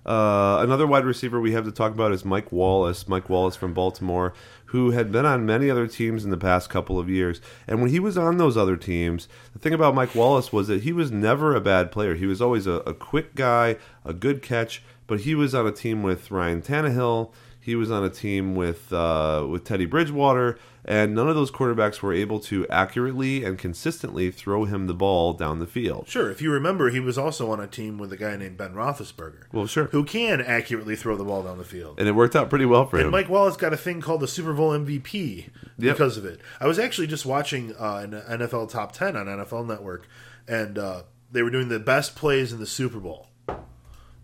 Uh, 0.04 0.58
another 0.60 0.86
wide 0.86 1.04
receiver 1.04 1.40
we 1.40 1.52
have 1.52 1.64
to 1.64 1.72
talk 1.72 1.92
about 1.92 2.12
is 2.12 2.24
Mike 2.24 2.50
Wallace. 2.50 3.06
Mike 3.06 3.28
Wallace 3.28 3.56
from 3.56 3.74
Baltimore, 3.74 4.32
who 4.66 4.92
had 4.92 5.12
been 5.12 5.26
on 5.26 5.44
many 5.44 5.68
other 5.68 5.86
teams 5.86 6.24
in 6.24 6.30
the 6.30 6.36
past 6.36 6.70
couple 6.70 6.98
of 6.98 7.10
years. 7.10 7.40
And 7.66 7.80
when 7.80 7.90
he 7.90 8.00
was 8.00 8.16
on 8.16 8.38
those 8.38 8.56
other 8.56 8.76
teams, 8.76 9.28
the 9.52 9.58
thing 9.58 9.74
about 9.74 9.94
Mike 9.94 10.14
Wallace 10.14 10.52
was 10.52 10.68
that 10.68 10.82
he 10.82 10.92
was 10.92 11.10
never 11.10 11.54
a 11.54 11.60
bad 11.60 11.92
player. 11.92 12.14
He 12.14 12.26
was 12.26 12.40
always 12.40 12.66
a, 12.66 12.74
a 12.86 12.94
quick 12.94 13.34
guy, 13.34 13.76
a 14.04 14.12
good 14.12 14.42
catch, 14.42 14.82
but 15.06 15.20
he 15.20 15.34
was 15.34 15.54
on 15.54 15.66
a 15.66 15.72
team 15.72 16.02
with 16.02 16.30
Ryan 16.30 16.62
Tannehill. 16.62 17.30
He 17.62 17.74
was 17.76 17.90
on 17.90 18.02
a 18.02 18.08
team 18.10 18.54
with 18.54 18.90
uh, 18.92 19.46
with 19.48 19.64
Teddy 19.64 19.84
Bridgewater, 19.84 20.58
and 20.84 21.14
none 21.14 21.28
of 21.28 21.34
those 21.34 21.50
quarterbacks 21.50 22.00
were 22.00 22.12
able 22.14 22.40
to 22.40 22.66
accurately 22.68 23.44
and 23.44 23.58
consistently 23.58 24.30
throw 24.30 24.64
him 24.64 24.86
the 24.86 24.94
ball 24.94 25.34
down 25.34 25.58
the 25.58 25.66
field. 25.66 26.08
Sure, 26.08 26.30
if 26.30 26.40
you 26.40 26.50
remember, 26.50 26.88
he 26.88 27.00
was 27.00 27.18
also 27.18 27.50
on 27.50 27.60
a 27.60 27.66
team 27.66 27.98
with 27.98 28.12
a 28.14 28.16
guy 28.16 28.34
named 28.36 28.56
Ben 28.56 28.72
Roethlisberger. 28.72 29.44
Well, 29.52 29.66
sure. 29.66 29.84
Who 29.92 30.04
can 30.04 30.40
accurately 30.40 30.96
throw 30.96 31.16
the 31.18 31.24
ball 31.24 31.42
down 31.42 31.58
the 31.58 31.64
field. 31.64 31.98
And 32.00 32.08
it 32.08 32.12
worked 32.12 32.34
out 32.34 32.48
pretty 32.48 32.64
well 32.64 32.86
for 32.86 32.96
him. 32.96 33.06
And 33.06 33.06
him. 33.08 33.12
Mike 33.20 33.28
Wallace 33.28 33.58
got 33.58 33.74
a 33.74 33.76
thing 33.76 34.00
called 34.00 34.20
the 34.22 34.28
Super 34.28 34.54
Bowl 34.54 34.70
MVP 34.70 35.50
Yep. 35.78 35.94
because 35.96 36.16
of 36.16 36.24
it. 36.24 36.40
I 36.60 36.66
was 36.66 36.78
actually 36.78 37.08
just 37.08 37.26
watching 37.26 37.74
uh, 37.78 37.96
an 37.96 38.12
NFL 38.40 38.70
Top 38.70 38.92
10 38.92 39.16
on 39.16 39.26
NFL 39.26 39.66
Network, 39.66 40.08
and 40.48 40.78
uh, 40.78 41.02
they 41.30 41.42
were 41.42 41.50
doing 41.50 41.68
the 41.68 41.78
best 41.78 42.16
plays 42.16 42.54
in 42.54 42.58
the 42.58 42.66
Super 42.66 42.98
Bowl. 43.00 43.26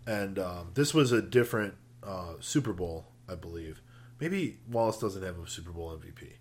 And 0.05 0.39
um, 0.39 0.71
this 0.73 0.93
was 0.93 1.11
a 1.11 1.21
different 1.21 1.75
uh, 2.03 2.33
Super 2.39 2.73
Bowl, 2.73 3.05
I 3.29 3.35
believe. 3.35 3.81
Maybe 4.19 4.57
Wallace 4.69 4.97
doesn't 4.97 5.21
have 5.23 5.37
a 5.39 5.47
Super 5.47 5.71
Bowl 5.71 5.91
MVP. 5.97 6.33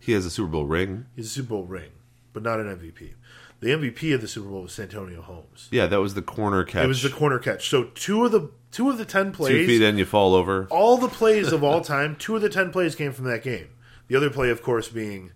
he 0.00 0.12
has 0.12 0.26
a 0.26 0.30
Super 0.30 0.50
Bowl 0.50 0.66
ring. 0.66 1.06
He's 1.14 1.26
a 1.26 1.30
Super 1.30 1.50
Bowl 1.50 1.64
ring, 1.64 1.90
but 2.32 2.42
not 2.42 2.58
an 2.60 2.66
MVP. 2.66 3.14
The 3.60 3.68
MVP 3.68 4.12
of 4.12 4.20
the 4.20 4.26
Super 4.26 4.48
Bowl 4.48 4.62
was 4.62 4.72
Santonio 4.72 5.22
Holmes. 5.22 5.68
Yeah, 5.70 5.86
that 5.86 6.00
was 6.00 6.14
the 6.14 6.22
corner 6.22 6.64
catch. 6.64 6.84
It 6.84 6.88
was 6.88 7.02
the 7.02 7.10
corner 7.10 7.38
catch. 7.38 7.68
So 7.68 7.84
two 7.94 8.24
of 8.24 8.32
the 8.32 8.50
two 8.72 8.90
of 8.90 8.98
the 8.98 9.04
ten 9.04 9.30
plays 9.30 9.50
Two 9.52 9.66
feet 9.66 9.82
in, 9.82 9.98
you 9.98 10.04
fall 10.04 10.34
over. 10.34 10.66
all 10.70 10.96
the 10.96 11.06
plays 11.08 11.52
of 11.52 11.62
all 11.62 11.80
time, 11.94 12.16
two 12.16 12.34
of 12.34 12.42
the 12.42 12.48
ten 12.48 12.72
plays 12.72 12.96
came 12.96 13.12
from 13.12 13.26
that 13.26 13.44
game. 13.44 13.68
The 14.08 14.16
other 14.16 14.30
play, 14.30 14.50
of 14.50 14.62
course, 14.62 14.88
being 14.88 15.30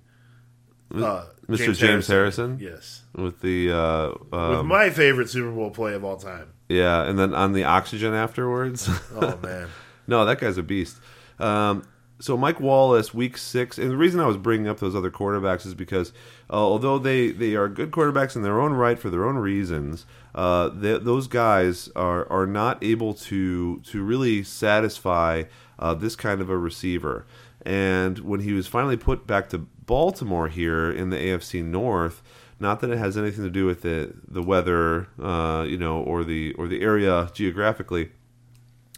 uh, 0.93 1.27
Mr. 1.49 1.73
James 1.77 2.09
Harrison? 2.09 2.59
Yes, 2.61 3.03
with 3.15 3.41
the 3.43 3.71
uh, 3.71 4.09
with 4.33 4.33
um, 4.59 4.67
my 4.67 4.91
favorite 4.91 5.31
Super 5.31 5.53
Bowl 5.53 5.71
play 5.71 5.95
of 5.95 6.03
all 6.05 6.17
time. 6.17 6.53
yeah, 6.69 7.05
and 7.05 7.17
then 7.17 7.33
on 7.33 7.53
the 7.53 7.63
oxygen 7.63 8.13
afterwards. 8.13 8.89
Oh 9.15 9.39
man, 9.41 9.69
no, 10.07 10.25
that 10.25 10.41
guy's 10.41 10.59
a 10.59 10.63
beast. 10.63 10.99
Um, 11.39 11.87
so 12.19 12.37
Mike 12.37 12.61
Wallace, 12.61 13.13
week 13.13 13.37
six, 13.37 13.79
and 13.79 13.91
the 13.91 13.97
reason 13.97 14.21
I 14.21 14.27
was 14.27 14.39
bringing 14.39 14.69
up 14.69 14.79
those 14.79 14.95
other 14.95 15.11
quarterbacks 15.11 15.67
is 15.67 15.75
because 15.75 16.13
uh, 16.49 16.55
although 16.55 16.99
they 16.99 17.31
they 17.31 17.55
are 17.55 17.69
good 17.69 17.91
quarterbacks 17.91 18.37
in 18.37 18.43
their 18.43 18.61
own 18.61 18.73
right 18.73 18.99
for 18.99 19.11
their 19.11 19.27
own 19.27 19.37
reasons, 19.37 20.07
uh, 20.35 20.71
th- 20.71 21.03
those 21.03 21.29
guys 21.29 21.91
are 21.95 22.31
are 22.31 22.47
not 22.47 22.83
able 22.83 23.13
to 23.13 23.81
to 23.81 24.03
really 24.03 24.43
satisfy 24.43 25.45
uh, 25.79 25.95
this 25.95 26.17
kind 26.17 26.41
of 26.41 26.49
a 26.49 26.57
receiver. 26.57 27.27
And 27.65 28.21
when 28.21 28.41
he 28.41 28.53
was 28.53 28.67
finally 28.67 28.97
put 28.97 29.27
back 29.27 29.49
to 29.51 29.59
Baltimore 29.59 30.49
here 30.49 30.91
in 30.91 31.11
the 31.11 31.17
AFC 31.17 31.65
North, 31.65 32.23
not 32.59 32.81
that 32.81 32.91
it 32.91 32.99
has 32.99 33.19
anything 33.19 33.45
to 33.45 33.51
do 33.51 33.67
with 33.67 33.83
the 33.83 34.15
the 34.27 34.43
weather, 34.43 35.09
uh, 35.21 35.67
you 35.69 35.77
know, 35.77 36.01
or 36.01 36.25
the 36.25 36.55
or 36.55 36.67
the 36.67 36.81
area 36.81 37.31
geographically. 37.35 38.13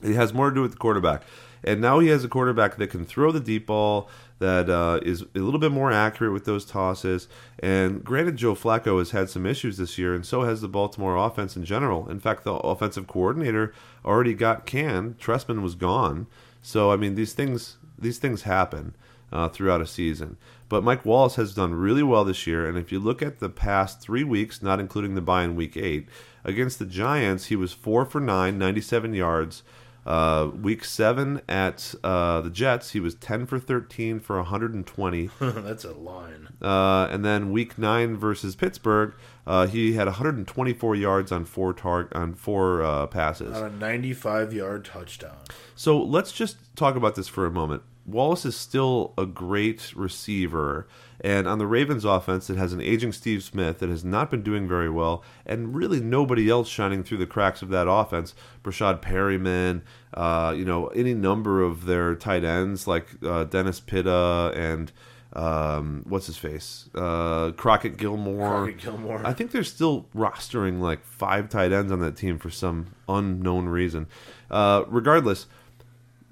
It 0.03 0.15
has 0.15 0.33
more 0.33 0.51
to 0.51 0.55
do 0.55 0.63
with 0.63 0.73
the 0.73 0.79
quarterback. 0.79 1.23
And 1.65 1.81
now 1.81 1.99
he 1.99 2.09
has 2.09 2.25
a 2.25 2.29
quarterback 2.29 2.77
that 2.77 2.91
can 2.91 3.05
throw 3.05 3.33
the 3.33 3.41
deep 3.41 3.67
ball, 3.67 4.09
that 4.39 4.71
uh, 4.71 5.01
is 5.03 5.23
a 5.35 5.41
little 5.41 5.59
bit 5.59 5.73
more 5.73 5.91
accurate 5.91 6.33
with 6.33 6.45
those 6.45 6.65
tosses. 6.65 7.27
And 7.59 8.05
granted, 8.05 8.37
Joe 8.37 8.55
Flacco 8.55 8.99
has 8.99 9.11
had 9.11 9.29
some 9.29 9.45
issues 9.45 9.79
this 9.79 9.99
year, 9.99 10.15
and 10.15 10.25
so 10.25 10.43
has 10.43 10.61
the 10.61 10.69
Baltimore 10.69 11.17
offense 11.17 11.57
in 11.57 11.65
general. 11.65 12.09
In 12.09 12.21
fact, 12.21 12.45
the 12.45 12.55
offensive 12.55 13.09
coordinator 13.09 13.75
already 14.05 14.35
got 14.35 14.67
canned. 14.67 15.19
Trestman 15.19 15.63
was 15.63 15.75
gone. 15.75 16.29
So 16.63 16.93
I 16.93 16.97
mean, 16.97 17.15
these 17.15 17.33
things 17.33 17.79
these 17.99 18.19
things 18.19 18.43
happen 18.43 18.95
uh, 19.33 19.49
throughout 19.49 19.81
a 19.81 19.87
season. 19.87 20.37
But 20.69 20.85
Mike 20.85 21.05
Wallace 21.05 21.37
has 21.37 21.55
done 21.55 21.75
really 21.75 22.03
well 22.03 22.25
this 22.25 22.47
year, 22.47 22.69
and 22.69 22.77
if 22.77 22.93
you 22.93 22.99
look 22.99 23.23
at 23.23 23.39
the 23.39 23.49
past 23.49 24.01
three 24.01 24.25
weeks, 24.25 24.63
not 24.63 24.81
including 24.81 25.15
the 25.15 25.21
bye 25.21 25.45
in 25.45 25.57
week 25.57 25.77
eight, 25.77 26.09
against 26.45 26.79
the 26.79 26.85
Giants, 26.85 27.47
he 27.47 27.57
was 27.57 27.73
four 27.73 28.05
for 28.05 28.21
nine, 28.21 28.59
97 28.59 29.15
yards. 29.15 29.63
Uh, 30.07 30.51
week 30.63 30.85
seven 30.85 31.43
at 31.49 31.95
uh, 32.03 32.41
the 32.41 32.51
Jets, 32.51 32.93
he 32.93 33.01
was 33.01 33.15
10 33.17 33.47
for 33.47 33.59
13 33.59 34.21
for 34.21 34.37
120. 34.37 35.31
that's 35.41 35.85
a 35.85 35.93
line. 35.93 36.49
Uh, 36.63 37.09
and 37.11 37.25
then 37.25 37.53
week 37.53 37.77
nine 37.79 38.17
versus 38.17 38.57
Pittsburgh, 38.57 39.13
uh, 39.47 39.67
he 39.67 39.93
had 39.95 40.07
124 40.07 40.95
yards 40.97 41.31
on 41.31 41.45
four 41.45 41.73
tar- 41.73 42.09
on 42.13 42.35
four 42.35 42.83
uh, 42.83 43.07
passes. 43.07 43.57
On 43.57 43.65
a 43.67 43.71
95 43.71 44.53
yard 44.53 44.85
touchdown. 44.85 45.37
So 45.75 46.03
let's 46.03 46.33
just 46.33 46.57
talk 46.75 46.97
about 46.97 47.15
this 47.15 47.29
for 47.29 47.45
a 47.47 47.51
moment. 47.51 47.83
Wallace 48.09 48.47
is 48.47 48.57
still 48.57 49.13
a 49.19 49.27
great 49.27 49.95
receiver, 49.95 50.89
and 51.21 51.47
on 51.47 51.59
the 51.59 51.67
Ravens 51.67 52.07
offense, 52.07 52.49
it 52.49 52.57
has 52.57 52.73
an 52.73 52.81
aging 52.81 53.13
Steve 53.13 53.43
Smith 53.43 53.81
that 53.81 53.91
has 53.91 54.03
not 54.05 54.31
been 54.31 54.43
doing 54.43 54.67
very 54.67 54.89
well, 54.89 55.23
and 55.45 55.75
really 55.75 56.01
nobody 56.01 56.49
else 56.49 56.69
shining 56.69 57.05
through 57.05 57.19
the 57.19 57.27
cracks 57.27 57.61
of 57.61 57.69
that 57.69 57.87
offense. 57.87 58.35
Breshad 58.65 59.03
Perriman, 59.03 59.83
uh, 60.15 60.55
you 60.57 60.65
know, 60.65 60.87
any 60.89 61.13
number 61.13 61.63
of 61.63 61.85
their 61.85 62.15
tight 62.15 62.45
ends 62.45 62.87
like 62.87 63.07
uh, 63.23 63.45
Dennis 63.45 63.79
Pitta 63.79 64.53
and 64.57 64.91
um, 65.35 66.05
what's 66.09 66.27
his 66.27 66.39
face, 66.39 66.89
uh, 66.95 67.53
Crockett 67.53 67.99
Gilmore. 67.99 68.49
Crockett 68.49 68.79
Gilmore. 68.79 69.21
I 69.27 69.35
think 69.35 69.51
they're 69.51 69.63
still 69.65 70.07
rostering 70.17 70.81
like 70.81 71.05
five 71.05 71.51
tight 71.51 71.73
ends 71.73 71.93
on 71.93 72.01
that 72.01 72.17
team 72.17 72.39
for 72.39 72.49
some 72.49 72.95
unknown 73.07 73.67
reason. 73.67 74.07
Uh, 74.51 74.85
regardless, 74.89 75.47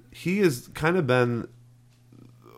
he 0.09 0.39
has 0.39 0.69
kind 0.73 0.97
of 0.97 1.05
been 1.05 1.47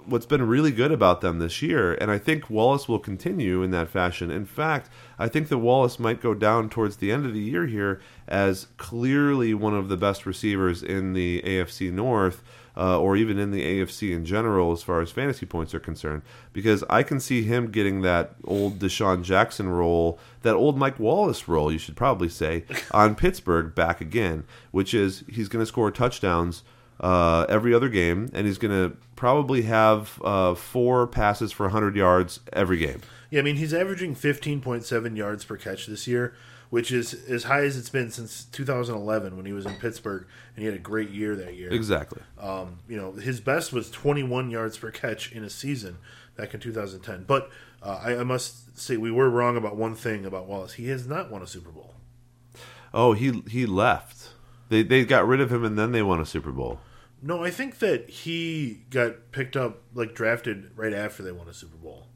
what's 0.09 0.25
been 0.25 0.47
really 0.47 0.71
good 0.71 0.91
about 0.91 1.21
them 1.21 1.39
this 1.39 1.61
year, 1.61 1.93
and 1.93 2.11
I 2.11 2.17
think 2.17 2.49
Wallace 2.49 2.87
will 2.87 2.99
continue 2.99 3.61
in 3.61 3.71
that 3.71 3.89
fashion. 3.89 4.31
In 4.31 4.45
fact, 4.45 4.89
I 5.17 5.27
think 5.27 5.49
that 5.49 5.59
Wallace 5.59 5.99
might 5.99 6.21
go 6.21 6.33
down 6.33 6.69
towards 6.69 6.97
the 6.97 7.11
end 7.11 7.25
of 7.25 7.33
the 7.33 7.39
year 7.39 7.67
here 7.67 8.01
as 8.27 8.67
clearly 8.77 9.53
one 9.53 9.73
of 9.73 9.89
the 9.89 9.97
best 9.97 10.25
receivers 10.25 10.83
in 10.83 11.13
the 11.13 11.41
AFC 11.43 11.91
North. 11.91 12.43
Uh, 12.77 12.97
or 12.97 13.17
even 13.17 13.37
in 13.37 13.51
the 13.51 13.61
AFC 13.61 14.15
in 14.15 14.23
general, 14.23 14.71
as 14.71 14.81
far 14.81 15.01
as 15.01 15.11
fantasy 15.11 15.45
points 15.45 15.73
are 15.73 15.81
concerned, 15.81 16.21
because 16.53 16.81
I 16.89 17.03
can 17.03 17.19
see 17.19 17.43
him 17.43 17.71
getting 17.71 18.03
that 18.03 18.35
old 18.45 18.79
DeSean 18.79 19.21
Jackson 19.21 19.67
role, 19.67 20.17
that 20.43 20.55
old 20.55 20.77
Mike 20.77 20.97
Wallace 20.97 21.49
role, 21.49 21.73
you 21.73 21.77
should 21.77 21.97
probably 21.97 22.29
say, 22.29 22.63
on 22.91 23.15
Pittsburgh 23.15 23.75
back 23.75 23.99
again, 23.99 24.45
which 24.71 24.93
is 24.93 25.25
he's 25.27 25.49
going 25.49 25.61
to 25.61 25.65
score 25.65 25.91
touchdowns 25.91 26.63
uh, 26.99 27.45
every 27.47 27.73
other 27.73 27.89
game, 27.89 28.29
and 28.33 28.45
he's 28.45 28.57
going 28.57 28.71
to 28.73 28.95
probably 29.15 29.63
have 29.63 30.21
uh, 30.23 30.55
four 30.55 31.07
passes 31.07 31.51
for 31.51 31.63
100 31.63 31.95
yards 31.95 32.39
every 32.53 32.77
game. 32.77 33.01
Yeah, 33.29 33.39
I 33.39 33.43
mean, 33.43 33.57
he's 33.57 33.73
averaging 33.73 34.15
15.7 34.15 35.17
yards 35.17 35.45
per 35.45 35.55
catch 35.55 35.85
this 35.85 36.07
year, 36.07 36.33
which 36.69 36.91
is 36.91 37.13
as 37.29 37.43
high 37.43 37.63
as 37.63 37.77
it's 37.77 37.89
been 37.89 38.11
since 38.11 38.45
2011 38.45 39.37
when 39.37 39.45
he 39.45 39.53
was 39.53 39.65
in 39.65 39.75
Pittsburgh, 39.75 40.25
and 40.55 40.61
he 40.61 40.65
had 40.65 40.75
a 40.75 40.79
great 40.79 41.09
year 41.09 41.35
that 41.35 41.55
year. 41.55 41.69
Exactly. 41.71 42.21
Um, 42.39 42.79
you 42.87 42.97
know, 42.97 43.13
his 43.13 43.39
best 43.39 43.71
was 43.71 43.89
21 43.91 44.49
yards 44.49 44.77
per 44.77 44.91
catch 44.91 45.31
in 45.31 45.43
a 45.43 45.49
season 45.49 45.97
back 46.35 46.53
in 46.53 46.59
2010. 46.59 47.25
But 47.25 47.49
uh, 47.81 47.99
I, 48.03 48.17
I 48.17 48.23
must 48.23 48.77
say, 48.77 48.97
we 48.97 49.11
were 49.11 49.29
wrong 49.29 49.57
about 49.57 49.75
one 49.75 49.95
thing 49.95 50.25
about 50.25 50.47
Wallace. 50.47 50.73
He 50.73 50.89
has 50.89 51.07
not 51.07 51.29
won 51.29 51.41
a 51.41 51.47
Super 51.47 51.69
Bowl. 51.69 51.93
Oh, 52.93 53.13
he 53.13 53.43
he 53.47 53.67
left. 53.67 54.29
They 54.69 54.81
they 54.81 55.05
got 55.05 55.27
rid 55.27 55.41
of 55.41 55.51
him, 55.51 55.63
and 55.63 55.77
then 55.77 55.91
they 55.91 56.01
won 56.01 56.19
a 56.19 56.25
Super 56.25 56.51
Bowl. 56.51 56.79
No, 57.21 57.43
I 57.43 57.51
think 57.51 57.79
that 57.79 58.09
he 58.09 58.85
got 58.89 59.31
picked 59.31 59.57
up, 59.57 59.81
like 59.93 60.13
drafted 60.15 60.71
right 60.75 60.93
after 60.93 61.21
they 61.21 61.31
won 61.31 61.47
a 61.47 61.53
Super 61.53 61.75
Bowl. 61.77 62.07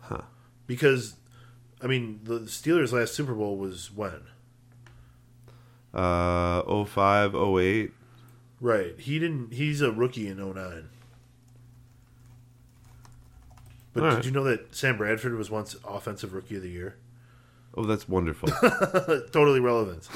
Huh. 0.00 0.22
Because, 0.66 1.16
I 1.82 1.86
mean, 1.86 2.20
the 2.24 2.40
Steelers' 2.40 2.92
last 2.92 3.14
Super 3.14 3.34
Bowl 3.34 3.56
was 3.56 3.90
when? 3.92 4.22
Uh, 5.92 6.84
05, 6.84 7.34
08. 7.34 7.92
Right. 8.60 8.98
He 8.98 9.18
didn't. 9.18 9.52
He's 9.52 9.82
a 9.82 9.92
rookie 9.92 10.28
in 10.28 10.38
09. 10.38 10.88
But 13.92 14.02
All 14.02 14.10
did 14.10 14.16
right. 14.16 14.24
you 14.24 14.30
know 14.30 14.44
that 14.44 14.74
Sam 14.74 14.96
Bradford 14.98 15.34
was 15.34 15.50
once 15.50 15.76
Offensive 15.86 16.34
Rookie 16.34 16.56
of 16.56 16.62
the 16.62 16.68
Year? 16.70 16.96
Oh, 17.76 17.84
that's 17.84 18.08
wonderful. 18.08 18.48
totally 19.32 19.60
relevant. 19.60 20.08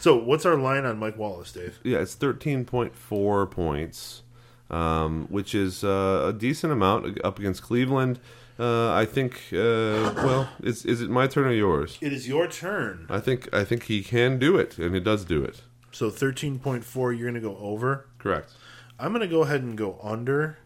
so, 0.00 0.16
what's 0.16 0.44
our 0.44 0.56
line 0.56 0.84
on 0.84 0.98
Mike 0.98 1.16
Wallace, 1.16 1.52
Dave? 1.52 1.78
yeah, 1.82 1.98
it's 1.98 2.14
13.4 2.14 3.50
points, 3.50 4.22
um, 4.70 5.26
which 5.30 5.54
is 5.54 5.82
uh, 5.82 6.26
a 6.28 6.32
decent 6.32 6.72
amount 6.72 7.18
up 7.24 7.38
against 7.38 7.62
Cleveland. 7.62 8.20
Uh, 8.58 8.92
I 8.92 9.04
think. 9.04 9.34
Uh, 9.52 10.12
well, 10.16 10.48
is 10.62 10.84
is 10.84 11.00
it 11.00 11.10
my 11.10 11.26
turn 11.26 11.46
or 11.46 11.52
yours? 11.52 11.98
It 12.00 12.12
is 12.12 12.28
your 12.28 12.46
turn. 12.46 13.06
I 13.10 13.18
think 13.18 13.52
I 13.52 13.64
think 13.64 13.84
he 13.84 14.02
can 14.02 14.38
do 14.38 14.56
it, 14.56 14.78
and 14.78 14.94
he 14.94 15.00
does 15.00 15.24
do 15.24 15.42
it. 15.42 15.62
So 15.90 16.10
13.4, 16.10 16.94
you're 17.16 17.30
going 17.30 17.34
to 17.34 17.40
go 17.40 17.56
over. 17.58 18.06
Correct. 18.18 18.52
I'm 18.98 19.12
going 19.12 19.22
to 19.22 19.28
go 19.28 19.42
ahead 19.42 19.62
and 19.62 19.76
go 19.78 19.98
under. 20.02 20.58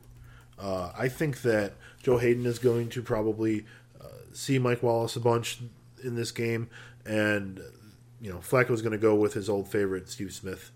Uh, 0.58 0.90
I 0.98 1.08
think 1.08 1.42
that 1.42 1.74
Joe 2.02 2.18
Haden 2.18 2.44
is 2.46 2.58
going 2.58 2.88
to 2.90 3.02
probably 3.02 3.64
uh, 4.00 4.06
see 4.32 4.58
Mike 4.58 4.82
Wallace 4.82 5.16
a 5.16 5.20
bunch 5.20 5.60
in 6.02 6.14
this 6.14 6.30
game, 6.30 6.68
and 7.04 7.60
you 8.20 8.30
know 8.30 8.38
Flacco's 8.38 8.82
going 8.82 8.92
to 8.92 8.98
go 8.98 9.14
with 9.14 9.34
his 9.34 9.48
old 9.48 9.68
favorite 9.68 10.08
Steve 10.08 10.32
Smith. 10.32 10.70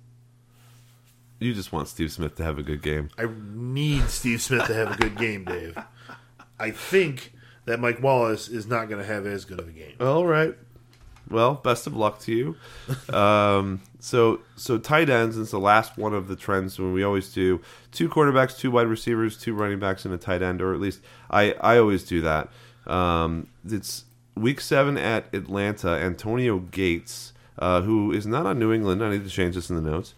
You 1.39 1.55
just 1.55 1.73
want 1.73 1.89
Steve 1.89 2.13
Smith 2.13 2.37
to 2.37 2.45
have 2.45 2.59
a 2.59 2.63
good 2.63 2.83
game. 2.83 3.11
I 3.19 3.27
need 3.53 4.09
Steve 4.09 4.41
Smith 4.41 4.67
to 4.67 4.75
have 4.75 4.93
a 4.93 4.97
good 4.97 5.17
game, 5.17 5.45
Dave. 5.45 5.77
I 6.59 6.71
think 6.71 7.33
that 7.65 7.81
Mike 7.81 8.01
Wallace 8.01 8.49
is 8.49 8.67
not 8.67 8.89
going 8.89 9.01
to 9.01 9.07
have 9.07 9.27
as 9.27 9.45
good 9.45 9.59
of 9.59 9.69
a 9.69 9.73
game. 9.73 9.95
All 10.01 10.25
right. 10.25 10.57
Well, 11.29 11.55
best 11.55 11.87
of 11.87 11.97
luck 11.97 12.21
to 12.21 12.33
you. 12.33 12.57
um, 13.15 13.81
so, 14.01 14.41
so 14.57 14.79
tight 14.79 15.09
ends 15.09 15.37
is 15.37 15.51
the 15.51 15.59
last 15.59 15.97
one 15.97 16.15
of 16.15 16.29
the 16.29 16.37
trends 16.37 16.79
when 16.79 16.93
we 16.93 17.03
always 17.03 17.33
do 17.33 17.61
two 17.91 18.09
quarterbacks, 18.09 18.59
two 18.59 18.71
wide 18.71 18.87
receivers, 18.87 19.37
two 19.37 19.55
running 19.55 19.79
backs, 19.79 20.05
and 20.05 20.13
a 20.13 20.19
tight 20.19 20.43
end, 20.43 20.61
or 20.61 20.75
at 20.75 20.81
least 20.81 21.01
I, 21.31 21.53
I 21.55 21.79
always 21.79 22.05
do 22.05 22.21
that. 22.21 22.49
Um, 22.87 23.49
it's 23.65 24.05
week 24.35 24.61
seven 24.61 24.97
at 24.97 25.33
Atlanta. 25.35 25.91
Antonio 25.91 26.59
Gates, 26.59 27.33
uh, 27.59 27.83
who 27.83 28.13
is 28.13 28.27
not 28.27 28.47
on 28.47 28.59
New 28.59 28.73
England. 28.73 29.03
I 29.03 29.11
need 29.11 29.25
to 29.25 29.31
change 29.31 29.55
this 29.55 29.71
in 29.71 29.77
the 29.77 29.83
notes. 29.83 30.15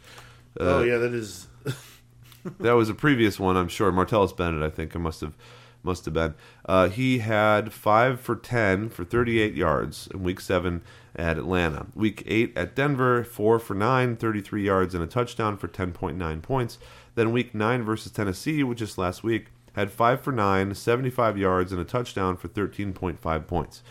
oh 0.58 0.82
yeah, 0.82 0.98
that 0.98 1.12
is. 1.14 1.48
that 2.60 2.72
was 2.72 2.88
a 2.88 2.94
previous 2.94 3.40
one, 3.40 3.56
I'm 3.56 3.68
sure. 3.68 3.90
Martellus 3.92 4.36
Bennett, 4.36 4.62
I 4.62 4.70
think, 4.70 4.94
it 4.94 4.98
must 4.98 5.20
have 5.20 5.36
must 5.82 6.04
have 6.06 6.14
been. 6.14 6.34
Uh, 6.64 6.88
he 6.88 7.18
had 7.18 7.72
five 7.72 8.20
for 8.20 8.36
ten 8.36 8.88
for 8.88 9.04
38 9.04 9.54
yards 9.54 10.08
in 10.12 10.22
Week 10.22 10.40
Seven 10.40 10.82
at 11.14 11.38
Atlanta. 11.38 11.86
Week 11.94 12.22
Eight 12.26 12.56
at 12.56 12.74
Denver, 12.74 13.22
four 13.22 13.58
for 13.58 13.74
nine, 13.74 14.16
33 14.16 14.64
yards 14.64 14.94
and 14.94 15.04
a 15.04 15.06
touchdown 15.06 15.56
for 15.56 15.68
10.9 15.68 16.42
points. 16.42 16.78
Then 17.14 17.32
Week 17.32 17.54
Nine 17.54 17.84
versus 17.84 18.10
Tennessee, 18.10 18.62
which 18.64 18.82
is 18.82 18.98
last 18.98 19.22
week, 19.22 19.48
had 19.74 19.90
five 19.90 20.20
for 20.20 20.32
nine, 20.32 20.74
75 20.74 21.36
yards 21.36 21.72
and 21.72 21.80
a 21.80 21.84
touchdown 21.84 22.36
for 22.36 22.48
13.5 22.48 23.46
points. 23.46 23.82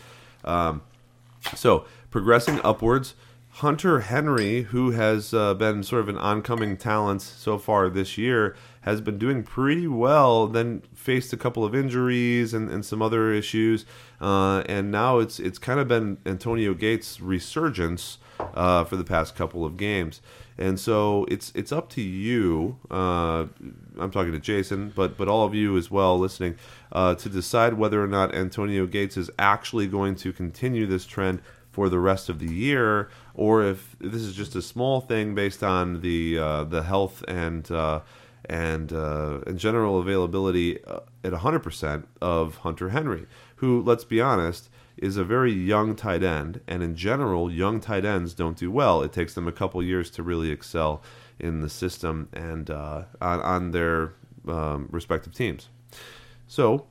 Um, 0.44 0.82
so 1.54 1.86
progressing 2.10 2.60
upwards. 2.64 3.14
Hunter 3.58 4.00
Henry, 4.00 4.62
who 4.62 4.90
has 4.90 5.32
uh, 5.32 5.54
been 5.54 5.84
sort 5.84 6.00
of 6.00 6.08
an 6.08 6.18
oncoming 6.18 6.76
talent 6.76 7.22
so 7.22 7.56
far 7.56 7.88
this 7.88 8.18
year, 8.18 8.56
has 8.80 9.00
been 9.00 9.16
doing 9.16 9.44
pretty 9.44 9.86
well. 9.86 10.48
Then 10.48 10.82
faced 10.92 11.32
a 11.32 11.36
couple 11.36 11.64
of 11.64 11.72
injuries 11.72 12.52
and, 12.52 12.68
and 12.68 12.84
some 12.84 13.00
other 13.00 13.32
issues, 13.32 13.86
uh, 14.20 14.64
and 14.66 14.90
now 14.90 15.20
it's 15.20 15.38
it's 15.38 15.60
kind 15.60 15.78
of 15.78 15.86
been 15.86 16.18
Antonio 16.26 16.74
Gates' 16.74 17.20
resurgence 17.20 18.18
uh, 18.38 18.84
for 18.84 18.96
the 18.96 19.04
past 19.04 19.34
couple 19.34 19.64
of 19.64 19.76
games. 19.76 20.20
And 20.56 20.78
so 20.78 21.26
it's 21.28 21.52
it's 21.54 21.72
up 21.72 21.88
to 21.90 22.00
you. 22.00 22.78
Uh, 22.90 23.46
I'm 23.98 24.10
talking 24.10 24.32
to 24.32 24.38
Jason, 24.38 24.92
but 24.94 25.16
but 25.16 25.26
all 25.28 25.44
of 25.44 25.54
you 25.54 25.76
as 25.76 25.90
well 25.90 26.18
listening 26.18 26.56
uh, 26.92 27.16
to 27.16 27.28
decide 27.28 27.74
whether 27.74 28.02
or 28.02 28.06
not 28.06 28.34
Antonio 28.34 28.86
Gates 28.86 29.16
is 29.16 29.30
actually 29.38 29.88
going 29.88 30.14
to 30.16 30.32
continue 30.32 30.86
this 30.86 31.06
trend 31.06 31.42
for 31.72 31.88
the 31.88 31.98
rest 31.98 32.28
of 32.28 32.38
the 32.38 32.52
year, 32.52 33.08
or 33.34 33.64
if 33.64 33.96
this 33.98 34.22
is 34.22 34.36
just 34.36 34.54
a 34.54 34.62
small 34.62 35.00
thing 35.00 35.34
based 35.34 35.64
on 35.64 36.02
the 36.02 36.38
uh, 36.38 36.62
the 36.62 36.84
health 36.84 37.24
and 37.26 37.68
uh, 37.72 38.00
and 38.44 38.92
uh, 38.92 39.40
and 39.46 39.58
general 39.58 39.98
availability 39.98 40.78
at 41.24 41.32
100% 41.32 42.04
of 42.20 42.58
Hunter 42.58 42.90
Henry, 42.90 43.26
who, 43.56 43.82
let's 43.82 44.04
be 44.04 44.20
honest, 44.20 44.68
is 45.04 45.18
a 45.18 45.24
very 45.24 45.52
young 45.52 45.94
tight 45.94 46.22
end, 46.22 46.62
and 46.66 46.82
in 46.82 46.96
general, 46.96 47.52
young 47.52 47.78
tight 47.78 48.06
ends 48.06 48.32
don't 48.32 48.56
do 48.56 48.70
well. 48.70 49.02
It 49.02 49.12
takes 49.12 49.34
them 49.34 49.46
a 49.46 49.52
couple 49.52 49.82
years 49.82 50.10
to 50.12 50.22
really 50.22 50.50
excel 50.50 51.02
in 51.38 51.60
the 51.60 51.68
system 51.68 52.30
and 52.32 52.70
uh, 52.70 53.02
on, 53.20 53.40
on 53.40 53.70
their 53.72 54.14
um, 54.48 54.88
respective 54.90 55.34
teams. 55.34 55.68
So, 56.46 56.86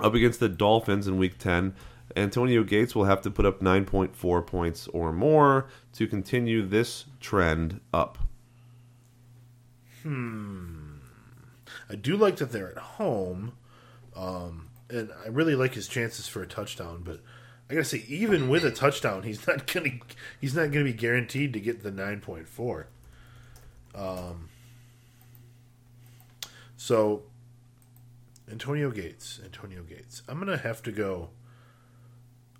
up 0.00 0.14
against 0.14 0.40
the 0.40 0.48
Dolphins 0.48 1.06
in 1.06 1.16
Week 1.16 1.38
10. 1.38 1.74
Antonio 2.16 2.64
Gates 2.64 2.96
will 2.96 3.04
have 3.04 3.20
to 3.22 3.30
put 3.30 3.46
up 3.46 3.60
9.4 3.60 4.44
points 4.44 4.88
or 4.88 5.12
more 5.12 5.68
to 5.92 6.08
continue 6.08 6.66
this 6.66 7.04
trend 7.20 7.80
up. 7.92 8.18
Hmm. 10.02 10.96
I 11.88 11.94
do 11.94 12.16
like 12.16 12.36
that 12.36 12.50
they're 12.50 12.70
at 12.70 12.78
home, 12.78 13.52
um, 14.16 14.67
and 14.90 15.10
I 15.24 15.28
really 15.28 15.54
like 15.54 15.74
his 15.74 15.88
chances 15.88 16.26
for 16.28 16.42
a 16.42 16.46
touchdown. 16.46 17.02
But 17.04 17.20
I 17.70 17.74
gotta 17.74 17.84
say, 17.84 18.04
even 18.08 18.48
with 18.48 18.64
a 18.64 18.70
touchdown, 18.70 19.22
he's 19.22 19.46
not 19.46 19.72
gonna 19.72 19.90
he's 20.40 20.54
not 20.54 20.70
gonna 20.72 20.84
be 20.84 20.92
guaranteed 20.92 21.52
to 21.52 21.60
get 21.60 21.82
the 21.82 21.90
nine 21.90 22.20
point 22.20 22.48
four. 22.48 22.88
Um, 23.94 24.48
so 26.76 27.24
Antonio 28.50 28.90
Gates, 28.90 29.40
Antonio 29.44 29.82
Gates. 29.82 30.22
I'm 30.28 30.38
gonna 30.38 30.58
have 30.58 30.82
to 30.84 30.92
go 30.92 31.30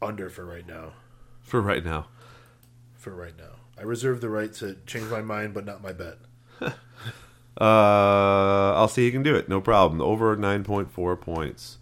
under 0.03 0.29
for 0.29 0.45
right 0.45 0.67
now. 0.67 0.93
For 1.43 1.61
right 1.61 1.85
now. 1.85 2.09
For 2.97 3.15
right 3.15 3.37
now, 3.39 3.61
I 3.79 3.83
reserve 3.83 4.21
the 4.21 4.29
right 4.29 4.53
to 4.55 4.77
change 4.87 5.09
my 5.09 5.23
mind, 5.23 5.55
but 5.55 5.65
not 5.65 5.83
my 5.83 5.93
bet. 5.93 6.19
Uh, 7.61 8.73
I'll 8.77 8.87
see 8.87 9.05
he 9.05 9.11
can 9.11 9.25
do 9.25 9.35
it. 9.35 9.49
No 9.49 9.61
problem. 9.61 10.01
Over 10.01 10.37
9.4 10.37 11.21
points. 11.21 11.78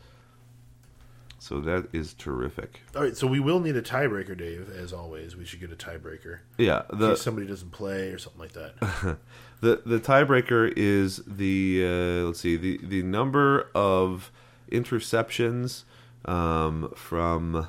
So 1.46 1.60
that 1.60 1.86
is 1.92 2.12
terrific. 2.14 2.80
All 2.96 3.02
right, 3.02 3.16
so 3.16 3.28
we 3.28 3.38
will 3.38 3.60
need 3.60 3.76
a 3.76 3.82
tiebreaker, 3.82 4.36
Dave. 4.36 4.68
As 4.68 4.92
always, 4.92 5.36
we 5.36 5.44
should 5.44 5.60
get 5.60 5.70
a 5.70 5.76
tiebreaker. 5.76 6.40
Yeah, 6.58 6.82
in 6.90 6.98
the 6.98 7.10
case 7.10 7.22
somebody 7.22 7.46
doesn't 7.46 7.70
play 7.70 8.08
or 8.08 8.18
something 8.18 8.40
like 8.40 8.54
that. 8.54 8.74
the 9.60 9.80
the 9.86 10.00
tiebreaker 10.00 10.72
is 10.76 11.22
the 11.24 11.84
uh, 11.84 12.26
let's 12.26 12.40
see 12.40 12.56
the 12.56 12.80
the 12.82 13.04
number 13.04 13.70
of 13.76 14.32
interceptions 14.72 15.84
um, 16.24 16.92
from 16.96 17.68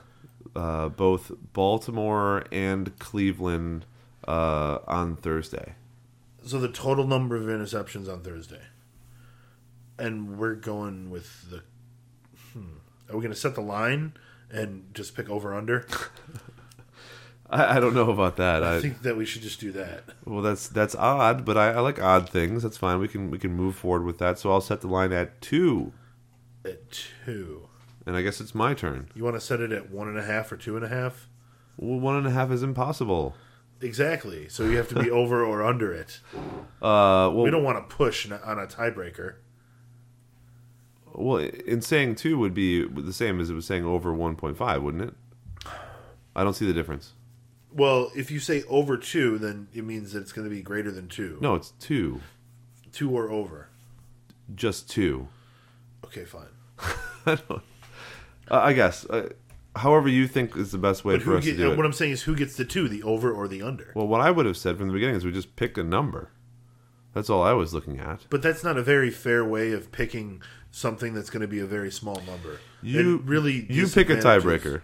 uh, 0.55 0.89
both 0.89 1.31
Baltimore 1.53 2.45
and 2.51 2.97
Cleveland 2.97 3.85
uh, 4.27 4.79
on 4.87 5.15
Thursday. 5.17 5.75
so 6.43 6.59
the 6.59 6.71
total 6.71 7.05
number 7.05 7.35
of 7.35 7.43
interceptions 7.43 8.11
on 8.11 8.23
Thursday, 8.23 8.63
and 9.99 10.39
we're 10.39 10.55
going 10.55 11.11
with 11.11 11.51
the. 11.51 11.61
Hmm, 12.53 12.77
are 13.09 13.15
we 13.15 13.21
going 13.21 13.33
to 13.33 13.39
set 13.39 13.55
the 13.55 13.61
line 13.61 14.13
and 14.51 14.85
just 14.93 15.15
pick 15.15 15.29
over 15.29 15.53
under? 15.53 15.85
I, 17.49 17.77
I 17.77 17.79
don't 17.79 17.93
know 17.93 18.09
about 18.11 18.35
that. 18.37 18.61
I 18.63 18.77
I, 18.77 18.81
think 18.81 19.03
that 19.03 19.15
we 19.15 19.25
should 19.25 19.41
just 19.41 19.59
do 19.59 19.71
that. 19.71 20.03
well, 20.25 20.41
that's 20.41 20.67
that's 20.67 20.95
odd, 20.95 21.45
but 21.45 21.57
I, 21.57 21.69
I 21.71 21.79
like 21.79 22.01
odd 22.01 22.29
things. 22.29 22.63
That's 22.63 22.77
fine. 22.77 22.99
We 22.99 23.07
can 23.07 23.31
we 23.31 23.39
can 23.39 23.53
move 23.53 23.75
forward 23.75 24.03
with 24.03 24.17
that. 24.17 24.37
So 24.39 24.51
I'll 24.51 24.61
set 24.61 24.81
the 24.81 24.87
line 24.87 25.13
at 25.13 25.39
two, 25.41 25.93
At 26.65 26.91
two, 26.91 27.69
and 28.05 28.17
I 28.17 28.21
guess 28.21 28.41
it's 28.41 28.53
my 28.53 28.73
turn. 28.73 29.09
you 29.15 29.23
want 29.23 29.37
to 29.37 29.41
set 29.41 29.61
it 29.61 29.71
at 29.71 29.89
one 29.89 30.09
and 30.09 30.17
a 30.17 30.23
half 30.23 30.51
or 30.51 30.57
two 30.57 30.75
and 30.75 30.83
a 30.83 30.89
half? 30.89 31.29
Well, 31.77 31.99
one 31.99 32.17
and 32.17 32.27
a 32.27 32.31
half 32.31 32.51
is 32.51 32.63
impossible. 32.63 33.35
Exactly. 33.79 34.49
So 34.49 34.63
you 34.65 34.75
have 34.77 34.89
to 34.89 35.01
be 35.01 35.09
over 35.21 35.45
or 35.45 35.63
under 35.63 35.93
it. 35.93 36.19
Uh, 36.81 37.29
well, 37.31 37.43
We 37.43 37.51
don't 37.51 37.63
want 37.63 37.77
to 37.89 37.95
push 37.95 38.29
on 38.29 38.59
a 38.59 38.65
tiebreaker. 38.65 39.35
Well, 41.17 41.37
in 41.37 41.81
saying 41.81 42.15
two 42.15 42.37
would 42.37 42.53
be 42.53 42.87
the 42.87 43.11
same 43.11 43.39
as 43.39 43.49
it 43.49 43.53
was 43.55 43.65
saying 43.65 43.83
over 43.83 44.13
1.5, 44.13 44.81
wouldn't 44.81 45.03
it? 45.03 45.13
I 46.35 46.43
don't 46.43 46.53
see 46.53 46.67
the 46.67 46.73
difference. 46.73 47.13
Well, 47.71 48.11
if 48.15 48.29
you 48.29 48.39
say 48.39 48.63
over 48.69 48.97
two, 48.97 49.39
then 49.39 49.67
it 49.73 49.83
means 49.83 50.13
that 50.13 50.21
it's 50.21 50.31
going 50.31 50.47
to 50.47 50.55
be 50.55 50.61
greater 50.61 50.91
than 50.91 51.07
two. 51.07 51.39
No, 51.41 51.55
it's 51.55 51.71
two. 51.79 52.21
Two 52.91 53.15
or 53.17 53.31
over. 53.31 53.69
Just 54.53 54.89
two. 54.89 55.27
Okay, 56.05 56.23
fine. 56.23 56.45
I 57.25 57.35
don't. 57.35 57.63
Uh, 58.49 58.59
I 58.61 58.73
guess. 58.73 59.05
Uh, 59.05 59.29
however, 59.75 60.07
you 60.07 60.27
think 60.27 60.55
is 60.55 60.71
the 60.71 60.77
best 60.77 61.03
way 61.03 61.15
But 61.15 61.23
for 61.23 61.37
us 61.37 61.45
get, 61.45 61.51
to 61.53 61.57
do 61.57 61.69
what 61.69 61.79
it. 61.79 61.85
I'm 61.85 61.93
saying 61.93 62.11
is 62.11 62.23
who 62.23 62.35
gets 62.35 62.55
the 62.55 62.65
two, 62.65 62.87
the 62.87 63.01
over 63.01 63.31
or 63.31 63.47
the 63.47 63.63
under? 63.63 63.91
Well, 63.95 64.07
what 64.07 64.21
I 64.21 64.29
would 64.29 64.45
have 64.45 64.57
said 64.57 64.77
from 64.77 64.87
the 64.87 64.93
beginning 64.93 65.15
is 65.15 65.25
we 65.25 65.31
just 65.31 65.55
pick 65.55 65.77
a 65.77 65.83
number. 65.83 66.29
That's 67.13 67.29
all 67.29 67.41
I 67.41 67.53
was 67.53 67.73
looking 67.73 67.99
at. 67.99 68.25
But 68.29 68.41
that's 68.41 68.63
not 68.63 68.77
a 68.77 68.83
very 68.83 69.09
fair 69.09 69.43
way 69.43 69.71
of 69.71 69.91
picking 69.91 70.41
something 70.71 71.13
that's 71.13 71.29
going 71.29 71.41
to 71.41 71.47
be 71.47 71.59
a 71.59 71.65
very 71.65 71.91
small 71.91 72.21
number. 72.27 72.59
You 72.81 73.17
It 73.17 73.23
really 73.23 73.65
You 73.69 73.87
pick 73.87 74.09
a 74.09 74.17
tiebreaker. 74.17 74.81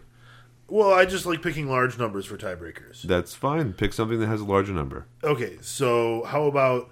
Well, 0.68 0.92
I 0.92 1.06
just 1.06 1.26
like 1.26 1.42
picking 1.42 1.70
large 1.70 2.00
numbers 2.00 2.26
for 2.26 2.38
tiebreakers. 2.38 3.04
That's 3.04 3.36
fine. 3.36 3.74
Pick 3.74 3.94
something 3.94 4.20
that 4.20 4.28
has 4.28 4.42
a 4.42 4.46
larger 4.46 4.74
number. 4.74 5.06
Okay, 5.24 5.58
so 5.62 6.24
how 6.24 6.46
about 6.46 6.90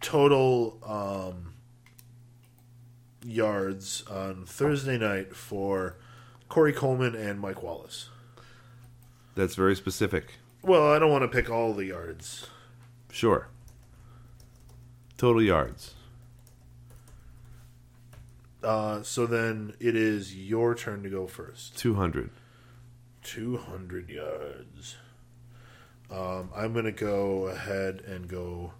total 0.00 0.78
um, 0.84 1.54
yards 3.24 4.02
on 4.10 4.44
Thursday 4.46 4.98
night 4.98 5.36
for 5.36 5.96
Corey 6.48 6.72
Coleman 6.72 7.14
and 7.14 7.38
Mike 7.38 7.62
Wallace? 7.62 8.08
That's 9.34 9.54
very 9.54 9.76
specific. 9.76 10.34
Well, 10.62 10.92
I 10.92 10.98
don't 10.98 11.10
want 11.10 11.22
to 11.22 11.28
pick 11.28 11.50
all 11.50 11.72
the 11.74 11.86
yards. 11.86 12.48
Sure. 13.10 13.48
Total 15.22 15.40
yards. 15.40 15.94
Uh, 18.60 19.04
so 19.04 19.24
then 19.24 19.72
it 19.78 19.94
is 19.94 20.34
your 20.34 20.74
turn 20.74 21.04
to 21.04 21.08
go 21.08 21.28
first. 21.28 21.78
200. 21.78 22.28
200 23.22 24.10
yards. 24.10 24.96
Um, 26.10 26.50
I'm 26.56 26.72
going 26.72 26.86
to 26.86 26.90
go 26.90 27.46
ahead 27.46 28.02
and 28.04 28.26
go 28.26 28.72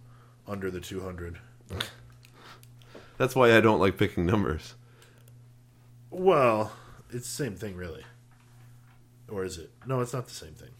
under 0.48 0.69
the 0.69 0.81
200. 0.81 1.39
That's 3.19 3.36
why 3.36 3.56
I 3.56 3.60
don't 3.60 3.78
like 3.78 3.97
picking 3.97 4.27
numbers. 4.27 4.74
Well, 6.10 6.73
it's 7.10 7.28
the 7.28 7.44
same 7.44 7.55
thing, 7.55 7.77
really. 7.77 8.02
Or 9.28 9.44
is 9.44 9.59
it? 9.59 9.70
No, 9.86 10.01
it's 10.01 10.12
not 10.12 10.27
the 10.27 10.35
same 10.35 10.55
thing. 10.55 10.70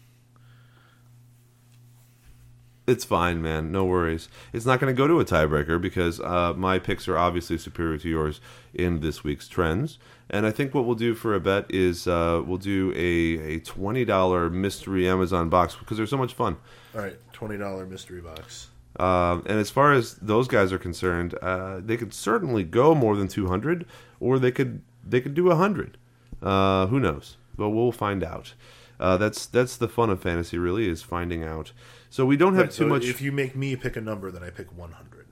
It's 2.85 3.05
fine, 3.05 3.41
man. 3.41 3.71
No 3.71 3.85
worries. 3.85 4.27
It's 4.51 4.65
not 4.65 4.79
going 4.81 4.93
to 4.93 4.97
go 4.97 5.07
to 5.07 5.19
a 5.21 5.25
tiebreaker 5.25 5.79
because 5.79 6.19
uh, 6.19 6.53
my 6.55 6.79
picks 6.79 7.07
are 7.07 7.17
obviously 7.17 7.57
superior 7.57 7.97
to 7.97 8.09
yours 8.09 8.41
in 8.73 8.99
this 8.99 9.23
week's 9.23 9.47
trends. 9.47 9.99
And 10.29 10.45
I 10.45 10.51
think 10.51 10.73
what 10.73 10.85
we'll 10.85 10.95
do 10.95 11.13
for 11.13 11.33
a 11.33 11.39
bet 11.39 11.65
is 11.69 12.07
uh, 12.07 12.41
we'll 12.45 12.57
do 12.57 12.91
a, 12.95 13.55
a 13.55 13.59
$20 13.61 14.51
mystery 14.51 15.07
Amazon 15.07 15.47
box 15.47 15.75
because 15.75 15.95
they're 15.95 16.07
so 16.07 16.17
much 16.17 16.33
fun. 16.33 16.57
All 16.93 17.01
right, 17.01 17.15
$20 17.33 17.89
mystery 17.89 18.19
box. 18.19 18.69
Um, 18.99 19.43
and 19.45 19.59
as 19.59 19.69
far 19.69 19.93
as 19.93 20.15
those 20.15 20.47
guys 20.47 20.71
are 20.71 20.77
concerned, 20.77 21.35
uh, 21.41 21.79
they 21.79 21.97
could 21.97 22.13
certainly 22.13 22.63
go 22.63 22.93
more 22.93 23.15
than 23.15 23.27
200, 23.27 23.85
or 24.19 24.39
they 24.39 24.51
could 24.51 24.81
they 25.07 25.19
could 25.19 25.33
do 25.33 25.45
100. 25.45 25.97
Uh, 26.41 26.87
who 26.87 26.99
knows? 26.99 27.37
But 27.57 27.69
we'll 27.69 27.91
find 27.91 28.23
out. 28.23 28.53
Uh, 28.99 29.17
that's 29.17 29.45
that's 29.45 29.77
the 29.77 29.87
fun 29.87 30.09
of 30.09 30.21
fantasy, 30.21 30.57
really, 30.57 30.87
is 30.87 31.01
finding 31.01 31.43
out. 31.43 31.71
So 32.13 32.27
we 32.27 32.37
don't 32.37 32.53
have 32.53 32.65
Right, 32.65 32.71
too 32.71 32.83
so 32.83 32.87
much. 32.87 33.05
If 33.05 33.21
you 33.21 33.31
make 33.31 33.55
me 33.55 33.75
pick 33.75 33.95
a 33.95 34.01
number, 34.01 34.29
then 34.29 34.43
I 34.43 34.51
pick 34.51 34.71
100. 34.77 35.25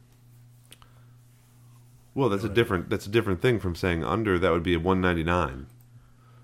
well, 2.16 2.28
that's 2.28 2.44
a 2.44 2.50
different 2.50 2.90
that's 2.90 3.06
a 3.06 3.10
different 3.12 3.40
thing 3.40 3.60
from 3.60 3.76
saying 3.76 4.04
under. 4.04 4.40
That 4.40 4.52
would 4.52 4.64
be 4.64 4.74
a 4.74 4.80
199. 4.80 5.68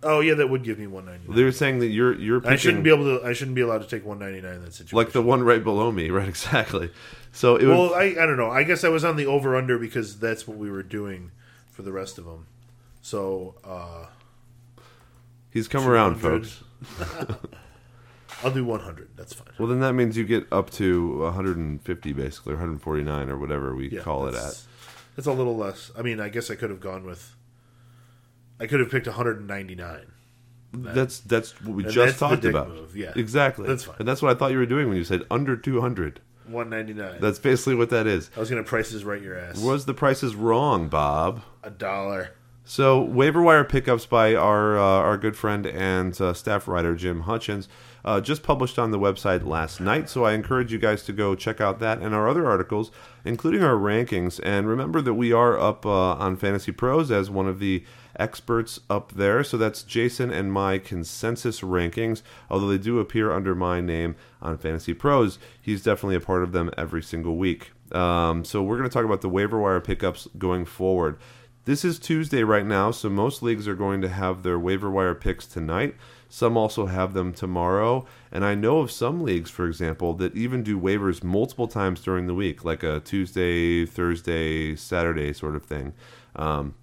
Oh 0.04 0.20
yeah, 0.20 0.36
that 0.36 0.48
would 0.52 0.64
give 0.64 0.78
me 0.78 0.86
199. 0.86 1.36
They're 1.36 1.52
saying 1.52 1.80
that 1.80 1.88
you're 1.88 2.14
you're 2.14 2.40
picking 2.40 2.54
I 2.54 2.56
shouldn't 2.56 2.84
be 2.84 2.92
able 2.92 3.18
to. 3.18 3.26
I 3.26 3.34
shouldn't 3.34 3.56
be 3.56 3.62
allowed 3.62 3.82
to 3.82 3.88
take 3.88 4.06
199 4.06 4.58
in 4.60 4.64
that 4.64 4.76
situation. 4.76 4.96
like 4.96 5.12
the 5.12 5.24
one 5.24 5.42
right 5.42 5.64
below 5.64 5.92
me, 5.92 6.10
right? 6.12 6.30
Exactly. 6.30 6.92
So 7.32 7.56
it 7.56 7.66
would, 7.66 7.76
Well, 7.76 7.96
I, 7.96 8.04
I 8.04 8.28
don't 8.28 8.38
know. 8.38 8.52
I 8.52 8.62
guess 8.62 8.84
I 8.84 8.90
was 8.90 9.04
on 9.04 9.16
the 9.16 9.26
over 9.26 9.56
under 9.56 9.80
because 9.80 10.20
that's 10.20 10.48
what 10.48 10.58
we 10.58 10.70
were 10.70 10.84
doing 10.84 11.32
for 11.72 11.82
the 11.82 11.92
rest 11.92 12.20
of 12.20 12.26
them. 12.26 12.46
So 13.02 13.56
uh, 13.64 14.06
he's 15.50 15.68
come 15.68 15.88
around, 15.88 16.18
folks. 16.18 16.64
I'll 18.44 18.52
do 18.52 18.64
100. 18.66 19.10
That's 19.16 19.34
fine. 19.34 19.48
Well, 19.58 19.68
then 19.68 19.80
that 19.80 19.94
means 19.94 20.16
you 20.18 20.24
get 20.24 20.46
up 20.52 20.70
to 20.72 21.20
150, 21.24 22.14
basically, 22.14 22.54
or 22.54 22.58
149, 22.58 23.30
or 23.30 23.38
whatever 23.38 23.76
we 23.76 23.90
Yeah, 23.90 24.02
call 24.02 24.26
it 24.28 24.36
at. 24.36 24.42
that's- 25.16 25.26
a 25.26 25.32
little 25.32 25.58
less. 25.58 25.92
I 25.98 26.04
mean, 26.04 26.20
I 26.20 26.30
guess 26.30 26.52
I 26.52 26.56
could 26.56 26.70
have 26.70 26.80
gone 26.80 27.04
with. 27.04 27.36
I 28.60 28.68
could 28.68 28.80
have 28.80 28.92
picked 28.92 29.08
199. 29.08 30.12
That's 30.74 31.20
that's 31.22 31.60
what 31.64 31.76
we 31.76 31.84
And 31.86 31.92
just 31.94 32.20
talked 32.20 32.44
about. 32.46 32.70
move, 32.70 32.96
yeah. 32.96 33.14
exactly. 33.16 33.68
That's 33.68 33.86
fine. 33.86 33.96
And 34.00 34.08
that's 34.08 34.22
what 34.22 34.36
I 34.36 34.38
thought 34.38 34.52
you 34.52 34.58
were 34.58 34.66
doing 34.66 34.90
when 34.90 34.98
you 34.98 35.04
said 35.04 35.24
under 35.32 35.56
200. 35.56 36.20
199. 36.46 37.20
That's 37.20 37.40
basically 37.40 37.76
what 37.76 37.90
that 37.90 38.06
is. 38.06 38.30
I 38.36 38.40
was 38.40 38.50
going 38.50 38.64
to 38.64 38.68
prices 38.68 39.04
right 39.04 39.22
your 39.22 39.38
ass. 39.38 39.58
Was 39.62 39.86
the 39.86 39.94
prices 39.94 40.36
wrong, 40.36 40.88
Bob? 40.88 41.42
a 41.64 41.70
dollar. 41.72 42.32
So 42.64 43.02
waiver 43.02 43.42
wire 43.42 43.64
pickups 43.64 44.06
by 44.06 44.36
our 44.36 44.78
uh, 44.78 44.82
our 44.82 45.18
good 45.18 45.36
friend 45.38 45.66
and 45.66 46.20
uh, 46.22 46.34
staff 46.34 46.68
writer 46.68 46.96
Jim 46.96 47.22
Hutchins 47.22 47.68
uh, 48.08 48.22
just 48.22 48.42
published 48.42 48.80
on 48.80 48.92
the 48.92 48.98
website 48.98 49.46
last 49.46 49.82
night. 49.82 50.10
So 50.10 50.24
I 50.24 50.32
encourage 50.32 50.72
you 50.72 50.80
guys 50.80 51.04
to 51.04 51.12
go 51.12 51.36
check 51.36 51.60
out 51.60 51.80
that 51.80 52.00
and 52.00 52.16
our 52.16 52.30
other 52.30 52.48
articles, 52.48 52.90
including 53.26 53.62
our 53.62 53.76
rankings. 53.76 54.40
And 54.44 54.66
remember 54.66 55.02
that 55.02 55.16
we 55.16 55.34
are 55.34 55.60
up 55.60 55.86
uh, 55.86 56.14
on 56.14 56.38
Fantasy 56.38 56.72
Pros 56.72 57.12
as 57.12 57.30
one 57.30 57.50
of 57.50 57.60
the 57.60 57.84
experts 58.18 58.80
up 58.90 59.12
there. 59.12 59.44
So 59.44 59.58
that's 59.58 59.84
Jason 59.84 60.32
and 60.32 60.54
my 60.54 60.78
consensus 60.78 61.60
rankings. 61.60 62.22
Although 62.50 62.70
they 62.70 62.78
do 62.78 63.00
appear 63.00 63.34
under 63.34 63.54
my 63.54 63.82
name 63.82 64.16
on 64.42 64.58
Fantasy 64.58 64.94
Pros, 64.94 65.38
he's 65.62 65.84
definitely 65.84 66.16
a 66.16 66.22
part 66.22 66.44
of 66.44 66.54
them 66.54 66.72
every 66.78 67.04
single 67.04 67.36
week. 67.36 67.72
Um, 67.92 68.46
so 68.46 68.64
we're 68.64 68.78
going 68.78 68.90
to 68.90 68.94
talk 68.94 69.04
about 69.04 69.20
the 69.20 69.28
waiver 69.28 69.60
wire 69.60 69.82
pickups 69.82 70.30
going 70.38 70.64
forward. 70.64 71.18
This 71.66 71.84
is 71.84 72.00
Tuesday 72.00 72.44
right 72.44 72.66
now, 72.66 72.92
so 72.92 73.10
most 73.10 73.44
leagues 73.44 73.68
are 73.68 73.76
going 73.76 74.00
to 74.00 74.08
have 74.08 74.44
their 74.44 74.58
waiver 74.58 74.90
wire 74.90 75.14
picks 75.14 75.46
tonight. 75.46 75.96
Some 76.30 76.58
also 76.58 76.88
have 76.88 77.14
them 77.14 77.34
tomorrow. 77.34 78.06
And 78.32 78.44
I 78.44 78.56
know 78.56 78.80
of 78.80 78.91
some 78.91 79.24
leagues, 79.24 79.49
for 79.49 79.66
example, 79.68 80.14
that 80.16 80.36
even 80.36 80.64
do 80.64 80.80
waivers 80.80 81.24
multiple 81.24 81.68
times 81.68 82.02
during 82.02 82.28
the 82.28 82.34
week, 82.34 82.66
like 82.66 82.84
a 82.84 82.99
Tuesday, 82.99 83.86
Thursday, 83.86 84.76
Saturday 84.76 85.34
sort 85.34 85.56
of 85.56 85.64
thing. 85.64 85.94
Um, 86.36 86.76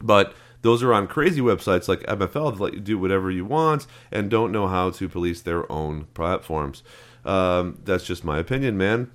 but 0.00 0.34
those 0.62 0.82
are 0.82 0.92
on 0.92 1.06
crazy 1.06 1.40
websites 1.40 1.88
like 1.88 2.00
MFL 2.00 2.52
that 2.52 2.62
let 2.62 2.74
you 2.74 2.80
do 2.80 2.98
whatever 2.98 3.30
you 3.30 3.44
want 3.44 3.86
and 4.10 4.30
don't 4.30 4.52
know 4.52 4.66
how 4.68 4.90
to 4.90 5.08
police 5.08 5.40
their 5.40 5.70
own 5.70 6.04
platforms. 6.14 6.82
Um, 7.24 7.78
that's 7.84 8.04
just 8.04 8.24
my 8.24 8.38
opinion, 8.38 8.76
man. 8.78 9.10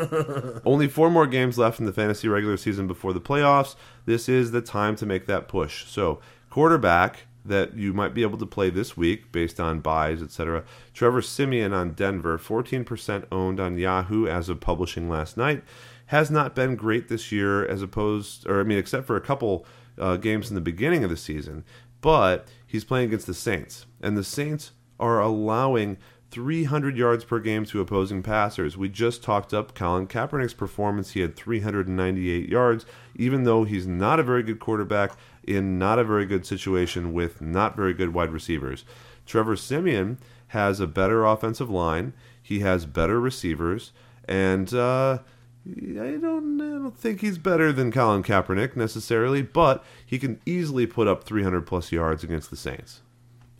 Only 0.64 0.88
four 0.88 1.10
more 1.10 1.26
games 1.26 1.58
left 1.58 1.80
in 1.80 1.86
the 1.86 1.92
fantasy 1.92 2.28
regular 2.28 2.56
season 2.56 2.86
before 2.86 3.12
the 3.12 3.20
playoffs. 3.20 3.74
This 4.06 4.28
is 4.28 4.52
the 4.52 4.60
time 4.60 4.96
to 4.96 5.06
make 5.06 5.26
that 5.26 5.48
push. 5.48 5.86
So, 5.86 6.20
quarterback 6.50 7.26
that 7.44 7.76
you 7.76 7.92
might 7.92 8.14
be 8.14 8.22
able 8.22 8.38
to 8.38 8.46
play 8.46 8.70
this 8.70 8.96
week 8.96 9.32
based 9.32 9.58
on 9.58 9.80
buys, 9.80 10.22
etc. 10.22 10.64
Trevor 10.94 11.22
Siemian 11.22 11.72
on 11.72 11.92
Denver, 11.92 12.38
14% 12.38 13.24
owned 13.32 13.58
on 13.60 13.78
Yahoo 13.78 14.26
as 14.26 14.48
of 14.48 14.60
publishing 14.60 15.08
last 15.08 15.36
night. 15.36 15.62
Has 16.06 16.30
not 16.30 16.54
been 16.54 16.76
great 16.76 17.08
this 17.08 17.32
year, 17.32 17.66
as 17.66 17.82
opposed, 17.82 18.46
or 18.46 18.60
I 18.60 18.64
mean, 18.64 18.78
except 18.78 19.06
for 19.06 19.16
a 19.16 19.20
couple 19.20 19.66
uh, 19.98 20.16
games 20.16 20.50
in 20.50 20.54
the 20.54 20.60
beginning 20.60 21.04
of 21.04 21.10
the 21.10 21.16
season. 21.16 21.64
But 22.00 22.48
he's 22.66 22.84
playing 22.84 23.08
against 23.08 23.26
the 23.26 23.34
Saints, 23.34 23.86
and 24.00 24.16
the 24.16 24.24
Saints 24.24 24.72
are 25.00 25.20
allowing 25.20 25.98
300 26.32 26.96
yards 26.96 27.24
per 27.24 27.38
game 27.38 27.66
to 27.66 27.80
opposing 27.80 28.22
passers. 28.22 28.76
We 28.76 28.88
just 28.88 29.22
talked 29.22 29.52
up 29.52 29.74
Colin 29.74 30.06
Kaepernick's 30.06 30.54
performance. 30.54 31.10
He 31.10 31.20
had 31.20 31.36
398 31.36 32.48
yards, 32.48 32.86
even 33.14 33.44
though 33.44 33.64
he's 33.64 33.86
not 33.86 34.18
a 34.18 34.22
very 34.22 34.42
good 34.42 34.58
quarterback 34.58 35.12
in 35.44 35.78
not 35.78 35.98
a 35.98 36.04
very 36.04 36.26
good 36.26 36.46
situation 36.46 37.12
with 37.12 37.40
not 37.40 37.76
very 37.76 37.94
good 37.94 38.14
wide 38.14 38.30
receivers. 38.30 38.84
Trevor 39.26 39.56
Siemian 39.56 40.18
has 40.48 40.80
a 40.80 40.86
better 40.86 41.24
offensive 41.24 41.70
line. 41.70 42.12
He 42.42 42.60
has 42.60 42.86
better 42.86 43.20
receivers, 43.20 43.92
and 44.26 44.72
uh, 44.74 45.18
I 45.66 46.18
don't, 46.20 46.60
I 46.60 46.78
don't 46.78 46.96
think 46.96 47.20
he's 47.20 47.38
better 47.38 47.72
than 47.72 47.92
Colin 47.92 48.22
Kaepernick 48.22 48.76
necessarily, 48.76 49.42
but 49.42 49.84
he 50.04 50.18
can 50.18 50.40
easily 50.44 50.86
put 50.86 51.06
up 51.06 51.24
300 51.24 51.66
plus 51.66 51.92
yards 51.92 52.24
against 52.24 52.50
the 52.50 52.56
Saints. 52.56 53.00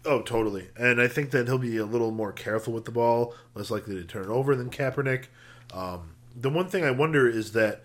Oh, 0.05 0.21
totally. 0.21 0.69
And 0.77 1.01
I 1.01 1.07
think 1.07 1.31
that 1.31 1.47
he'll 1.47 1.59
be 1.59 1.77
a 1.77 1.85
little 1.85 2.11
more 2.11 2.33
careful 2.33 2.73
with 2.73 2.87
the 2.87 2.91
ball, 2.91 3.35
less 3.55 3.71
likely 3.71 3.95
to 3.95 4.05
turn 4.05 4.27
over 4.27 4.57
than 4.57 4.69
Kaepernick. 4.69 5.27
Um, 5.73 6.15
the 6.35 6.51
one 6.51 6.69
thing 6.69 6.85
I 6.85 6.91
wonder 6.91 7.29
is 7.29 7.53
that 7.53 7.83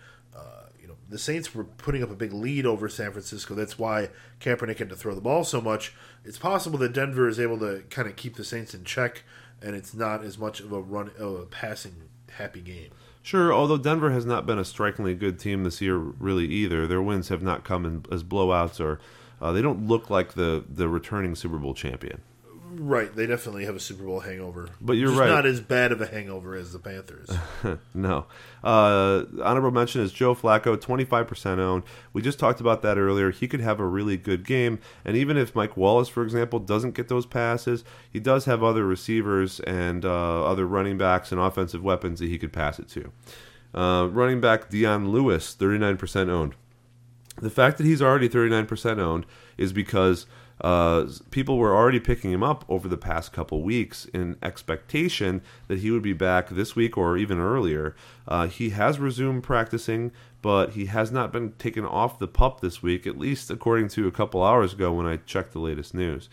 the 1.08 1.18
Saints 1.18 1.54
were 1.54 1.64
putting 1.64 2.02
up 2.02 2.10
a 2.10 2.16
big 2.16 2.32
lead 2.32 2.66
over 2.66 2.88
San 2.88 3.12
Francisco. 3.12 3.54
That's 3.54 3.78
why 3.78 4.10
Kaepernick 4.40 4.78
had 4.78 4.90
to 4.90 4.96
throw 4.96 5.14
the 5.14 5.20
ball 5.20 5.44
so 5.44 5.60
much. 5.60 5.94
It's 6.24 6.38
possible 6.38 6.78
that 6.80 6.92
Denver 6.92 7.28
is 7.28 7.40
able 7.40 7.58
to 7.60 7.82
kind 7.90 8.06
of 8.08 8.16
keep 8.16 8.36
the 8.36 8.44
Saints 8.44 8.74
in 8.74 8.84
check, 8.84 9.22
and 9.62 9.74
it's 9.74 9.94
not 9.94 10.22
as 10.22 10.38
much 10.38 10.60
of 10.60 10.72
a 10.72 10.80
run 10.80 11.10
of 11.18 11.34
a 11.34 11.46
passing 11.46 12.08
happy 12.32 12.60
game. 12.60 12.90
Sure, 13.22 13.52
although 13.52 13.78
Denver 13.78 14.10
has 14.10 14.24
not 14.24 14.46
been 14.46 14.58
a 14.58 14.64
strikingly 14.64 15.14
good 15.14 15.38
team 15.38 15.64
this 15.64 15.80
year, 15.80 15.96
really 15.96 16.46
either. 16.46 16.86
Their 16.86 17.02
wins 17.02 17.28
have 17.28 17.42
not 17.42 17.64
come 17.64 17.84
in 17.84 18.04
as 18.10 18.22
blowouts, 18.22 18.80
or 18.80 19.00
uh, 19.40 19.52
they 19.52 19.62
don't 19.62 19.86
look 19.86 20.10
like 20.10 20.34
the 20.34 20.64
the 20.68 20.88
returning 20.88 21.34
Super 21.34 21.58
Bowl 21.58 21.74
champion. 21.74 22.22
Right, 22.78 23.14
they 23.14 23.26
definitely 23.26 23.64
have 23.64 23.74
a 23.74 23.80
Super 23.80 24.04
Bowl 24.04 24.20
hangover, 24.20 24.68
But 24.80 24.92
you're 24.92 25.08
Just 25.08 25.20
right. 25.20 25.28
Not 25.28 25.46
as 25.46 25.60
bad 25.60 25.90
of 25.90 26.00
a 26.00 26.06
hangover 26.06 26.54
as 26.54 26.72
the 26.72 26.78
Panthers. 26.78 27.28
no. 27.94 28.26
Uh, 28.62 29.24
honorable 29.42 29.72
mention 29.72 30.00
is 30.00 30.12
Joe 30.12 30.34
Flacco, 30.34 30.76
25% 30.76 31.58
owned. 31.58 31.82
We 32.12 32.22
just 32.22 32.38
talked 32.38 32.60
about 32.60 32.82
that 32.82 32.96
earlier. 32.96 33.32
He 33.32 33.48
could 33.48 33.60
have 33.60 33.80
a 33.80 33.86
really 33.86 34.16
good 34.16 34.46
game. 34.46 34.78
And 35.04 35.16
even 35.16 35.36
if 35.36 35.56
Mike 35.56 35.76
Wallace, 35.76 36.08
for 36.08 36.22
example, 36.22 36.60
doesn't 36.60 36.94
get 36.94 37.08
those 37.08 37.26
passes, 37.26 37.82
he 38.08 38.20
does 38.20 38.44
have 38.44 38.62
other 38.62 38.86
receivers 38.86 39.58
and 39.60 40.04
uh, 40.04 40.44
other 40.44 40.66
running 40.66 40.98
backs 40.98 41.32
and 41.32 41.40
offensive 41.40 41.82
weapons 41.82 42.20
that 42.20 42.28
he 42.28 42.38
could 42.38 42.52
pass 42.52 42.78
it 42.78 42.88
to. 42.90 43.12
Uh, 43.74 44.06
running 44.06 44.40
back 44.40 44.70
Dion 44.70 45.10
Lewis, 45.10 45.56
39% 45.58 46.28
owned. 46.30 46.54
The 47.40 47.50
fact 47.50 47.78
that 47.78 47.86
he's 47.86 48.02
already 48.02 48.28
39% 48.28 48.98
owned 48.98 49.26
is 49.56 49.72
because 49.72 50.26
uh, 50.60 51.06
people 51.30 51.56
were 51.56 51.74
already 51.74 52.00
picking 52.00 52.32
him 52.32 52.42
up 52.42 52.64
over 52.68 52.88
the 52.88 52.96
past 52.96 53.32
couple 53.32 53.62
weeks 53.62 54.06
in 54.06 54.36
expectation 54.42 55.40
that 55.68 55.78
he 55.78 55.90
would 55.90 56.02
be 56.02 56.12
back 56.12 56.48
this 56.50 56.74
week 56.74 56.98
or 56.98 57.16
even 57.16 57.38
earlier. 57.38 57.94
Uh, 58.26 58.46
he 58.46 58.70
has 58.70 58.98
resumed 58.98 59.42
practicing, 59.42 60.10
but 60.42 60.70
he 60.70 60.86
has 60.86 61.12
not 61.12 61.32
been 61.32 61.52
taken 61.52 61.84
off 61.84 62.18
the 62.18 62.28
pup 62.28 62.60
this 62.60 62.82
week, 62.82 63.06
at 63.06 63.18
least 63.18 63.50
according 63.50 63.88
to 63.88 64.08
a 64.08 64.12
couple 64.12 64.42
hours 64.42 64.72
ago 64.72 64.92
when 64.92 65.06
I 65.06 65.16
checked 65.16 65.52
the 65.52 65.60
latest 65.60 65.94
news. 65.94 66.28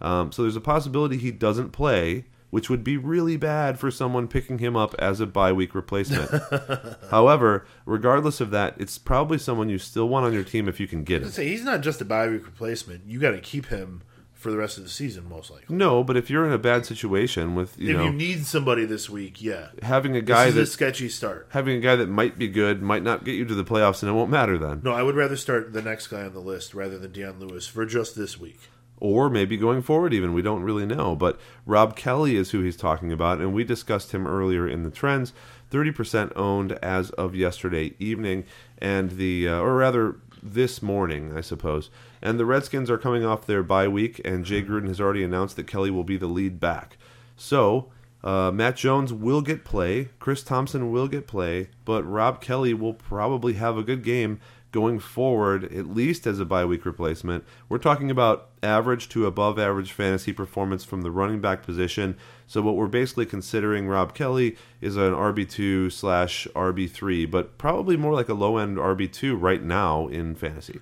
Um, 0.00 0.32
so 0.32 0.42
there's 0.42 0.56
a 0.56 0.60
possibility 0.60 1.16
he 1.16 1.30
doesn't 1.30 1.70
play 1.70 2.24
which 2.50 2.68
would 2.68 2.84
be 2.84 2.96
really 2.96 3.36
bad 3.36 3.78
for 3.78 3.90
someone 3.90 4.28
picking 4.28 4.58
him 4.58 4.76
up 4.76 4.94
as 4.98 5.20
a 5.20 5.26
bye 5.26 5.52
week 5.52 5.74
replacement. 5.74 6.30
However, 7.10 7.64
regardless 7.86 8.40
of 8.40 8.50
that, 8.50 8.74
it's 8.78 8.98
probably 8.98 9.38
someone 9.38 9.68
you 9.68 9.78
still 9.78 10.08
want 10.08 10.26
on 10.26 10.32
your 10.32 10.44
team 10.44 10.68
if 10.68 10.80
you 10.80 10.86
can 10.86 11.04
get 11.04 11.22
I 11.22 11.26
him. 11.26 11.30
say 11.30 11.48
he's 11.48 11.64
not 11.64 11.80
just 11.80 12.00
a 12.00 12.04
bye 12.04 12.28
week 12.28 12.44
replacement. 12.46 13.06
You 13.06 13.18
got 13.18 13.30
to 13.32 13.40
keep 13.40 13.66
him 13.66 14.02
for 14.32 14.50
the 14.50 14.56
rest 14.56 14.78
of 14.78 14.84
the 14.84 14.88
season, 14.90 15.28
most 15.28 15.50
likely. 15.50 15.76
No, 15.76 16.02
but 16.02 16.16
if 16.16 16.30
you're 16.30 16.46
in 16.46 16.52
a 16.52 16.58
bad 16.58 16.86
situation 16.86 17.54
with 17.54 17.78
you 17.78 17.90
if 17.90 17.96
know 17.98 18.04
you 18.04 18.12
need 18.12 18.46
somebody 18.46 18.86
this 18.86 19.10
week, 19.10 19.42
yeah, 19.42 19.68
having 19.82 20.16
a 20.16 20.20
this 20.20 20.28
guy 20.28 20.46
is 20.46 20.56
a 20.56 20.60
that 20.60 20.66
sketchy 20.66 21.10
start. 21.10 21.46
having 21.50 21.76
a 21.76 21.80
guy 21.80 21.94
that 21.96 22.08
might 22.08 22.38
be 22.38 22.48
good 22.48 22.80
might 22.80 23.02
not 23.02 23.22
get 23.24 23.34
you 23.34 23.44
to 23.44 23.54
the 23.54 23.64
playoffs, 23.64 24.02
and 24.02 24.08
it 24.10 24.14
won't 24.14 24.30
matter 24.30 24.56
then. 24.56 24.80
No, 24.82 24.92
I 24.92 25.02
would 25.02 25.14
rather 25.14 25.36
start 25.36 25.74
the 25.74 25.82
next 25.82 26.06
guy 26.06 26.22
on 26.22 26.32
the 26.32 26.40
list 26.40 26.72
rather 26.72 26.98
than 26.98 27.12
Dion 27.12 27.38
Lewis 27.38 27.66
for 27.66 27.84
just 27.84 28.16
this 28.16 28.40
week. 28.40 28.60
Or 29.00 29.30
maybe 29.30 29.56
going 29.56 29.82
forward 29.82 30.12
even. 30.12 30.34
We 30.34 30.42
don't 30.42 30.62
really 30.62 30.86
know. 30.86 31.16
But 31.16 31.40
Rob 31.66 31.96
Kelley 31.96 32.36
is 32.36 32.50
who 32.50 32.62
he's 32.62 32.76
talking 32.76 33.10
about 33.12 33.40
and 33.40 33.54
we 33.54 33.64
discussed 33.64 34.12
him 34.12 34.26
earlier 34.26 34.68
in 34.68 34.82
the 34.82 34.90
trends. 34.90 35.32
30% 35.70 36.32
owned 36.36 36.72
as 36.82 37.10
of 37.10 37.34
yesterday 37.34 37.94
evening 37.98 38.44
and 38.78 39.12
the 39.12 39.48
uh, 39.48 39.58
or 39.58 39.76
rather 39.76 40.16
this 40.42 40.82
morning 40.82 41.36
i 41.36 41.40
suppose. 41.40 41.90
And 42.22 42.38
the 42.38 42.46
redskins 42.46 42.90
are 42.90 42.98
coming 42.98 43.24
off 43.24 43.46
their 43.46 43.62
bye 43.62 43.88
week 43.88 44.20
and 44.24 44.44
jay 44.44 44.62
gruden 44.62 44.88
has 44.88 45.00
already 45.00 45.22
announced 45.22 45.56
that 45.56 45.66
kelly 45.66 45.90
will 45.90 46.04
be 46.04 46.16
the 46.16 46.26
lead 46.26 46.58
back. 46.58 46.96
So 47.36 47.90
uh, 48.22 48.50
Matt 48.50 48.76
Jones 48.76 49.12
will 49.12 49.40
get 49.40 49.64
play. 49.64 50.10
Chris 50.18 50.42
Thompson 50.42 50.90
will 50.90 51.08
get 51.08 51.26
play, 51.26 51.70
but 51.84 52.02
Rob 52.02 52.40
Kelley 52.40 52.74
will 52.74 52.92
probably 52.92 53.54
have 53.54 53.78
a 53.78 53.82
good 53.82 54.02
game 54.02 54.40
going 54.72 54.98
forward, 54.98 55.64
at 55.64 55.86
least 55.86 56.26
as 56.26 56.38
a 56.38 56.44
bye 56.44 56.64
week 56.64 56.84
replacement. 56.84 57.44
We're 57.68 57.78
talking 57.78 58.10
about 58.10 58.50
average 58.62 59.08
to 59.10 59.26
above 59.26 59.58
average 59.58 59.92
fantasy 59.92 60.32
performance 60.32 60.84
from 60.84 61.02
the 61.02 61.10
running 61.10 61.40
back 61.40 61.62
position. 61.62 62.16
So 62.46 62.62
what 62.62 62.76
we're 62.76 62.86
basically 62.86 63.26
considering 63.26 63.88
Rob 63.88 64.14
Kelley 64.14 64.56
is 64.80 64.96
an 64.96 65.12
RB 65.12 65.48
two 65.48 65.90
slash 65.90 66.46
RB 66.54 66.90
three, 66.90 67.26
but 67.26 67.58
probably 67.58 67.96
more 67.96 68.14
like 68.14 68.28
a 68.28 68.34
low 68.34 68.56
end 68.58 68.76
RB 68.76 69.12
two 69.12 69.36
right 69.36 69.62
now 69.62 70.06
in 70.08 70.34
fantasy. 70.34 70.80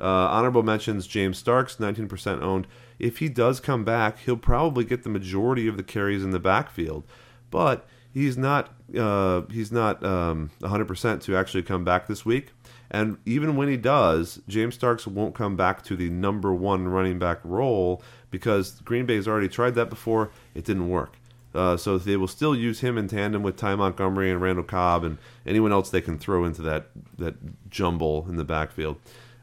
Uh, 0.00 0.28
honorable 0.30 0.62
mentions 0.62 1.06
James 1.06 1.36
Starks, 1.36 1.76
19% 1.76 2.40
owned. 2.40 2.66
If 2.98 3.18
he 3.18 3.28
does 3.28 3.60
come 3.60 3.84
back, 3.84 4.18
he'll 4.20 4.36
probably 4.36 4.84
get 4.84 5.02
the 5.02 5.10
majority 5.10 5.68
of 5.68 5.76
the 5.76 5.82
carries 5.82 6.24
in 6.24 6.30
the 6.30 6.38
backfield, 6.38 7.04
but 7.50 7.86
he's 8.12 8.38
not 8.38 8.74
uh, 8.96 9.42
he's 9.50 9.70
not 9.70 10.04
um, 10.04 10.50
100% 10.60 11.20
to 11.22 11.36
actually 11.36 11.62
come 11.62 11.84
back 11.84 12.06
this 12.06 12.24
week. 12.24 12.48
And 12.90 13.18
even 13.24 13.56
when 13.56 13.68
he 13.68 13.76
does, 13.76 14.40
James 14.48 14.74
Starks 14.74 15.06
won't 15.06 15.34
come 15.34 15.56
back 15.56 15.82
to 15.84 15.96
the 15.96 16.10
number 16.10 16.52
one 16.52 16.88
running 16.88 17.18
back 17.18 17.38
role 17.44 18.02
because 18.30 18.80
Green 18.80 19.06
Bay's 19.06 19.28
already 19.28 19.48
tried 19.48 19.74
that 19.76 19.90
before. 19.90 20.30
It 20.54 20.64
didn't 20.64 20.88
work. 20.88 21.16
Uh, 21.54 21.76
so 21.76 21.98
they 21.98 22.16
will 22.16 22.28
still 22.28 22.54
use 22.54 22.80
him 22.80 22.96
in 22.96 23.08
tandem 23.08 23.42
with 23.42 23.56
Ty 23.56 23.74
Montgomery 23.76 24.30
and 24.30 24.40
Randall 24.40 24.64
Cobb 24.64 25.04
and 25.04 25.18
anyone 25.44 25.72
else 25.72 25.90
they 25.90 26.00
can 26.00 26.18
throw 26.18 26.44
into 26.44 26.62
that 26.62 26.90
that 27.18 27.34
jumble 27.70 28.26
in 28.28 28.36
the 28.36 28.44
backfield. 28.44 28.96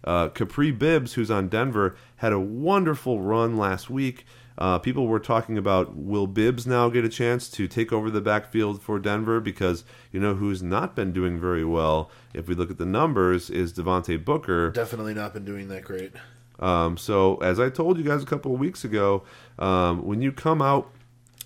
Uh, 0.03 0.29
Kapri 0.29 0.77
Bibbs, 0.77 1.13
who's 1.13 1.29
on 1.29 1.49
Denver, 1.49 1.95
had 2.17 2.31
a 2.31 2.39
wonderful 2.39 3.19
run 3.19 3.57
last 3.57 3.89
week. 3.89 4.25
Uh, 4.57 4.79
people 4.79 5.07
were 5.07 5.19
talking 5.19 5.57
about 5.57 5.95
will 5.95 6.27
Bibbs 6.27 6.65
now 6.65 6.89
get 6.89 7.05
a 7.05 7.09
chance 7.09 7.47
to 7.49 7.67
take 7.67 7.93
over 7.93 8.09
the 8.09 8.21
backfield 8.21 8.81
for 8.81 8.97
Denver 8.97 9.39
because 9.39 9.83
you 10.11 10.19
know 10.19 10.33
who's 10.33 10.63
not 10.63 10.95
been 10.95 11.11
doing 11.11 11.39
very 11.39 11.63
well. 11.63 12.09
If 12.33 12.47
we 12.47 12.55
look 12.55 12.71
at 12.71 12.77
the 12.77 12.85
numbers, 12.85 13.49
is 13.49 13.73
Devontae 13.73 14.23
Booker. 14.23 14.71
Definitely 14.71 15.13
not 15.13 15.33
been 15.33 15.45
doing 15.45 15.67
that 15.67 15.83
great. 15.83 16.11
Um, 16.59 16.97
so 16.97 17.37
as 17.37 17.59
I 17.59 17.69
told 17.69 17.97
you 17.97 18.03
guys 18.03 18.23
a 18.23 18.25
couple 18.25 18.53
of 18.53 18.59
weeks 18.59 18.83
ago, 18.83 19.23
um, 19.59 20.03
when 20.05 20.21
you 20.21 20.31
come 20.31 20.61
out 20.61 20.91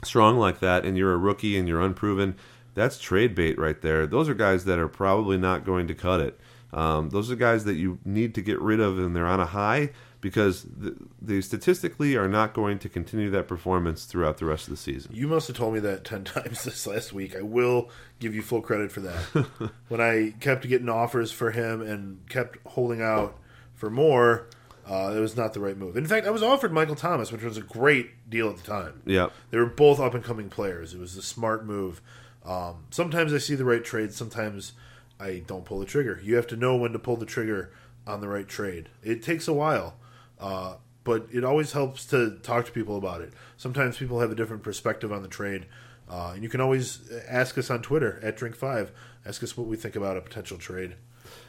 strong 0.04 0.38
like 0.38 0.60
that 0.62 0.86
and 0.86 0.98
you're 0.98 1.14
a 1.14 1.18
rookie 1.18 1.58
and 1.58 1.68
you're 1.68 1.82
unproven, 1.82 2.36
that's 2.74 2.98
trade 2.98 3.36
bait 3.36 3.60
right 3.60 3.82
there. 3.82 4.08
Those 4.08 4.30
are 4.30 4.34
guys 4.34 4.66
that 4.66 4.80
are 4.80 4.88
probably 4.88 5.38
not 5.38 5.66
going 5.66 5.88
to 5.88 5.94
cut 5.94 6.22
it. 6.22 6.40
Um, 6.74 7.10
those 7.10 7.30
are 7.30 7.36
guys 7.36 7.66
that 7.66 7.76
you 7.76 8.00
need 8.06 8.34
to 8.36 8.42
get 8.42 8.62
rid 8.62 8.80
of 8.80 8.98
and 8.98 9.14
they're 9.14 9.28
on 9.28 9.42
a 9.42 9.46
high 9.46 9.90
because 10.22 10.68
th- 10.82 10.94
they 11.22 11.42
statistically 11.42 12.16
are 12.16 12.28
not 12.28 12.54
going 12.54 12.80
to 12.80 12.88
continue 12.88 13.30
that 13.32 13.48
performance 13.48 14.06
throughout 14.06 14.38
the 14.38 14.46
rest 14.46 14.68
of 14.68 14.72
the 14.72 14.78
season. 14.78 15.12
You 15.14 15.28
must 15.28 15.48
have 15.48 15.58
told 15.58 15.74
me 15.74 15.80
that 15.82 16.04
10 16.06 16.24
times 16.24 16.64
this 16.64 16.88
last 16.88 17.12
week. 17.12 17.36
I 17.36 17.42
will 17.42 17.90
give 18.20 18.34
you 18.34 18.42
full 18.42 18.62
credit 18.62 18.92
for 18.92 19.02
that. 19.02 19.72
when 19.90 20.00
I 20.00 20.34
kept 20.40 20.68
getting 20.68 20.90
offers 20.90 21.32
for 21.32 21.52
him 21.52 21.82
and 21.82 22.28
kept 22.30 22.60
holding 22.68 23.02
out 23.02 23.38
for 23.74 23.90
more, 23.90 24.48
uh, 24.88 25.14
it 25.16 25.20
was 25.20 25.36
not 25.36 25.54
the 25.54 25.60
right 25.60 25.78
move. 25.78 25.98
In 25.98 26.06
fact, 26.06 26.28
I 26.28 26.32
was 26.32 26.44
offered 26.44 26.72
Michael 26.72 26.96
Thomas, 26.96 27.32
which 27.32 27.44
was 27.44 27.58
a 27.58 27.62
great 27.62 28.30
deal 28.30 28.50
at 28.50 28.58
the 28.58 28.64
time. 28.64 29.02
Yeah. 29.06 29.30
They 29.50 29.58
were 29.58 29.66
both 29.66 30.00
up 30.00 30.14
and 30.14 30.24
coming 30.24 30.50
players. 30.50 30.94
It 30.94 31.00
was 31.00 31.18
a 31.18 31.22
smart 31.22 31.66
move. 31.66 32.02
Um, 32.46 32.86
sometimes 32.90 33.34
I 33.34 33.38
see 33.38 33.56
the 33.56 33.66
right 33.66 33.84
trade, 33.84 34.14
sometimes 34.14 34.74
I 35.20 35.44
don't 35.46 35.66
pull 35.66 35.80
the 35.80 35.86
trigger. 35.86 36.20
You 36.24 36.36
have 36.36 36.48
to 36.48 36.56
know 36.56 36.76
when 36.76 36.94
to 36.94 37.00
pull 37.00 37.16
the 37.16 37.26
trigger 37.26 37.72
on 38.08 38.22
the 38.22 38.28
right 38.28 38.48
trade. 38.48 38.90
It 39.04 39.22
takes 39.22 39.48
a 39.48 39.54
while, 39.54 39.96
uh, 40.42 40.76
but 41.04 41.28
it 41.32 41.44
always 41.44 41.72
helps 41.72 42.06
to 42.08 42.38
talk 42.44 42.66
to 42.66 42.72
people 42.72 42.98
about 42.98 43.22
it. 43.22 43.34
Sometimes 43.58 43.98
people 43.98 44.20
have 44.20 44.32
a 44.32 44.36
different 44.36 44.64
perspective 44.64 45.12
on 45.12 45.22
the 45.22 45.28
trade, 45.28 45.66
uh, 46.10 46.32
and 46.34 46.44
you 46.44 46.50
can 46.50 46.62
always 46.62 47.10
ask 47.28 47.58
us 47.58 47.70
on 47.70 47.82
Twitter 47.82 48.20
at 48.22 48.38
Drink5. 48.38 48.90
Ask 49.26 49.44
us 49.44 49.56
what 49.56 49.68
we 49.68 49.78
think 49.78 49.96
about 49.96 50.18
a 50.18 50.22
potential 50.22 50.58
trade. 50.58 50.96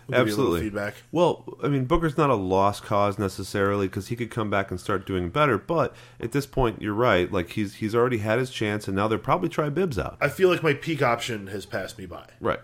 We'll 0.06 0.18
give 0.18 0.28
you 0.28 0.34
a 0.34 0.36
little 0.36 0.54
Absolutely. 0.54 0.60
feedback. 0.60 0.94
Well, 1.12 1.58
I 1.62 1.68
mean, 1.68 1.84
Booker's 1.84 2.16
not 2.16 2.28
a 2.28 2.34
lost 2.34 2.82
cause 2.82 3.18
necessarily 3.18 3.86
because 3.86 4.08
he 4.08 4.16
could 4.16 4.30
come 4.30 4.50
back 4.50 4.70
and 4.70 4.80
start 4.80 5.06
doing 5.06 5.30
better. 5.30 5.58
But 5.58 5.94
at 6.20 6.32
this 6.32 6.44
point, 6.46 6.82
you're 6.82 6.94
right. 6.94 7.30
Like 7.30 7.50
he's 7.50 7.76
he's 7.76 7.94
already 7.94 8.18
had 8.18 8.38
his 8.38 8.50
chance, 8.50 8.88
and 8.88 8.96
now 8.96 9.08
they'll 9.08 9.18
probably 9.18 9.48
try 9.48 9.68
Bibbs 9.68 9.98
out. 9.98 10.16
I 10.20 10.28
feel 10.28 10.48
like 10.48 10.62
my 10.62 10.74
peak 10.74 11.02
option 11.02 11.48
has 11.48 11.66
passed 11.66 11.98
me 11.98 12.06
by. 12.06 12.26
Right. 12.40 12.60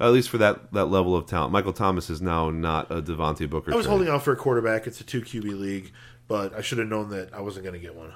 At 0.00 0.12
least 0.12 0.28
for 0.28 0.38
that 0.38 0.72
that 0.72 0.86
level 0.86 1.16
of 1.16 1.26
talent. 1.26 1.52
Michael 1.52 1.72
Thomas 1.72 2.08
is 2.10 2.22
now 2.22 2.50
not 2.50 2.90
a 2.90 3.02
Devontae 3.02 3.50
Booker. 3.50 3.72
I 3.72 3.76
was 3.76 3.86
holding 3.86 4.08
out 4.08 4.22
for 4.22 4.32
a 4.32 4.36
quarterback. 4.36 4.86
It's 4.86 5.00
a 5.00 5.04
two 5.04 5.20
QB 5.20 5.58
league, 5.58 5.92
but 6.28 6.54
I 6.54 6.60
should 6.60 6.78
have 6.78 6.88
known 6.88 7.10
that 7.10 7.32
I 7.34 7.40
wasn't 7.40 7.64
going 7.64 7.74
to 7.74 7.80
get 7.80 7.94
one. 7.94 8.12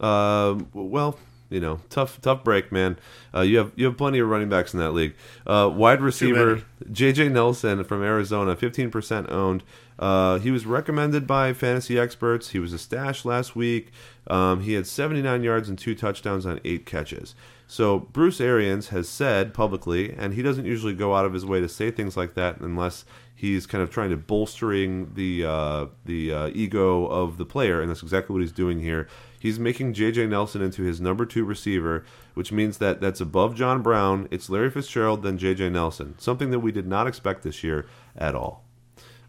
Um, 0.00 0.68
well, 0.72 1.18
you 1.50 1.60
know, 1.60 1.80
tough 1.90 2.20
tough 2.22 2.42
break, 2.42 2.72
man. 2.72 2.98
Uh, 3.34 3.40
you 3.40 3.58
have 3.58 3.72
you 3.76 3.84
have 3.84 3.96
plenty 3.96 4.18
of 4.18 4.28
running 4.28 4.48
backs 4.48 4.72
in 4.72 4.80
that 4.80 4.92
league. 4.92 5.14
Uh, 5.46 5.70
wide 5.72 6.00
receiver 6.00 6.62
J.J. 6.90 7.28
Nelson 7.28 7.84
from 7.84 8.02
Arizona, 8.02 8.56
fifteen 8.56 8.90
percent 8.90 9.30
owned. 9.30 9.62
Uh, 9.98 10.38
he 10.38 10.50
was 10.50 10.66
recommended 10.66 11.26
by 11.26 11.52
fantasy 11.52 11.98
experts. 11.98 12.50
He 12.50 12.58
was 12.58 12.72
a 12.72 12.78
stash 12.78 13.24
last 13.24 13.56
week. 13.56 13.90
Um, 14.26 14.60
he 14.60 14.74
had 14.74 14.86
79 14.86 15.42
yards 15.42 15.68
and 15.68 15.78
two 15.78 15.94
touchdowns 15.94 16.44
on 16.44 16.60
eight 16.64 16.84
catches. 16.84 17.34
So 17.66 17.98
Bruce 17.98 18.40
Arians 18.40 18.88
has 18.88 19.08
said 19.08 19.52
publicly, 19.52 20.12
and 20.12 20.34
he 20.34 20.42
doesn't 20.42 20.66
usually 20.66 20.94
go 20.94 21.14
out 21.14 21.24
of 21.24 21.32
his 21.32 21.44
way 21.44 21.60
to 21.60 21.68
say 21.68 21.90
things 21.90 22.16
like 22.16 22.34
that 22.34 22.60
unless 22.60 23.04
he's 23.34 23.66
kind 23.66 23.82
of 23.82 23.90
trying 23.90 24.10
to 24.10 24.16
bolstering 24.16 25.12
the 25.14 25.44
uh, 25.44 25.86
the 26.04 26.32
uh, 26.32 26.50
ego 26.54 27.06
of 27.06 27.38
the 27.38 27.44
player, 27.44 27.80
and 27.80 27.90
that's 27.90 28.02
exactly 28.02 28.32
what 28.32 28.40
he's 28.40 28.52
doing 28.52 28.80
here. 28.80 29.08
He's 29.38 29.58
making 29.58 29.92
J.J. 29.92 30.26
Nelson 30.26 30.62
into 30.62 30.82
his 30.82 31.00
number 31.00 31.26
two 31.26 31.44
receiver, 31.44 32.04
which 32.34 32.50
means 32.50 32.78
that 32.78 33.00
that's 33.00 33.20
above 33.20 33.54
John 33.54 33.82
Brown. 33.82 34.26
It's 34.30 34.48
Larry 34.48 34.70
Fitzgerald, 34.70 35.22
then 35.22 35.36
J.J. 35.36 35.70
Nelson, 35.70 36.14
something 36.18 36.50
that 36.50 36.60
we 36.60 36.72
did 36.72 36.86
not 36.86 37.06
expect 37.06 37.42
this 37.42 37.62
year 37.62 37.86
at 38.16 38.34
all. 38.34 38.64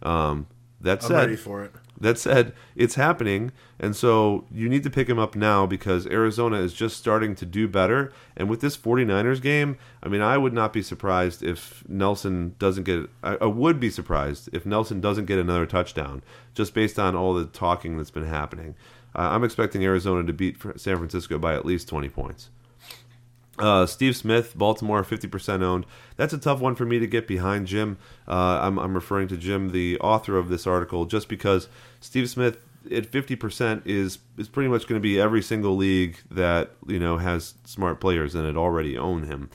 Um, 0.01 0.47
that 0.79 1.03
I'm 1.03 1.07
said, 1.07 1.17
ready 1.17 1.35
for 1.35 1.63
it. 1.63 1.71
That 1.99 2.19
said, 2.19 2.53
it's 2.75 2.95
happening, 2.95 3.51
and 3.79 3.95
so 3.95 4.45
you 4.51 4.69
need 4.69 4.83
to 4.83 4.89
pick 4.89 5.09
him 5.09 5.17
up 5.17 5.35
now 5.35 5.65
because 5.65 6.05
Arizona 6.07 6.57
is 6.57 6.73
just 6.73 6.97
starting 6.97 7.35
to 7.35 7.45
do 7.45 7.67
better. 7.67 8.13
And 8.35 8.49
with 8.49 8.61
this 8.61 8.77
49ers 8.77 9.41
game, 9.41 9.77
I 10.03 10.09
mean, 10.09 10.21
I 10.21 10.37
would 10.37 10.53
not 10.53 10.73
be 10.73 10.81
surprised 10.81 11.41
if 11.41 11.83
Nelson 11.87 12.55
doesn't 12.59 12.83
get. 12.83 13.09
I, 13.23 13.45
would 13.45 13.79
be 13.79 13.89
surprised 13.89 14.49
if 14.53 14.65
Nelson 14.65 15.01
doesn't 15.01 15.25
get 15.25 15.39
another 15.39 15.65
touchdown, 15.65 16.21
just 16.53 16.73
based 16.73 16.99
on 16.99 17.15
all 17.15 17.33
the 17.33 17.45
talking 17.45 17.97
that's 17.97 18.11
been 18.11 18.25
happening. 18.27 18.75
Uh, 19.15 19.29
I'm 19.31 19.43
expecting 19.43 19.83
Arizona 19.83 20.25
to 20.25 20.33
beat 20.33 20.57
San 20.75 20.97
Francisco 20.97 21.39
by 21.39 21.55
at 21.55 21.65
least 21.65 21.87
20 21.87 22.09
points. 22.09 22.49
Uh, 23.59 23.85
Steve 23.87 24.15
Smith, 24.15 24.55
Baltimore, 24.55 25.03
50% 25.03 25.63
owned. 25.63 25.85
That's 26.15 26.33
a 26.33 26.37
tough 26.37 26.59
one 26.59 26.75
for 26.75 26.85
me 26.85 26.99
to 26.99 27.07
get 27.07 27.27
behind, 27.27 27.67
Jim. 27.67 27.97
Uh, 28.27 28.59
I'm, 28.61 28.77
I'm 28.77 28.93
referring 28.93 29.27
to 29.29 29.37
Jim, 29.37 29.71
the 29.71 29.97
author 29.99 30.37
of 30.37 30.49
this 30.49 30.67
article, 30.67 31.05
just 31.05 31.27
because 31.27 31.67
Steve 31.99 32.29
Smith 32.29 32.59
at 32.91 33.11
50% 33.11 33.81
is 33.85 34.19
is 34.37 34.47
pretty 34.47 34.69
much 34.69 34.87
going 34.87 34.99
to 34.99 35.03
be 35.03 35.19
every 35.19 35.41
single 35.41 35.75
league 35.75 36.17
that 36.31 36.71
you 36.87 36.99
know 36.99 37.17
has 37.17 37.55
smart 37.65 37.99
players 37.99 38.35
in 38.35 38.45
it 38.45 38.55
already 38.55 38.97
own 38.97 39.23
him. 39.23 39.49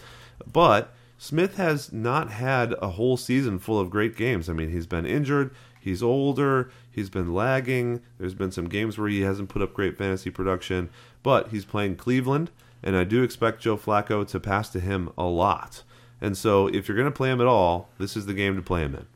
But 0.50 0.92
Smith 1.18 1.56
has 1.56 1.92
not 1.92 2.32
had 2.32 2.74
a 2.82 2.88
whole 2.88 3.16
season 3.16 3.58
full 3.58 3.78
of 3.78 3.90
great 3.90 4.16
games. 4.16 4.48
I 4.48 4.52
mean, 4.52 4.70
he's 4.70 4.86
been 4.86 5.06
injured, 5.06 5.54
he's 5.80 6.02
older, 6.02 6.70
he's 6.90 7.10
been 7.10 7.32
lagging. 7.32 8.02
There's 8.18 8.34
been 8.34 8.50
some 8.50 8.68
games 8.68 8.98
where 8.98 9.08
he 9.08 9.20
hasn't 9.20 9.48
put 9.48 9.62
up 9.62 9.72
great 9.72 9.96
fantasy 9.96 10.30
production, 10.30 10.90
but 11.22 11.48
he's 11.48 11.64
playing 11.64 11.96
Cleveland 11.96 12.50
and 12.82 12.96
I 12.96 13.04
do 13.04 13.22
expect 13.22 13.62
Joe 13.62 13.76
Flacco 13.76 14.26
to 14.28 14.40
pass 14.40 14.68
to 14.70 14.80
him 14.80 15.10
a 15.16 15.24
lot. 15.24 15.82
And 16.20 16.36
so, 16.36 16.68
if 16.68 16.88
you're 16.88 16.96
going 16.96 17.10
to 17.10 17.16
play 17.16 17.30
him 17.30 17.40
at 17.40 17.46
all, 17.46 17.90
this 17.98 18.16
is 18.16 18.26
the 18.26 18.34
game 18.34 18.56
to 18.56 18.62
play 18.62 18.82
him 18.82 18.94
in. 18.94 19.06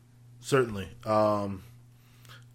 Certainly. 0.40 0.88
Um, 1.05 1.62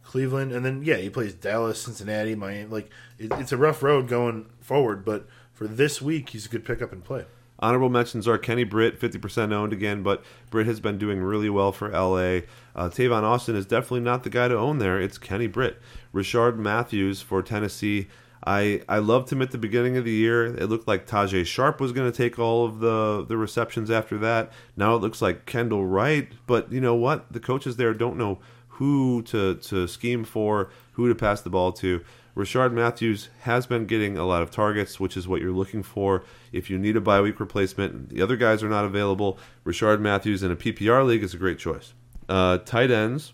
Cleveland, 0.04 0.52
and 0.52 0.66
then 0.66 0.84
yeah, 0.84 0.98
he 0.98 1.10
plays 1.10 1.34
Dallas, 1.34 1.82
Cincinnati, 1.82 2.36
Miami. 2.36 2.66
Like 2.66 2.90
it, 3.18 3.32
it's 3.34 3.54
a 3.54 3.58
rough 3.58 3.82
road 3.82 4.10
going 4.10 4.50
forward, 4.60 5.06
but 5.06 5.26
for 5.54 5.68
this 5.68 6.02
week, 6.02 6.30
he's 6.30 6.48
a 6.48 6.50
good 6.50 6.66
pickup 6.66 6.92
and 6.92 7.02
play. 7.02 7.26
Honorable 7.60 7.90
mentions 7.90 8.28
are 8.28 8.40
Kenny 8.40 8.64
Britt, 8.64 9.00
50% 9.00 9.54
owned 9.54 9.72
again, 9.72 10.02
but 10.02 10.24
Britt 10.50 10.66
has 10.66 10.80
been 10.80 10.98
doing 10.98 11.22
really 11.22 11.50
well 11.50 11.72
for 11.72 11.90
LA. 11.90 12.42
Uh, 12.76 12.90
Tavon 12.90 13.22
Austin 13.22 13.56
is 13.56 13.68
definitely 13.68 14.00
not 14.00 14.24
the 14.24 14.32
guy 14.32 14.48
to 14.48 14.58
own 14.58 14.80
there. 14.80 15.00
It's 15.00 15.20
Kenny 15.20 15.46
Britt. 15.46 15.80
Rishard 16.14 16.58
Matthews 16.58 17.22
for 17.22 17.44
Tennessee. 17.44 18.08
I, 18.44 18.82
I 18.90 18.98
loved 18.98 19.32
him 19.32 19.42
at 19.42 19.52
the 19.52 19.58
beginning 19.58 19.98
of 19.98 20.06
the 20.06 20.12
year. 20.12 20.46
It 20.46 20.68
looked 20.68 20.88
like 20.88 21.06
Tajae 21.06 21.46
Sharpe 21.46 21.80
was 21.80 21.92
going 21.92 22.12
to 22.12 22.16
take 22.16 22.40
all 22.40 22.66
of 22.66 22.80
the, 22.80 23.24
the 23.28 23.38
receptions 23.38 23.92
after 23.92 24.18
that. 24.20 24.52
Now 24.76 24.96
it 24.96 25.02
looks 25.02 25.22
like 25.22 25.46
Kendall 25.46 25.86
Wright. 25.86 26.32
But 26.48 26.72
you 26.72 26.82
know 26.82 26.96
what? 26.96 27.32
The 27.32 27.40
coaches 27.40 27.76
there 27.76 27.94
don't 27.94 28.18
know 28.18 28.40
who 28.68 29.22
to, 29.24 29.56
to 29.56 29.88
scheme 29.88 30.24
for, 30.24 30.72
who 30.94 31.08
to 31.08 31.14
pass 31.14 31.42
the 31.42 31.52
ball 31.52 31.72
to. 31.74 32.04
Rishard 32.36 32.72
Matthews 32.72 33.30
has 33.42 33.68
been 33.68 33.86
getting 33.86 34.18
a 34.18 34.26
lot 34.26 34.42
of 34.42 34.50
targets, 34.50 35.00
which 35.00 35.18
is 35.18 35.28
what 35.28 35.42
you're 35.42 35.52
looking 35.52 35.84
for. 35.84 36.24
If 36.52 36.70
you 36.70 36.80
need 36.80 36.96
a 36.96 37.02
bye 37.02 37.22
week 37.22 37.40
replacement, 37.40 38.10
the 38.10 38.22
other 38.22 38.38
guys 38.38 38.64
are 38.64 38.70
not 38.70 38.86
available. 38.86 39.38
Rishard 39.66 40.00
Matthews 40.00 40.42
in 40.42 40.50
a 40.50 40.56
PPR 40.56 41.06
league 41.06 41.24
is 41.24 41.34
a 41.34 41.38
great 41.38 41.60
choice. 41.60 41.94
Uh, 42.30 42.58
tight 42.60 42.90
ends, 42.90 43.34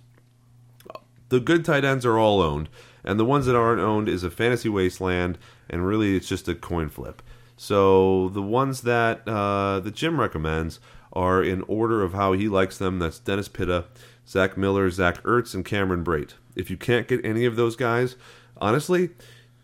the 1.30 1.40
good 1.40 1.64
tight 1.64 1.86
ends 1.86 2.06
are 2.06 2.18
all 2.18 2.42
owned, 2.42 2.70
and 3.08 3.18
the 3.18 3.26
ones 3.26 3.46
that 3.46 3.56
aren't 3.56 3.80
owned 3.80 4.10
is 4.10 4.26
a 4.26 4.30
fantasy 4.30 4.68
wasteland, 4.68 5.38
and 5.70 5.88
really 5.88 6.18
it's 6.18 6.28
just 6.28 6.50
a 6.50 6.54
coin 6.54 6.90
flip. 6.90 7.22
So 7.56 8.28
the 8.30 8.42
ones 8.42 8.82
that 8.82 9.26
uh, 9.26 9.80
that 9.80 9.96
Jim 9.96 10.20
recommends 10.20 10.82
are 11.14 11.42
in 11.42 11.62
order 11.64 12.04
of 12.04 12.14
how 12.14 12.34
he 12.34 12.50
likes 12.50 12.78
them. 12.78 13.00
That's 13.00 13.18
Dennis 13.18 13.48
Pitta, 13.48 13.86
Zach 14.28 14.58
Miller, 14.58 14.90
Zach 14.90 15.24
Ertz, 15.24 15.56
and 15.56 15.64
Cameron 15.64 16.04
Brate. 16.04 16.34
If 16.54 16.70
you 16.70 16.76
can't 16.76 17.08
get 17.08 17.24
any 17.24 17.46
of 17.46 17.56
those 17.56 17.78
guys, 17.78 18.18
honestly, 18.58 19.12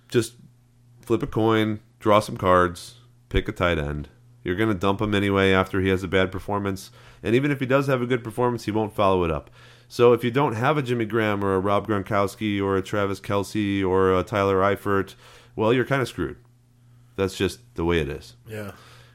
just 0.07 0.35
flip 1.01 1.21
a 1.21 1.27
coin, 1.27 1.81
draw 1.99 2.21
some 2.21 2.37
cards, 2.37 2.95
pick 3.27 3.49
a 3.49 3.51
tight 3.51 3.77
end. 3.77 4.07
You're 4.45 4.55
going 4.55 4.69
to 4.69 4.75
dump 4.75 5.01
him 5.01 5.13
anyway 5.13 5.51
after 5.51 5.81
he 5.81 5.89
has 5.89 6.01
a 6.01 6.07
bad 6.07 6.31
performance. 6.31 6.91
And 7.21 7.35
even 7.35 7.51
if 7.51 7.59
he 7.59 7.65
does 7.65 7.87
have 7.87 8.01
a 8.01 8.05
good 8.07 8.23
performance, 8.23 8.63
he 8.63 8.71
won't 8.71 8.95
follow 8.95 9.25
it 9.25 9.31
up. 9.31 9.49
So 9.93 10.11
if 10.11 10.23
you 10.23 10.31
don't 10.31 10.55
have 10.55 10.75
a 10.75 10.81
Jimmy 10.81 11.05
Graham 11.05 11.45
or 11.45 11.53
a 11.53 11.59
Rob 11.59 11.87
Gronkowski 11.87 12.59
or 12.59 12.75
a 12.75 12.81
Travis 12.81 13.19
Kelce 13.19 13.87
or 13.87 14.17
a 14.17 14.23
Tyler 14.23 14.59
Eifert, 14.59 15.13
well, 15.55 15.71
you're 15.71 15.85
kind 15.85 16.01
of 16.01 16.07
screwed. 16.07 16.37
That's 17.15 17.37
just 17.37 17.59
the 17.75 17.85
way 17.85 17.99
it 17.99 18.09
is. 18.09 18.35
Yeah. 18.47 18.71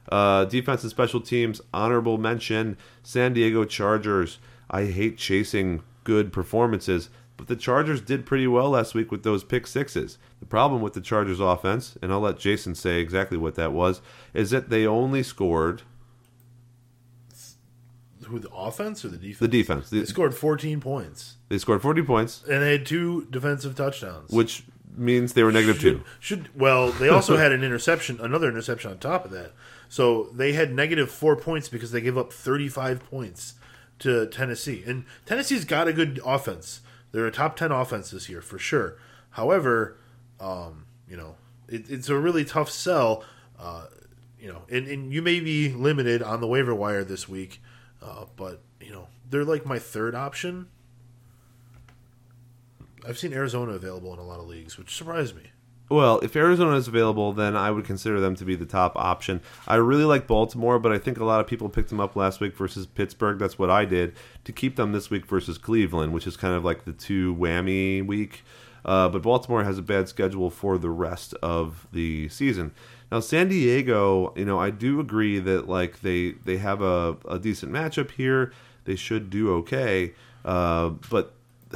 Uh, 0.09 0.45
defense 0.45 0.85
and 0.85 0.91
special 0.91 1.21
teams, 1.21 1.61
honorable 1.75 2.17
mention 2.17 2.77
San 3.03 3.33
Diego 3.33 3.65
Chargers. 3.65 4.39
I 4.71 4.85
hate 4.85 5.19
chasing 5.19 5.83
good 6.05 6.33
performances, 6.33 7.11
but 7.37 7.49
the 7.49 7.57
Chargers 7.57 8.01
did 8.01 8.25
pretty 8.25 8.47
well 8.47 8.71
last 8.71 8.95
week 8.95 9.11
with 9.11 9.25
those 9.25 9.43
pick 9.43 9.67
sixes. 9.67 10.17
The 10.39 10.47
problem 10.47 10.81
with 10.81 10.93
the 10.93 11.01
Chargers 11.01 11.41
offense, 11.41 11.99
and 12.01 12.13
I'll 12.13 12.21
let 12.21 12.39
Jason 12.39 12.77
say 12.77 13.01
exactly 13.01 13.37
what 13.37 13.57
that 13.57 13.73
was, 13.73 14.01
is 14.33 14.51
that 14.51 14.71
they 14.71 14.87
only 14.87 15.25
scored 15.25 15.83
Who 18.29 18.39
the 18.39 18.51
offense 18.51 19.05
or 19.05 19.09
the 19.09 19.17
defense? 19.17 19.39
the 19.41 19.49
defense. 19.49 19.91
They 19.91 19.99
They, 20.01 20.05
scored 20.05 20.35
14 20.35 20.81
points 20.81 21.37
they 21.49 21.59
scored 21.59 21.83
40 21.83 22.03
points, 22.03 22.43
and 22.49 22.63
they 22.63 22.73
had 22.73 22.87
two 22.87 23.27
defensive 23.31 23.75
touchdowns. 23.75 24.31
which 24.31 24.65
means 24.97 25.33
they 25.33 25.43
were 25.43 25.53
negative 25.53 25.81
two. 25.81 26.03
Should 26.21 26.49
well, 26.59 26.91
they 26.93 27.09
also 27.09 27.37
had 27.37 27.53
an 27.53 27.63
interception, 27.63 28.19
another 28.21 28.49
interception 28.49 28.91
on 28.91 28.99
top 28.99 29.25
of 29.25 29.31
that. 29.31 29.53
So 29.89 30.25
they 30.35 30.53
had 30.53 30.75
negative 30.75 31.11
four 31.11 31.37
points 31.37 31.69
because 31.69 31.93
they 31.93 32.01
gave 32.01 32.19
up 32.19 32.33
35 32.33 33.05
points 33.09 33.55
to 34.01 34.27
Tennessee. 34.27 34.83
And 34.87 35.05
Tennessee's 35.25 35.65
got 35.65 35.89
a 35.89 35.93
good 35.93 36.21
offense. 36.25 36.81
They're 37.13 37.27
a 37.27 37.33
top 37.33 37.57
10 37.57 37.73
offense 37.73 38.11
this 38.11 38.29
year 38.29 38.43
for 38.43 38.59
sure. 38.59 38.97
However, 39.31 39.97
um, 40.41 40.85
you 41.09 41.17
know, 41.17 41.37
it, 41.69 41.89
it's 41.89 42.09
a 42.09 42.17
really 42.19 42.45
tough 42.45 42.71
sell. 42.71 43.25
Uh, 43.59 43.87
you 44.41 44.49
know, 44.53 44.63
and, 44.71 44.87
and 44.87 45.13
you 45.13 45.23
may 45.23 45.41
be 45.41 45.71
limited 45.73 46.23
on 46.23 46.41
the 46.41 46.47
waiver 46.47 46.75
wire 46.75 47.03
this 47.03 47.29
week, 47.29 47.61
uh, 48.03 48.25
but 48.37 48.63
you 48.81 48.93
know 48.93 49.09
they're 49.29 49.45
like 49.45 49.67
my 49.67 49.79
third 49.79 50.15
option. 50.15 50.69
I've 53.07 53.19
seen 53.19 53.33
Arizona 53.33 53.73
available 53.73 54.13
in 54.13 54.19
a 54.19 54.25
lot 54.25 54.41
of 54.41 54.47
leagues, 54.47 54.77
which 54.77 54.95
surprised 54.95 55.37
me. 55.37 55.51
Well, 55.91 56.19
if 56.21 56.37
Arizona 56.37 56.77
is 56.77 56.87
available, 56.87 57.33
then 57.33 57.57
I 57.57 57.71
would 57.71 57.87
consider 57.87 58.21
them 58.21 58.35
to 58.37 58.45
be 58.45 58.55
the 58.55 58.67
top 58.67 58.95
option. 58.97 59.41
I 59.67 59.77
really 59.77 60.05
like 60.05 60.27
Baltimore, 60.27 60.79
but 60.79 60.93
I 60.93 60.99
think 60.99 61.19
a 61.19 61.25
lot 61.25 61.41
of 61.41 61.47
people 61.47 61.71
picked 61.71 61.89
them 61.89 62.01
up 62.01 62.15
last 62.15 62.41
week 62.41 62.55
versus 62.55 62.85
Pittsburgh. 62.87 63.39
That's 63.39 63.59
what 63.59 63.71
I 63.71 63.87
did 63.87 64.15
to 64.45 64.53
keep 64.53 64.77
them 64.77 64.93
this 64.93 65.09
week 65.09 65.25
versus 65.25 65.57
Cleveland, 65.57 66.13
which 66.13 66.27
is 66.27 66.37
kind 66.37 66.55
of 66.55 66.63
like 66.63 66.85
the 66.85 66.93
two 66.93 67.35
whammy 67.35 68.07
week. 68.07 68.45
Uh, 68.85 69.09
but 69.09 69.23
Baltimore 69.23 69.65
has 69.65 69.79
a 69.79 69.83
bad 69.83 70.09
schedule 70.09 70.51
for 70.51 70.77
the 70.77 70.91
rest 70.91 71.35
of 71.43 71.87
the 71.93 72.29
season. 72.29 72.73
Now, 73.11 73.21
San 73.21 73.49
Diego, 73.49 74.35
you 74.37 74.45
know, 74.45 74.59
I 74.59 74.71
do 74.71 75.01
agree 75.01 75.39
that 75.39 75.69
like 75.69 76.01
they 76.03 76.33
they 76.45 76.59
have 76.59 76.83
a, 76.83 77.17
a 77.29 77.39
decent 77.39 77.73
matchup 77.73 78.11
here. 78.11 78.53
They 78.85 78.97
should 78.97 79.31
do 79.31 79.55
okay, 79.57 80.15
uh, 80.45 80.91
but 81.11 81.35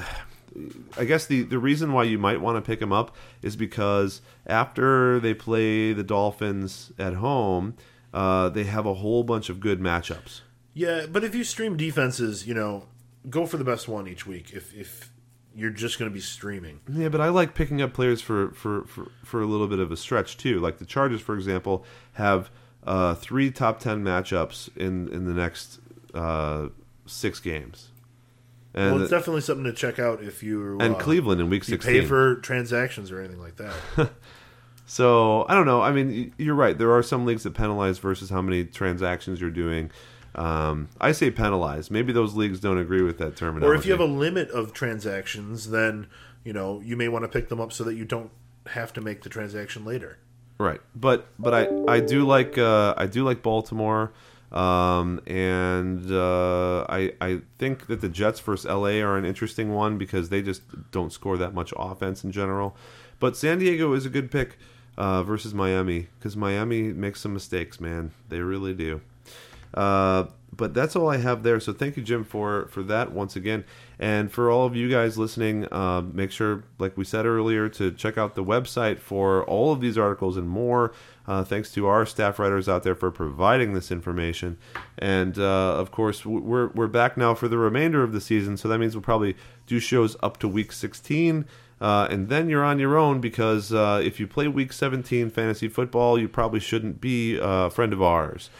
I 0.98 1.04
guess 1.04 1.24
the, 1.24 1.42
the 1.42 1.58
reason 1.58 1.94
why 1.94 2.04
you 2.04 2.18
might 2.18 2.40
want 2.40 2.56
to 2.56 2.62
pick 2.62 2.78
them 2.78 2.92
up 2.92 3.16
is 3.40 3.56
because 3.56 4.20
after 4.46 5.18
they 5.18 5.32
play 5.32 5.94
the 5.94 6.02
Dolphins 6.02 6.92
at 6.98 7.14
home, 7.14 7.74
uh, 8.12 8.50
they 8.50 8.64
have 8.64 8.84
a 8.84 8.94
whole 8.94 9.24
bunch 9.24 9.48
of 9.48 9.60
good 9.60 9.80
matchups. 9.80 10.42
Yeah, 10.74 11.06
but 11.10 11.24
if 11.24 11.34
you 11.34 11.44
stream 11.44 11.78
defenses, 11.78 12.46
you 12.46 12.52
know, 12.52 12.86
go 13.28 13.46
for 13.46 13.56
the 13.56 13.64
best 13.64 13.88
one 13.88 14.06
each 14.06 14.26
week. 14.26 14.52
If 14.52 14.74
if 14.74 15.11
you're 15.54 15.70
just 15.70 15.98
going 15.98 16.10
to 16.10 16.14
be 16.14 16.20
streaming, 16.20 16.80
Yeah, 16.88 17.08
but 17.08 17.20
I 17.20 17.28
like 17.28 17.54
picking 17.54 17.82
up 17.82 17.92
players 17.92 18.20
for, 18.20 18.52
for, 18.52 18.84
for, 18.84 19.10
for 19.24 19.42
a 19.42 19.46
little 19.46 19.68
bit 19.68 19.78
of 19.78 19.92
a 19.92 19.96
stretch 19.96 20.36
too. 20.36 20.60
Like 20.60 20.78
the 20.78 20.86
Chargers, 20.86 21.20
for 21.20 21.34
example, 21.34 21.84
have 22.14 22.50
uh, 22.84 23.14
three 23.14 23.50
top 23.50 23.80
ten 23.80 24.02
matchups 24.02 24.74
in 24.76 25.08
in 25.08 25.24
the 25.26 25.34
next 25.34 25.80
uh, 26.14 26.68
six 27.06 27.38
games, 27.40 27.90
and 28.74 28.94
well, 28.94 29.02
it's 29.02 29.10
definitely 29.10 29.42
something 29.42 29.64
to 29.64 29.72
check 29.72 29.98
out 29.98 30.22
if 30.22 30.42
you 30.42 30.78
and 30.80 30.96
uh, 30.96 30.98
Cleveland 30.98 31.40
in 31.40 31.48
Week 31.48 31.64
sixteen. 31.64 32.00
pay 32.00 32.06
for 32.06 32.36
transactions 32.36 33.10
or 33.12 33.20
anything 33.20 33.40
like 33.40 33.56
that. 33.56 34.10
So 34.84 35.46
I 35.48 35.54
don't 35.54 35.64
know. 35.64 35.80
I 35.80 35.90
mean, 35.90 36.34
you're 36.36 36.54
right. 36.54 36.76
There 36.76 36.92
are 36.92 37.02
some 37.02 37.24
leagues 37.24 37.44
that 37.44 37.54
penalize 37.54 37.98
versus 37.98 38.28
how 38.28 38.42
many 38.42 38.64
transactions 38.64 39.40
you're 39.40 39.50
doing. 39.50 39.90
Um, 40.34 40.88
I 41.00 41.12
say 41.12 41.30
penalize. 41.30 41.90
Maybe 41.90 42.12
those 42.12 42.34
leagues 42.34 42.60
don't 42.60 42.78
agree 42.78 43.02
with 43.02 43.18
that 43.18 43.36
terminology. 43.36 43.70
or 43.70 43.78
if 43.78 43.84
you 43.84 43.92
have 43.92 44.00
a 44.00 44.04
limit 44.04 44.50
of 44.50 44.72
transactions, 44.72 45.70
then 45.70 46.06
you 46.44 46.52
know 46.52 46.80
you 46.80 46.96
may 46.96 47.08
want 47.08 47.24
to 47.24 47.28
pick 47.28 47.48
them 47.48 47.60
up 47.60 47.72
so 47.72 47.84
that 47.84 47.94
you 47.94 48.04
don't 48.04 48.30
have 48.68 48.92
to 48.94 49.00
make 49.00 49.22
the 49.22 49.28
transaction 49.28 49.84
later. 49.84 50.18
right, 50.58 50.80
but 50.94 51.28
but 51.38 51.52
I 51.52 51.68
I 51.96 52.00
do 52.00 52.24
like 52.24 52.56
uh, 52.56 52.94
I 52.96 53.06
do 53.06 53.24
like 53.24 53.42
Baltimore, 53.42 54.12
um, 54.52 55.20
and 55.26 56.10
uh, 56.10 56.86
I 56.88 57.12
I 57.20 57.40
think 57.58 57.86
that 57.88 58.00
the 58.00 58.08
Jets 58.08 58.40
versus 58.40 58.64
LA 58.64 59.02
are 59.02 59.16
an 59.18 59.24
interesting 59.24 59.74
one 59.74 59.98
because 59.98 60.30
they 60.30 60.40
just 60.40 60.62
don't 60.90 61.12
score 61.12 61.36
that 61.36 61.52
much 61.52 61.74
offense 61.76 62.24
in 62.24 62.32
general. 62.32 62.74
But 63.20 63.36
San 63.36 63.58
Diego 63.58 63.92
is 63.92 64.06
a 64.06 64.10
good 64.10 64.30
pick 64.30 64.58
uh, 64.96 65.22
versus 65.22 65.54
Miami 65.54 66.08
because 66.18 66.36
Miami 66.36 66.92
makes 66.92 67.20
some 67.20 67.32
mistakes, 67.32 67.80
man. 67.80 68.12
They 68.28 68.40
really 68.40 68.74
do. 68.74 69.00
Uh, 69.74 70.24
but 70.54 70.74
that's 70.74 70.94
all 70.94 71.08
I 71.08 71.16
have 71.16 71.42
there. 71.42 71.58
So 71.60 71.72
thank 71.72 71.96
you, 71.96 72.02
Jim, 72.02 72.24
for 72.24 72.66
for 72.66 72.82
that 72.84 73.12
once 73.12 73.36
again, 73.36 73.64
and 73.98 74.30
for 74.30 74.50
all 74.50 74.66
of 74.66 74.76
you 74.76 74.90
guys 74.90 75.16
listening. 75.16 75.66
Uh, 75.72 76.02
make 76.02 76.30
sure, 76.30 76.64
like 76.78 76.96
we 76.96 77.04
said 77.04 77.24
earlier, 77.24 77.68
to 77.70 77.90
check 77.90 78.18
out 78.18 78.34
the 78.34 78.44
website 78.44 78.98
for 78.98 79.44
all 79.44 79.72
of 79.72 79.80
these 79.80 79.96
articles 79.96 80.36
and 80.36 80.48
more. 80.48 80.92
Uh, 81.26 81.42
thanks 81.42 81.72
to 81.72 81.86
our 81.86 82.04
staff 82.04 82.38
writers 82.38 82.68
out 82.68 82.82
there 82.82 82.94
for 82.94 83.10
providing 83.10 83.72
this 83.72 83.90
information, 83.90 84.58
and 84.98 85.38
uh, 85.38 85.74
of 85.74 85.90
course 85.90 86.26
we're 86.26 86.68
we're 86.68 86.86
back 86.86 87.16
now 87.16 87.34
for 87.34 87.48
the 87.48 87.58
remainder 87.58 88.02
of 88.02 88.12
the 88.12 88.20
season. 88.20 88.56
So 88.56 88.68
that 88.68 88.78
means 88.78 88.94
we'll 88.94 89.02
probably 89.02 89.36
do 89.66 89.80
shows 89.80 90.16
up 90.22 90.38
to 90.38 90.48
week 90.48 90.72
16. 90.72 91.46
Uh, 91.80 92.06
and 92.12 92.28
then 92.28 92.48
you're 92.48 92.62
on 92.62 92.78
your 92.78 92.96
own 92.96 93.20
because 93.20 93.72
uh, 93.72 94.00
if 94.04 94.20
you 94.20 94.26
play 94.28 94.46
week 94.46 94.72
17 94.72 95.30
fantasy 95.30 95.66
football, 95.66 96.16
you 96.16 96.28
probably 96.28 96.60
shouldn't 96.60 97.00
be 97.00 97.36
a 97.42 97.70
friend 97.70 97.92
of 97.92 98.00
ours. 98.00 98.50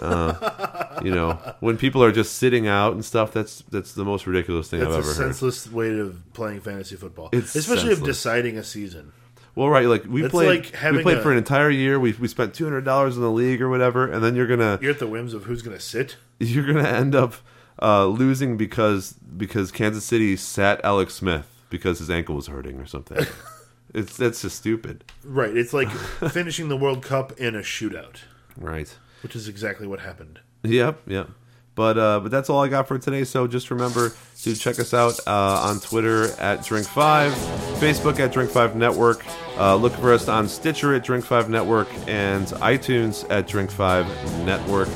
Uh, 0.00 1.00
you 1.04 1.10
know, 1.14 1.32
when 1.60 1.76
people 1.76 2.02
are 2.02 2.12
just 2.12 2.36
sitting 2.36 2.66
out 2.66 2.92
and 2.92 3.04
stuff, 3.04 3.32
that's 3.32 3.62
that's 3.70 3.92
the 3.92 4.04
most 4.04 4.26
ridiculous 4.26 4.68
thing 4.68 4.80
That's 4.80 4.90
I've 4.92 4.96
a 4.96 4.98
ever 4.98 5.06
heard. 5.08 5.16
senseless 5.16 5.70
way 5.70 5.98
of 5.98 6.20
playing 6.32 6.60
fantasy 6.60 6.96
football, 6.96 7.28
It's 7.32 7.54
especially 7.54 7.92
of 7.92 8.02
deciding 8.02 8.56
a 8.58 8.64
season. 8.64 9.12
Well, 9.54 9.68
right, 9.68 9.86
like 9.86 10.04
we 10.06 10.24
It's 10.24 10.30
played, 10.30 10.72
like 10.72 10.92
we 10.92 11.02
played 11.02 11.18
a- 11.18 11.22
for 11.22 11.30
an 11.30 11.36
entire 11.38 11.68
year. 11.70 12.00
We 12.00 12.12
we 12.12 12.26
spent 12.28 12.54
two 12.54 12.64
hundred 12.64 12.84
dollars 12.84 13.16
in 13.16 13.22
the 13.22 13.30
league 13.30 13.60
or 13.60 13.68
whatever, 13.68 14.06
and 14.10 14.24
then 14.24 14.34
you're 14.34 14.46
gonna 14.46 14.78
You're 14.80 14.92
at 14.92 14.98
the 14.98 15.06
whims 15.06 15.34
of 15.34 15.44
who's 15.44 15.60
going 15.62 15.76
to 15.76 15.82
sit. 15.82 16.16
you're 16.38 16.64
gonna 16.66 16.88
end 16.88 17.14
up 17.14 17.34
uh, 17.80 18.06
losing 18.06 18.56
because 18.56 19.12
because 19.36 19.70
Kansas 19.70 20.04
City 20.04 20.36
sat 20.36 20.80
Alex 20.84 21.14
Smith 21.14 21.46
because 21.68 21.98
his 21.98 22.08
ankle 22.08 22.34
was 22.34 22.46
hurting 22.46 22.78
or 22.80 22.86
something. 22.86 23.26
it's 23.94 24.16
that's 24.16 24.40
just 24.40 24.56
stupid, 24.56 25.04
Right. 25.22 25.54
It's 25.54 25.74
like 25.74 25.90
finishing 26.30 26.68
the 26.68 26.76
World 26.76 27.02
Cup 27.02 27.32
in 27.38 27.54
a 27.54 27.60
shootout, 27.60 28.20
right? 28.56 28.96
Which 29.22 29.36
is 29.36 29.48
exactly 29.48 29.86
what 29.86 30.00
happened. 30.00 30.40
Yep, 30.62 31.02
yep. 31.06 31.28
But 31.74 31.96
uh, 31.96 32.20
but 32.20 32.30
that's 32.30 32.50
all 32.50 32.62
I 32.62 32.68
got 32.68 32.86
for 32.86 32.98
today. 32.98 33.24
So 33.24 33.46
just 33.46 33.70
remember 33.70 34.12
to 34.42 34.54
check 34.54 34.78
us 34.78 34.92
out 34.92 35.18
uh, 35.26 35.68
on 35.68 35.80
Twitter 35.80 36.30
at 36.38 36.64
Drink 36.64 36.86
Five, 36.86 37.32
Facebook 37.80 38.20
at 38.20 38.32
Drink 38.32 38.50
Five 38.50 38.76
Network. 38.76 39.24
Uh, 39.56 39.76
look 39.76 39.92
for 39.94 40.12
us 40.12 40.28
on 40.28 40.48
Stitcher 40.48 40.94
at 40.94 41.02
Drink 41.02 41.24
Five 41.24 41.48
Network 41.48 41.88
and 42.06 42.46
iTunes 42.46 43.28
at 43.30 43.46
Drink 43.46 43.70
Five 43.70 44.06
Network. 44.44 44.88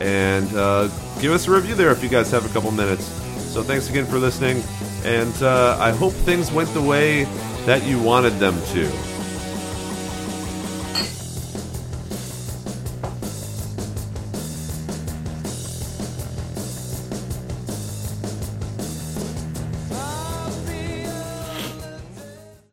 And 0.00 0.52
uh, 0.54 0.88
give 1.20 1.32
us 1.32 1.46
a 1.48 1.50
review 1.50 1.74
there 1.74 1.90
if 1.90 2.02
you 2.02 2.08
guys 2.08 2.30
have 2.30 2.48
a 2.48 2.52
couple 2.54 2.70
minutes. 2.70 3.04
So 3.52 3.62
thanks 3.62 3.90
again 3.90 4.06
for 4.06 4.18
listening, 4.18 4.62
and 5.04 5.42
uh, 5.42 5.76
I 5.78 5.90
hope 5.90 6.14
things 6.14 6.50
went 6.50 6.70
the 6.70 6.80
way 6.80 7.24
that 7.66 7.84
you 7.84 8.00
wanted 8.00 8.38
them 8.38 8.54
to. 8.72 9.11